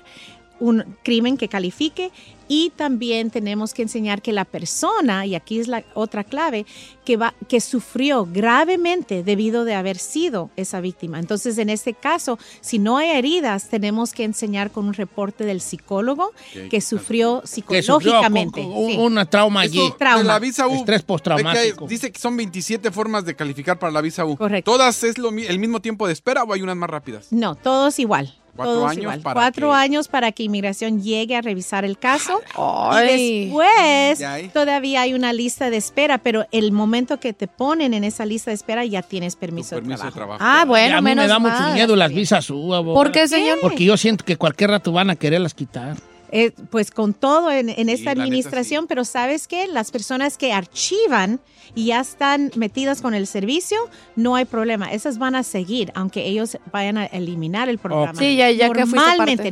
un 0.60 0.84
crimen 1.04 1.38
que 1.38 1.48
califique 1.48 2.12
y 2.48 2.70
también 2.76 3.32
tenemos 3.32 3.74
que 3.74 3.82
enseñar 3.82 4.22
que 4.22 4.32
la 4.32 4.46
persona, 4.46 5.26
y 5.26 5.34
aquí 5.34 5.60
es 5.60 5.68
la 5.68 5.84
otra 5.96 6.24
clave, 6.24 6.68
que, 7.04 7.18
va, 7.18 7.34
que 7.50 7.60
sufrió 7.60 8.28
gravemente 8.32 9.24
debido 9.24 9.66
de 9.66 9.74
haber 9.74 9.98
sido 9.98 10.52
esa 10.56 10.80
víctima. 10.80 11.18
Entonces, 11.20 11.58
en 11.58 11.70
este 11.72 11.94
caso, 11.96 12.38
si 12.62 12.78
no 12.78 12.98
hay 12.98 13.10
heridas, 13.10 13.68
tenemos 13.70 14.14
que 14.14 14.24
enseñar 14.26 14.70
con 14.70 14.86
un 14.88 14.94
reporte 14.94 15.44
del 15.44 15.60
psicólogo 15.60 16.32
que 16.70 16.82
sufrió 16.82 17.42
Que 17.42 17.48
sufrió 17.48 18.00
psicológicamente. 18.00 18.62
con- 18.62 18.74
con- 18.74 18.92
sí. 18.92 18.98
un 18.98 19.28
trauma 19.28 19.62
allí. 19.62 19.80
Eso 19.80 20.18
de 20.20 20.24
la 20.24 20.38
visa 20.40 20.68
U. 20.68 20.76
Estrés 20.76 21.02
postraumático. 21.02 21.62
es 21.64 21.74
que 21.90 21.96
dice 21.96 22.12
que 22.12 22.20
son 22.20 22.38
27 22.38 22.92
formas 22.92 23.26
de 23.26 23.36
calificar 23.36 23.80
para 23.80 23.92
la 23.92 24.02
visa 24.02 24.24
U. 24.24 24.38
Correcto. 24.38 24.72
¿Todas 24.72 25.04
es 25.04 25.18
lo, 25.18 25.30
el 25.30 25.58
mismo 25.60 25.82
tiempo 25.82 26.06
de 26.06 26.14
espera 26.14 26.44
o 26.44 26.54
hay 26.54 26.62
unas 26.62 26.78
más 26.78 26.90
rápidas? 26.92 27.28
No, 27.32 27.56
todos 27.56 27.98
igual. 28.00 28.34
Cuatro 28.56 28.74
todos 28.74 28.92
años 28.92 29.02
igual. 29.02 29.20
para 29.22 29.34
Cuatro 29.34 29.70
que- 29.70 29.76
años 29.76 30.08
para 30.08 30.32
que 30.32 30.44
inmigración 30.44 31.02
llegue 31.02 31.36
a 31.36 31.42
revisar 31.42 31.84
el 31.86 31.98
caso. 31.98 32.42
Ay. 32.58 33.16
Y 33.22 33.46
después 33.50 34.52
todavía 34.54 35.02
hay 35.02 35.14
una 35.14 35.34
lista 35.34 35.70
de 35.70 35.78
espera, 35.78 36.18
pero 36.20 36.46
el 36.52 36.72
momento 36.72 37.20
que 37.20 37.34
te 37.34 37.48
ponen 37.48 37.94
en 37.94 38.04
esa 38.04 38.26
lista 38.26 38.52
de 38.52 38.56
espera 38.56 38.86
ya 38.86 39.02
tienes 39.02 39.36
permiso, 39.36 39.80
de 39.80 39.96
trabajo. 40.12 40.38
Ah, 40.40 40.62
Y 40.64 40.68
bueno, 40.68 40.98
a 40.98 41.02
mí 41.02 41.06
menos 41.06 41.26
me 41.26 41.30
da 41.30 41.40
mucho 41.40 41.74
miedo 41.74 41.96
las 41.96 42.12
visas 42.14 42.50
U, 42.50 42.74
abogada. 42.74 43.04
¿Por 43.04 43.12
qué, 43.12 43.28
señor? 43.28 43.60
Porque 43.62 43.84
yo 43.86 43.98
siento 43.98 44.24
que 44.26 44.38
cualquier 44.38 44.70
rato 44.70 44.92
van 44.92 45.10
a 45.10 45.16
quererlas 45.16 45.54
quitar. 45.54 45.98
Eh, 46.32 46.52
pues 46.72 46.92
con 46.92 47.14
todo 47.14 47.52
en, 47.52 47.70
en 47.70 47.88
esta 47.90 48.10
neta, 48.12 48.24
administración, 48.24 48.88
pero 48.88 49.06
¿sabes 49.06 49.48
qué? 49.48 49.68
Las 49.68 49.92
personas 49.92 50.38
que 50.38 50.52
archivan 50.54 51.40
y 51.76 51.88
ya 51.88 52.00
están 52.00 52.52
metidas 52.56 53.02
con 53.02 53.14
el 53.14 53.28
servicio, 53.28 53.78
no 54.16 54.36
hay 54.36 54.46
problema. 54.46 54.92
Esas 54.92 55.18
van 55.18 55.36
a 55.36 55.44
seguir, 55.44 55.92
aunque 55.96 56.26
ellos 56.28 56.58
vayan 56.72 56.98
a 56.98 57.06
eliminar 57.06 57.70
el 57.70 57.78
programa. 57.78 58.18
Sí, 58.20 58.36
ya- 58.38 58.52
ya 58.52 58.70
que 58.72 58.80
Normalmente, 58.86 59.52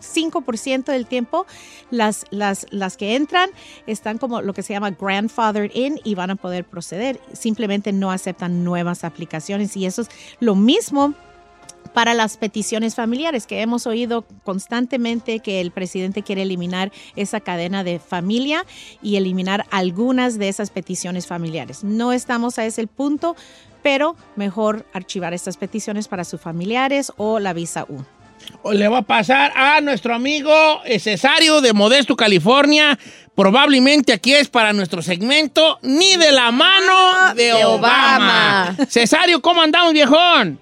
95% 0.00 0.84
del 0.92 1.06
tiempo, 1.06 1.46
las, 1.90 2.24
las, 2.30 2.66
las 2.70 2.96
que 2.96 3.14
entran 3.16 3.50
están 3.86 4.18
como 4.18 4.40
lo 4.42 4.54
que 4.54 4.62
se 4.62 4.72
llama 4.72 4.90
grandfathered 4.90 5.70
in 5.74 6.00
y 6.04 6.14
van 6.14 6.30
a 6.30 6.36
poder 6.36 6.64
proceder. 6.64 7.20
Simplemente 7.32 7.92
no 7.92 8.10
aceptan 8.10 8.64
nuevas 8.64 9.04
aplicaciones 9.04 9.76
y 9.76 9.86
eso 9.86 10.02
es 10.02 10.08
lo 10.40 10.54
mismo 10.54 11.14
para 11.92 12.14
las 12.14 12.36
peticiones 12.36 12.94
familiares, 12.94 13.46
que 13.46 13.60
hemos 13.60 13.86
oído 13.86 14.24
constantemente 14.44 15.40
que 15.40 15.60
el 15.60 15.70
presidente 15.70 16.22
quiere 16.22 16.42
eliminar 16.42 16.92
esa 17.16 17.40
cadena 17.40 17.84
de 17.84 17.98
familia 17.98 18.64
y 19.02 19.16
eliminar 19.16 19.66
algunas 19.70 20.38
de 20.38 20.48
esas 20.48 20.70
peticiones 20.70 21.26
familiares. 21.26 21.84
No 21.84 22.12
estamos 22.12 22.58
a 22.58 22.64
ese 22.64 22.86
punto, 22.86 23.36
pero 23.82 24.16
mejor 24.36 24.86
archivar 24.92 25.34
estas 25.34 25.56
peticiones 25.56 26.08
para 26.08 26.24
sus 26.24 26.40
familiares 26.40 27.12
o 27.16 27.38
la 27.38 27.52
visa 27.52 27.84
U. 27.88 28.04
O 28.62 28.72
Le 28.72 28.88
va 28.88 28.98
a 28.98 29.02
pasar 29.02 29.52
a 29.56 29.80
nuestro 29.80 30.14
amigo 30.14 30.52
Cesario 30.98 31.60
de 31.60 31.72
Modesto, 31.72 32.16
California. 32.16 32.98
Probablemente 33.34 34.12
aquí 34.12 34.34
es 34.34 34.48
para 34.48 34.72
nuestro 34.72 35.00
segmento 35.00 35.78
Ni 35.82 36.16
de 36.16 36.32
la 36.32 36.50
mano 36.50 37.34
de, 37.34 37.44
de 37.44 37.64
Obama. 37.64 38.74
Obama. 38.74 38.86
Cesario, 38.88 39.40
¿cómo 39.40 39.62
andamos, 39.62 39.92
viejón? 39.92 40.60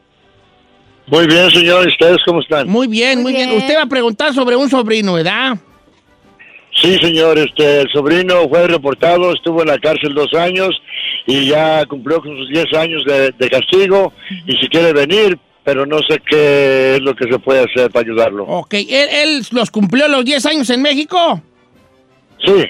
Muy 1.10 1.26
bien, 1.26 1.50
señor. 1.50 1.84
¿Y 1.86 1.88
ustedes 1.88 2.18
cómo 2.24 2.40
están? 2.40 2.68
Muy 2.68 2.86
bien, 2.86 3.22
muy, 3.22 3.32
bien. 3.32 3.48
bien. 3.50 3.60
Usted 3.62 3.76
va 3.76 3.82
a 3.82 3.86
preguntar 3.86 4.32
sobre 4.34 4.56
un 4.56 4.68
sobrino, 4.70 5.14
¿verdad? 5.14 5.56
Sí, 6.74 6.96
señor. 6.98 7.38
Este, 7.38 7.80
el 7.82 7.88
sobrino 7.92 8.48
fue 8.48 8.66
reportado, 8.68 9.32
estuvo 9.34 9.62
en 9.62 9.68
la 9.68 9.78
cárcel 9.78 10.14
dos 10.14 10.32
años 10.34 10.70
y 11.26 11.48
ya 11.48 11.84
cumplió 11.86 12.20
con 12.22 12.36
sus 12.36 12.48
10 12.48 12.72
años 12.74 13.04
de, 13.04 13.32
de 13.36 13.50
castigo 13.50 14.12
y 14.46 14.56
si 14.56 14.68
quiere 14.68 14.92
venir, 14.92 15.38
pero 15.64 15.84
no 15.84 15.98
sé 16.08 16.20
qué 16.28 16.94
es 16.96 17.00
lo 17.02 17.14
que 17.14 17.30
se 17.30 17.38
puede 17.38 17.60
hacer 17.64 17.90
para 17.90 18.06
ayudarlo. 18.06 18.44
Ok, 18.44 18.74
¿él, 18.74 18.86
él 19.12 19.42
los 19.50 19.70
cumplió 19.70 20.06
los 20.08 20.24
10 20.24 20.46
años 20.46 20.70
en 20.70 20.80
México? 20.80 21.42
Sí. 22.44 22.64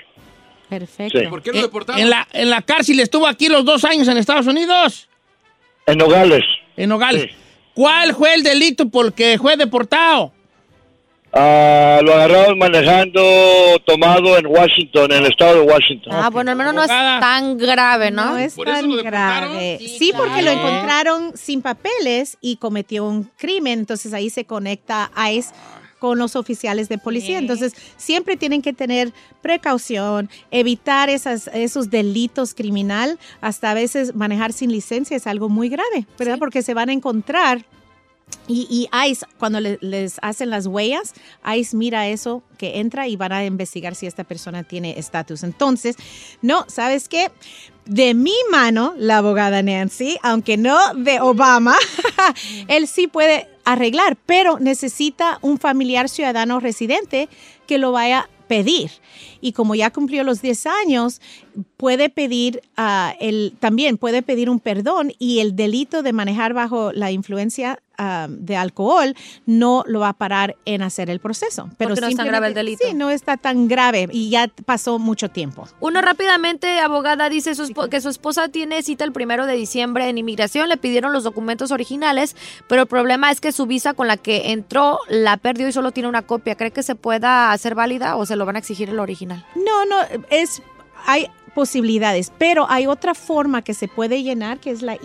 Perfecto. 0.68 1.18
Sí. 1.18 1.26
¿Por 1.26 1.42
qué 1.42 1.52
lo 1.52 1.58
Eh, 1.58 1.62
deportaron? 1.62 2.00
En 2.00 2.10
la, 2.10 2.26
en 2.32 2.48
la 2.50 2.62
cárcel 2.62 2.98
estuvo 3.00 3.26
aquí 3.26 3.48
los 3.48 3.64
dos 3.64 3.84
años 3.84 4.08
en 4.08 4.16
Estados 4.16 4.46
Unidos, 4.46 5.08
En 5.86 5.98
Nogales. 5.98 6.42
en 6.76 6.88
Nogales. 6.88 7.22
Sí. 7.24 7.36
¿Cuál 7.80 8.14
fue 8.14 8.34
el 8.34 8.42
delito 8.42 8.90
por 8.90 9.06
el 9.06 9.12
que 9.14 9.38
fue 9.38 9.56
deportado? 9.56 10.32
Ah, 11.32 12.00
lo 12.04 12.12
agarraron 12.12 12.58
manejando 12.58 13.22
tomado 13.86 14.36
en 14.36 14.48
Washington, 14.48 15.10
en 15.12 15.24
el 15.24 15.32
estado 15.32 15.54
de 15.54 15.62
Washington. 15.62 16.12
Ah, 16.12 16.28
bueno, 16.28 16.50
al 16.50 16.58
menos 16.58 16.74
no 16.74 16.82
es 16.82 16.88
tan 16.88 17.56
grave, 17.56 18.10
¿no? 18.10 18.32
No 18.32 18.36
es 18.36 18.54
¿Por 18.54 18.68
eso 18.68 18.82
tan 18.82 18.96
grave. 18.98 19.78
Sí, 19.78 19.96
Sí, 19.98 20.12
porque 20.14 20.42
lo 20.42 20.50
encontraron 20.50 21.32
sin 21.34 21.62
papeles 21.62 22.36
y 22.42 22.56
cometió 22.56 23.06
un 23.06 23.30
crimen. 23.38 23.78
Entonces 23.78 24.12
ahí 24.12 24.28
se 24.28 24.44
conecta 24.44 25.10
ICE 25.32 25.54
con 26.00 26.18
los 26.18 26.34
oficiales 26.34 26.88
de 26.88 26.98
policía. 26.98 27.38
Entonces 27.38 27.74
siempre 27.96 28.36
tienen 28.36 28.62
que 28.62 28.72
tener 28.72 29.12
precaución, 29.42 30.28
evitar 30.50 31.08
esas, 31.10 31.48
esos 31.54 31.90
delitos 31.90 32.54
criminal. 32.54 33.18
Hasta 33.40 33.70
a 33.70 33.74
veces 33.74 34.14
manejar 34.16 34.52
sin 34.52 34.72
licencia 34.72 35.16
es 35.16 35.26
algo 35.28 35.48
muy 35.48 35.68
grave, 35.68 36.06
¿verdad? 36.18 36.38
Porque 36.38 36.62
se 36.62 36.74
van 36.74 36.88
a 36.88 36.92
encontrar 36.92 37.64
y, 38.46 38.66
y 38.92 39.08
ICE, 39.10 39.26
cuando 39.38 39.60
le- 39.60 39.78
les 39.80 40.16
hacen 40.22 40.50
las 40.50 40.66
huellas, 40.66 41.14
ICE 41.56 41.76
mira 41.76 42.08
eso 42.08 42.42
que 42.58 42.78
entra 42.78 43.06
y 43.08 43.16
van 43.16 43.32
a 43.32 43.44
investigar 43.44 43.94
si 43.96 44.06
esta 44.06 44.22
persona 44.24 44.62
tiene 44.62 44.98
estatus. 44.98 45.42
Entonces, 45.42 45.96
no, 46.40 46.64
¿sabes 46.68 47.08
qué? 47.08 47.30
De 47.86 48.14
mi 48.14 48.34
mano, 48.52 48.94
la 48.96 49.18
abogada 49.18 49.62
Nancy, 49.62 50.16
aunque 50.22 50.56
no 50.56 50.94
de 50.94 51.20
Obama, 51.20 51.74
él 52.68 52.86
sí 52.86 53.08
puede 53.08 53.48
arreglar, 53.64 54.16
pero 54.26 54.58
necesita 54.58 55.38
un 55.42 55.58
familiar 55.58 56.08
ciudadano 56.08 56.60
residente 56.60 57.28
que 57.66 57.78
lo 57.78 57.92
vaya 57.92 58.20
a 58.20 58.28
pedir. 58.50 58.90
Y 59.40 59.52
como 59.52 59.76
ya 59.76 59.92
cumplió 59.92 60.24
los 60.24 60.42
10 60.42 60.66
años, 60.66 61.20
puede 61.76 62.10
pedir 62.10 62.62
ah, 62.76 63.14
el, 63.20 63.54
también 63.60 63.96
puede 63.96 64.22
pedir 64.22 64.50
un 64.50 64.58
perdón 64.58 65.12
y 65.20 65.38
el 65.38 65.54
delito 65.54 66.02
de 66.02 66.12
manejar 66.12 66.52
bajo 66.52 66.90
la 66.92 67.12
influencia 67.12 67.80
de 68.28 68.56
alcohol 68.56 69.14
no 69.46 69.84
lo 69.86 70.00
va 70.00 70.10
a 70.10 70.12
parar 70.12 70.56
en 70.64 70.82
hacer 70.82 71.10
el 71.10 71.20
proceso. 71.20 71.68
Pero 71.76 71.90
Porque 71.90 72.00
no 72.00 72.06
es 72.08 72.16
tan 72.16 72.26
grave 72.26 72.48
el 72.48 72.54
delito. 72.54 72.84
Sí, 72.86 72.94
no 72.94 73.10
está 73.10 73.36
tan 73.36 73.68
grave 73.68 74.08
y 74.10 74.30
ya 74.30 74.50
pasó 74.64 74.98
mucho 74.98 75.30
tiempo. 75.30 75.66
Uno 75.80 76.00
rápidamente, 76.00 76.80
abogada, 76.80 77.28
dice 77.28 77.54
su 77.54 77.70
que 77.90 78.00
su 78.00 78.08
esposa 78.08 78.48
tiene 78.48 78.82
cita 78.82 79.04
el 79.04 79.12
primero 79.12 79.46
de 79.46 79.54
diciembre 79.54 80.08
en 80.08 80.18
inmigración, 80.18 80.68
le 80.68 80.76
pidieron 80.76 81.12
los 81.12 81.24
documentos 81.24 81.70
originales, 81.70 82.36
pero 82.68 82.82
el 82.82 82.88
problema 82.88 83.30
es 83.30 83.40
que 83.40 83.52
su 83.52 83.66
visa 83.66 83.94
con 83.94 84.08
la 84.08 84.16
que 84.16 84.52
entró 84.52 84.98
la 85.08 85.36
perdió 85.36 85.68
y 85.68 85.72
solo 85.72 85.92
tiene 85.92 86.08
una 86.08 86.22
copia. 86.22 86.54
¿Cree 86.56 86.70
que 86.70 86.82
se 86.82 86.94
pueda 86.94 87.52
hacer 87.52 87.74
válida 87.74 88.16
o 88.16 88.26
se 88.26 88.36
lo 88.36 88.46
van 88.46 88.56
a 88.56 88.58
exigir 88.58 88.90
el 88.90 88.98
original? 88.98 89.44
No, 89.54 89.84
no, 89.86 89.96
es 90.30 90.62
hay 91.06 91.28
posibilidades, 91.54 92.32
pero 92.38 92.66
hay 92.68 92.86
otra 92.86 93.14
forma 93.14 93.62
que 93.62 93.74
se 93.74 93.88
puede 93.88 94.22
llenar 94.22 94.58
que 94.58 94.70
es 94.70 94.82
la 94.82 94.96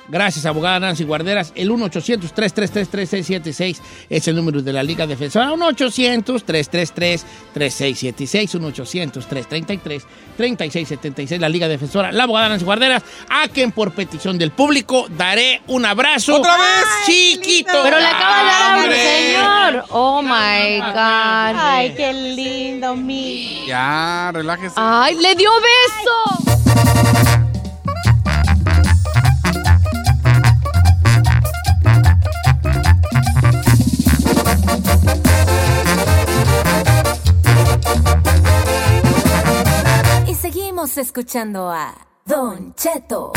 Gracias, 0.08 0.46
abogada 0.46 0.78
Nancy 0.80 1.04
Guarderas. 1.04 1.52
El 1.56 1.70
1-800-333-3676 1.70 3.78
es 4.08 4.28
el 4.28 4.36
número 4.36 4.62
de 4.62 4.72
la 4.72 4.82
Liga 4.82 5.06
Defensora. 5.06 5.50
1-800-333-3676. 5.52 7.24
1-800-333-3676. 10.38 11.38
La 11.40 11.48
Liga 11.48 11.66
Defensora. 11.68 12.12
La 12.12 12.22
abogada 12.24 12.48
Nancy 12.50 12.64
Guarderas. 12.64 13.02
A 13.28 13.48
quien 13.48 13.72
por 13.72 13.90
petición 13.92 14.38
del 14.38 14.52
público 14.52 15.06
daré 15.16 15.62
un 15.66 15.84
abrazo. 15.84 16.36
¿Otra 16.36 16.56
vez? 16.56 16.84
Chiquito. 17.06 17.72
Pero 17.82 17.98
le 17.98 18.06
acaba 18.06 18.38
de 18.38 18.44
dar 18.44 18.62
a 18.62 18.76
un 18.76 18.82
¡Hombre! 18.84 19.02
señor. 19.02 19.84
Oh 19.90 20.22
my 20.22 20.78
God. 20.78 21.56
Ay, 21.58 21.94
qué 21.96 22.12
lindo, 22.12 22.94
mi. 22.94 23.64
Ya, 23.66 24.30
relájese. 24.32 24.74
Ay, 24.76 25.16
le 25.16 25.34
dio 25.34 25.50
beso. 25.60 26.22
Y 27.12 27.15
seguimos 40.76 40.98
escuchando 40.98 41.70
a 41.70 41.94
Don 42.26 42.74
Cheto. 42.74 43.32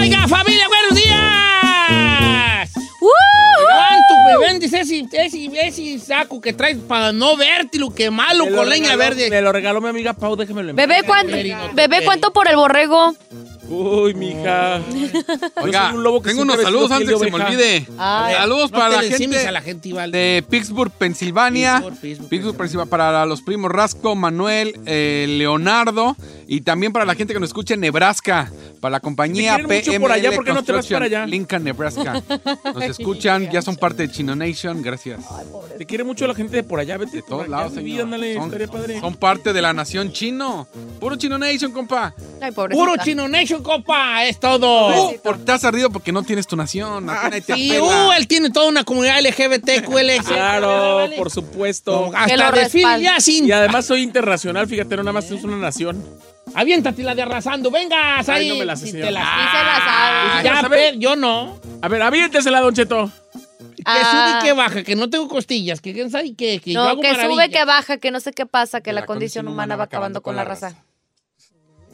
Oiga, 0.00 0.26
familia, 0.28 0.66
buenos 0.66 0.94
días. 0.96 2.70
¿Cuánto 2.98 4.14
me 4.40 4.46
vendes 4.46 4.72
ese, 4.72 5.06
ese, 5.12 5.50
ese 5.54 5.98
saco 6.00 6.40
que 6.40 6.52
traes 6.52 6.78
para 6.78 7.12
no 7.12 7.36
verte 7.36 7.78
lo 7.78 7.90
que 7.94 8.10
malo 8.10 8.46
Me 8.46 8.52
con 8.52 8.68
leña 8.68 8.88
regaló- 8.94 8.98
verde? 8.98 9.30
Me 9.30 9.40
lo 9.42 9.52
regaló 9.52 9.80
mi 9.80 9.88
amiga 9.88 10.12
Pau, 10.12 10.34
déjemelo 10.34 10.70
en 10.70 10.76
Bebé. 10.76 11.02
¿cuánto, 11.06 11.36
bebé, 11.74 12.04
¿cuánto 12.04 12.32
por 12.32 12.48
el 12.48 12.56
borrego? 12.56 13.14
Uy, 13.68 14.14
mija. 14.14 14.80
Oiga, 15.62 15.88
soy 15.88 15.96
un 15.96 16.02
lobo 16.02 16.22
que 16.22 16.30
tengo 16.30 16.42
unos 16.42 16.60
saludos 16.62 16.90
antes 16.92 17.08
que 17.10 17.18
se 17.18 17.30
me 17.30 17.38
de 17.38 17.44
olvide. 17.44 17.86
Ay. 17.98 18.34
Saludos 18.34 18.70
No 18.70 18.78
para 18.78 19.02
la 19.02 19.02
gente 19.02 19.46
a 19.46 19.52
la 19.52 19.60
gente, 19.60 19.88
Ivaldi. 19.88 20.16
de 20.16 20.44
Pittsburgh, 20.48 20.92
Pensilvania. 20.92 21.74
Pittsburgh, 21.76 22.00
Pittsburgh, 22.00 22.28
Pittsburgh, 22.28 22.56
Pensilvania, 22.56 22.90
para 22.90 23.26
los 23.26 23.42
primos 23.42 23.70
Rasco, 23.72 24.14
Manuel, 24.14 24.78
eh, 24.86 25.26
Leonardo 25.28 26.16
y 26.46 26.60
también 26.60 26.92
para 26.92 27.04
la 27.04 27.14
gente 27.14 27.34
que 27.34 27.40
nos 27.40 27.48
escucha 27.50 27.74
en 27.74 27.80
Nebraska, 27.80 28.50
para 28.80 28.92
la 28.92 29.00
compañía 29.00 29.56
quieren 29.56 29.78
mucho 29.84 30.00
por 30.00 30.12
allá, 30.12 30.30
PML 30.30 30.36
¿por 30.36 30.44
qué 30.44 30.52
no 30.52 30.62
te 30.62 30.72
vas 30.72 30.86
Construction, 30.86 30.96
para 31.10 31.22
allá? 31.22 31.26
Lincoln, 31.26 31.64
Nebraska. 31.64 32.22
Nos 32.74 32.82
escuchan, 32.84 33.50
ya 33.50 33.62
son 33.62 33.76
parte 33.76 34.06
de 34.06 34.12
Chino 34.12 34.36
Nation, 34.36 34.80
gracias. 34.82 35.20
Te 35.78 35.86
quiere 35.86 36.04
mucho 36.04 36.26
la 36.26 36.34
gente 36.34 36.56
de 36.56 36.62
por 36.62 36.78
allá, 36.78 36.96
vete. 36.98 37.16
De 37.16 37.22
todos 37.22 37.42
por 37.42 37.48
lados, 37.48 37.74
señor. 37.74 38.02
ándale, 38.02 38.34
Son- 38.34 38.44
estaría 38.44 38.68
padre. 38.68 39.00
Son 39.00 39.14
parte 39.16 39.52
de 39.52 39.62
la 39.62 39.72
nación 39.72 40.12
chino. 40.12 40.68
Puro 41.00 41.16
Chino 41.16 41.38
Nation, 41.38 41.72
compa. 41.72 42.14
Ay. 42.40 42.52
Puro 42.52 42.92
Chino 43.02 43.26
Nation, 43.28 43.55
copa, 43.62 44.24
es 44.24 44.38
todo. 44.40 44.92
Tú, 45.10 45.20
por, 45.22 45.38
te 45.44 45.52
has 45.52 45.64
ardido 45.64 45.90
porque 45.90 46.12
no 46.12 46.22
tienes 46.22 46.46
tu 46.46 46.56
nación. 46.56 47.06
te 47.30 47.54
Sí, 47.54 47.78
uh, 47.78 48.12
él 48.12 48.26
tiene 48.28 48.50
toda 48.50 48.68
una 48.68 48.84
comunidad 48.84 49.20
LGBTQL. 49.20 50.10
Claro, 50.26 51.08
por 51.16 51.30
supuesto. 51.30 52.10
Hasta 52.14 52.50
desfile 52.52 52.84
respalde. 52.84 53.04
ya 53.04 53.20
sin... 53.20 53.46
Y 53.46 53.52
además 53.52 53.86
soy 53.86 54.02
internacional, 54.02 54.66
fíjate, 54.66 54.96
no 54.96 55.02
nada 55.02 55.12
más 55.12 55.30
es 55.30 55.42
una 55.44 55.56
nación. 55.56 56.04
Aviéntate 56.54 57.02
la 57.02 57.14
de 57.14 57.22
arrasando. 57.22 57.70
Venga, 57.70 58.18
Ay, 58.18 58.24
ahí. 58.28 58.48
no 58.48 58.54
me 58.56 58.64
la 58.64 58.76
sé, 58.76 58.86
Si 58.86 58.92
señor. 58.92 59.06
te 59.08 59.12
la- 59.12 59.20
Sí 59.20 59.56
se 59.56 59.64
la 59.64 59.84
sabe. 59.84 60.44
Ya, 60.44 60.60
¿sabe? 60.62 60.76
pe- 60.92 60.98
yo 60.98 61.16
no. 61.16 61.58
A 61.82 61.88
ver, 61.88 62.02
aviéntesela, 62.02 62.60
Don 62.60 62.74
Cheto. 62.74 63.10
Que 63.76 63.82
Ah. 63.84 64.10
sube 64.10 64.38
y 64.40 64.44
que 64.44 64.52
baja, 64.52 64.82
que 64.82 64.96
no 64.96 65.10
tengo 65.10 65.28
costillas, 65.28 65.80
que 65.80 65.92
quién 65.92 66.10
sabe 66.10 66.34
que, 66.34 66.60
que 66.60 66.72
yo 66.72 66.82
No, 66.82 66.88
hago 66.88 67.00
que 67.02 67.12
maravilla. 67.12 67.34
sube, 67.44 67.50
que 67.50 67.64
baja, 67.64 67.98
que 67.98 68.10
no 68.10 68.20
sé 68.20 68.32
qué 68.32 68.46
pasa, 68.46 68.80
que 68.80 68.92
la, 68.92 69.04
condición 69.06 69.46
humana 69.48 69.76
va 69.76 69.84
acabando 69.84 70.22
con 70.22 70.34
la 70.34 70.44
raza. 70.44 70.74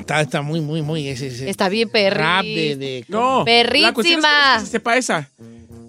Está, 0.03 0.20
está 0.20 0.43
muy, 0.43 0.61
muy, 0.61 0.83
muy. 0.83 1.09
Ese, 1.09 1.29
ese 1.29 1.49
Está 1.49 1.69
bien 1.69 1.89
perri. 1.89 2.19
rap 2.20 2.45
de. 2.45 2.77
de 2.77 3.05
No. 3.09 3.43
Perrísima. 3.45 3.89
La 3.89 3.95
cuestión 3.95 4.20
es 4.20 4.27
que 4.55 4.61
se 4.66 4.70
sepa 4.73 4.97
esa. 4.97 5.29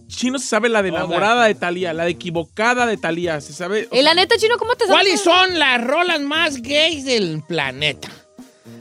Chino 0.07 0.38
se 0.38 0.45
sabe 0.45 0.69
la 0.69 0.84
de 0.84 0.90
enamorada 0.90 1.45
de 1.45 1.56
Talía, 1.56 1.91
la 1.91 2.06
de 2.06 2.11
equivocada 2.11 2.85
de 2.85 2.98
Talía. 2.98 3.41
Se 3.41 3.52
sabe. 3.53 3.88
o 3.91 3.95
Y 3.95 4.02
la 4.03 4.11
sea, 4.11 4.22
neta, 4.22 4.35
chino, 4.38 4.57
¿cómo 4.57 4.76
te 4.76 4.85
sabes? 4.85 4.94
¿Cuáles 5.02 5.22
son 5.22 5.57
las 5.57 5.84
rolas 5.84 6.22
más 6.22 6.61
gays 6.61 7.06
del 7.06 7.41
planeta? 7.48 8.10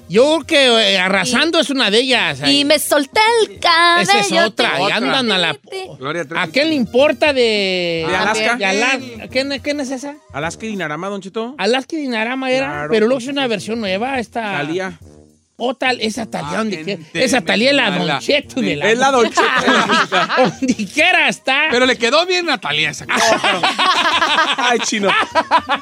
Yo 0.09 0.41
creo 0.45 0.77
que 0.77 0.93
eh, 0.93 0.99
Arrasando 0.99 1.59
es 1.59 1.71
una 1.71 1.91
de 1.91 2.01
ellas. 2.01 2.41
Y 2.47 2.67
me 2.67 2.79
solté 2.79 3.21
el 3.49 3.59
cabello. 3.59 4.03
Esa 4.11 4.21
es 4.21 4.33
otra. 4.33 4.73
Y 4.87 4.91
andan 4.91 5.33
a 5.33 5.39
la. 5.39 5.57
Gloria. 5.99 6.27
¿A 6.37 6.49
qué 6.49 6.67
le 6.67 6.75
importa 6.75 7.33
de. 7.33 8.05
¿De 8.07 8.15
Alaska? 8.15 8.57
de 8.57 8.65
Ala- 8.67 9.29
¿Quién, 9.31 9.59
quién 9.63 9.81
es 9.81 9.91
esa? 9.91 10.17
Alaska 10.35 10.67
y 10.67 10.69
Dinarama, 10.71 11.09
Don 11.09 11.23
Cheto. 11.23 11.55
Alaska 11.57 11.97
y 11.97 12.01
Dinarama 12.01 12.51
era, 12.51 12.67
Claro, 12.69 12.91
pero 12.93 13.07
luego 13.07 13.21
es 13.21 13.29
una 13.29 13.47
versión 13.47 13.81
nueva. 13.81 14.19
Esta. 14.19 14.43
Talía. 14.43 14.99
O 15.65 15.75
tal, 15.77 16.01
esa 16.01 16.27
Talía, 16.27 16.59
donde 16.59 16.83
quiera. 16.83 17.03
Esa 17.15 17.41
Talía 17.41 17.71
es 17.71 17.77
la 17.77 17.91
mala. 17.93 18.15
Don 18.15 18.21
Cheto 18.21 18.61
de 18.61 18.75
la. 18.75 18.91
Es 18.91 18.99
la 18.99 19.13
Don 19.13 19.31
Cheto. 19.31 19.43
Donde 20.59 20.87
quiera 20.93 21.29
está. 21.29 21.69
Pero 21.71 21.87
le 21.87 21.97
quedó 21.97 22.27
bien 22.27 22.47
Natalia 22.47 22.91
esa. 22.91 23.07
Ay, 24.57 24.81
Chino. 24.81 25.09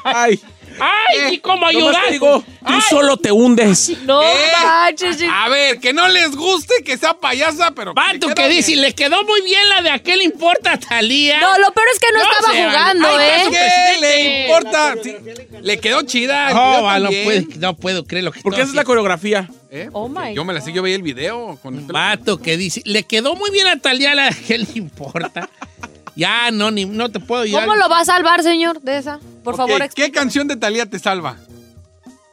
Ay. 0.03 0.39
¡Ay! 0.81 1.35
¿Y 1.35 1.37
cómo 1.39 1.57
Nomás 1.71 1.75
ayudar? 1.75 2.05
te 2.05 2.11
digo, 2.13 2.41
tú 2.41 2.73
Ay. 2.73 2.81
solo 2.89 3.17
te 3.17 3.31
hundes. 3.31 3.89
No 4.03 4.21
Eh, 4.23 4.51
manches. 4.63 5.17
A 5.31 5.47
ver, 5.49 5.79
que 5.79 5.93
no 5.93 6.07
les 6.07 6.35
guste 6.35 6.73
que 6.83 6.97
sea 6.97 7.13
payasa, 7.13 7.71
pero. 7.71 7.93
Vato 7.93 8.29
que 8.33 8.47
dice, 8.49 8.75
le 8.75 8.93
quedó 8.93 9.23
muy 9.23 9.41
bien 9.43 9.67
la 9.69 9.81
de 9.81 9.89
¿A 9.91 9.99
qué 9.99 10.15
le 10.17 10.23
importa 10.23 10.77
Talía? 10.77 11.39
No, 11.39 11.57
lo 11.59 11.71
peor 11.71 11.87
es 11.93 11.99
que 11.99 12.07
no, 12.11 12.23
No 12.23 12.31
estaba 12.31 12.53
sé, 12.53 12.63
jugando, 12.65 13.07
ay, 13.07 13.27
¿eh? 13.29 13.49
¿Qué 13.51 14.01
le 14.01 14.41
importa? 14.47 14.95
Sí, 15.03 15.15
le 15.61 15.79
quedó 15.79 16.01
chida. 16.03 16.49
el 16.49 16.55
No, 16.55 16.99
no, 16.99 17.09
puedo, 17.23 17.43
no 17.59 17.75
puedo 17.75 18.03
creer 18.05 18.23
lo 18.25 18.31
que 18.31 18.41
Porque 18.41 18.61
esa 18.61 18.69
es 18.69 18.75
la 18.75 18.83
coreografía. 18.83 19.49
¿Eh? 19.73 19.89
Oh 19.93 20.09
my 20.09 20.33
Yo 20.35 20.43
me 20.43 20.53
la 20.53 20.59
sé, 20.61 20.73
yo 20.73 20.81
veía 20.81 20.95
el 20.97 21.01
video. 21.03 21.57
Con 21.61 21.75
haciendo. 21.75 21.93
Vato 21.93 22.37
que 22.41 22.57
dice, 22.57 22.81
le 22.85 23.03
quedó 23.03 23.35
muy 23.35 23.51
bien 23.51 23.67
a 23.67 23.79
Talía 23.79 24.13
la 24.15 24.23
de 24.23 24.29
¿A 24.29 24.33
qué 24.47 24.57
le 24.57 24.67
importa? 24.75 25.47
ya, 26.15 26.51
no, 26.51 26.71
ni, 26.71 26.85
no 26.85 27.09
te 27.09 27.19
puedo 27.19 27.43
ayudar. 27.43 27.65
¿Cómo 27.65 27.75
lo 27.75 27.89
va 27.89 27.99
a 28.01 28.05
salvar, 28.05 28.43
señor, 28.43 28.81
de 28.81 28.97
esa? 28.97 29.19
Por 29.43 29.55
favor, 29.55 29.87
¿Qué 29.93 30.11
canción 30.11 30.47
de 30.47 30.55
Talía 30.55 30.85
te 30.85 30.99
salva? 30.99 31.37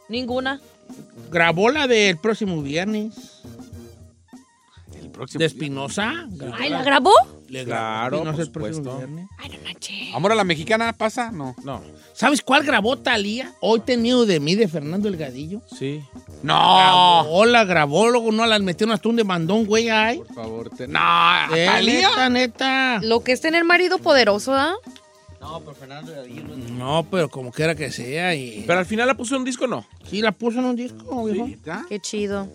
ninguna. 0.09 0.61
Grabó 1.31 1.71
la 1.71 1.87
del 1.87 2.17
próximo 2.17 2.63
viernes. 2.63 3.15
Próximo. 5.19 5.41
De 5.41 5.47
Espinosa. 5.47 6.29
Ay, 6.59 6.71
¿la 6.71 6.83
grabó? 6.85 7.13
Le 7.49 7.65
grabó 7.65 8.23
Claro, 8.23 8.25
por 8.25 8.45
supuesto. 8.45 9.01
Ay, 9.39 9.49
no 9.51 9.65
manches. 9.65 10.15
¿Amor 10.15 10.31
a 10.33 10.35
la 10.37 10.45
mexicana 10.45 10.93
pasa? 10.93 11.33
No. 11.33 11.57
No. 11.65 11.83
¿Sabes 12.15 12.41
cuál 12.41 12.63
grabó 12.63 12.97
Talía? 12.99 13.53
Hoy 13.61 13.81
tenido 13.81 14.27
de 14.27 14.39
mí 14.39 14.55
de 14.55 14.69
Fernando 14.69 15.09
Elgadillo. 15.09 15.61
Sí. 15.77 16.03
No. 16.45 16.77
Grabó, 16.77 17.47
la 17.47 17.65
grabó, 17.65 18.09
luego 18.09 18.31
no 18.31 18.47
la 18.47 18.59
metió 18.61 18.91
hasta 18.93 19.09
un 19.09 19.17
de 19.17 19.25
mandón, 19.25 19.67
güey, 19.67 19.89
ay. 19.91 20.19
Por 20.19 20.35
favor. 20.35 20.71
te- 20.71 20.87
No, 20.87 20.99
¿a 21.01 21.49
Eh, 21.55 21.67
Talía. 21.67 22.09
neta, 22.11 22.29
neta. 22.29 23.01
Lo 23.03 23.21
que 23.25 23.33
es 23.33 23.41
tener 23.41 23.65
marido 23.65 23.99
poderoso, 23.99 24.55
¿ah? 24.55 24.75
No, 26.77 27.05
pero 27.11 27.29
como 27.29 27.51
quiera 27.51 27.75
que 27.75 27.91
sea. 27.91 28.35
Y... 28.35 28.65
Pero 28.67 28.79
al 28.79 28.87
final 28.87 29.07
la 29.07 29.17
puso 29.17 29.35
en 29.35 29.41
un 29.41 29.45
disco, 29.45 29.67
no. 29.67 29.85
Sí, 30.09 30.21
la 30.23 30.33
puso 30.33 30.59
en 30.59 30.65
un 30.67 30.77
disco, 30.77 31.25
viejo. 31.25 31.47
¿Neta? 31.49 31.85
Qué 31.89 31.99
chido. 32.01 32.49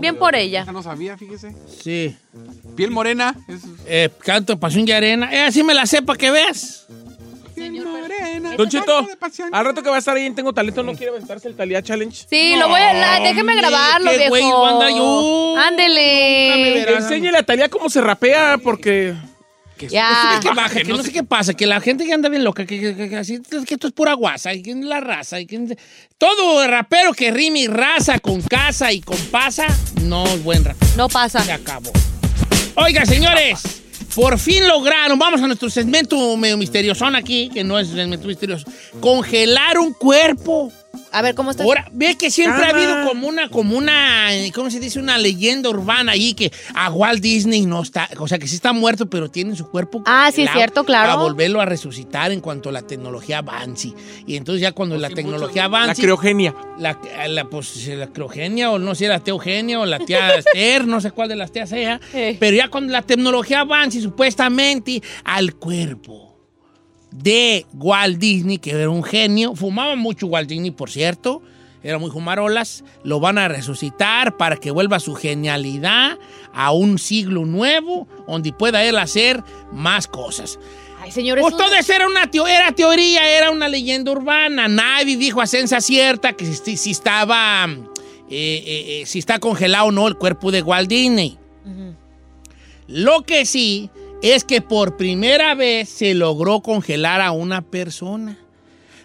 Bien 0.00 0.16
por 0.16 0.34
ella. 0.34 0.62
Esa 0.62 0.72
no 0.72 0.82
sabía, 0.82 1.16
fíjese. 1.16 1.54
Sí. 1.82 2.16
Piel 2.76 2.90
morena. 2.90 3.34
es- 3.48 3.62
Eh, 3.86 4.08
canto 4.24 4.58
Pasión 4.58 4.86
y 4.86 4.92
Arena. 4.92 5.32
Eh, 5.32 5.42
así 5.42 5.62
me 5.62 5.74
la 5.74 5.86
sé 5.86 6.02
para 6.02 6.16
que 6.18 6.30
veas. 6.30 6.86
Piel 7.54 7.84
morena. 7.84 8.54
Don 8.56 8.68
Cheto, 8.68 9.02
de 9.02 9.16
pasión. 9.16 9.48
al 9.52 9.64
rato 9.64 9.82
que 9.82 9.90
va 9.90 9.96
a 9.96 9.98
estar 9.98 10.16
ahí 10.16 10.26
en 10.26 10.34
Tengo 10.34 10.52
Talento, 10.52 10.82
¿no 10.84 10.92
quiere 10.94 11.10
aventarse 11.10 11.48
el 11.48 11.56
Talía 11.56 11.82
Challenge? 11.82 12.26
Sí, 12.30 12.54
lo 12.56 12.68
voy 12.68 12.80
a... 12.80 12.92
la- 12.92 13.20
déjeme 13.20 13.56
grabarlo, 13.56 14.10
qué 14.12 14.16
viejo. 14.16 14.30
güey 14.30 14.44
va 14.44 14.68
a 14.68 14.72
andar 14.72 14.90
yo. 14.90 15.56
Ándele. 15.58 16.94
Enséñale 16.96 17.38
a 17.38 17.42
Talía 17.42 17.68
cómo 17.68 17.88
se 17.90 18.00
rapea, 18.00 18.58
porque... 18.62 19.14
Ya. 19.86 20.38
que 20.42 20.50
baja, 20.50 20.80
que 20.82 20.84
no 20.92 21.02
sé 21.02 21.12
qué 21.12 21.22
pasa, 21.22 21.54
que 21.54 21.66
la 21.66 21.80
gente 21.80 22.04
que 22.04 22.12
anda 22.12 22.28
bien 22.28 22.42
loca, 22.42 22.66
que, 22.66 22.80
que- 22.80 22.96
que- 22.96 23.08
que 23.08 23.16
así, 23.16 23.40
que 23.66 23.74
esto 23.74 23.86
es 23.86 23.92
pura 23.92 24.14
guasa, 24.14 24.52
y 24.54 24.62
que 24.62 24.70
es 24.72 24.76
la 24.78 25.00
raza, 25.00 25.40
y 25.40 25.46
que 25.46 25.76
todo 26.18 26.66
rapero 26.66 27.12
que 27.12 27.30
rime 27.30 27.60
y 27.60 27.66
raza 27.68 28.18
con 28.18 28.42
casa 28.42 28.92
y 28.92 29.00
con 29.00 29.16
pasa, 29.30 29.66
no 30.02 30.24
es 30.26 30.42
buen 30.42 30.64
rapero. 30.64 30.90
No 30.96 31.08
pasa. 31.08 31.42
Se 31.44 31.52
acabó. 31.52 31.92
Oiga, 32.74 33.04
señores, 33.06 33.82
por 34.14 34.38
fin 34.38 34.66
lograron, 34.66 35.18
vamos 35.18 35.40
a 35.42 35.46
nuestro 35.46 35.68
segmento 35.70 36.36
medio 36.36 36.56
misterioso 36.56 37.06
aquí, 37.06 37.50
que 37.52 37.62
no 37.64 37.78
es 37.78 37.88
segmento 37.88 38.26
misterioso, 38.26 38.66
congelar 39.00 39.78
un 39.78 39.92
cuerpo. 39.92 40.72
A 41.12 41.22
ver, 41.22 41.34
¿cómo 41.34 41.50
está? 41.50 41.64
Ahora, 41.64 41.88
ve 41.92 42.16
que 42.16 42.30
siempre 42.30 42.64
ha 42.64 42.70
habido 42.70 43.08
como 43.08 43.28
una, 43.28 43.48
como 43.48 43.76
una, 43.76 44.28
¿cómo 44.54 44.70
se 44.70 44.80
dice? 44.80 44.98
Una 44.98 45.18
leyenda 45.18 45.68
urbana 45.68 46.12
ahí 46.12 46.34
que 46.34 46.52
a 46.74 46.90
Walt 46.90 47.20
Disney 47.20 47.66
no 47.66 47.82
está, 47.82 48.08
o 48.18 48.28
sea, 48.28 48.38
que 48.38 48.46
sí 48.46 48.54
está 48.54 48.72
muerto, 48.72 49.08
pero 49.08 49.30
tiene 49.30 49.56
su 49.56 49.68
cuerpo 49.68 50.02
Ah, 50.06 50.30
sí, 50.32 50.42
es 50.42 50.52
cierto, 50.52 50.84
claro. 50.84 51.08
Para 51.08 51.22
volverlo 51.22 51.60
a 51.60 51.64
resucitar 51.64 52.32
en 52.32 52.40
cuanto 52.40 52.70
la 52.70 52.82
tecnología 52.82 53.38
avance. 53.38 53.92
Y 54.26 54.36
entonces 54.36 54.62
ya 54.62 54.72
cuando 54.72 54.96
la 54.96 55.10
tecnología 55.10 55.62
La 55.62 55.66
avance... 55.66 56.02
criogenia. 56.02 56.54
La, 56.78 56.98
la, 57.28 57.44
pues, 57.44 57.86
la 57.88 58.06
criogenia, 58.08 58.70
o 58.70 58.78
no 58.78 58.94
sé, 58.94 59.08
la 59.08 59.20
tía 59.20 59.32
Eugenia, 59.32 59.80
o 59.80 59.86
la 59.86 59.98
tía 59.98 60.34
Esther, 60.36 60.86
no 60.86 61.00
sé 61.00 61.10
cuál 61.10 61.28
de 61.28 61.36
las 61.36 61.52
tías 61.52 61.68
sea. 61.68 62.00
Eh. 62.12 62.36
Pero 62.38 62.56
ya 62.56 62.68
cuando 62.68 62.92
la 62.92 63.02
tecnología 63.02 63.60
avance, 63.60 64.00
supuestamente, 64.00 65.02
al 65.24 65.54
cuerpo 65.54 66.27
de 67.22 67.66
Walt 67.74 68.18
Disney, 68.18 68.58
que 68.58 68.70
era 68.70 68.88
un 68.90 69.02
genio, 69.02 69.54
fumaba 69.54 69.96
mucho 69.96 70.26
Walt 70.26 70.48
Disney, 70.48 70.70
por 70.70 70.90
cierto, 70.90 71.42
era 71.82 71.98
muy 71.98 72.10
fumarolas, 72.10 72.84
lo 73.04 73.20
van 73.20 73.38
a 73.38 73.48
resucitar 73.48 74.36
para 74.36 74.56
que 74.56 74.70
vuelva 74.70 74.98
su 75.00 75.14
genialidad 75.14 76.18
a 76.52 76.72
un 76.72 76.98
siglo 76.98 77.44
nuevo, 77.44 78.06
donde 78.26 78.52
pueda 78.52 78.84
él 78.84 78.98
hacer 78.98 79.42
más 79.72 80.06
cosas. 80.06 80.58
Ay, 81.00 81.12
señor, 81.12 81.38
eso- 81.38 81.50
todo 81.56 81.74
eso 81.74 81.92
era 81.92 82.06
una 82.08 82.30
teo- 82.30 82.48
era 82.48 82.72
teoría, 82.72 83.30
era 83.30 83.50
una 83.50 83.68
leyenda 83.68 84.10
urbana. 84.10 84.66
Nadie 84.68 85.16
dijo 85.16 85.40
a 85.40 85.46
ciencia 85.46 85.80
cierta 85.80 86.32
que 86.32 86.44
si, 86.44 86.76
si 86.76 86.90
estaba, 86.90 87.64
eh, 87.68 87.76
eh, 88.30 89.00
eh, 89.02 89.06
si 89.06 89.20
está 89.20 89.38
congelado 89.38 89.86
o 89.86 89.92
no 89.92 90.08
el 90.08 90.16
cuerpo 90.16 90.50
de 90.50 90.62
Walt 90.62 90.88
Disney. 90.88 91.38
Lo 92.86 93.22
que 93.22 93.44
sí 93.44 93.90
es 94.22 94.44
que 94.44 94.60
por 94.60 94.96
primera 94.96 95.54
vez 95.54 95.88
se 95.88 96.14
logró 96.14 96.60
congelar 96.60 97.20
a 97.20 97.32
una 97.32 97.62
persona. 97.62 98.38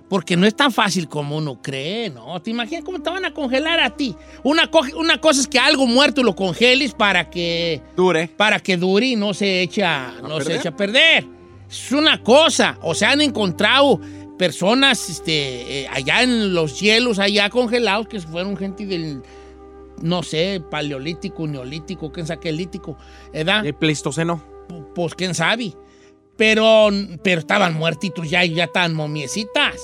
Porque 0.10 0.36
no 0.38 0.46
es 0.46 0.54
tan 0.56 0.72
fácil 0.72 1.08
como 1.08 1.38
uno 1.38 1.60
cree, 1.60 2.12
¿no? 2.12 2.40
¿Te 2.40 2.52
imaginas 2.52 2.84
cómo 2.84 3.02
te 3.02 3.10
van 3.10 3.26
a 3.26 3.34
congelar 3.34 3.80
a 3.80 3.96
ti? 3.96 4.16
Una, 4.44 4.70
co- 4.70 4.86
una 4.98 5.20
cosa 5.20 5.40
es 5.42 5.48
que 5.48 5.58
algo 5.58 5.88
muerto 5.88 6.22
lo 6.22 6.36
congeles 6.36 6.94
para 6.94 7.32
que 7.32 7.82
Dure. 7.96 8.28
para 8.28 8.60
que 8.60 8.78
dure 8.78 9.08
y 9.08 9.16
no 9.16 9.34
se 9.34 9.62
echa, 9.64 10.14
no 10.22 10.40
se 10.42 10.56
echa 10.58 10.70
a 10.70 10.76
perder. 10.76 11.26
Es 11.68 11.92
una 11.92 12.22
cosa. 12.22 12.78
O 12.84 12.94
sea, 12.94 13.12
han 13.12 13.22
encontrado 13.22 14.00
personas 14.38 15.10
este, 15.10 15.82
eh, 15.84 15.88
allá 15.92 16.22
en 16.22 16.54
los 16.54 16.80
hielos, 16.80 17.18
allá 17.18 17.50
congelados, 17.50 18.08
que 18.08 18.20
fueron 18.20 18.56
gente 18.56 18.86
del, 18.86 19.24
no 20.02 20.22
sé, 20.22 20.62
paleolítico, 20.70 21.48
neolítico, 21.48 22.12
quién 22.12 22.28
sabe 22.28 22.42
qué 22.42 22.52
lítico, 22.52 22.98
¿verdad? 23.34 23.66
El 23.66 23.74
Pleistoceno. 23.74 24.44
Pues 24.96 25.16
quién 25.16 25.34
sabe. 25.36 25.74
Pero, 26.38 26.90
pero 27.24 27.40
estaban 27.42 27.76
muertitos 27.76 28.30
ya 28.30 28.44
y 28.44 28.54
ya 28.56 28.66
estaban 28.66 28.94
momiecitas. 28.96 29.76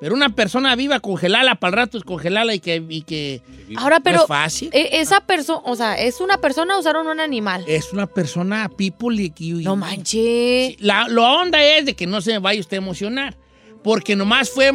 Pero 0.00 0.14
una 0.16 0.28
persona 0.34 0.74
viva, 0.76 1.00
congelarla 1.00 1.54
para 1.54 1.70
el 1.70 1.76
rato, 1.76 1.96
descongelarla 1.98 2.54
y 2.54 2.58
que, 2.60 2.82
y 2.88 3.02
que 3.02 3.40
Ahora, 3.76 3.98
no 3.98 4.02
pero... 4.02 4.20
es 4.22 4.26
fácil. 4.26 4.68
e- 4.72 5.00
Esa 5.00 5.20
persona, 5.20 5.60
o 5.64 5.76
sea, 5.76 5.94
¿es 5.94 6.20
una 6.20 6.38
persona 6.38 6.76
o 6.76 6.80
usaron 6.80 7.06
un 7.06 7.20
animal? 7.20 7.64
Es 7.66 7.92
una 7.92 8.06
persona 8.06 8.68
people 8.76 9.16
y, 9.22 9.32
y- 9.38 9.52
No 9.64 9.76
manches. 9.76 10.76
La, 10.80 11.06
la 11.08 11.22
onda 11.40 11.62
es 11.62 11.86
de 11.86 11.94
que 11.94 12.06
no 12.06 12.20
se 12.20 12.38
vaya 12.38 12.60
usted 12.60 12.76
a 12.76 12.82
emocionar, 12.82 13.36
porque 13.82 14.14
nomás 14.16 14.50
fue 14.50 14.72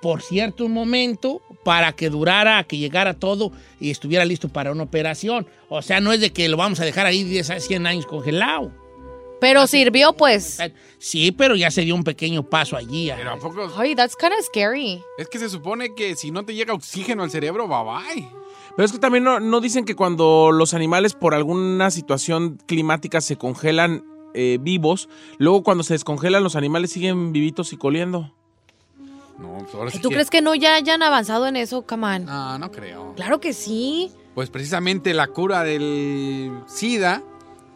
por 0.00 0.22
cierto 0.22 0.64
un 0.64 0.72
momento 0.72 1.42
para 1.62 1.92
que 1.92 2.08
durara, 2.08 2.64
que 2.64 2.78
llegara 2.78 3.12
todo 3.12 3.52
y 3.80 3.90
estuviera 3.90 4.24
listo 4.24 4.48
para 4.48 4.72
una 4.72 4.84
operación. 4.84 5.46
O 5.68 5.82
sea, 5.82 6.00
no 6.00 6.10
es 6.12 6.20
de 6.20 6.32
que 6.32 6.48
lo 6.48 6.56
vamos 6.56 6.80
a 6.80 6.84
dejar 6.86 7.04
ahí 7.06 7.22
10 7.24 7.50
a 7.50 7.60
100 7.60 7.86
años 7.86 8.06
congelado. 8.06 8.72
Pero 9.40 9.66
sirvió, 9.66 10.12
pues. 10.12 10.58
Sí, 10.98 11.32
pero 11.32 11.56
ya 11.56 11.70
se 11.70 11.82
dio 11.82 11.94
un 11.94 12.04
pequeño 12.04 12.42
paso 12.42 12.76
allí. 12.76 13.10
Pero 13.16 13.32
a 13.32 13.36
poco. 13.38 13.72
Ay, 13.76 13.94
that's 13.94 14.14
kind 14.16 14.32
of 14.32 14.44
scary. 14.44 15.02
Es 15.18 15.28
que 15.28 15.38
se 15.38 15.48
supone 15.48 15.94
que 15.94 16.14
si 16.14 16.30
no 16.30 16.44
te 16.44 16.54
llega 16.54 16.74
oxígeno 16.74 17.22
al 17.22 17.30
cerebro, 17.30 17.66
bye 17.66 17.84
bye. 17.84 18.28
Pero 18.76 18.86
es 18.86 18.92
que 18.92 18.98
también 18.98 19.24
no, 19.24 19.40
no 19.40 19.60
dicen 19.60 19.84
que 19.84 19.96
cuando 19.96 20.52
los 20.52 20.74
animales 20.74 21.14
por 21.14 21.34
alguna 21.34 21.90
situación 21.90 22.58
climática 22.66 23.20
se 23.20 23.36
congelan 23.36 24.04
eh, 24.34 24.58
vivos, 24.60 25.08
luego 25.38 25.62
cuando 25.62 25.82
se 25.82 25.94
descongelan 25.94 26.42
los 26.44 26.54
animales 26.54 26.92
siguen 26.92 27.32
vivitos 27.32 27.72
y 27.72 27.76
coliendo. 27.76 28.32
No, 29.38 29.66
ahora 29.74 29.90
sí 29.90 30.00
¿Tú 30.00 30.10
crees 30.10 30.30
que 30.30 30.42
no 30.42 30.54
ya 30.54 30.74
hayan 30.74 31.02
avanzado 31.02 31.46
en 31.46 31.56
eso, 31.56 31.82
Camán? 31.82 32.26
No, 32.26 32.58
no 32.58 32.70
creo. 32.70 33.14
Claro 33.16 33.40
que 33.40 33.54
sí. 33.54 34.12
Pues 34.34 34.50
precisamente 34.50 35.14
la 35.14 35.28
cura 35.28 35.64
del 35.64 36.52
SIDA, 36.66 37.22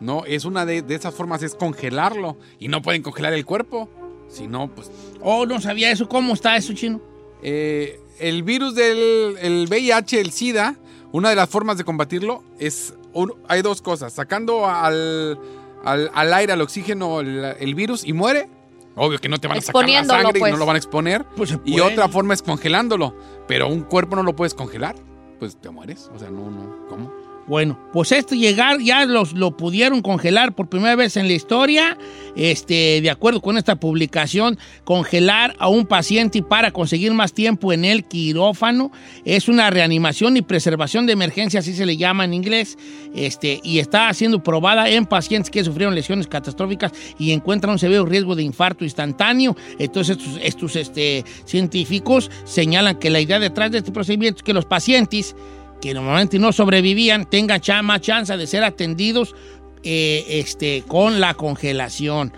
¿no? 0.00 0.24
Es 0.26 0.44
una 0.44 0.64
de, 0.66 0.82
de 0.82 0.94
esas 0.94 1.14
formas, 1.14 1.42
es 1.42 1.54
congelarlo. 1.54 2.36
Y 2.58 2.68
no 2.68 2.82
pueden 2.82 3.02
congelar 3.02 3.32
el 3.32 3.44
cuerpo. 3.44 3.88
Si 4.28 4.46
no, 4.48 4.68
pues. 4.74 4.90
Oh, 5.20 5.46
no 5.46 5.60
sabía 5.60 5.90
eso. 5.90 6.08
¿Cómo 6.08 6.34
está 6.34 6.56
eso, 6.56 6.72
chino? 6.72 7.00
Eh, 7.42 8.00
el 8.18 8.42
virus 8.42 8.74
del 8.74 9.36
el 9.40 9.66
VIH, 9.68 10.20
el 10.20 10.30
SIDA, 10.32 10.76
una 11.12 11.30
de 11.30 11.36
las 11.36 11.48
formas 11.48 11.76
de 11.78 11.84
combatirlo 11.84 12.42
es. 12.58 12.94
un- 13.12 13.34
hay 13.48 13.62
dos 13.62 13.82
cosas. 13.82 14.12
Sacando 14.12 14.66
al, 14.66 15.38
al, 15.84 16.10
al 16.14 16.34
aire, 16.34 16.52
al 16.52 16.60
oxígeno, 16.62 17.20
el, 17.20 17.44
el 17.60 17.74
virus 17.74 18.04
y 18.04 18.12
muere. 18.12 18.48
Obvio 18.96 19.18
que 19.18 19.28
no 19.28 19.38
te 19.38 19.48
van 19.48 19.58
a 19.58 19.60
sacar 19.60 19.88
la 19.88 20.04
sangre 20.04 20.38
y 20.38 20.40
pues. 20.40 20.52
no 20.52 20.58
lo 20.58 20.66
van 20.66 20.76
a 20.76 20.78
exponer. 20.78 21.24
y 21.64 21.72
puede. 21.76 21.82
otra 21.92 22.08
forma 22.08 22.32
es 22.34 22.42
congelándolo. 22.42 23.14
Pero 23.48 23.68
un 23.68 23.82
cuerpo 23.82 24.14
no 24.16 24.22
lo 24.22 24.34
puedes 24.36 24.54
congelar. 24.54 24.94
Pues 25.40 25.56
te 25.60 25.68
mueres. 25.70 26.10
O 26.14 26.18
sea, 26.18 26.30
no, 26.30 26.48
no. 26.50 26.86
¿Cómo? 26.88 27.12
Bueno, 27.46 27.78
pues 27.92 28.10
esto 28.12 28.34
llegar 28.34 28.80
ya 28.80 29.04
los, 29.04 29.34
lo 29.34 29.56
pudieron 29.56 30.00
congelar 30.00 30.54
por 30.54 30.68
primera 30.68 30.96
vez 30.96 31.16
en 31.16 31.28
la 31.28 31.34
historia. 31.34 31.98
Este, 32.36 33.00
de 33.00 33.10
acuerdo 33.10 33.40
con 33.40 33.58
esta 33.58 33.76
publicación, 33.76 34.58
congelar 34.84 35.54
a 35.58 35.68
un 35.68 35.86
paciente 35.86 36.42
para 36.42 36.70
conseguir 36.70 37.12
más 37.12 37.32
tiempo 37.32 37.72
en 37.72 37.84
el 37.84 38.04
quirófano 38.04 38.90
es 39.24 39.48
una 39.48 39.70
reanimación 39.70 40.36
y 40.36 40.42
preservación 40.42 41.06
de 41.06 41.12
emergencia, 41.12 41.60
así 41.60 41.74
se 41.74 41.86
le 41.86 41.96
llama 41.96 42.24
en 42.24 42.34
inglés. 42.34 42.78
Este, 43.14 43.60
y 43.62 43.78
está 43.78 44.12
siendo 44.14 44.42
probada 44.42 44.88
en 44.88 45.06
pacientes 45.06 45.50
que 45.50 45.62
sufrieron 45.62 45.94
lesiones 45.94 46.26
catastróficas 46.26 46.92
y 47.18 47.32
encuentran 47.32 47.72
un 47.72 47.78
severo 47.78 48.06
riesgo 48.06 48.34
de 48.34 48.42
infarto 48.42 48.84
instantáneo. 48.84 49.56
Entonces, 49.78 50.16
estos, 50.16 50.38
estos, 50.42 50.76
este, 50.76 51.24
científicos 51.44 52.30
señalan 52.44 52.98
que 52.98 53.10
la 53.10 53.20
idea 53.20 53.38
detrás 53.38 53.70
de 53.70 53.78
este 53.78 53.92
procedimiento 53.92 54.38
es 54.38 54.42
que 54.42 54.54
los 54.54 54.64
pacientes 54.64 55.36
que 55.84 55.92
normalmente 55.92 56.38
no 56.38 56.50
sobrevivían 56.50 57.28
tengan 57.28 57.60
más 57.84 58.00
chance 58.00 58.34
de 58.34 58.46
ser 58.46 58.64
atendidos 58.64 59.34
eh, 59.82 60.24
este, 60.30 60.82
con 60.88 61.20
la 61.20 61.34
congelación. 61.34 62.32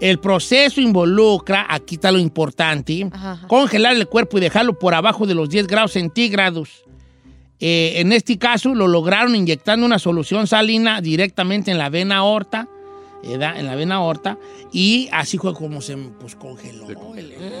El 0.00 0.18
proceso 0.18 0.80
involucra, 0.80 1.66
aquí 1.68 1.96
está 1.96 2.10
lo 2.10 2.18
importante, 2.18 3.06
congelar 3.48 3.96
el 3.96 4.08
cuerpo 4.08 4.38
y 4.38 4.40
dejarlo 4.40 4.78
por 4.78 4.94
abajo 4.94 5.26
de 5.26 5.34
los 5.34 5.50
10 5.50 5.66
grados 5.66 5.92
centígrados. 5.92 6.84
Eh, 7.58 8.00
en 8.00 8.14
este 8.14 8.38
caso 8.38 8.74
lo 8.74 8.88
lograron 8.88 9.36
inyectando 9.36 9.84
una 9.84 9.98
solución 9.98 10.46
salina 10.46 11.02
directamente 11.02 11.70
en 11.70 11.76
la 11.76 11.90
vena 11.90 12.16
aorta, 12.16 12.66
¿verdad? 13.22 13.60
en 13.60 13.66
la 13.66 13.74
vena 13.74 13.96
aorta, 13.96 14.38
y 14.72 15.10
así 15.12 15.36
fue 15.36 15.52
como 15.52 15.82
se 15.82 15.98
pues, 15.98 16.34
congeló 16.34 16.88
el, 17.14 17.32
el 17.32 17.52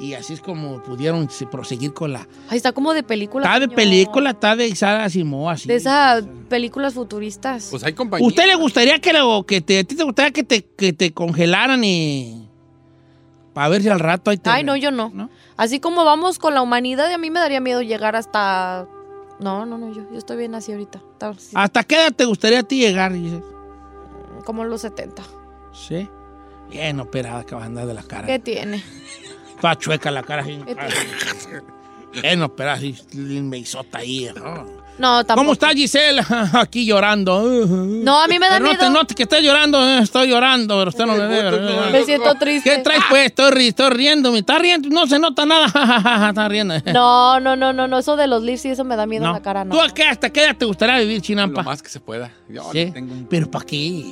y 0.00 0.14
así 0.14 0.34
es 0.34 0.40
como 0.40 0.82
pudieron 0.82 1.30
se, 1.30 1.46
proseguir 1.46 1.92
con 1.92 2.12
la... 2.12 2.26
Ahí 2.48 2.56
está 2.56 2.72
como 2.72 2.92
de 2.92 3.02
película. 3.02 3.44
Está 3.44 3.60
de 3.60 3.66
señor. 3.66 3.76
película, 3.76 4.30
está 4.30 4.56
de 4.56 4.74
Sara 4.74 5.08
Simó, 5.08 5.48
así. 5.48 5.68
De 5.68 5.76
esas 5.76 6.24
películas 6.48 6.94
futuristas. 6.94 7.68
Pues 7.70 7.84
hay 7.84 7.92
compañía. 7.92 8.26
¿Usted 8.26 8.46
le 8.46 8.56
gustaría 8.56 8.98
que, 8.98 9.12
lo, 9.12 9.44
que 9.44 9.60
te, 9.60 9.78
a 9.78 9.84
ti 9.84 9.94
te 9.94 10.04
gustaría 10.04 10.32
que 10.32 10.42
te, 10.42 10.64
que 10.64 10.92
te 10.92 11.12
congelaran 11.12 11.82
y... 11.84 12.48
Para 13.52 13.68
ver 13.68 13.82
si 13.82 13.88
al 13.88 14.00
rato 14.00 14.32
ahí 14.32 14.36
te... 14.36 14.50
Ay, 14.50 14.64
no, 14.64 14.74
yo 14.74 14.90
no. 14.90 15.30
Así 15.56 15.78
como 15.78 16.04
vamos 16.04 16.40
con 16.40 16.54
la 16.54 16.62
humanidad, 16.62 17.12
a 17.12 17.18
mí 17.18 17.30
me 17.30 17.38
daría 17.38 17.60
miedo 17.60 17.82
llegar 17.82 18.16
hasta... 18.16 18.88
No, 19.38 19.64
no, 19.64 19.78
no, 19.78 19.92
yo, 19.92 20.02
yo 20.10 20.18
estoy 20.18 20.36
bien 20.36 20.54
así 20.54 20.72
ahorita. 20.72 21.00
Así, 21.20 21.52
¿Hasta 21.54 21.84
qué 21.84 21.96
edad 21.96 22.12
te 22.12 22.24
gustaría 22.24 22.60
a 22.60 22.62
ti 22.64 22.80
llegar? 22.80 23.12
Dices? 23.12 23.42
Como 24.44 24.64
los 24.64 24.80
70. 24.80 25.22
Sí. 25.72 26.08
Bien 26.70 26.98
operada 26.98 27.44
que 27.44 27.54
va 27.54 27.62
a 27.62 27.66
andar 27.66 27.86
de 27.86 27.94
la 27.94 28.02
cara. 28.02 28.26
¿Qué 28.26 28.38
tiene? 28.38 28.82
Toda 29.60 29.76
chueca 29.78 30.10
la 30.10 30.22
cara. 30.22 30.42
así. 30.42 30.58
¿Qué 32.12 32.20
Bien 32.20 32.42
operada, 32.42 32.76
así, 32.76 32.94
meizota 33.12 33.98
ahí. 33.98 34.28
¿no? 34.36 34.84
No, 34.96 35.24
tampoco. 35.24 35.34
¿Cómo 35.40 35.52
está 35.54 35.70
Giselle? 35.70 36.22
Aquí 36.52 36.86
llorando. 36.86 37.42
No, 37.66 38.20
a 38.22 38.28
mí 38.28 38.38
me 38.38 38.46
da 38.46 38.52
Pero 38.58 38.66
no 38.66 38.70
miedo. 38.70 38.84
te 38.86 38.90
note 38.92 39.14
que 39.16 39.24
estoy 39.24 39.42
llorando. 39.42 39.84
eh, 39.84 39.98
Estoy 40.00 40.28
llorando, 40.28 40.78
pero 40.78 40.90
usted 40.90 41.06
no 41.06 41.16
me 41.16 41.26
ve. 41.26 41.90
Me 41.90 42.04
siento 42.04 42.32
triste. 42.36 42.70
¿Qué 42.70 42.78
traes, 42.84 43.02
pues? 43.10 43.26
Estoy, 43.26 43.50
ri- 43.50 43.68
estoy 43.70 43.90
riéndome. 43.90 44.38
¿Está 44.38 44.60
riendo? 44.60 44.88
No 44.90 45.08
se 45.08 45.18
nota 45.18 45.44
nada. 45.44 46.28
Está 46.28 46.48
riendo. 46.48 46.74
No, 46.92 47.40
no, 47.40 47.56
no, 47.56 47.72
no, 47.72 47.88
no, 47.88 47.98
eso 47.98 48.14
de 48.14 48.28
los 48.28 48.44
lips 48.44 48.64
y 48.66 48.68
eso 48.68 48.84
me 48.84 48.94
da 48.94 49.06
miedo 49.06 49.24
en 49.24 49.30
No. 49.30 49.34
la 49.34 49.42
cara, 49.42 49.64
no. 49.64 49.74
¿Tú 49.74 49.80
a 49.80 49.92
qué, 49.92 50.04
hasta 50.04 50.30
qué 50.30 50.44
edad 50.44 50.56
te 50.56 50.66
gustaría 50.66 51.00
vivir, 51.00 51.20
Chinampa? 51.20 51.62
Lo 51.62 51.68
más 51.68 51.82
que 51.82 51.88
se 51.88 51.98
pueda. 51.98 52.30
Yo 52.48 52.62
Sí. 52.70 52.92
tengo 52.94 53.12
un... 53.12 53.26
¿Pero 53.26 53.50
para 53.50 53.64
qué? 53.66 54.04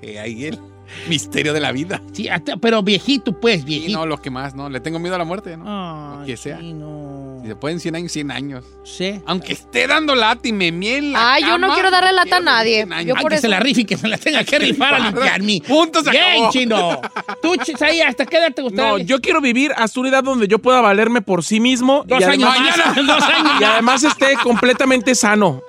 Eh, 0.00 0.18
ahí 0.18 0.46
el 0.46 0.58
misterio 1.08 1.52
de 1.52 1.60
la 1.60 1.72
vida. 1.72 2.00
Sí, 2.12 2.28
hasta- 2.28 2.56
pero 2.56 2.82
viejito, 2.82 3.38
pues, 3.38 3.62
Y 3.62 3.64
viejito. 3.64 3.98
no, 3.98 4.06
lo 4.06 4.20
que 4.20 4.30
más, 4.30 4.54
¿no? 4.54 4.68
Le 4.68 4.80
tengo 4.80 4.98
miedo 4.98 5.14
a 5.14 5.18
la 5.18 5.24
muerte, 5.24 5.56
¿no? 5.56 6.18
Lo 6.20 6.26
que 6.26 6.36
sea. 6.36 6.58
Si 6.60 7.46
se 7.48 7.56
pueden 7.56 7.80
100 7.80 7.96
años, 7.96 8.12
100 8.12 8.30
años. 8.30 8.64
Sí. 8.84 9.20
Aunque 9.26 9.54
esté 9.54 9.86
dando 9.86 10.14
lata 10.14 10.46
y 10.46 10.52
me 10.52 10.70
miel 10.72 11.12
la 11.12 11.32
Ay, 11.34 11.42
yo 11.44 11.56
no 11.56 11.72
quiero 11.72 11.90
darle 11.90 12.12
lata 12.12 12.36
a 12.36 12.40
nadie. 12.40 12.86
Yo 12.86 13.14
Ay, 13.16 13.22
por 13.22 13.30
que 13.30 13.36
eso. 13.36 13.42
se 13.42 13.48
la 13.48 13.60
rife 13.60 13.80
y 13.80 13.84
que 13.86 13.96
se 13.96 14.08
la 14.08 14.18
tenga 14.18 14.44
que 14.44 14.58
rifar 14.58 14.94
a 14.94 14.98
limpiarme. 14.98 15.62
Punto, 15.66 16.02
se 16.04 16.10
Bien, 16.10 16.24
acabó. 16.34 16.50
chino. 16.52 17.00
Tú, 17.42 17.56
Chisaya, 17.56 18.08
¿hasta 18.08 18.26
qué 18.26 18.36
edad 18.36 18.52
te 18.54 18.60
gustaría? 18.62 18.90
No, 18.90 18.98
yo 18.98 19.20
quiero 19.20 19.40
vivir 19.40 19.72
hasta 19.76 19.98
una 20.00 20.10
edad 20.10 20.22
donde 20.22 20.48
yo 20.48 20.58
pueda 20.58 20.80
valerme 20.82 21.22
por 21.22 21.42
sí 21.42 21.60
mismo. 21.60 22.04
Dos 22.06 22.20
y 22.20 22.24
años 22.24 22.50
además, 22.54 22.76
más. 22.76 23.06
Dos 23.06 23.22
años 23.22 23.52
Y 23.56 23.60
más. 23.62 23.72
además 23.72 24.02
esté 24.04 24.36
completamente 24.42 25.14
sano 25.14 25.62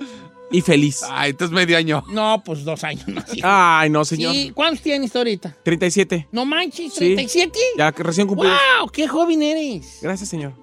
y 0.51 0.61
feliz. 0.61 1.01
Ay, 1.09 1.31
entonces 1.31 1.53
medio 1.53 1.77
año. 1.77 2.03
No, 2.09 2.41
pues 2.45 2.63
dos 2.63 2.83
años 2.83 3.07
más. 3.07 3.25
Ay, 3.43 3.89
no, 3.89 4.03
señor. 4.05 4.33
Sí, 4.33 4.51
¿cuántos 4.53 4.81
tienes 4.81 5.15
ahorita? 5.15 5.55
37. 5.63 6.27
No 6.31 6.45
manches, 6.45 6.93
Sí. 6.93 7.15
¿37? 7.15 7.51
Ya 7.77 7.91
que 7.91 8.03
recién 8.03 8.27
cumplí. 8.27 8.47
¡Wow! 8.49 8.89
¡Qué 8.91 9.07
joven 9.07 9.41
eres! 9.41 9.99
Gracias, 10.01 10.29
señor. 10.29 10.53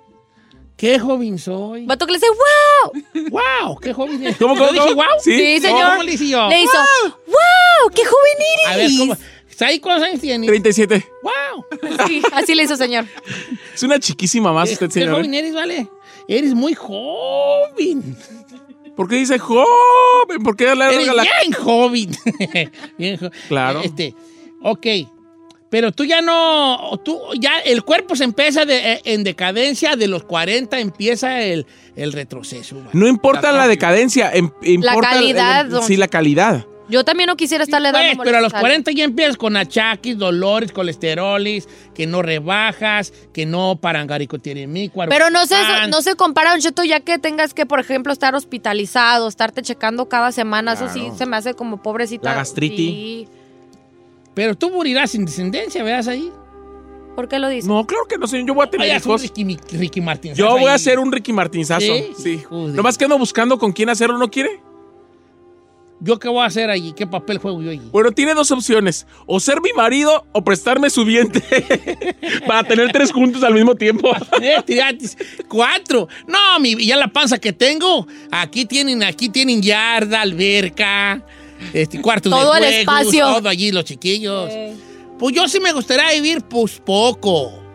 ¡Qué 0.76 0.98
joven 0.98 1.38
soy! 1.38 1.86
Vato 1.86 2.06
que 2.06 2.12
le 2.12 2.18
dice, 2.18 2.30
wow. 2.30 3.30
¡Wow! 3.30 3.78
¡Qué 3.80 3.92
joven 3.92 4.22
eres! 4.22 4.36
¿Cómo, 4.36 4.54
¿Yo 4.54 4.60
cómo, 4.60 4.72
dije 4.72 4.84
cómo? 4.84 4.94
wow? 4.96 5.04
Sí. 5.20 5.36
Sí, 5.36 5.60
señor. 5.60 5.90
¿Cómo 5.90 6.02
le 6.04 6.12
hice 6.12 6.28
yo? 6.28 6.48
Le 6.48 6.62
hizo, 6.62 6.78
wow, 7.26 7.90
qué 7.94 8.04
joven 8.04 8.36
A 8.66 8.70
ver, 8.76 8.80
eres. 8.86 8.98
¿cómo? 8.98 9.16
¿Sabes 9.56 9.80
cuántos 9.80 10.08
años 10.08 10.20
tienes? 10.20 10.46
37. 10.46 11.04
¡Wow! 11.24 11.64
Sí, 12.06 12.22
así 12.32 12.54
le 12.54 12.62
hizo, 12.62 12.76
señor. 12.76 13.06
Es 13.74 13.82
una 13.82 13.98
chiquísima 13.98 14.52
más 14.52 14.68
¿Qué, 14.68 14.74
usted, 14.74 14.86
qué 14.86 14.92
señor. 14.92 15.16
joven 15.16 15.34
¿eh? 15.34 15.38
eres, 15.40 15.54
vale? 15.54 15.88
Eres 16.28 16.54
muy 16.54 16.74
joven. 16.74 18.16
¿Por 18.98 19.08
qué 19.08 19.14
dice 19.14 19.38
joven? 19.38 20.42
¿Por 20.42 20.56
qué 20.56 20.74
le 20.74 20.92
Eres 20.92 21.06
la... 21.14 21.22
bien 21.22 21.52
joven. 21.56 22.10
bien 22.98 23.16
jo- 23.16 23.30
Claro. 23.46 23.80
Este, 23.84 24.12
ok. 24.60 24.86
Pero 25.70 25.92
tú 25.92 26.04
ya 26.04 26.20
no, 26.20 26.98
tú 27.04 27.20
ya 27.38 27.58
el 27.60 27.84
cuerpo 27.84 28.16
se 28.16 28.24
empieza 28.24 28.64
de- 28.64 28.94
eh, 28.94 29.00
en 29.04 29.22
decadencia, 29.22 29.94
de 29.94 30.08
los 30.08 30.24
40 30.24 30.80
empieza 30.80 31.42
el, 31.42 31.64
el 31.94 32.12
retroceso. 32.12 32.74
No 32.92 33.06
importa 33.06 33.52
la 33.52 33.68
decadencia, 33.68 34.32
em- 34.32 34.50
importa 34.62 35.10
el- 35.12 35.14
calidad, 35.20 35.60
el- 35.60 35.70
don- 35.70 35.82
sí, 35.84 35.96
la 35.96 36.08
calidad. 36.08 36.66
Yo 36.88 37.04
también 37.04 37.26
no 37.26 37.36
quisiera 37.36 37.64
estarle 37.64 37.92
dando 37.92 38.16
Pues, 38.16 38.26
pero 38.26 38.38
a 38.38 38.40
los 38.40 38.52
molestias 38.52 38.60
40 38.60 38.90
ya 38.92 39.04
empiezas 39.04 39.36
con 39.36 39.56
achaques, 39.56 40.16
dolores, 40.16 40.72
colesteroles, 40.72 41.68
que 41.94 42.06
no 42.06 42.22
rebajas, 42.22 43.12
que 43.32 43.44
no 43.46 43.76
parangaricotinemia, 43.80 44.90
Pero 45.08 45.30
no 45.30 45.46
se, 45.46 45.56
no 45.90 46.00
se 46.02 46.14
compara, 46.14 46.50
Don 46.52 46.60
Cheto, 46.60 46.84
ya 46.84 47.00
que 47.00 47.18
tengas 47.18 47.52
que, 47.54 47.66
por 47.66 47.80
ejemplo, 47.80 48.12
estar 48.12 48.34
hospitalizado, 48.34 49.28
estarte 49.28 49.62
checando 49.62 50.08
cada 50.08 50.32
semana. 50.32 50.72
Eso 50.72 50.88
sí 50.88 51.08
se 51.16 51.26
me 51.26 51.36
hace 51.36 51.54
como 51.54 51.82
pobrecita. 51.82 52.30
La 52.30 52.36
gastritis. 52.36 52.76
Sí. 52.90 53.28
Pero 54.34 54.54
tú 54.56 54.70
morirás 54.70 55.10
sin 55.10 55.24
descendencia, 55.24 55.82
¿veas 55.82 56.06
ahí? 56.08 56.30
¿Por 57.16 57.28
qué 57.28 57.40
lo 57.40 57.48
dices? 57.48 57.66
No, 57.66 57.84
claro 57.84 58.04
que 58.08 58.16
no, 58.16 58.28
señor. 58.28 58.46
Yo 58.46 58.54
voy 58.54 58.66
a 58.66 58.70
tener 58.70 58.96
hijos. 58.96 59.20
Ricky, 59.22 59.44
Mi- 59.44 59.58
Ricky. 59.72 60.00
Yo 60.34 60.50
voy 60.50 60.66
a 60.70 60.74
hacer 60.74 61.00
un 61.00 61.10
Ricky 61.10 61.32
Martinzazo. 61.32 61.80
¿Sí? 61.80 62.12
Sí. 62.16 62.42
Nomás 62.50 62.96
que 62.96 63.06
ando 63.06 63.18
buscando 63.18 63.58
con 63.58 63.72
quién 63.72 63.88
hacerlo, 63.88 64.16
¿no 64.18 64.30
quiere? 64.30 64.60
¿Yo 66.00 66.18
qué 66.18 66.28
voy 66.28 66.42
a 66.42 66.46
hacer 66.46 66.70
allí? 66.70 66.92
¿Qué 66.92 67.06
papel 67.06 67.38
juego 67.38 67.60
yo 67.60 67.70
allí? 67.70 67.88
Bueno, 67.90 68.12
tiene 68.12 68.34
dos 68.34 68.50
opciones. 68.52 69.06
O 69.26 69.40
ser 69.40 69.60
mi 69.60 69.72
marido 69.72 70.26
o 70.32 70.44
prestarme 70.44 70.90
su 70.90 71.04
vientre 71.04 71.42
para 72.46 72.62
tener 72.62 72.92
tres 72.92 73.10
juntos 73.10 73.42
al 73.42 73.54
mismo 73.54 73.74
tiempo. 73.74 74.12
Tiratis, 74.66 75.16
Cuatro. 75.48 76.08
No, 76.26 76.60
mi, 76.60 76.76
ya 76.86 76.96
la 76.96 77.08
panza 77.08 77.38
que 77.38 77.52
tengo. 77.52 78.06
Aquí 78.30 78.64
tienen, 78.64 79.02
aquí 79.02 79.28
tienen 79.28 79.60
yarda, 79.60 80.20
alberca, 80.20 81.24
este, 81.72 82.00
cuartos 82.00 82.30
Todo 82.30 82.52
de 82.54 82.58
el 82.58 82.64
juegos, 82.64 82.80
espacio. 82.80 83.26
Todo 83.34 83.48
allí, 83.48 83.72
los 83.72 83.84
chiquillos. 83.84 84.52
Pues 85.18 85.34
yo 85.34 85.48
sí 85.48 85.58
me 85.58 85.72
gustaría 85.72 86.12
vivir, 86.12 86.42
pues, 86.42 86.78
poco. 86.78 87.67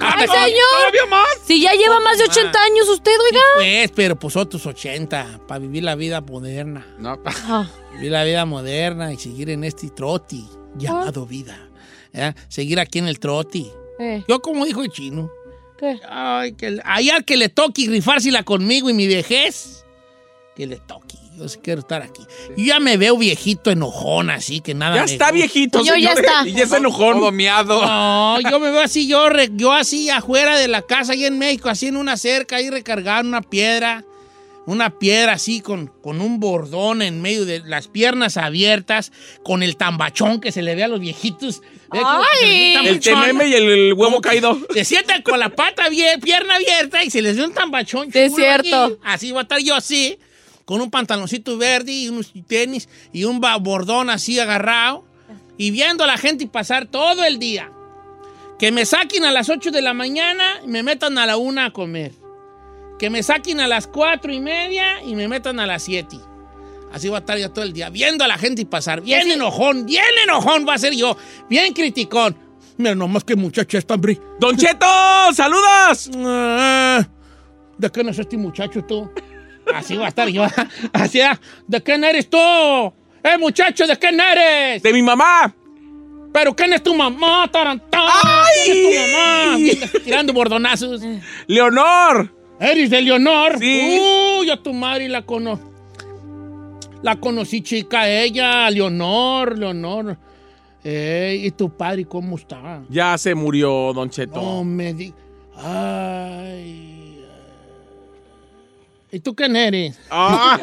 ¡Ay, 0.00 0.24
Hasta- 0.24 0.44
señor! 0.44 0.60
¿Todavía 0.78 1.06
más? 1.06 1.26
Si 1.44 1.60
ya 1.60 1.72
lleva 1.72 2.00
más 2.00 2.18
de 2.18 2.24
80 2.24 2.62
años 2.62 2.88
usted, 2.88 3.12
oiga. 3.30 3.40
Pues, 3.56 3.90
pero 3.94 4.16
pues 4.18 4.36
otros 4.36 4.64
80, 4.66 5.40
para 5.46 5.58
vivir 5.58 5.82
la 5.84 5.94
vida 5.94 6.20
moderna. 6.20 6.86
No, 6.98 7.18
Ah, 7.26 7.68
Vivir 7.94 8.12
la 8.12 8.24
vida 8.24 8.44
moderna 8.46 9.12
y 9.12 9.18
seguir 9.18 9.50
en 9.50 9.64
este 9.64 9.90
troti 9.90 10.44
llamado 10.76 11.26
vida. 11.26 11.68
¿eh? 12.12 12.32
Seguir 12.48 12.80
aquí 12.80 12.98
en 12.98 13.08
el 13.08 13.18
troti. 13.18 13.70
eh, 13.98 14.24
Yo, 14.28 14.40
como 14.40 14.64
dijo 14.64 14.82
el 14.82 14.90
chino, 14.90 15.30
¿Qué? 15.78 15.98
ay, 16.08 16.52
que, 16.54 16.78
ahí 16.84 17.10
al 17.10 17.24
que 17.24 17.36
le 17.36 17.48
toque 17.48 17.86
rifarse 17.88 18.30
conmigo 18.44 18.88
y 18.88 18.94
mi 18.94 19.06
vejez, 19.06 19.84
que 20.56 20.66
le 20.66 20.76
toque. 20.76 21.16
Yo 21.36 21.48
sí 21.48 21.58
quiero 21.62 21.80
estar 21.80 22.02
aquí. 22.02 22.22
Yo 22.56 22.64
ya 22.64 22.80
me 22.80 22.96
veo 22.96 23.16
viejito 23.16 23.70
enojón, 23.70 24.30
así 24.30 24.60
que 24.60 24.74
nada. 24.74 24.96
Ya 24.96 25.02
me 25.04 25.12
está 25.12 25.24
gusta. 25.26 25.32
viejito, 25.32 25.78
Yo 25.84 25.96
ya 25.96 26.14
señor, 26.14 26.18
está. 26.24 26.48
Y 26.48 26.52
ya 26.52 26.64
está 26.64 26.76
enojón. 26.78 27.18
Todo 27.18 27.32
miado. 27.32 27.80
No, 27.86 28.40
yo 28.40 28.60
me 28.60 28.70
veo 28.70 28.80
así, 28.80 29.06
yo, 29.06 29.28
re- 29.28 29.50
yo 29.52 29.72
así 29.72 30.08
afuera 30.10 30.56
de 30.58 30.68
la 30.68 30.82
casa, 30.82 31.12
ahí 31.12 31.24
en 31.24 31.38
México, 31.38 31.68
así 31.68 31.86
en 31.88 31.96
una 31.96 32.16
cerca, 32.16 32.56
ahí 32.56 32.70
recargado 32.70 33.20
en 33.20 33.26
una 33.28 33.42
piedra, 33.42 34.04
una 34.64 34.90
piedra 34.98 35.32
así 35.32 35.60
con, 35.60 35.88
con 36.02 36.20
un 36.20 36.38
bordón 36.40 37.02
en 37.02 37.20
medio 37.20 37.44
de 37.44 37.60
las 37.60 37.88
piernas 37.88 38.36
abiertas, 38.36 39.10
con 39.42 39.62
el 39.62 39.76
tambachón 39.76 40.40
que 40.40 40.52
se 40.52 40.62
le 40.62 40.74
ve 40.74 40.84
a 40.84 40.88
los 40.88 41.00
viejitos. 41.00 41.62
¡Ay! 41.90 42.74
El 42.76 43.00
tambachón. 43.00 43.20
tememe 43.22 43.48
y 43.48 43.54
el, 43.54 43.68
el 43.68 43.92
huevo 43.94 44.20
caído. 44.20 44.58
Se 44.72 44.84
sientan 44.84 45.22
con 45.22 45.38
la 45.40 45.50
pata 45.50 45.88
bien, 45.88 46.20
pierna 46.20 46.54
abierta 46.56 47.02
y 47.04 47.10
se 47.10 47.22
les 47.22 47.36
ve 47.36 47.44
un 47.44 47.52
tambachón. 47.54 48.08
Es 48.12 48.34
cierto. 48.34 48.84
aquí. 48.84 48.94
Así 49.04 49.32
va 49.32 49.40
a 49.40 49.42
estar 49.42 49.58
yo 49.60 49.74
así, 49.74 50.16
con 50.72 50.80
un 50.80 50.90
pantaloncito 50.90 51.58
verde 51.58 51.92
y 51.92 52.08
unos 52.08 52.32
tenis 52.46 52.88
y 53.12 53.24
un 53.24 53.42
bordón 53.60 54.08
así 54.08 54.40
agarrado 54.40 55.04
y 55.58 55.70
viendo 55.70 56.02
a 56.02 56.06
la 56.06 56.16
gente 56.16 56.46
pasar 56.46 56.86
todo 56.86 57.26
el 57.26 57.38
día. 57.38 57.70
Que 58.58 58.72
me 58.72 58.86
saquen 58.86 59.26
a 59.26 59.32
las 59.32 59.50
8 59.50 59.70
de 59.70 59.82
la 59.82 59.92
mañana 59.92 60.62
y 60.64 60.68
me 60.68 60.82
metan 60.82 61.18
a 61.18 61.26
la 61.26 61.36
1 61.36 61.60
a 61.60 61.70
comer. 61.74 62.12
Que 62.98 63.10
me 63.10 63.22
saquen 63.22 63.60
a 63.60 63.68
las 63.68 63.86
4 63.86 64.32
y 64.32 64.40
media 64.40 65.02
y 65.02 65.14
me 65.14 65.28
metan 65.28 65.60
a 65.60 65.66
las 65.66 65.82
7. 65.82 66.16
Así 66.90 67.10
va 67.10 67.18
a 67.18 67.20
estar 67.20 67.36
yo 67.36 67.50
todo 67.50 67.66
el 67.66 67.74
día, 67.74 67.90
viendo 67.90 68.24
a 68.24 68.28
la 68.28 68.38
gente 68.38 68.64
pasar. 68.64 69.02
Bien 69.02 69.30
enojón, 69.30 69.84
bien 69.84 70.06
enojón 70.24 70.66
va 70.66 70.72
a 70.72 70.78
ser 70.78 70.94
yo. 70.94 71.18
Bien 71.50 71.74
criticón. 71.74 72.34
Mira, 72.78 72.94
nomás 72.94 73.24
que 73.24 73.36
muchacho 73.36 73.76
está, 73.76 73.92
hombre. 73.92 74.18
¡Don 74.40 74.56
Cheto! 74.56 74.86
¡Saludos! 75.34 76.10
Ah, 76.16 77.06
¿De 77.76 77.90
quién 77.90 78.08
es 78.08 78.18
este 78.18 78.38
muchacho 78.38 78.82
tú? 78.86 79.10
Así 79.74 79.96
va 79.96 80.06
a 80.06 80.08
estar 80.08 80.28
yo. 80.28 80.44
Así, 80.92 81.20
¿de 81.66 81.82
quién 81.82 82.04
eres 82.04 82.28
tú? 82.28 82.38
¡Eh, 82.38 83.38
muchacho, 83.38 83.86
¿de 83.86 83.96
quién 83.96 84.18
eres? 84.20 84.82
¡De 84.82 84.92
mi 84.92 85.02
mamá! 85.02 85.54
¿Pero 86.32 86.56
quién 86.56 86.72
es 86.72 86.82
tu 86.82 86.94
mamá, 86.94 87.48
tarantán? 87.52 88.08
¿Quién 88.64 88.76
es 88.76 88.82
tu 88.82 89.12
mamá? 89.12 89.56
¿Quién 89.56 89.82
está 89.82 89.98
tirando 90.00 90.32
bordonazos? 90.32 91.02
¡Leonor! 91.46 92.34
¿Eres 92.58 92.90
de 92.90 93.02
Leonor? 93.02 93.58
Sí. 93.58 93.98
Uy, 94.40 94.50
a 94.50 94.56
tu 94.56 94.72
madre 94.72 95.08
la 95.08 95.22
conozco. 95.22 95.70
La 97.02 97.16
conocí 97.16 97.62
chica 97.62 98.08
ella, 98.08 98.70
Leonor, 98.70 99.58
Leonor. 99.58 100.16
Eh, 100.84 101.40
¿Y 101.44 101.50
tu 101.50 101.76
padre 101.76 102.04
cómo 102.04 102.36
está? 102.36 102.82
Ya 102.88 103.18
se 103.18 103.34
murió, 103.34 103.92
Don 103.92 104.08
Cheto. 104.08 104.40
No 104.40 104.64
me 104.64 104.94
di... 104.94 105.12
Ay... 105.56 106.91
¿Y 109.14 109.20
tú 109.20 109.34
quién 109.34 109.54
eres? 109.56 109.98
Ah. 110.10 110.58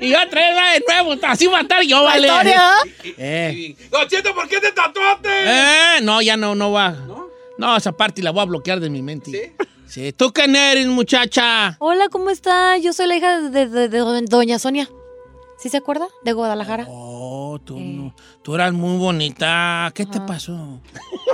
y 0.00 0.14
otra 0.14 0.40
vez 0.40 0.56
va 0.56 0.72
de 0.72 0.82
nuevo, 1.04 1.20
así 1.26 1.46
va 1.46 1.58
a 1.58 1.60
estar 1.60 1.82
yo, 1.82 2.02
vale. 2.02 2.28
Eh, 3.18 3.76
Don 3.90 4.08
Cheto, 4.08 4.34
¿por 4.34 4.48
qué 4.48 4.58
te 4.58 4.72
tatuaste? 4.72 5.28
eh, 5.28 6.00
no, 6.02 6.22
ya 6.22 6.36
no, 6.38 6.54
no 6.54 6.72
va. 6.72 6.96
¿No? 7.58 7.76
esa 7.76 7.92
parte 7.92 8.22
la 8.22 8.30
voy 8.30 8.42
a 8.42 8.46
bloquear 8.46 8.80
de 8.80 8.90
mi 8.90 9.02
mente. 9.02 9.54
¿Sí? 9.86 10.12
¿Tú 10.14 10.32
quién 10.32 10.56
eres, 10.56 10.86
muchacha? 10.86 11.76
Hola, 11.78 12.08
¿cómo 12.08 12.30
está? 12.30 12.78
Yo 12.78 12.92
soy 12.94 13.06
la 13.06 13.16
hija 13.16 13.40
de, 13.42 13.68
de- 13.68 13.88
de 13.88 14.22
Doña 14.22 14.58
Sonia. 14.58 14.88
¿Sí 15.58 15.68
se 15.68 15.76
acuerda? 15.76 16.08
De 16.24 16.32
Guadalajara. 16.32 16.86
Oh, 16.88 17.58
tú, 17.64 17.78
no- 17.78 18.14
tú 18.42 18.54
eras 18.54 18.72
muy 18.72 18.96
bonita. 18.98 19.92
¿Qué 19.94 20.04
te 20.06 20.20
pasó? 20.22 20.80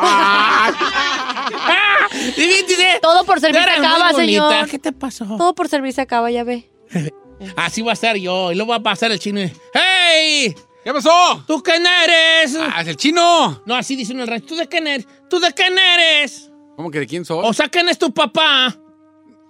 Todo 3.02 3.24
por 3.24 3.40
servir 3.40 3.62
se 3.62 3.70
acaba, 3.70 4.12
señor. 4.12 4.68
¿Qué 4.68 4.78
te 4.78 4.92
pasó? 4.92 5.24
Todo 5.24 5.54
por 5.54 5.68
servir 5.68 5.92
se 5.92 6.00
acaba, 6.00 6.30
ya 6.30 6.44
ve. 6.44 6.70
Así 7.56 7.82
va 7.82 7.92
a 7.92 7.94
estar 7.94 8.16
yo. 8.16 8.52
Y 8.52 8.54
luego 8.54 8.70
va 8.70 8.76
a 8.76 8.82
pasar 8.82 9.10
el 9.10 9.18
chino. 9.18 9.40
y, 9.40 9.52
¡Hey! 9.72 10.54
¿Qué 10.84 10.92
pasó? 10.92 11.42
¿Tú 11.46 11.62
quién 11.62 11.84
eres? 11.86 12.56
Ah, 12.56 12.80
es 12.80 12.88
el 12.88 12.96
chino. 12.96 13.62
No, 13.66 13.74
así 13.74 13.96
dice 13.96 14.12
uno 14.12 14.22
en 14.22 14.28
el 14.28 14.32
rancho. 14.32 14.46
¿Tú 14.46 14.56
de 14.56 14.66
quién 14.66 14.86
eres? 14.86 15.06
¿Tú 15.28 15.38
de 15.38 15.52
quién 15.52 15.78
eres? 15.78 16.50
¿Cómo 16.76 16.90
que 16.90 17.00
de 17.00 17.06
quién 17.06 17.24
soy? 17.24 17.42
O 17.44 17.52
sea, 17.52 17.68
¿quién 17.68 17.88
es 17.90 17.98
tu 17.98 18.12
papá? 18.12 18.74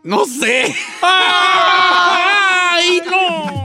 no 0.03 0.25
sé. 0.25 0.75
¡Ay, 1.03 3.03
no! 3.07 3.60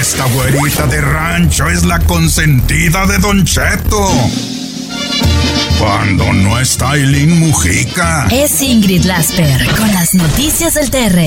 Esta 0.00 0.24
güerita 0.28 0.86
de 0.86 1.02
rancho 1.02 1.68
es 1.68 1.84
la 1.84 1.98
consentida 1.98 3.04
de 3.04 3.18
Don 3.18 3.44
Cheto. 3.44 4.08
Cuando 5.78 6.32
no 6.32 6.58
está 6.58 6.92
Aileen 6.92 7.38
Mujica. 7.38 8.28
Es 8.32 8.62
Ingrid 8.62 9.04
Lasper 9.04 9.66
con 9.76 9.92
las 9.92 10.14
noticias 10.14 10.72
del 10.72 10.90
TR. 10.90 11.18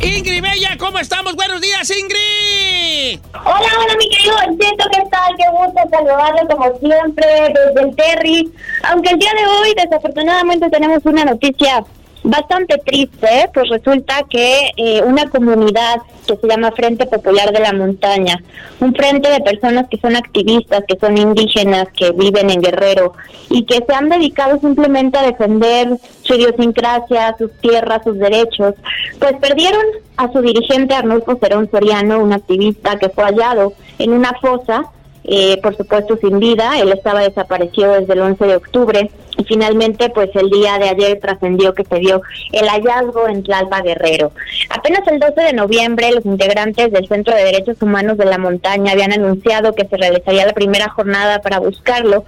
Ingrid 0.00 0.40
Bella, 0.40 0.78
¿cómo 0.78 0.98
estamos? 0.98 1.36
Buenos 1.36 1.60
días, 1.60 1.90
Ingrid. 1.90 3.20
Hola, 3.34 3.72
hola, 3.78 3.94
mi 3.98 4.08
querido 4.08 4.34
Don 4.36 4.58
Cheto, 4.58 4.84
¿qué 4.90 5.02
tal? 5.10 5.36
Qué 5.36 5.44
gusto 5.52 5.80
saludarlo 5.90 6.48
como 6.48 6.78
siempre 6.78 7.26
desde 7.52 7.88
el 7.88 7.94
Terry. 7.94 8.52
Aunque 8.84 9.10
el 9.10 9.18
día 9.18 9.32
de 9.34 9.46
hoy, 9.46 9.74
desafortunadamente, 9.76 10.70
tenemos 10.70 11.04
una 11.04 11.26
noticia 11.26 11.84
bastante 12.26 12.78
triste, 12.78 13.50
pues 13.54 13.68
resulta 13.68 14.24
que 14.28 14.70
eh, 14.76 15.02
una 15.02 15.28
comunidad 15.30 16.02
que 16.26 16.36
se 16.36 16.48
llama 16.48 16.72
Frente 16.72 17.06
Popular 17.06 17.52
de 17.52 17.60
la 17.60 17.72
Montaña, 17.72 18.42
un 18.80 18.94
frente 18.94 19.30
de 19.30 19.40
personas 19.40 19.86
que 19.88 19.98
son 19.98 20.16
activistas, 20.16 20.82
que 20.88 20.98
son 20.98 21.16
indígenas, 21.16 21.86
que 21.96 22.10
viven 22.10 22.50
en 22.50 22.60
Guerrero 22.60 23.12
y 23.48 23.64
que 23.64 23.76
se 23.86 23.94
han 23.94 24.08
dedicado 24.08 24.58
simplemente 24.58 25.18
a 25.18 25.22
defender 25.22 25.88
su 26.22 26.34
idiosincrasia, 26.34 27.36
sus 27.38 27.52
tierras, 27.60 28.02
sus 28.02 28.18
derechos, 28.18 28.74
pues 29.20 29.34
perdieron 29.40 29.84
a 30.16 30.30
su 30.32 30.40
dirigente 30.42 30.94
Arnulfo 30.94 31.38
Cerón 31.40 31.70
Soriano, 31.70 32.20
un 32.20 32.32
activista 32.32 32.98
que 32.98 33.08
fue 33.08 33.24
hallado 33.24 33.72
en 33.98 34.12
una 34.12 34.32
fosa 34.40 34.90
eh, 35.26 35.58
por 35.62 35.76
supuesto 35.76 36.16
sin 36.16 36.38
vida. 36.38 36.78
Él 36.80 36.92
estaba 36.92 37.20
desaparecido 37.20 37.92
desde 37.92 38.12
el 38.12 38.20
11 38.20 38.44
de 38.44 38.56
octubre 38.56 39.10
y 39.36 39.44
finalmente 39.44 40.08
pues 40.10 40.30
el 40.34 40.48
día 40.50 40.78
de 40.78 40.88
ayer 40.88 41.18
trascendió 41.20 41.74
que 41.74 41.84
se 41.84 41.98
dio 41.98 42.22
el 42.52 42.68
hallazgo 42.68 43.28
en 43.28 43.42
Tlalpa 43.42 43.82
Guerrero. 43.82 44.32
Apenas 44.70 45.06
el 45.08 45.18
12 45.18 45.40
de 45.40 45.52
noviembre 45.52 46.12
los 46.12 46.24
integrantes 46.24 46.92
del 46.92 47.08
Centro 47.08 47.34
de 47.34 47.44
Derechos 47.44 47.80
Humanos 47.82 48.16
de 48.18 48.24
la 48.24 48.38
Montaña 48.38 48.92
habían 48.92 49.12
anunciado 49.12 49.74
que 49.74 49.86
se 49.86 49.96
realizaría 49.96 50.46
la 50.46 50.52
primera 50.52 50.88
jornada 50.88 51.40
para 51.40 51.58
buscarlo 51.58 52.24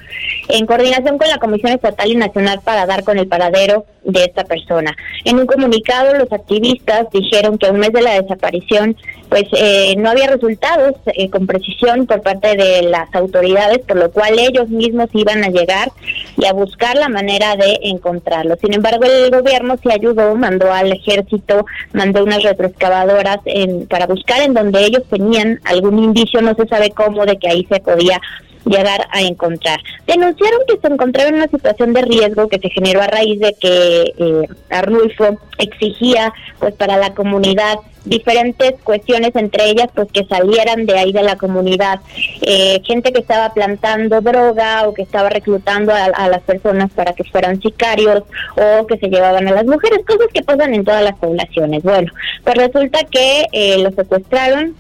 en 0.49 0.67
coordinación 0.67 1.19
con 1.19 1.29
la 1.29 1.39
Comisión 1.39 1.73
Estatal 1.73 2.11
y 2.11 2.17
Nacional 2.17 2.61
para 2.63 2.87
dar 2.87 3.05
con 3.05 3.19
el 3.19 3.29
paradero 3.29 3.87
de 4.09 4.25
esta 4.25 4.45
persona. 4.45 4.97
En 5.25 5.39
un 5.39 5.47
comunicado 5.47 6.15
los 6.15 6.33
activistas 6.33 7.07
dijeron 7.13 7.59
que 7.59 7.67
a 7.67 7.73
un 7.73 7.79
mes 7.79 7.93
de 7.93 8.03
la 8.03 8.21
desaparición 8.21 8.97
pues 9.29 9.45
eh, 9.53 9.95
no 9.99 10.09
había 10.09 10.29
resultados 10.29 10.95
eh, 11.07 11.29
con 11.29 11.47
precisión 11.47 12.07
por 12.07 12.23
parte 12.23 12.57
de 12.57 12.83
las 12.83 13.15
autoridades, 13.15 13.81
por 13.81 13.99
lo 13.99 14.11
cual 14.11 14.39
ellos 14.39 14.71
mismos 14.71 15.11
iban 15.13 15.45
a 15.45 15.49
llegar 15.49 15.93
y 16.39 16.47
a 16.47 16.55
buscar 16.55 16.97
la 16.97 17.11
manera 17.11 17.55
de 17.57 17.79
encontrarlo. 17.83 18.57
Sin 18.61 18.73
embargo, 18.73 19.05
el 19.05 19.31
gobierno 19.31 19.77
sí 19.83 19.91
ayudó, 19.93 20.35
mandó 20.35 20.73
al 20.73 20.93
ejército, 20.93 21.67
mandó 21.93 22.25
unas 22.25 22.43
retroexcavadoras 22.43 23.41
en, 23.45 23.87
para 23.87 24.07
buscar 24.07 24.41
en 24.41 24.55
donde 24.55 24.83
ellos 24.87 25.03
tenían 25.11 25.61
algún 25.65 25.99
indicio, 25.99 26.41
no 26.41 26.55
se 26.55 26.67
sabe 26.67 26.91
cómo, 26.91 27.27
de 27.27 27.37
que 27.37 27.49
ahí 27.49 27.67
se 27.71 27.81
podía 27.81 28.19
llegar 28.65 29.07
a 29.11 29.23
encontrar. 29.23 29.81
Denunciaron 30.07 30.61
que 30.67 30.79
se 30.79 30.93
encontraba 30.93 31.29
en 31.29 31.37
una 31.37 31.49
situación 31.49 31.93
de 31.93 32.03
riesgo 32.03 32.49
que 32.49 32.59
se 32.59 32.71
generó 32.71 33.03
a 33.03 33.07
raíz 33.07 33.41
de 33.41 33.55
que 33.61 34.15
eh, 34.19 34.49
Arnulfo 34.71 35.39
exigía 35.59 36.33
pues 36.59 36.75
para 36.75 36.97
la 36.97 37.15
comunidad 37.15 37.79
diferentes 38.05 38.75
cuestiones, 38.83 39.35
entre 39.35 39.69
ellas 39.71 39.89
pues 39.95 40.09
que 40.11 40.25
salieran 40.25 40.87
de 40.87 40.99
ahí 40.99 41.13
de 41.13 41.23
la 41.23 41.37
comunidad 41.37 42.01
eh, 42.43 42.81
gente 42.85 43.13
que 43.13 43.21
estaba 43.21 43.53
plantando 43.53 44.21
droga 44.21 44.89
o 44.89 44.95
que 44.95 45.03
estaba 45.03 45.29
reclutando 45.29 45.93
a, 45.93 46.05
a 46.05 46.29
las 46.29 46.43
personas 46.43 46.91
para 46.93 47.13
que 47.13 47.25
fueran 47.25 47.61
sicarios 47.61 48.23
o 48.57 48.87
que 48.87 48.99
se 48.99 49.09
llevaban 49.09 49.47
a 49.49 49.53
las 49.53 49.67
mujeres, 49.67 50.01
cosas 50.07 50.29
que 50.33 50.43
pasan 50.43 50.75
en 50.75 50.85
todas 50.85 51.03
las 51.03 51.17
poblaciones. 51.19 51.83
Bueno, 51.83 52.11
pues 52.45 52.57
resulta 52.57 53.01
que 53.11 53.47
eh, 53.53 53.79
lo 53.79 53.91
secuestraron, 53.91 54.75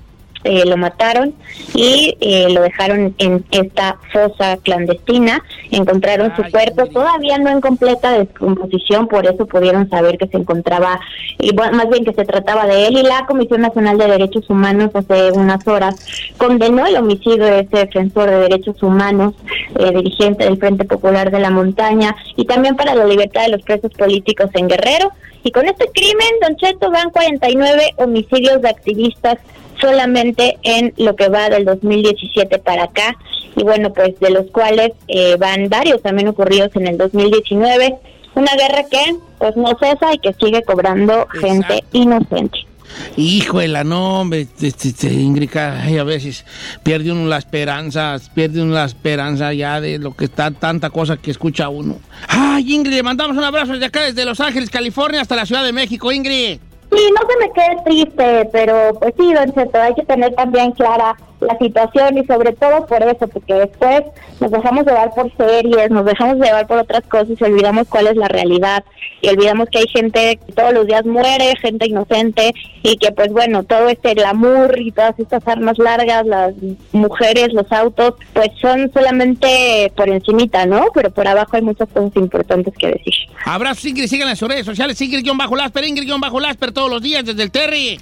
eh, 0.44 0.64
lo 0.64 0.76
mataron 0.76 1.34
y 1.74 2.16
eh, 2.20 2.48
lo 2.50 2.62
dejaron 2.62 3.14
en 3.18 3.44
esta 3.50 3.98
fosa 4.12 4.56
clandestina. 4.58 5.42
Encontraron 5.70 6.34
su 6.36 6.42
cuerpo 6.50 6.86
todavía 6.86 7.38
no 7.38 7.50
en 7.50 7.60
completa 7.60 8.18
descomposición, 8.18 9.08
por 9.08 9.26
eso 9.26 9.46
pudieron 9.46 9.88
saber 9.90 10.16
que 10.16 10.28
se 10.28 10.36
encontraba, 10.36 11.00
y 11.38 11.54
bueno, 11.54 11.76
más 11.76 11.88
bien 11.88 12.04
que 12.04 12.12
se 12.12 12.24
trataba 12.24 12.66
de 12.66 12.86
él. 12.86 12.98
Y 12.98 13.02
la 13.02 13.26
Comisión 13.26 13.62
Nacional 13.62 13.98
de 13.98 14.06
Derechos 14.06 14.48
Humanos 14.48 14.90
hace 14.94 15.32
unas 15.32 15.66
horas 15.66 15.96
condenó 16.36 16.86
el 16.86 16.96
homicidio 16.96 17.44
de 17.44 17.60
ese 17.60 17.78
defensor 17.78 18.30
de 18.30 18.38
derechos 18.38 18.82
humanos, 18.82 19.34
eh, 19.78 19.90
dirigente 19.90 20.44
del 20.44 20.58
Frente 20.58 20.84
Popular 20.84 21.30
de 21.30 21.40
la 21.40 21.50
Montaña, 21.50 22.14
y 22.36 22.44
también 22.44 22.76
para 22.76 22.94
la 22.94 23.04
libertad 23.04 23.42
de 23.42 23.50
los 23.50 23.62
presos 23.62 23.92
políticos 23.92 24.50
en 24.54 24.68
Guerrero. 24.68 25.10
Y 25.44 25.52
con 25.52 25.66
este 25.66 25.88
crimen, 25.94 26.28
Don 26.42 26.56
Cheto, 26.56 26.90
van 26.90 27.10
49 27.10 27.94
homicidios 27.96 28.60
de 28.60 28.68
activistas 28.68 29.38
solamente 29.80 30.58
en 30.62 30.92
lo 30.96 31.16
que 31.16 31.28
va 31.28 31.48
del 31.48 31.64
2017 31.64 32.58
para 32.58 32.84
acá 32.84 33.16
y 33.56 33.62
bueno 33.62 33.92
pues 33.92 34.18
de 34.20 34.30
los 34.30 34.50
cuales 34.50 34.92
eh, 35.08 35.36
van 35.36 35.68
varios 35.68 36.02
también 36.02 36.28
ocurridos 36.28 36.70
en 36.76 36.86
el 36.86 36.98
2019 36.98 37.96
una 38.34 38.52
guerra 38.54 38.84
que 38.90 39.16
pues 39.38 39.56
no 39.56 39.70
cesa 39.78 40.14
y 40.14 40.18
que 40.18 40.32
sigue 40.34 40.62
cobrando 40.62 41.26
gente 41.28 41.82
inocente 41.92 42.68
Híjole, 43.16 43.84
no, 43.84 44.20
hombre, 44.20 44.46
este, 44.60 44.88
este, 44.88 45.12
Ingrid, 45.12 45.50
ay, 45.56 45.98
a 45.98 46.04
veces 46.04 46.44
pierde 46.82 47.12
uno 47.12 47.26
la 47.26 47.38
esperanza, 47.38 48.16
pierde 48.34 48.62
uno 48.62 48.74
la 48.74 48.84
esperanza 48.84 49.52
ya 49.52 49.80
de 49.80 49.98
lo 49.98 50.14
que 50.14 50.26
está, 50.26 50.50
tanta 50.50 50.90
cosa 50.90 51.16
que 51.16 51.30
escucha 51.30 51.68
uno. 51.68 51.98
Ay, 52.28 52.74
Ingrid, 52.74 52.94
le 52.94 53.02
mandamos 53.02 53.36
un 53.36 53.44
abrazo 53.44 53.72
desde 53.72 53.86
acá, 53.86 54.02
desde 54.02 54.24
Los 54.24 54.40
Ángeles, 54.40 54.70
California, 54.70 55.20
hasta 55.20 55.36
la 55.36 55.46
Ciudad 55.46 55.64
de 55.64 55.72
México, 55.72 56.12
Ingrid. 56.12 56.60
Sí, 56.90 57.10
no 57.12 57.28
se 57.28 57.36
me 57.38 57.52
quede 57.52 57.82
triste, 57.84 58.48
pero 58.52 58.94
pues 58.98 59.14
sí, 59.18 59.32
don 59.34 59.52
Cheto, 59.52 59.80
hay 59.80 59.94
que 59.94 60.04
tener 60.04 60.34
también 60.34 60.72
clara 60.72 61.16
la 61.40 61.56
situación 61.58 62.18
y 62.18 62.26
sobre 62.26 62.52
todo 62.52 62.86
por 62.86 63.02
eso, 63.02 63.28
porque 63.28 63.54
después 63.54 64.02
nos 64.40 64.50
dejamos 64.50 64.86
llevar 64.86 65.10
por 65.14 65.34
series, 65.36 65.90
nos 65.90 66.04
dejamos 66.04 66.36
llevar 66.36 66.66
por 66.66 66.78
otras 66.78 67.02
cosas 67.04 67.30
y 67.40 67.44
olvidamos 67.44 67.88
cuál 67.88 68.08
es 68.08 68.16
la 68.16 68.28
realidad 68.28 68.84
y 69.20 69.28
olvidamos 69.28 69.68
que 69.70 69.78
hay 69.78 69.88
gente 69.88 70.38
que 70.44 70.52
todos 70.52 70.72
los 70.72 70.86
días 70.86 71.04
muere, 71.04 71.54
gente 71.60 71.86
inocente 71.86 72.54
y 72.82 72.96
que 72.96 73.12
pues 73.12 73.32
bueno, 73.32 73.62
todo 73.64 73.88
este 73.88 74.14
glamour 74.14 74.78
y 74.78 74.92
todas 74.92 75.18
estas 75.18 75.46
armas 75.46 75.78
largas, 75.78 76.26
las 76.26 76.54
mujeres, 76.92 77.52
los 77.52 77.70
autos, 77.72 78.14
pues 78.32 78.50
son 78.60 78.90
solamente 78.92 79.92
por 79.96 80.08
encimita, 80.08 80.66
¿no? 80.66 80.86
Pero 80.94 81.10
por 81.10 81.26
abajo 81.26 81.56
hay 81.56 81.62
muchas 81.62 81.88
cosas 81.88 82.14
importantes 82.16 82.74
que 82.78 82.88
decir. 82.88 83.14
Abrazo, 83.44 83.88
Ingrid, 83.88 84.06
sigan 84.06 84.28
en 84.28 84.48
redes 84.48 84.66
sociales, 84.66 85.00
Ingrid-Lasper, 85.00 85.84
Ingrid-Lasper 85.84 86.72
todos 86.72 86.90
los 86.90 87.02
días 87.02 87.24
desde 87.24 87.42
el 87.42 87.50
Terry. 87.50 87.98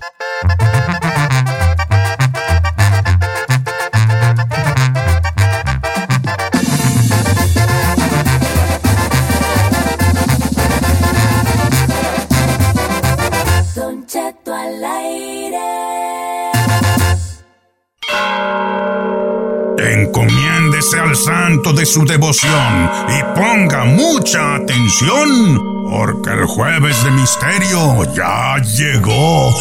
Encomiéndese 19.79 20.99
al 20.99 21.17
santo 21.17 21.73
de 21.73 21.87
su 21.87 22.05
devoción 22.05 22.91
y 23.09 23.23
ponga 23.39 23.85
mucha 23.85 24.57
atención, 24.57 25.89
porque 25.91 26.31
el 26.31 26.47
jueves 26.47 27.05
de 27.05 27.11
misterio 27.13 28.05
ya 28.15 28.57
llegó. 28.59 29.55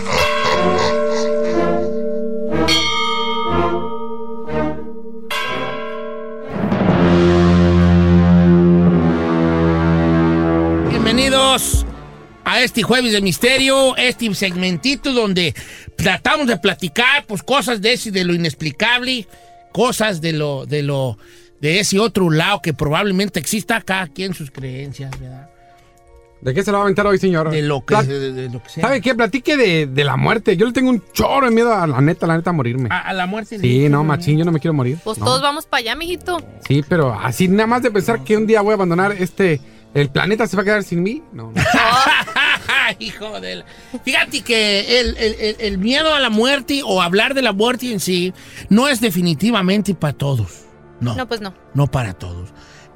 a 12.48 12.62
este 12.62 12.82
jueves 12.84 13.12
de 13.12 13.20
misterio, 13.20 13.96
este 13.96 14.32
segmentito 14.32 15.12
donde 15.12 15.52
tratamos 15.96 16.46
de 16.46 16.56
platicar 16.56 17.26
pues 17.26 17.42
cosas 17.42 17.82
de 17.82 17.94
ese, 17.94 18.12
de 18.12 18.24
lo 18.24 18.34
inexplicable, 18.34 19.26
cosas 19.72 20.20
de 20.20 20.32
lo, 20.32 20.64
de 20.64 20.84
lo, 20.84 21.18
de 21.60 21.80
ese 21.80 21.98
otro 21.98 22.30
lado 22.30 22.62
que 22.62 22.72
probablemente 22.72 23.40
exista 23.40 23.80
cada 23.80 24.06
quien 24.06 24.32
sus 24.32 24.52
creencias, 24.52 25.10
¿verdad? 25.18 25.50
¿De 26.40 26.54
qué 26.54 26.62
se 26.62 26.70
lo 26.70 26.76
va 26.76 26.82
a 26.82 26.84
aventar 26.84 27.04
hoy, 27.06 27.18
señor? 27.18 27.50
De 27.50 27.62
lo 27.62 27.84
que, 27.84 27.94
Plat- 27.96 28.06
de, 28.06 28.30
de 28.32 28.48
lo 28.48 28.62
que 28.62 28.68
sea. 28.68 28.84
¿Sabe 28.84 29.00
qué? 29.00 29.16
Platique 29.16 29.56
de, 29.56 29.86
de 29.88 30.04
la 30.04 30.16
muerte. 30.16 30.56
Yo 30.56 30.66
le 30.66 30.72
tengo 30.72 30.90
un 30.90 31.02
chorro 31.12 31.46
de 31.46 31.52
miedo 31.52 31.74
a 31.74 31.84
la 31.88 32.00
neta, 32.00 32.28
la 32.28 32.36
neta, 32.36 32.50
a 32.50 32.52
morirme. 32.52 32.88
A, 32.92 33.00
a 33.08 33.12
la 33.12 33.26
muerte. 33.26 33.58
Sí, 33.58 33.88
no, 33.88 34.04
machín, 34.04 34.38
yo 34.38 34.44
no 34.44 34.52
me 34.52 34.60
quiero 34.60 34.74
morir. 34.74 34.98
Pues 35.02 35.18
No. 35.18 35.24
todos 35.24 35.42
vamos 35.42 35.66
para 35.66 35.80
allá, 35.80 35.96
mijito. 35.96 36.36
Sí, 36.68 36.84
pero 36.88 37.12
así 37.12 37.48
nada 37.48 37.66
más 37.66 37.82
de 37.82 37.90
pensar 37.90 38.22
que 38.22 38.36
un 38.36 38.46
día 38.46 38.60
voy 38.60 38.70
a 38.70 38.74
abandonar 38.74 39.12
este... 39.18 39.60
¿El 39.96 40.10
planeta 40.10 40.46
se 40.46 40.56
va 40.56 40.62
a 40.62 40.64
quedar 40.64 40.82
sin 40.82 41.02
mí? 41.02 41.22
No, 41.32 41.52
no. 41.52 41.62
Hijo 42.98 43.40
de 43.40 43.56
la- 43.56 43.64
Fíjate 44.04 44.42
que 44.42 45.00
el, 45.00 45.16
el- 45.16 45.34
el- 45.40 45.56
el 45.58 45.78
miedo 45.78 46.14
a 46.14 46.20
la 46.20 46.30
muerte 46.30 46.82
o 46.84 47.02
hablar 47.02 47.34
de 47.34 47.42
la 47.42 47.52
muerte 47.52 47.90
en 47.92 48.00
sí 48.00 48.32
no 48.68 48.88
es 48.88 49.00
definitivamente 49.00 49.94
para 49.94 50.12
todos. 50.12 50.64
No, 51.00 51.14
No, 51.14 51.26
pues 51.26 51.40
no. 51.40 51.52
no 51.74 51.86
para 51.86 52.12
todos. 52.14 52.50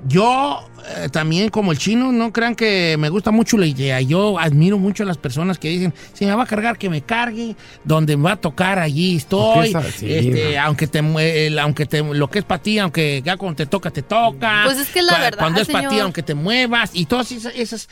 Yo 0.08 0.60
eh, 0.96 1.08
también, 1.10 1.50
como 1.50 1.72
el 1.72 1.78
chino, 1.78 2.10
no 2.10 2.32
crean 2.32 2.54
que 2.54 2.96
me 2.98 3.10
gusta 3.10 3.30
mucho 3.30 3.58
la 3.58 3.66
idea. 3.66 4.00
Yo 4.00 4.38
admiro 4.38 4.78
mucho 4.78 5.02
a 5.02 5.06
las 5.06 5.18
personas 5.18 5.58
que 5.58 5.68
dicen, 5.68 5.92
si 6.14 6.24
me 6.24 6.34
va 6.34 6.44
a 6.44 6.46
cargar, 6.46 6.78
que 6.78 6.88
me 6.88 7.02
cargue, 7.02 7.54
donde 7.84 8.16
me 8.16 8.24
va 8.24 8.32
a 8.32 8.36
tocar, 8.36 8.78
allí 8.78 9.16
estoy. 9.16 9.74
Así, 9.74 10.10
Este, 10.10 10.54
¿no? 10.56 10.62
aunque 10.62 10.86
te, 10.86 11.46
el- 11.46 11.58
aunque 11.58 11.84
te, 11.84 12.02
lo 12.02 12.30
que 12.30 12.38
es 12.38 12.44
para 12.46 12.62
ti, 12.62 12.78
aunque 12.78 13.20
ya 13.24 13.36
cuando 13.36 13.56
te 13.56 13.66
toca, 13.66 13.90
te 13.90 14.02
toca. 14.02 14.62
Pues 14.64 14.78
es 14.78 14.88
que 14.88 15.02
la 15.02 15.18
verdad, 15.18 15.38
Cuando 15.38 15.60
es 15.60 15.68
para 15.68 15.88
ti, 15.88 15.98
aunque 15.98 16.22
te 16.22 16.34
muevas, 16.34 16.90
y 16.94 17.04
todas 17.04 17.30
esas, 17.32 17.52
esas, 17.54 17.88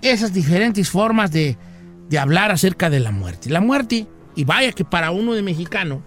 esas 0.00 0.32
diferentes 0.32 0.88
formas 0.88 1.30
de, 1.32 1.58
de 2.08 2.18
hablar 2.18 2.50
acerca 2.50 2.88
de 2.88 3.00
la 3.00 3.10
muerte. 3.10 3.50
La 3.50 3.60
muerte, 3.60 4.06
y 4.34 4.44
vaya 4.44 4.72
que 4.72 4.86
para 4.86 5.10
uno 5.10 5.34
de 5.34 5.42
mexicano, 5.42 6.02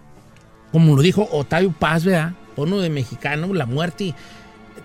como 0.72 0.96
lo 0.96 1.04
dijo 1.04 1.28
Octavio 1.32 1.72
Paz, 1.72 2.04
¿verdad? 2.04 2.34
Uno 2.56 2.80
de 2.80 2.90
mexicano, 2.90 3.54
la 3.54 3.66
muerte 3.66 4.14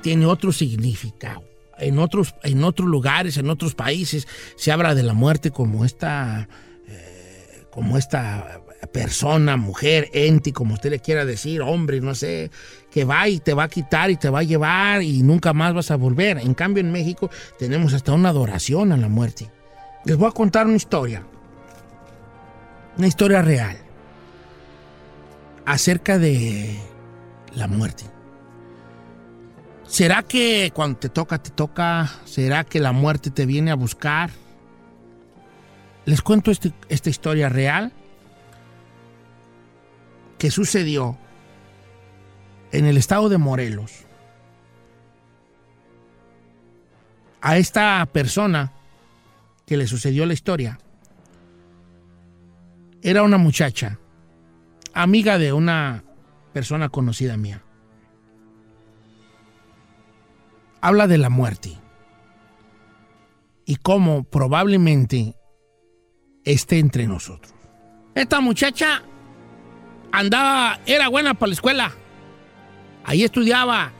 tiene 0.04 0.26
otro 0.26 0.52
significado. 0.52 1.42
En 1.78 1.98
otros, 1.98 2.34
en 2.42 2.62
otros 2.62 2.86
lugares, 2.86 3.38
en 3.38 3.48
otros 3.48 3.74
países, 3.74 4.28
se 4.54 4.70
habla 4.70 4.94
de 4.94 5.02
la 5.02 5.14
muerte 5.14 5.50
como 5.50 5.82
esta, 5.82 6.46
eh, 6.86 7.64
como 7.70 7.96
esta 7.96 8.60
persona, 8.92 9.56
mujer, 9.56 10.10
ente, 10.12 10.52
como 10.52 10.74
usted 10.74 10.90
le 10.90 10.98
quiera 10.98 11.24
decir, 11.24 11.62
hombre, 11.62 12.02
no 12.02 12.14
sé, 12.14 12.50
que 12.90 13.06
va 13.06 13.26
y 13.30 13.40
te 13.40 13.54
va 13.54 13.62
a 13.62 13.68
quitar 13.68 14.10
y 14.10 14.16
te 14.16 14.28
va 14.28 14.40
a 14.40 14.42
llevar 14.42 15.02
y 15.02 15.22
nunca 15.22 15.54
más 15.54 15.72
vas 15.72 15.90
a 15.90 15.96
volver. 15.96 16.36
En 16.36 16.52
cambio, 16.52 16.82
en 16.82 16.92
México 16.92 17.30
tenemos 17.58 17.94
hasta 17.94 18.12
una 18.12 18.28
adoración 18.28 18.92
a 18.92 18.98
la 18.98 19.08
muerte. 19.08 19.50
Les 20.04 20.18
voy 20.18 20.28
a 20.28 20.32
contar 20.32 20.66
una 20.66 20.76
historia, 20.76 21.24
una 22.98 23.06
historia 23.06 23.40
real, 23.40 23.78
acerca 25.64 26.18
de 26.18 26.78
la 27.54 27.68
muerte. 27.68 28.13
¿Será 29.94 30.24
que 30.24 30.72
cuando 30.74 30.98
te 30.98 31.08
toca, 31.08 31.38
te 31.40 31.50
toca? 31.50 32.10
¿Será 32.24 32.64
que 32.64 32.80
la 32.80 32.90
muerte 32.90 33.30
te 33.30 33.46
viene 33.46 33.70
a 33.70 33.76
buscar? 33.76 34.30
Les 36.04 36.20
cuento 36.20 36.50
este- 36.50 36.72
esta 36.88 37.10
historia 37.10 37.48
real 37.48 37.92
que 40.36 40.50
sucedió 40.50 41.16
en 42.72 42.86
el 42.86 42.96
estado 42.96 43.28
de 43.28 43.38
Morelos. 43.38 43.92
A 47.40 47.56
esta 47.56 48.04
persona 48.06 48.72
que 49.64 49.76
le 49.76 49.86
sucedió 49.86 50.26
la 50.26 50.32
historia 50.32 50.80
era 53.00 53.22
una 53.22 53.38
muchacha, 53.38 54.00
amiga 54.92 55.38
de 55.38 55.52
una 55.52 56.02
persona 56.52 56.88
conocida 56.88 57.36
mía. 57.36 57.62
Habla 60.84 61.06
de 61.06 61.16
la 61.16 61.30
muerte 61.30 61.70
y 63.64 63.76
cómo 63.76 64.22
probablemente 64.24 65.34
esté 66.44 66.78
entre 66.78 67.06
nosotros. 67.06 67.54
Esta 68.14 68.42
muchacha 68.42 69.02
andaba, 70.12 70.78
era 70.84 71.08
buena 71.08 71.32
para 71.32 71.48
la 71.48 71.54
escuela. 71.54 71.92
Ahí 73.02 73.24
estudiaba 73.24 73.92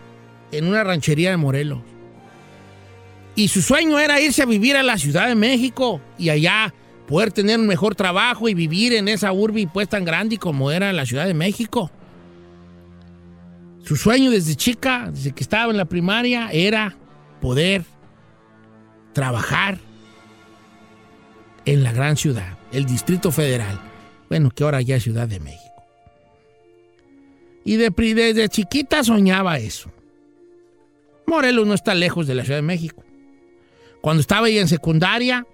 en 0.52 0.66
una 0.66 0.85
ranchería 0.85 1.31
de 1.31 1.39
Morelos. 1.39 1.81
Y 3.35 3.48
su 3.48 3.62
sueño 3.62 3.98
era 3.98 4.20
irse 4.20 4.43
a 4.43 4.44
vivir 4.47 4.77
a 4.77 4.82
la 4.82 4.98
Ciudad 4.98 5.27
de 5.27 5.36
México 5.36 6.02
y 6.19 6.28
allá 6.28 6.74
poder 7.09 7.32
tener 7.32 7.59
un 7.59 7.66
mejor 7.66 7.94
trabajo 7.94 8.47
y 8.47 8.52
vivir 8.52 8.93
en 8.93 9.09
esa 9.09 9.32
urbe 9.32 9.66
pues 9.73 9.89
tan 9.89 10.05
grande 10.05 10.36
como 10.36 10.70
era 10.70 10.93
la 10.93 11.06
Ciudad 11.06 11.27
de 11.27 11.32
México. 11.32 11.90
Su 13.85 13.97
sueño 13.97 14.31
desde 14.31 14.55
chica, 14.55 15.11
desde 15.12 15.32
que 15.32 15.43
estaba 15.43 15.70
en 15.70 15.77
la 15.77 15.85
primaria, 15.85 16.48
era 16.51 16.97
poder 17.40 17.85
trabajar 19.12 19.78
en 21.66 21.82
la 21.82 21.93
gran 21.93 22.16
ciudad, 22.16 22.59
el 22.73 22.86
Distrito 22.86 23.31
Federal. 23.31 23.78
Bueno, 24.31 24.51
que 24.51 24.65
ahora 24.65 24.81
ya 24.81 24.97
es 24.97 25.02
Ciudad 25.02 25.28
de 25.28 25.39
México. 25.39 25.74
Y 27.65 27.77
de, 27.77 27.90
desde 27.90 28.48
chiquita 28.48 29.05
soñaba 29.05 29.59
eso. 29.59 29.90
Morelos 31.27 31.66
no 31.66 31.74
está 31.74 31.94
lejos 31.94 32.27
de 32.27 32.35
la 32.35 32.44
Ciudad 32.44 32.59
de 32.59 32.62
México. 32.62 33.05
Cuando 34.01 34.20
estaba 34.20 34.47
ahí 34.47 34.59
en 34.59 34.69
secundaria, 34.69 35.47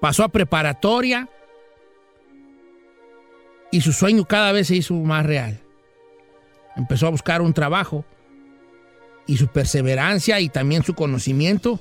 pasó 0.00 0.24
a 0.24 0.28
preparatoria 0.28 1.28
y 3.70 3.80
su 3.80 3.92
sueño 3.92 4.24
cada 4.24 4.52
vez 4.52 4.68
se 4.68 4.76
hizo 4.76 4.94
más 4.94 5.24
real. 5.24 5.63
Empezó 6.76 7.06
a 7.06 7.10
buscar 7.10 7.42
un 7.42 7.52
trabajo 7.52 8.04
y 9.26 9.36
su 9.36 9.48
perseverancia 9.48 10.40
y 10.40 10.48
también 10.48 10.82
su 10.82 10.94
conocimiento 10.94 11.80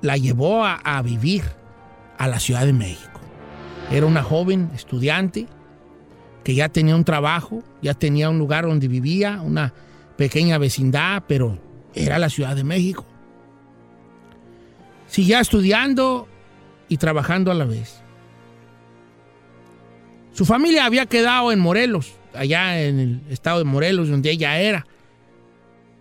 la 0.00 0.16
llevó 0.16 0.64
a, 0.64 1.02
vivir 1.02 1.42
a 2.18 2.28
la 2.28 2.40
Ciudad 2.40 2.66
de 2.66 2.72
México. 2.72 3.20
Era 3.90 4.06
una 4.06 4.22
joven 4.22 4.70
estudiante 4.74 5.46
que 6.44 6.54
ya 6.54 6.68
tenía 6.68 6.94
un 6.94 7.04
trabajo, 7.04 7.62
ya 7.82 7.94
tenía 7.94 8.30
un 8.30 8.38
lugar 8.38 8.66
donde 8.66 8.88
vivía, 8.88 9.40
una 9.42 9.72
pequeña 10.16 10.58
vecindad, 10.58 11.24
pero 11.26 11.58
era 11.94 12.18
la 12.18 12.28
Ciudad 12.28 12.56
de 12.56 12.64
México. 12.64 13.04
Seguía 15.06 15.40
estudiando 15.40 16.28
y 16.88 16.96
trabajando 16.98 17.50
a 17.50 17.54
la 17.54 17.64
vez. 17.64 18.02
Su 20.32 20.44
familia 20.44 20.84
había 20.84 21.06
quedado 21.06 21.50
en 21.50 21.58
Morelos, 21.58 22.15
allá 22.36 22.80
en 22.82 22.98
el 22.98 23.22
estado 23.30 23.58
de 23.58 23.64
Morelos, 23.64 24.08
donde 24.08 24.30
ella 24.30 24.58
era, 24.58 24.86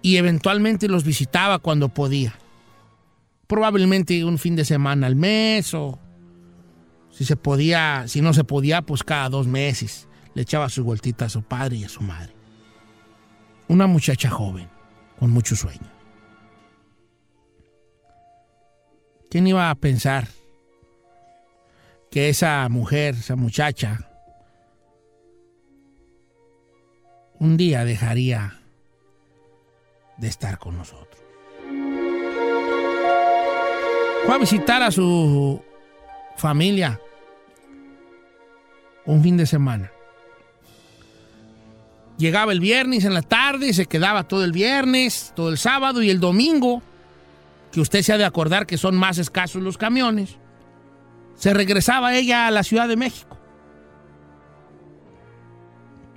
y 0.01 0.17
eventualmente 0.17 0.87
los 0.87 1.03
visitaba 1.03 1.59
cuando 1.59 1.89
podía. 1.89 2.35
Probablemente 3.47 4.23
un 4.23 4.37
fin 4.37 4.55
de 4.55 4.65
semana 4.65 5.07
al 5.07 5.15
mes 5.15 5.73
o 5.73 5.99
si 7.11 7.25
se 7.25 7.35
podía, 7.35 8.05
si 8.07 8.21
no 8.21 8.33
se 8.33 8.43
podía, 8.43 8.81
pues 8.81 9.03
cada 9.03 9.29
dos 9.29 9.47
meses 9.47 10.07
le 10.33 10.41
echaba 10.41 10.69
sus 10.69 10.83
vueltitas 10.83 11.27
a 11.27 11.29
su 11.29 11.43
padre 11.43 11.77
y 11.77 11.83
a 11.83 11.89
su 11.89 12.01
madre. 12.01 12.33
Una 13.67 13.87
muchacha 13.87 14.29
joven, 14.29 14.69
con 15.17 15.31
mucho 15.31 15.55
sueño. 15.55 15.91
¿Quién 19.29 19.47
iba 19.47 19.69
a 19.69 19.75
pensar 19.75 20.27
que 22.11 22.29
esa 22.29 22.67
mujer, 22.69 23.15
esa 23.15 23.35
muchacha, 23.35 24.09
un 27.39 27.57
día 27.57 27.85
dejaría 27.85 28.59
de 30.17 30.27
estar 30.27 30.57
con 30.57 30.77
nosotros? 30.77 31.21
Fue 34.25 34.33
a 34.33 34.37
visitar 34.39 34.81
a 34.81 34.91
su 34.91 35.61
familia 36.37 36.99
un 39.05 39.21
fin 39.21 39.37
de 39.37 39.45
semana. 39.45 39.91
Llegaba 42.17 42.51
el 42.53 42.59
viernes 42.59 43.03
en 43.05 43.13
la 43.13 43.21
tarde, 43.21 43.73
se 43.73 43.85
quedaba 43.85 44.23
todo 44.23 44.43
el 44.43 44.51
viernes, 44.51 45.33
todo 45.35 45.49
el 45.49 45.57
sábado 45.57 46.01
y 46.01 46.09
el 46.09 46.19
domingo, 46.19 46.81
que 47.71 47.81
usted 47.81 48.01
se 48.01 48.13
ha 48.13 48.17
de 48.17 48.25
acordar 48.25 48.65
que 48.65 48.77
son 48.77 48.95
más 48.95 49.17
escasos 49.17 49.61
los 49.61 49.77
camiones, 49.77 50.37
se 51.35 51.53
regresaba 51.53 52.15
ella 52.15 52.47
a 52.47 52.51
la 52.51 52.63
Ciudad 52.63 52.87
de 52.87 52.95
México. 52.95 53.37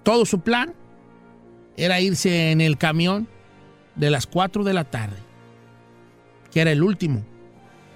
Todo 0.04 0.24
su 0.24 0.40
plan 0.40 0.72
era 1.78 2.00
irse 2.00 2.50
en 2.50 2.60
el 2.60 2.76
camión 2.76 3.28
de 3.94 4.10
las 4.10 4.26
4 4.26 4.64
de 4.64 4.74
la 4.74 4.84
tarde, 4.84 5.16
que 6.52 6.60
era 6.60 6.72
el 6.72 6.82
último 6.82 7.24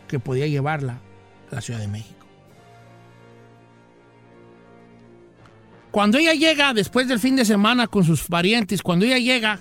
que 0.07 0.21
podía 0.21 0.47
llevarla 0.47 1.01
a 1.51 1.57
la 1.57 1.61
Ciudad 1.61 1.81
de 1.81 1.89
México. 1.89 2.25
Cuando 5.91 6.17
ella 6.17 6.33
llega 6.33 6.73
después 6.73 7.09
del 7.09 7.19
fin 7.19 7.35
de 7.37 7.45
semana 7.45 7.89
con 7.89 8.05
sus 8.05 8.25
parientes, 8.25 8.83
cuando 8.83 9.05
ella 9.05 9.19
llega 9.19 9.59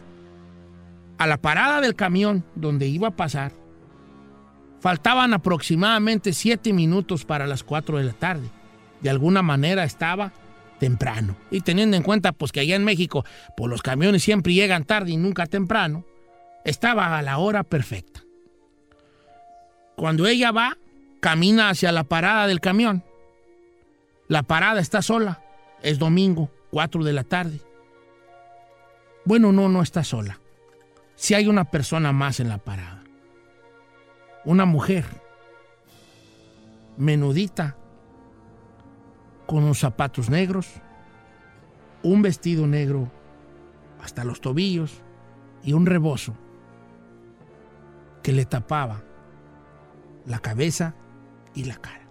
a 1.17 1.27
la 1.27 1.37
parada 1.37 1.81
del 1.81 1.95
camión 1.95 2.45
donde 2.55 2.87
iba 2.87 3.09
a 3.09 3.15
pasar, 3.15 3.51
faltaban 4.79 5.33
aproximadamente 5.33 6.31
siete 6.33 6.73
minutos 6.73 7.25
para 7.25 7.47
las 7.47 7.63
4 7.63 7.97
de 7.97 8.03
la 8.03 8.13
tarde. 8.13 8.49
De 9.01 9.09
alguna 9.09 9.41
manera 9.41 9.83
estaba 9.83 10.31
temprano. 10.81 11.37
Y 11.51 11.61
teniendo 11.61 11.95
en 11.95 12.01
cuenta 12.01 12.31
pues 12.31 12.51
que 12.51 12.59
allá 12.59 12.75
en 12.75 12.83
México 12.83 13.23
pues 13.55 13.69
los 13.69 13.83
camiones 13.83 14.23
siempre 14.23 14.51
llegan 14.55 14.83
tarde 14.83 15.11
y 15.11 15.17
nunca 15.17 15.45
temprano, 15.45 16.05
estaba 16.65 17.19
a 17.19 17.21
la 17.21 17.37
hora 17.37 17.63
perfecta. 17.63 18.23
Cuando 19.95 20.25
ella 20.25 20.51
va, 20.51 20.79
camina 21.19 21.69
hacia 21.69 21.91
la 21.91 22.03
parada 22.03 22.47
del 22.47 22.61
camión. 22.61 23.03
La 24.27 24.41
parada 24.41 24.81
está 24.81 25.03
sola. 25.03 25.43
Es 25.83 25.99
domingo, 25.99 26.49
4 26.71 27.03
de 27.03 27.13
la 27.13 27.25
tarde. 27.25 27.61
Bueno, 29.23 29.51
no, 29.51 29.69
no 29.69 29.83
está 29.83 30.03
sola. 30.03 30.39
Si 31.13 31.35
hay 31.35 31.47
una 31.47 31.65
persona 31.65 32.11
más 32.11 32.39
en 32.39 32.49
la 32.49 32.57
parada. 32.57 33.03
Una 34.45 34.65
mujer. 34.65 35.05
Menudita. 36.97 37.77
Con 39.51 39.65
unos 39.65 39.79
zapatos 39.79 40.29
negros. 40.29 40.69
Un 42.03 42.21
vestido 42.21 42.67
negro 42.67 43.11
hasta 44.01 44.23
los 44.23 44.39
tobillos. 44.39 45.01
Y 45.61 45.73
un 45.73 45.85
rebozo 45.85 46.35
que 48.23 48.31
le 48.31 48.45
tapaba 48.45 49.03
la 50.25 50.39
cabeza 50.39 50.95
y 51.53 51.65
la 51.65 51.75
cara. 51.75 52.07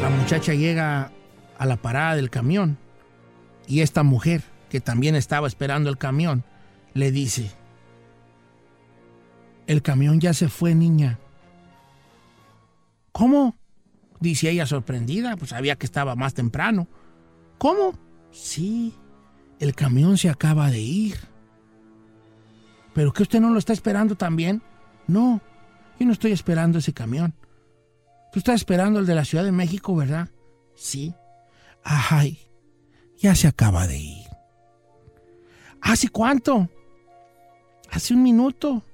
La 0.00 0.08
muchacha 0.08 0.54
llega 0.54 1.12
a 1.58 1.66
la 1.66 1.76
parada 1.76 2.16
del 2.16 2.30
camión 2.30 2.78
y 3.66 3.82
esta 3.82 4.02
mujer, 4.02 4.42
que 4.70 4.80
también 4.80 5.14
estaba 5.14 5.46
esperando 5.46 5.90
el 5.90 5.98
camión, 5.98 6.42
le 6.94 7.12
dice, 7.12 7.50
el 9.66 9.82
camión 9.82 10.20
ya 10.20 10.32
se 10.32 10.48
fue, 10.48 10.74
niña. 10.74 11.18
¿Cómo? 13.12 13.59
Dice 14.20 14.50
ella 14.50 14.66
sorprendida, 14.66 15.36
pues 15.36 15.50
sabía 15.50 15.76
que 15.76 15.86
estaba 15.86 16.14
más 16.14 16.34
temprano. 16.34 16.86
¿Cómo? 17.58 17.98
Sí, 18.30 18.94
el 19.58 19.74
camión 19.74 20.18
se 20.18 20.28
acaba 20.28 20.70
de 20.70 20.80
ir. 20.80 21.16
¿Pero 22.94 23.12
que 23.12 23.22
usted 23.22 23.40
no 23.40 23.50
lo 23.50 23.58
está 23.58 23.72
esperando 23.72 24.16
también? 24.16 24.62
No, 25.06 25.40
yo 25.98 26.06
no 26.06 26.12
estoy 26.12 26.32
esperando 26.32 26.78
ese 26.78 26.92
camión. 26.92 27.34
Tú 28.32 28.38
estás 28.38 28.56
esperando 28.56 29.00
el 29.00 29.06
de 29.06 29.14
la 29.14 29.24
Ciudad 29.24 29.44
de 29.44 29.52
México, 29.52 29.96
¿verdad? 29.96 30.28
Sí. 30.74 31.14
Ay, 31.82 32.38
ya 33.18 33.34
se 33.34 33.48
acaba 33.48 33.86
de 33.86 33.98
ir. 33.98 34.26
¿Hace 35.80 36.08
cuánto? 36.08 36.68
Hace 37.90 38.14
un 38.14 38.22
minuto. 38.22 38.84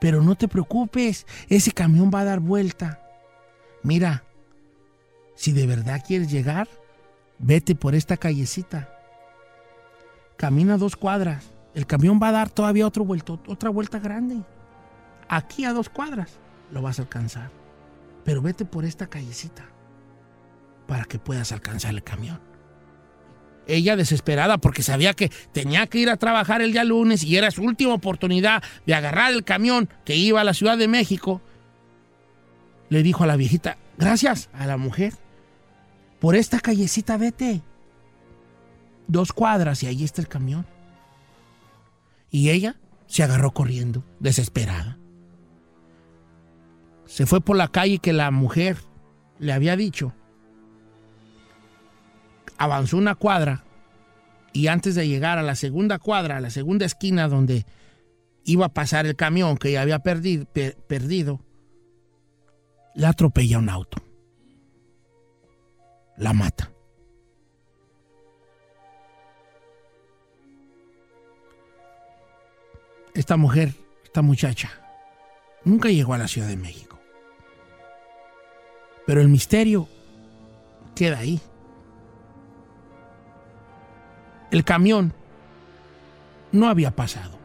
Pero 0.00 0.20
no 0.20 0.34
te 0.34 0.48
preocupes, 0.48 1.26
ese 1.48 1.72
camión 1.72 2.10
va 2.12 2.20
a 2.20 2.24
dar 2.24 2.40
vuelta. 2.40 3.03
Mira, 3.84 4.24
si 5.36 5.52
de 5.52 5.66
verdad 5.66 6.02
quieres 6.04 6.32
llegar, 6.32 6.68
vete 7.38 7.74
por 7.74 7.94
esta 7.94 8.16
callecita. 8.16 8.88
Camina 10.38 10.78
dos 10.78 10.96
cuadras. 10.96 11.44
El 11.74 11.86
camión 11.86 12.18
va 12.20 12.28
a 12.28 12.32
dar 12.32 12.50
todavía 12.50 12.86
otro 12.86 13.04
vuelto, 13.04 13.40
otra 13.46 13.68
vuelta 13.68 13.98
grande. 13.98 14.42
Aquí 15.28 15.66
a 15.66 15.74
dos 15.74 15.90
cuadras 15.90 16.38
lo 16.72 16.80
vas 16.80 16.98
a 16.98 17.02
alcanzar. 17.02 17.50
Pero 18.24 18.40
vete 18.40 18.64
por 18.64 18.86
esta 18.86 19.06
callecita 19.06 19.66
para 20.86 21.04
que 21.04 21.18
puedas 21.18 21.52
alcanzar 21.52 21.92
el 21.92 22.02
camión. 22.02 22.40
Ella 23.66 23.96
desesperada 23.96 24.58
porque 24.58 24.82
sabía 24.82 25.12
que 25.12 25.30
tenía 25.52 25.86
que 25.88 25.98
ir 25.98 26.08
a 26.08 26.16
trabajar 26.16 26.62
el 26.62 26.72
día 26.72 26.84
lunes 26.84 27.22
y 27.22 27.36
era 27.36 27.50
su 27.50 27.62
última 27.62 27.92
oportunidad 27.92 28.62
de 28.86 28.94
agarrar 28.94 29.32
el 29.32 29.44
camión 29.44 29.90
que 30.06 30.16
iba 30.16 30.40
a 30.40 30.44
la 30.44 30.54
Ciudad 30.54 30.78
de 30.78 30.88
México, 30.88 31.42
le 32.94 33.02
dijo 33.02 33.24
a 33.24 33.26
la 33.26 33.34
viejita, 33.34 33.76
gracias 33.98 34.50
a 34.52 34.66
la 34.66 34.76
mujer, 34.76 35.14
por 36.20 36.36
esta 36.36 36.60
callecita 36.60 37.16
vete. 37.16 37.60
Dos 39.08 39.32
cuadras 39.32 39.82
y 39.82 39.88
ahí 39.88 40.04
está 40.04 40.20
el 40.20 40.28
camión. 40.28 40.64
Y 42.30 42.50
ella 42.50 42.76
se 43.08 43.24
agarró 43.24 43.50
corriendo, 43.50 44.04
desesperada. 44.20 44.96
Se 47.06 47.26
fue 47.26 47.40
por 47.40 47.56
la 47.56 47.66
calle 47.66 47.98
que 47.98 48.12
la 48.12 48.30
mujer 48.30 48.78
le 49.40 49.52
había 49.52 49.74
dicho. 49.74 50.12
Avanzó 52.58 52.96
una 52.96 53.16
cuadra 53.16 53.64
y 54.52 54.68
antes 54.68 54.94
de 54.94 55.08
llegar 55.08 55.38
a 55.38 55.42
la 55.42 55.56
segunda 55.56 55.98
cuadra, 55.98 56.36
a 56.36 56.40
la 56.40 56.50
segunda 56.50 56.86
esquina 56.86 57.26
donde 57.26 57.66
iba 58.44 58.66
a 58.66 58.72
pasar 58.72 59.04
el 59.04 59.16
camión 59.16 59.56
que 59.56 59.72
ya 59.72 59.82
había 59.82 59.98
perdido, 59.98 60.46
perdido 60.86 61.40
le 62.94 63.06
atropella 63.06 63.58
un 63.58 63.68
auto. 63.68 63.98
La 66.16 66.32
mata. 66.32 66.70
Esta 73.14 73.36
mujer, 73.36 73.72
esta 74.04 74.22
muchacha, 74.22 74.70
nunca 75.64 75.88
llegó 75.88 76.14
a 76.14 76.18
la 76.18 76.28
Ciudad 76.28 76.48
de 76.48 76.56
México. 76.56 76.98
Pero 79.06 79.20
el 79.20 79.28
misterio 79.28 79.88
queda 80.94 81.18
ahí. 81.18 81.40
El 84.50 84.64
camión 84.64 85.12
no 86.52 86.68
había 86.68 86.92
pasado. 86.92 87.38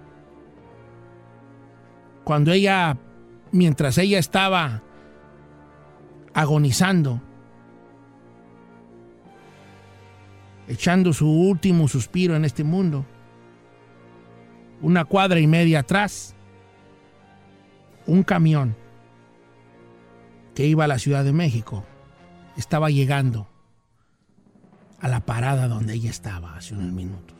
Cuando 2.23 2.51
ella, 2.51 2.97
mientras 3.51 3.97
ella 3.97 4.19
estaba 4.19 4.83
agonizando, 6.39 7.21
echando 10.69 11.11
su 11.11 11.29
último 11.29 11.89
suspiro 11.89 12.33
en 12.37 12.45
este 12.45 12.63
mundo, 12.63 13.05
una 14.81 15.03
cuadra 15.03 15.41
y 15.41 15.47
media 15.47 15.79
atrás, 15.79 16.33
un 18.07 18.23
camión 18.23 18.73
que 20.55 20.65
iba 20.65 20.85
a 20.85 20.87
la 20.87 20.97
Ciudad 20.97 21.25
de 21.25 21.33
México 21.33 21.83
estaba 22.55 22.89
llegando 22.89 23.49
a 25.01 25.09
la 25.09 25.19
parada 25.19 25.67
donde 25.67 25.95
ella 25.95 26.09
estaba 26.09 26.55
hace 26.55 26.73
unos 26.73 26.93
minutos. 26.93 27.35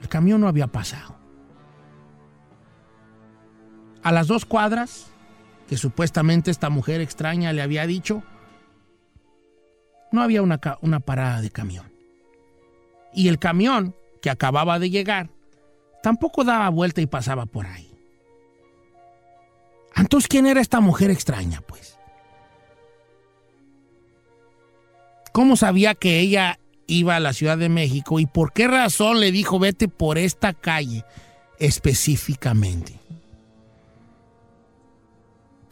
El 0.00 0.08
camión 0.08 0.40
no 0.40 0.46
había 0.46 0.68
pasado. 0.68 1.16
A 4.04 4.12
las 4.12 4.28
dos 4.28 4.44
cuadras, 4.44 5.10
supuestamente 5.76 6.50
esta 6.50 6.70
mujer 6.70 7.00
extraña 7.00 7.52
le 7.52 7.62
había 7.62 7.86
dicho, 7.86 8.22
no 10.12 10.22
había 10.22 10.42
una, 10.42 10.60
una 10.80 11.00
parada 11.00 11.40
de 11.40 11.50
camión. 11.50 11.92
Y 13.12 13.28
el 13.28 13.38
camión 13.38 13.94
que 14.20 14.30
acababa 14.30 14.78
de 14.78 14.90
llegar 14.90 15.30
tampoco 16.02 16.44
daba 16.44 16.68
vuelta 16.68 17.00
y 17.00 17.06
pasaba 17.06 17.46
por 17.46 17.66
ahí. 17.66 17.90
Entonces, 19.96 20.28
¿quién 20.28 20.46
era 20.46 20.60
esta 20.60 20.80
mujer 20.80 21.10
extraña, 21.10 21.60
pues? 21.60 21.98
¿Cómo 25.32 25.56
sabía 25.56 25.94
que 25.94 26.20
ella 26.20 26.58
iba 26.86 27.16
a 27.16 27.20
la 27.20 27.32
Ciudad 27.32 27.58
de 27.58 27.68
México 27.68 28.20
y 28.20 28.26
por 28.26 28.52
qué 28.52 28.68
razón 28.68 29.20
le 29.20 29.32
dijo 29.32 29.58
vete 29.58 29.88
por 29.88 30.18
esta 30.18 30.52
calle 30.52 31.04
específicamente? 31.58 33.00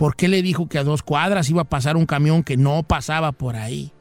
¿Por 0.03 0.16
qué 0.16 0.27
le 0.27 0.43
dijo 0.43 0.69
que 0.69 0.79
a 0.79 0.83
dos 0.83 1.05
cuadras 1.05 1.49
iba 1.49 1.62
a 1.62 1.69
pasar 1.69 1.97
un 1.97 2.07
camión 2.07 2.43
que 2.43 2.57
no 2.57 2.83
pasaba 2.83 3.31
por 3.31 3.55
ahí? 3.55 3.93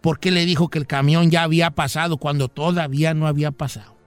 ¿Por 0.00 0.18
qué 0.18 0.30
le 0.30 0.46
dijo 0.46 0.70
que 0.70 0.78
el 0.78 0.86
camión 0.86 1.30
ya 1.30 1.42
había 1.42 1.72
pasado 1.72 2.16
cuando 2.16 2.48
todavía 2.48 3.12
no 3.12 3.26
había 3.26 3.50
pasado? 3.50 3.98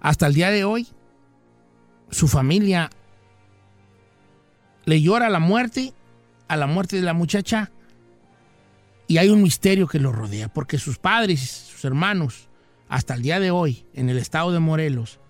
Hasta 0.00 0.26
el 0.26 0.34
día 0.34 0.50
de 0.50 0.64
hoy, 0.64 0.88
su 2.10 2.26
familia 2.26 2.90
le 4.84 5.00
llora 5.00 5.30
la 5.30 5.38
muerte, 5.38 5.94
a 6.48 6.56
la 6.56 6.66
muerte 6.66 6.96
de 6.96 7.02
la 7.02 7.14
muchacha, 7.14 7.70
y 9.06 9.18
hay 9.18 9.28
un 9.28 9.44
misterio 9.44 9.86
que 9.86 10.00
lo 10.00 10.10
rodea, 10.10 10.48
porque 10.48 10.78
sus 10.78 10.98
padres, 10.98 11.68
sus 11.70 11.84
hermanos, 11.84 12.48
hasta 12.88 13.14
el 13.14 13.22
día 13.22 13.38
de 13.38 13.52
hoy, 13.52 13.86
en 13.94 14.10
el 14.10 14.18
estado 14.18 14.50
de 14.50 14.58
Morelos, 14.58 15.20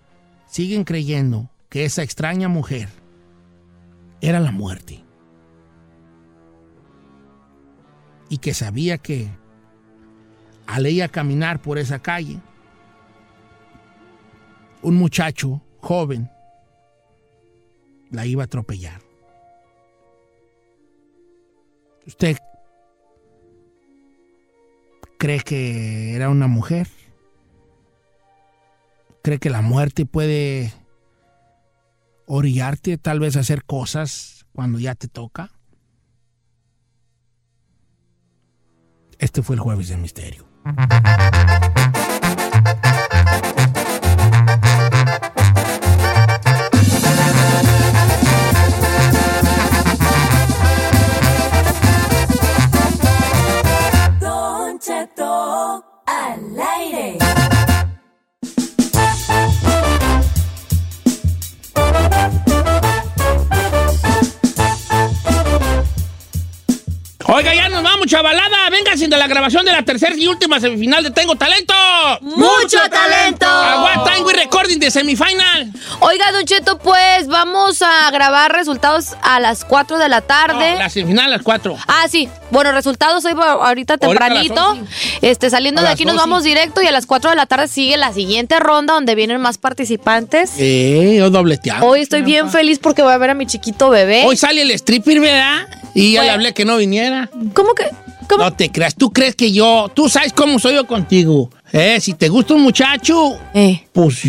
siguen 0.47 0.83
creyendo 0.83 1.51
que 1.69 1.85
esa 1.85 2.03
extraña 2.03 2.47
mujer 2.47 2.89
era 4.21 4.39
la 4.39 4.51
muerte. 4.51 5.03
Y 8.29 8.39
que 8.39 8.53
sabía 8.53 8.97
que 8.97 9.29
al 10.65 10.85
ella 10.85 11.07
caminar 11.07 11.61
por 11.61 11.77
esa 11.77 11.99
calle, 11.99 12.39
un 14.81 14.95
muchacho 14.95 15.61
joven 15.79 16.29
la 18.09 18.25
iba 18.25 18.43
a 18.43 18.45
atropellar. 18.45 19.01
¿Usted 22.07 22.37
cree 25.17 25.39
que 25.39 26.15
era 26.15 26.29
una 26.29 26.47
mujer? 26.47 26.87
¿Cree 29.23 29.39
que 29.39 29.49
la 29.49 29.61
muerte 29.61 30.05
puede 30.05 30.71
orillarte 32.25 32.97
tal 32.97 33.19
vez 33.19 33.35
hacer 33.35 33.63
cosas 33.63 34.45
cuando 34.53 34.79
ya 34.79 34.95
te 34.95 35.07
toca? 35.07 35.51
Este 39.17 39.41
fue 39.41 39.55
el 39.55 39.61
jueves 39.61 39.89
de 39.89 39.97
misterio. 39.97 40.45
Nos 68.05 68.11
vamos, 68.11 68.37
chavalada. 68.39 68.69
Vénganse 68.69 69.07
de 69.07 69.17
la 69.17 69.27
grabación 69.27 69.65
de 69.65 69.71
la 69.71 69.81
tercera 69.81 70.15
y 70.15 70.27
última 70.27 70.59
semifinal 70.59 71.03
de 71.03 71.11
Tengo 71.11 71.35
Talento. 71.35 71.73
¡Mucho 72.21 72.77
talento! 72.89 73.45
A 73.47 73.81
what 73.83 74.05
time 74.05 74.25
we 74.25 74.33
recording 74.33 74.79
de 74.79 74.91
semifinal? 74.91 75.71
Oiga, 75.99 76.31
Don 76.31 76.45
Cheto, 76.45 76.77
pues 76.77 77.27
vamos 77.27 77.81
a 77.81 78.09
grabar 78.11 78.51
resultados 78.51 79.15
a 79.21 79.39
las 79.39 79.65
4 79.65 79.97
de 79.97 80.09
la 80.09 80.21
tarde. 80.21 80.73
No, 80.73 80.79
la 80.79 80.89
semifinal 80.89 81.25
a 81.25 81.29
las 81.29 81.41
4. 81.41 81.77
Ah, 81.87 82.05
sí. 82.09 82.29
Bueno, 82.51 82.71
resultados 82.71 83.23
hoy 83.25 83.33
ahorita 83.37 83.97
tempranito. 83.97 84.61
a 84.61 84.75
las 84.75 84.85
este, 85.21 85.49
saliendo 85.49 85.81
A 85.81 85.85
de 85.85 85.89
aquí 85.89 86.05
nos 86.05 86.15
12. 86.15 86.27
vamos 86.27 86.43
directo 86.43 86.81
y 86.81 86.87
a 86.87 86.91
las 86.91 87.05
4 87.05 87.29
de 87.29 87.35
la 87.35 87.45
tarde 87.45 87.67
sigue 87.67 87.97
la 87.97 88.13
siguiente 88.13 88.59
ronda 88.59 88.93
donde 88.93 89.15
vienen 89.15 89.41
más 89.41 89.57
participantes. 89.57 90.53
Eh, 90.57 91.15
yo 91.17 91.29
dobleteando. 91.29 91.85
Hoy 91.85 92.01
estoy 92.01 92.21
bien 92.21 92.49
feliz 92.49 92.79
porque 92.79 93.01
voy 93.01 93.13
a 93.13 93.17
ver 93.17 93.31
a 93.31 93.33
mi 93.33 93.45
chiquito 93.45 93.89
bebé. 93.89 94.23
Hoy 94.25 94.37
sale 94.37 94.61
el 94.61 94.71
stripper, 94.71 95.19
¿verdad? 95.19 95.67
Y 95.93 96.13
ya 96.13 96.23
le 96.23 96.29
hablé 96.31 96.53
que 96.53 96.65
no 96.65 96.77
viniera. 96.77 97.29
¿Cómo 97.53 97.73
que? 97.73 97.85
No 98.37 98.51
te 98.53 98.71
creas. 98.71 98.95
¿Tú 98.95 99.11
crees 99.11 99.35
que 99.35 99.51
yo... 99.51 99.89
Tú 99.93 100.09
sabes 100.09 100.33
cómo 100.33 100.59
soy 100.59 100.73
yo 100.73 100.87
contigo. 100.87 101.49
Eh, 101.71 101.99
si 102.01 102.13
te 102.13 102.27
gusta 102.27 102.55
un 102.55 102.63
muchacho, 102.63 103.37
pues... 103.93 104.21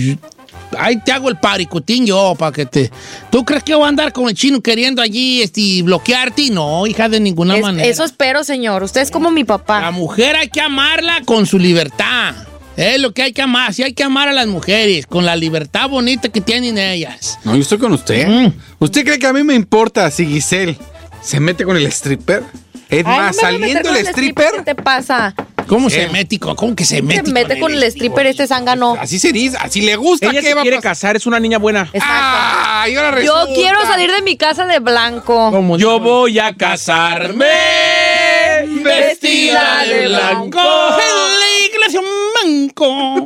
Ahí 0.78 0.98
te 1.00 1.12
hago 1.12 1.28
el 1.28 1.36
paricutín 1.36 2.06
yo 2.06 2.34
para 2.38 2.52
que 2.52 2.66
te... 2.66 2.90
¿Tú 3.30 3.44
crees 3.44 3.62
que 3.62 3.74
voy 3.74 3.84
a 3.84 3.88
andar 3.88 4.12
con 4.12 4.28
el 4.28 4.34
chino 4.34 4.60
queriendo 4.60 5.00
allí 5.02 5.42
este, 5.42 5.82
bloquearte? 5.82 6.50
No, 6.50 6.86
hija, 6.86 7.08
de 7.08 7.20
ninguna 7.20 7.56
Es- 7.56 7.62
manera. 7.62 7.88
eso 7.88 8.04
espero, 8.04 8.44
señor. 8.44 8.82
Usted 8.82 9.00
es 9.02 9.10
como 9.10 9.30
mi 9.30 9.44
papá. 9.44 9.80
La 9.80 9.90
mujer 9.90 10.36
hay 10.36 10.48
que 10.48 10.60
amarla 10.60 11.22
con 11.24 11.46
su 11.46 11.58
libertad. 11.58 12.34
Es 12.76 13.00
lo 13.00 13.12
que 13.14 13.22
hay 13.22 13.32
que 13.32 13.40
amar. 13.42 13.72
Sí 13.72 13.82
hay 13.82 13.94
que 13.94 14.02
amar 14.04 14.28
a 14.28 14.32
las 14.32 14.46
mujeres 14.48 15.06
con 15.06 15.24
la 15.24 15.34
libertad 15.36 15.88
bonita 15.88 16.28
que 16.28 16.40
tienen 16.42 16.76
ellas. 16.76 17.38
No, 17.44 17.54
yo 17.56 17.62
estoy 17.62 17.78
con 17.78 17.92
usted. 17.92 18.26
Mm. 18.28 18.52
¿Usted 18.80 19.04
cree 19.04 19.18
que 19.18 19.26
a 19.26 19.32
mí 19.32 19.42
me 19.44 19.54
importa 19.54 20.10
si 20.10 20.26
Giselle 20.26 20.76
se 21.22 21.40
mete 21.40 21.64
con 21.64 21.76
el 21.76 21.86
stripper? 21.86 22.42
Es 22.90 23.04
Ay, 23.06 23.16
más, 23.18 23.36
no 23.36 23.42
me 23.42 23.48
saliendo 23.58 23.90
el 23.94 24.06
stripper. 24.08 24.50
¿Qué 24.56 24.62
te 24.62 24.74
pasa? 24.74 25.34
¿Cómo 25.66 25.90
se 25.90 26.08
mete? 26.08 26.38
¿Cómo 26.38 26.76
que 26.76 26.84
se 26.84 26.96
Se 26.96 27.02
mete 27.02 27.58
con 27.58 27.72
el 27.72 27.82
stripper 27.84 28.26
este 28.26 28.46
zángano. 28.46 28.96
Así 29.00 29.18
se 29.18 29.32
dice, 29.32 29.56
así 29.60 29.82
le 29.82 29.96
gusta. 29.96 30.26
Ella 30.30 30.40
¿qué 30.40 30.48
se 30.48 30.54
va 30.54 30.62
quiere 30.62 30.80
casar, 30.80 31.16
es 31.16 31.26
una 31.26 31.40
niña 31.40 31.58
buena. 31.58 31.82
Exacto. 31.92 32.06
Ah, 32.06 32.86
y 32.88 32.96
ahora 32.96 33.22
Yo 33.22 33.34
quiero 33.54 33.82
salir 33.82 34.10
de 34.10 34.22
mi 34.22 34.36
casa 34.36 34.66
de 34.66 34.78
blanco. 34.78 35.76
Yo 35.76 36.00
voy 36.00 36.38
a 36.38 36.54
casarme 36.54 37.46
vestida 38.82 39.84
de 39.84 40.08
blanco. 40.08 40.60
En 40.60 41.40
la 41.40 41.66
iglesia 41.68 42.00
un 42.00 42.68
banco. 42.68 43.24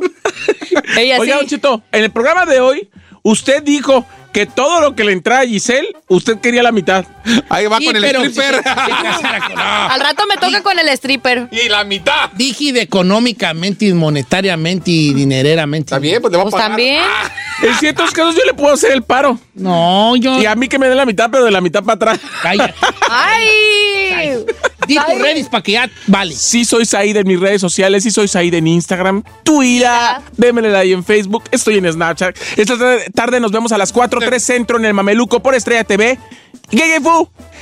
Ella 0.97 1.19
Oiga, 1.19 1.35
sí. 1.35 1.39
Don 1.39 1.47
Cheto, 1.47 1.83
en 1.91 2.03
el 2.03 2.11
programa 2.11 2.45
de 2.45 2.59
hoy, 2.59 2.89
usted 3.23 3.63
dijo 3.63 4.05
que 4.33 4.45
todo 4.45 4.79
lo 4.81 4.95
que 4.95 5.03
le 5.03 5.11
entraba 5.11 5.41
a 5.41 5.45
Giselle, 5.45 5.87
usted 6.07 6.39
quería 6.39 6.63
la 6.63 6.71
mitad. 6.71 7.05
Ahí 7.49 7.65
va 7.67 7.77
Sí, 7.79 7.85
con 7.85 7.95
el 7.95 8.01
pero 8.01 8.23
stripper. 8.23 8.61
Al 9.55 9.99
rato 9.99 10.23
me 10.27 10.35
toca 10.37 10.61
con 10.63 10.77
el 10.79 10.87
stripper. 10.89 11.47
y 11.51 11.69
la 11.69 11.83
mitad. 11.83 12.29
Dije 12.33 12.71
de 12.73 12.81
económicamente 12.81 13.85
y 13.85 13.93
monetariamente 13.93 14.89
y 14.91 15.13
dinereramente. 15.13 15.87
Está 15.87 15.99
bien, 15.99 16.21
pues 16.21 16.31
le 16.31 16.37
va 16.37 16.43
a 16.43 16.45
Pues 16.45 16.53
pagar. 16.53 16.69
también. 16.69 17.03
En 17.61 17.75
ciertos 17.75 18.11
casos 18.11 18.35
yo 18.35 18.41
le 18.45 18.53
puedo 18.53 18.73
hacer 18.73 18.91
el 18.91 19.03
paro. 19.03 19.39
No, 19.53 20.15
yo. 20.15 20.41
Y 20.41 20.45
a 20.45 20.55
mí 20.55 20.67
que 20.67 20.79
me 20.79 20.87
dé 20.87 20.95
la 20.95 21.05
mitad, 21.05 21.29
pero 21.31 21.45
de 21.45 21.51
la 21.51 21.61
mitad 21.61 21.83
para 21.83 21.95
atrás. 21.95 22.19
Cállate. 22.41 22.73
¡Ay! 23.09 24.37
Di 24.87 24.95
tus 24.95 25.21
redes 25.21 25.47
para 25.47 25.61
que 25.63 25.73
ya. 25.73 25.89
Vale. 26.07 26.33
Sí 26.33 26.65
soy 26.65 26.85
Said 26.85 27.15
en 27.15 27.27
mis 27.27 27.39
redes 27.39 27.61
sociales, 27.61 28.03
sí 28.03 28.11
soy 28.11 28.27
Said 28.27 28.53
en 28.55 28.65
Instagram, 28.67 29.23
Twitter, 29.43 29.89
démele 30.37 30.69
like 30.71 30.91
en 30.91 31.03
Facebook, 31.03 31.43
estoy 31.51 31.77
en 31.77 31.91
Snapchat. 31.91 32.35
Esta 32.57 32.75
tarde- 33.13 33.39
nos 33.39 33.51
vemos 33.51 33.71
a 33.71 33.77
las 33.77 33.91
4.3 34.29 34.39
Centro 34.39 34.77
en 34.77 34.85
el 34.85 34.93
Mameluco 34.93 35.41
por 35.41 35.55
Estrella 35.55 35.83
TV. 35.83 36.17
¿Qué? 36.69 36.99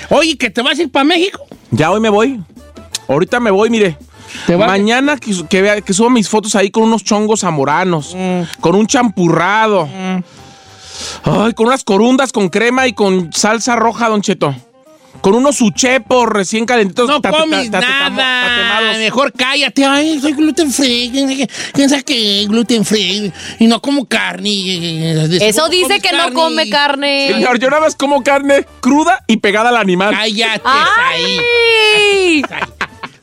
Oye, 0.09 0.37
que 0.37 0.49
te 0.49 0.61
vas 0.61 0.77
a 0.77 0.81
ir 0.83 0.91
para 0.91 1.03
México. 1.03 1.39
Ya 1.71 1.91
hoy 1.91 1.99
me 1.99 2.09
voy. 2.09 2.39
Ahorita 3.07 3.39
me 3.39 3.51
voy, 3.51 3.69
mire. 3.69 3.97
¿Te? 4.45 4.55
Mañana 4.57 5.17
que, 5.17 5.31
que, 5.49 5.61
vea, 5.61 5.81
que 5.81 5.93
subo 5.93 6.09
mis 6.09 6.29
fotos 6.29 6.55
ahí 6.55 6.69
con 6.69 6.83
unos 6.83 7.03
chongos 7.03 7.41
zamoranos, 7.41 8.13
Mm. 8.15 8.41
con 8.61 8.75
un 8.75 8.85
champurrado. 8.85 9.89
Ay, 11.23 11.53
con 11.53 11.67
unas 11.67 11.83
corundas 11.83 12.31
con 12.31 12.49
crema 12.49 12.85
y 12.85 12.93
con 12.93 13.31
salsa 13.33 13.75
roja, 13.75 14.09
Don 14.09 14.21
Cheto. 14.21 14.53
Con 15.21 15.35
unos 15.35 15.61
uchepos 15.61 16.27
recién 16.29 16.65
calentitos. 16.65 17.07
No 17.07 17.21
ta- 17.21 17.31
comes 17.31 17.69
ta- 17.71 17.79
ta- 17.79 17.87
ta- 17.87 18.09
nada. 18.09 18.97
Mejor 18.97 19.33
cállate. 19.33 19.85
Ay, 19.85 20.19
soy 20.19 20.33
gluten 20.33 20.71
free. 20.71 21.09
¿Quién 21.11 21.27
sabe 21.27 21.37
qué? 21.37 21.49
¿Quién 21.73 21.89
sabe 21.89 22.03
qué? 22.03 22.45
Gluten 22.47 22.85
free. 22.85 23.31
Y 23.59 23.67
no 23.67 23.81
como 23.81 24.05
carne. 24.07 24.49
Eso 25.41 25.61
¿Cómo 25.63 25.71
dice 25.71 25.99
que 25.99 26.15
no 26.15 26.31
come 26.33 26.69
carne. 26.69 27.31
Señor, 27.33 27.59
yo 27.59 27.69
nada 27.69 27.81
más 27.81 27.95
como 27.95 28.23
carne 28.23 28.65
cruda 28.79 29.23
y 29.27 29.37
pegada 29.37 29.69
al 29.69 29.77
animal. 29.77 30.13
Cállate 30.15 30.61
¡Ay! 30.63 32.43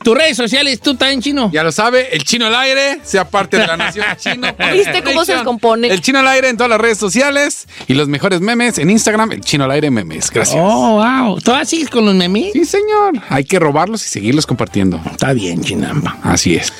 Tus 0.07 0.17
redes 0.17 0.37
sociales, 0.37 0.79
tú 0.79 0.95
también, 0.95 1.21
chino. 1.21 1.51
Ya 1.51 1.63
lo 1.63 1.71
sabe, 1.73 2.15
el 2.15 2.23
chino 2.23 2.45
al 2.45 2.55
aire, 2.55 3.01
sea 3.03 3.29
parte 3.29 3.57
de 3.57 3.67
la 3.67 3.75
nación 3.77 4.05
chino. 4.17 4.47
¿Viste 4.71 5.03
cómo 5.03 5.25
se 5.25 5.33
descompone? 5.33 5.89
El 5.89 5.99
chino 5.99 6.19
al 6.19 6.29
aire 6.29 6.47
en 6.47 6.55
todas 6.55 6.69
las 6.69 6.79
redes 6.79 6.97
sociales 6.97 7.67
y 7.89 7.93
los 7.93 8.07
mejores 8.07 8.39
memes 8.39 8.77
en 8.77 8.89
Instagram, 8.89 9.33
el 9.33 9.41
chino 9.41 9.65
al 9.65 9.71
aire 9.71 9.91
memes. 9.91 10.31
Gracias. 10.31 10.57
Oh, 10.57 11.01
wow. 11.03 11.41
¿Todavía 11.41 11.65
sigues 11.65 11.89
con 11.89 12.05
los 12.05 12.15
memes? 12.15 12.53
Sí, 12.53 12.63
señor. 12.63 13.21
Hay 13.27 13.43
que 13.43 13.59
robarlos 13.59 14.01
y 14.05 14.07
seguirlos 14.07 14.45
compartiendo. 14.45 14.97
Está 15.11 15.33
bien, 15.33 15.61
chinamba. 15.61 16.17
Así 16.23 16.55
es. 16.55 16.71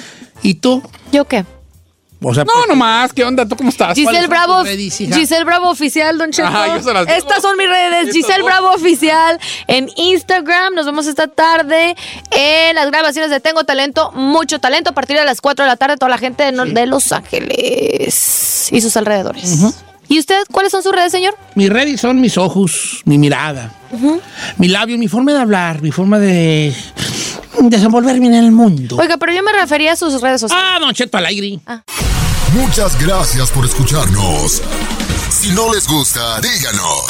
¿Y 0.42 0.54
tú? 0.54 0.82
¿Yo 1.12 1.26
qué? 1.26 1.44
O 2.22 2.34
sea, 2.34 2.44
No, 2.44 2.66
nomás, 2.68 3.14
¿qué 3.14 3.24
onda? 3.24 3.46
¿Tú 3.46 3.56
cómo 3.56 3.70
estás? 3.70 3.94
Giselle 3.96 4.28
Bravo, 4.28 4.64
redes? 4.64 4.98
Giselle 4.98 5.44
Bravo 5.44 5.70
Oficial, 5.70 6.18
Don 6.18 6.32
Cheto. 6.32 6.48
Ajá, 6.48 6.76
yo 6.78 6.84
se 6.84 6.94
las 6.94 7.06
digo. 7.06 7.18
Estas 7.18 7.42
son 7.42 7.56
mis 7.58 7.68
redes, 7.70 8.14
Giselle. 8.14 8.44
Bravo 8.44 8.72
Oficial 8.72 9.40
en 9.68 9.90
Instagram. 9.96 10.74
Nos 10.74 10.86
vemos 10.86 11.06
esta 11.06 11.28
tarde 11.28 11.96
en 12.32 12.76
las 12.76 12.90
grabaciones 12.90 13.30
de 13.30 13.40
Tengo 13.40 13.64
Talento, 13.66 14.12
mucho 14.14 14.60
talento, 14.60 14.90
a 14.90 14.94
partir 14.94 15.18
de 15.18 15.26
las 15.26 15.42
4 15.42 15.66
de 15.66 15.70
la 15.70 15.76
tarde, 15.78 15.98
toda 15.98 16.10
la 16.10 16.18
gente 16.18 16.52
de 16.52 16.86
Los 16.88 17.12
Ángeles 17.12 18.70
y 18.72 18.82
sus 18.82 18.98
alrededores. 18.98 19.74
¿Y 20.10 20.20
usted 20.20 20.38
cuáles 20.52 20.72
son 20.72 20.82
sus 20.84 20.94
redes, 20.94 21.12
señor? 21.12 21.36
mis 21.56 21.70
redes 21.70 22.00
son 22.00 22.22
mis 22.22 22.38
ojos, 22.38 23.02
mi 23.06 23.18
mirada, 23.18 23.74
mi 24.58 24.70
labio, 24.70 24.98
mi 24.98 25.08
forma 25.08 25.34
de 25.34 25.40
hablar, 25.40 25.82
mi 25.82 25.92
forma 25.92 26.18
de 26.18 26.74
desenvolverme 27.62 28.28
en 28.28 28.36
el 28.36 28.52
mundo. 28.52 28.98
Oiga, 28.98 29.18
pero 29.18 29.34
yo 29.34 29.44
me 29.44 29.52
refería 29.52 29.94
a 29.94 29.96
sus 29.96 30.22
redes 30.22 30.42
sociales. 30.42 30.66
Ah, 30.68 30.80
Don 30.80 30.94
Cheto 30.94 31.18
al 31.18 31.26
aire. 31.26 31.60
Muchas 32.54 33.00
gracias 33.00 33.52
por 33.52 33.66
escucharnos. 33.66 34.62
Si 35.30 35.52
no 35.52 35.74
les 35.74 35.88
gusta, 35.88 36.40
díganos. 36.42 37.06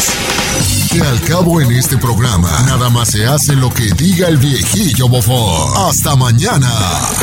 Que 0.91 1.01
al 1.01 1.21
cabo 1.21 1.61
en 1.61 1.71
este 1.71 1.97
programa, 1.97 2.49
nada 2.65 2.89
más 2.89 3.09
se 3.09 3.25
hace 3.25 3.55
lo 3.55 3.69
que 3.69 3.91
diga 3.93 4.27
el 4.27 4.37
viejillo 4.37 5.07
bofón. 5.07 5.87
Hasta 5.87 6.15
mañana. 6.15 6.71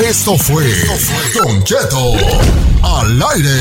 Esto 0.03 0.39
fue 0.39 0.65
Don 1.35 1.63
Cheto 1.65 2.13
al 2.83 3.23
aire. 3.35 3.61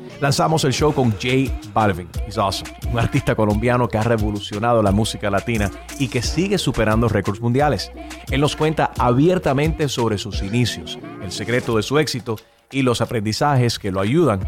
Lanzamos 0.21 0.63
el 0.65 0.71
show 0.71 0.93
con 0.93 1.09
J 1.13 1.51
Balvin, 1.73 2.07
awesome, 2.37 2.69
un 2.91 2.99
artista 2.99 3.33
colombiano 3.33 3.87
que 3.87 3.97
ha 3.97 4.03
revolucionado 4.03 4.83
la 4.83 4.91
música 4.91 5.31
latina 5.31 5.71
y 5.97 6.09
que 6.09 6.21
sigue 6.21 6.59
superando 6.59 7.07
récords 7.07 7.41
mundiales. 7.41 7.91
Él 8.29 8.39
nos 8.39 8.55
cuenta 8.55 8.91
abiertamente 8.99 9.89
sobre 9.89 10.19
sus 10.19 10.43
inicios, 10.43 10.99
el 11.23 11.31
secreto 11.31 11.75
de 11.75 11.81
su 11.81 11.97
éxito 11.97 12.35
y 12.69 12.83
los 12.83 13.01
aprendizajes 13.01 13.79
que 13.79 13.91
lo 13.91 13.99
ayudan 13.99 14.47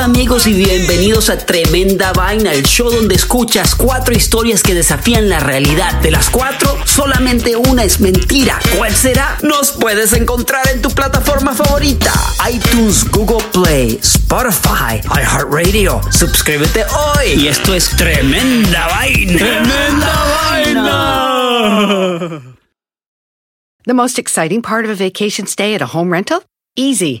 Hola 0.00 0.06
amigos 0.14 0.46
y 0.46 0.54
bienvenidos 0.54 1.28
a 1.28 1.36
Tremenda 1.36 2.14
Vaina, 2.14 2.54
el 2.54 2.62
show 2.62 2.90
donde 2.90 3.16
escuchas 3.16 3.74
cuatro 3.74 4.14
historias 4.16 4.62
que 4.62 4.72
desafían 4.72 5.28
la 5.28 5.40
realidad. 5.40 6.00
De 6.00 6.10
las 6.10 6.30
cuatro, 6.30 6.78
solamente 6.86 7.54
una 7.54 7.84
es 7.84 8.00
mentira. 8.00 8.58
¿Cuál 8.78 8.96
será? 8.96 9.36
Nos 9.42 9.72
puedes 9.72 10.14
encontrar 10.14 10.66
en 10.72 10.80
tu 10.80 10.88
plataforma 10.88 11.52
favorita. 11.52 12.14
iTunes, 12.50 13.04
Google 13.10 13.44
Play, 13.52 13.98
Spotify, 14.02 15.02
iHeartRadio. 15.04 16.00
Suscríbete 16.10 16.82
hoy. 16.86 17.32
Y 17.34 17.48
esto 17.48 17.74
es 17.74 17.90
Tremenda 17.90 18.86
Vaina. 18.86 19.36
¡Tremenda 19.36 20.24
vaina! 20.64 22.40
The 23.84 23.92
most 23.92 24.18
exciting 24.18 24.62
part 24.62 24.86
of 24.86 24.90
a 24.90 24.94
vacation 24.94 25.46
stay 25.46 25.74
at 25.74 25.82
a 25.82 25.88
home 25.88 26.10
rental? 26.10 26.42
Easy. 26.74 27.20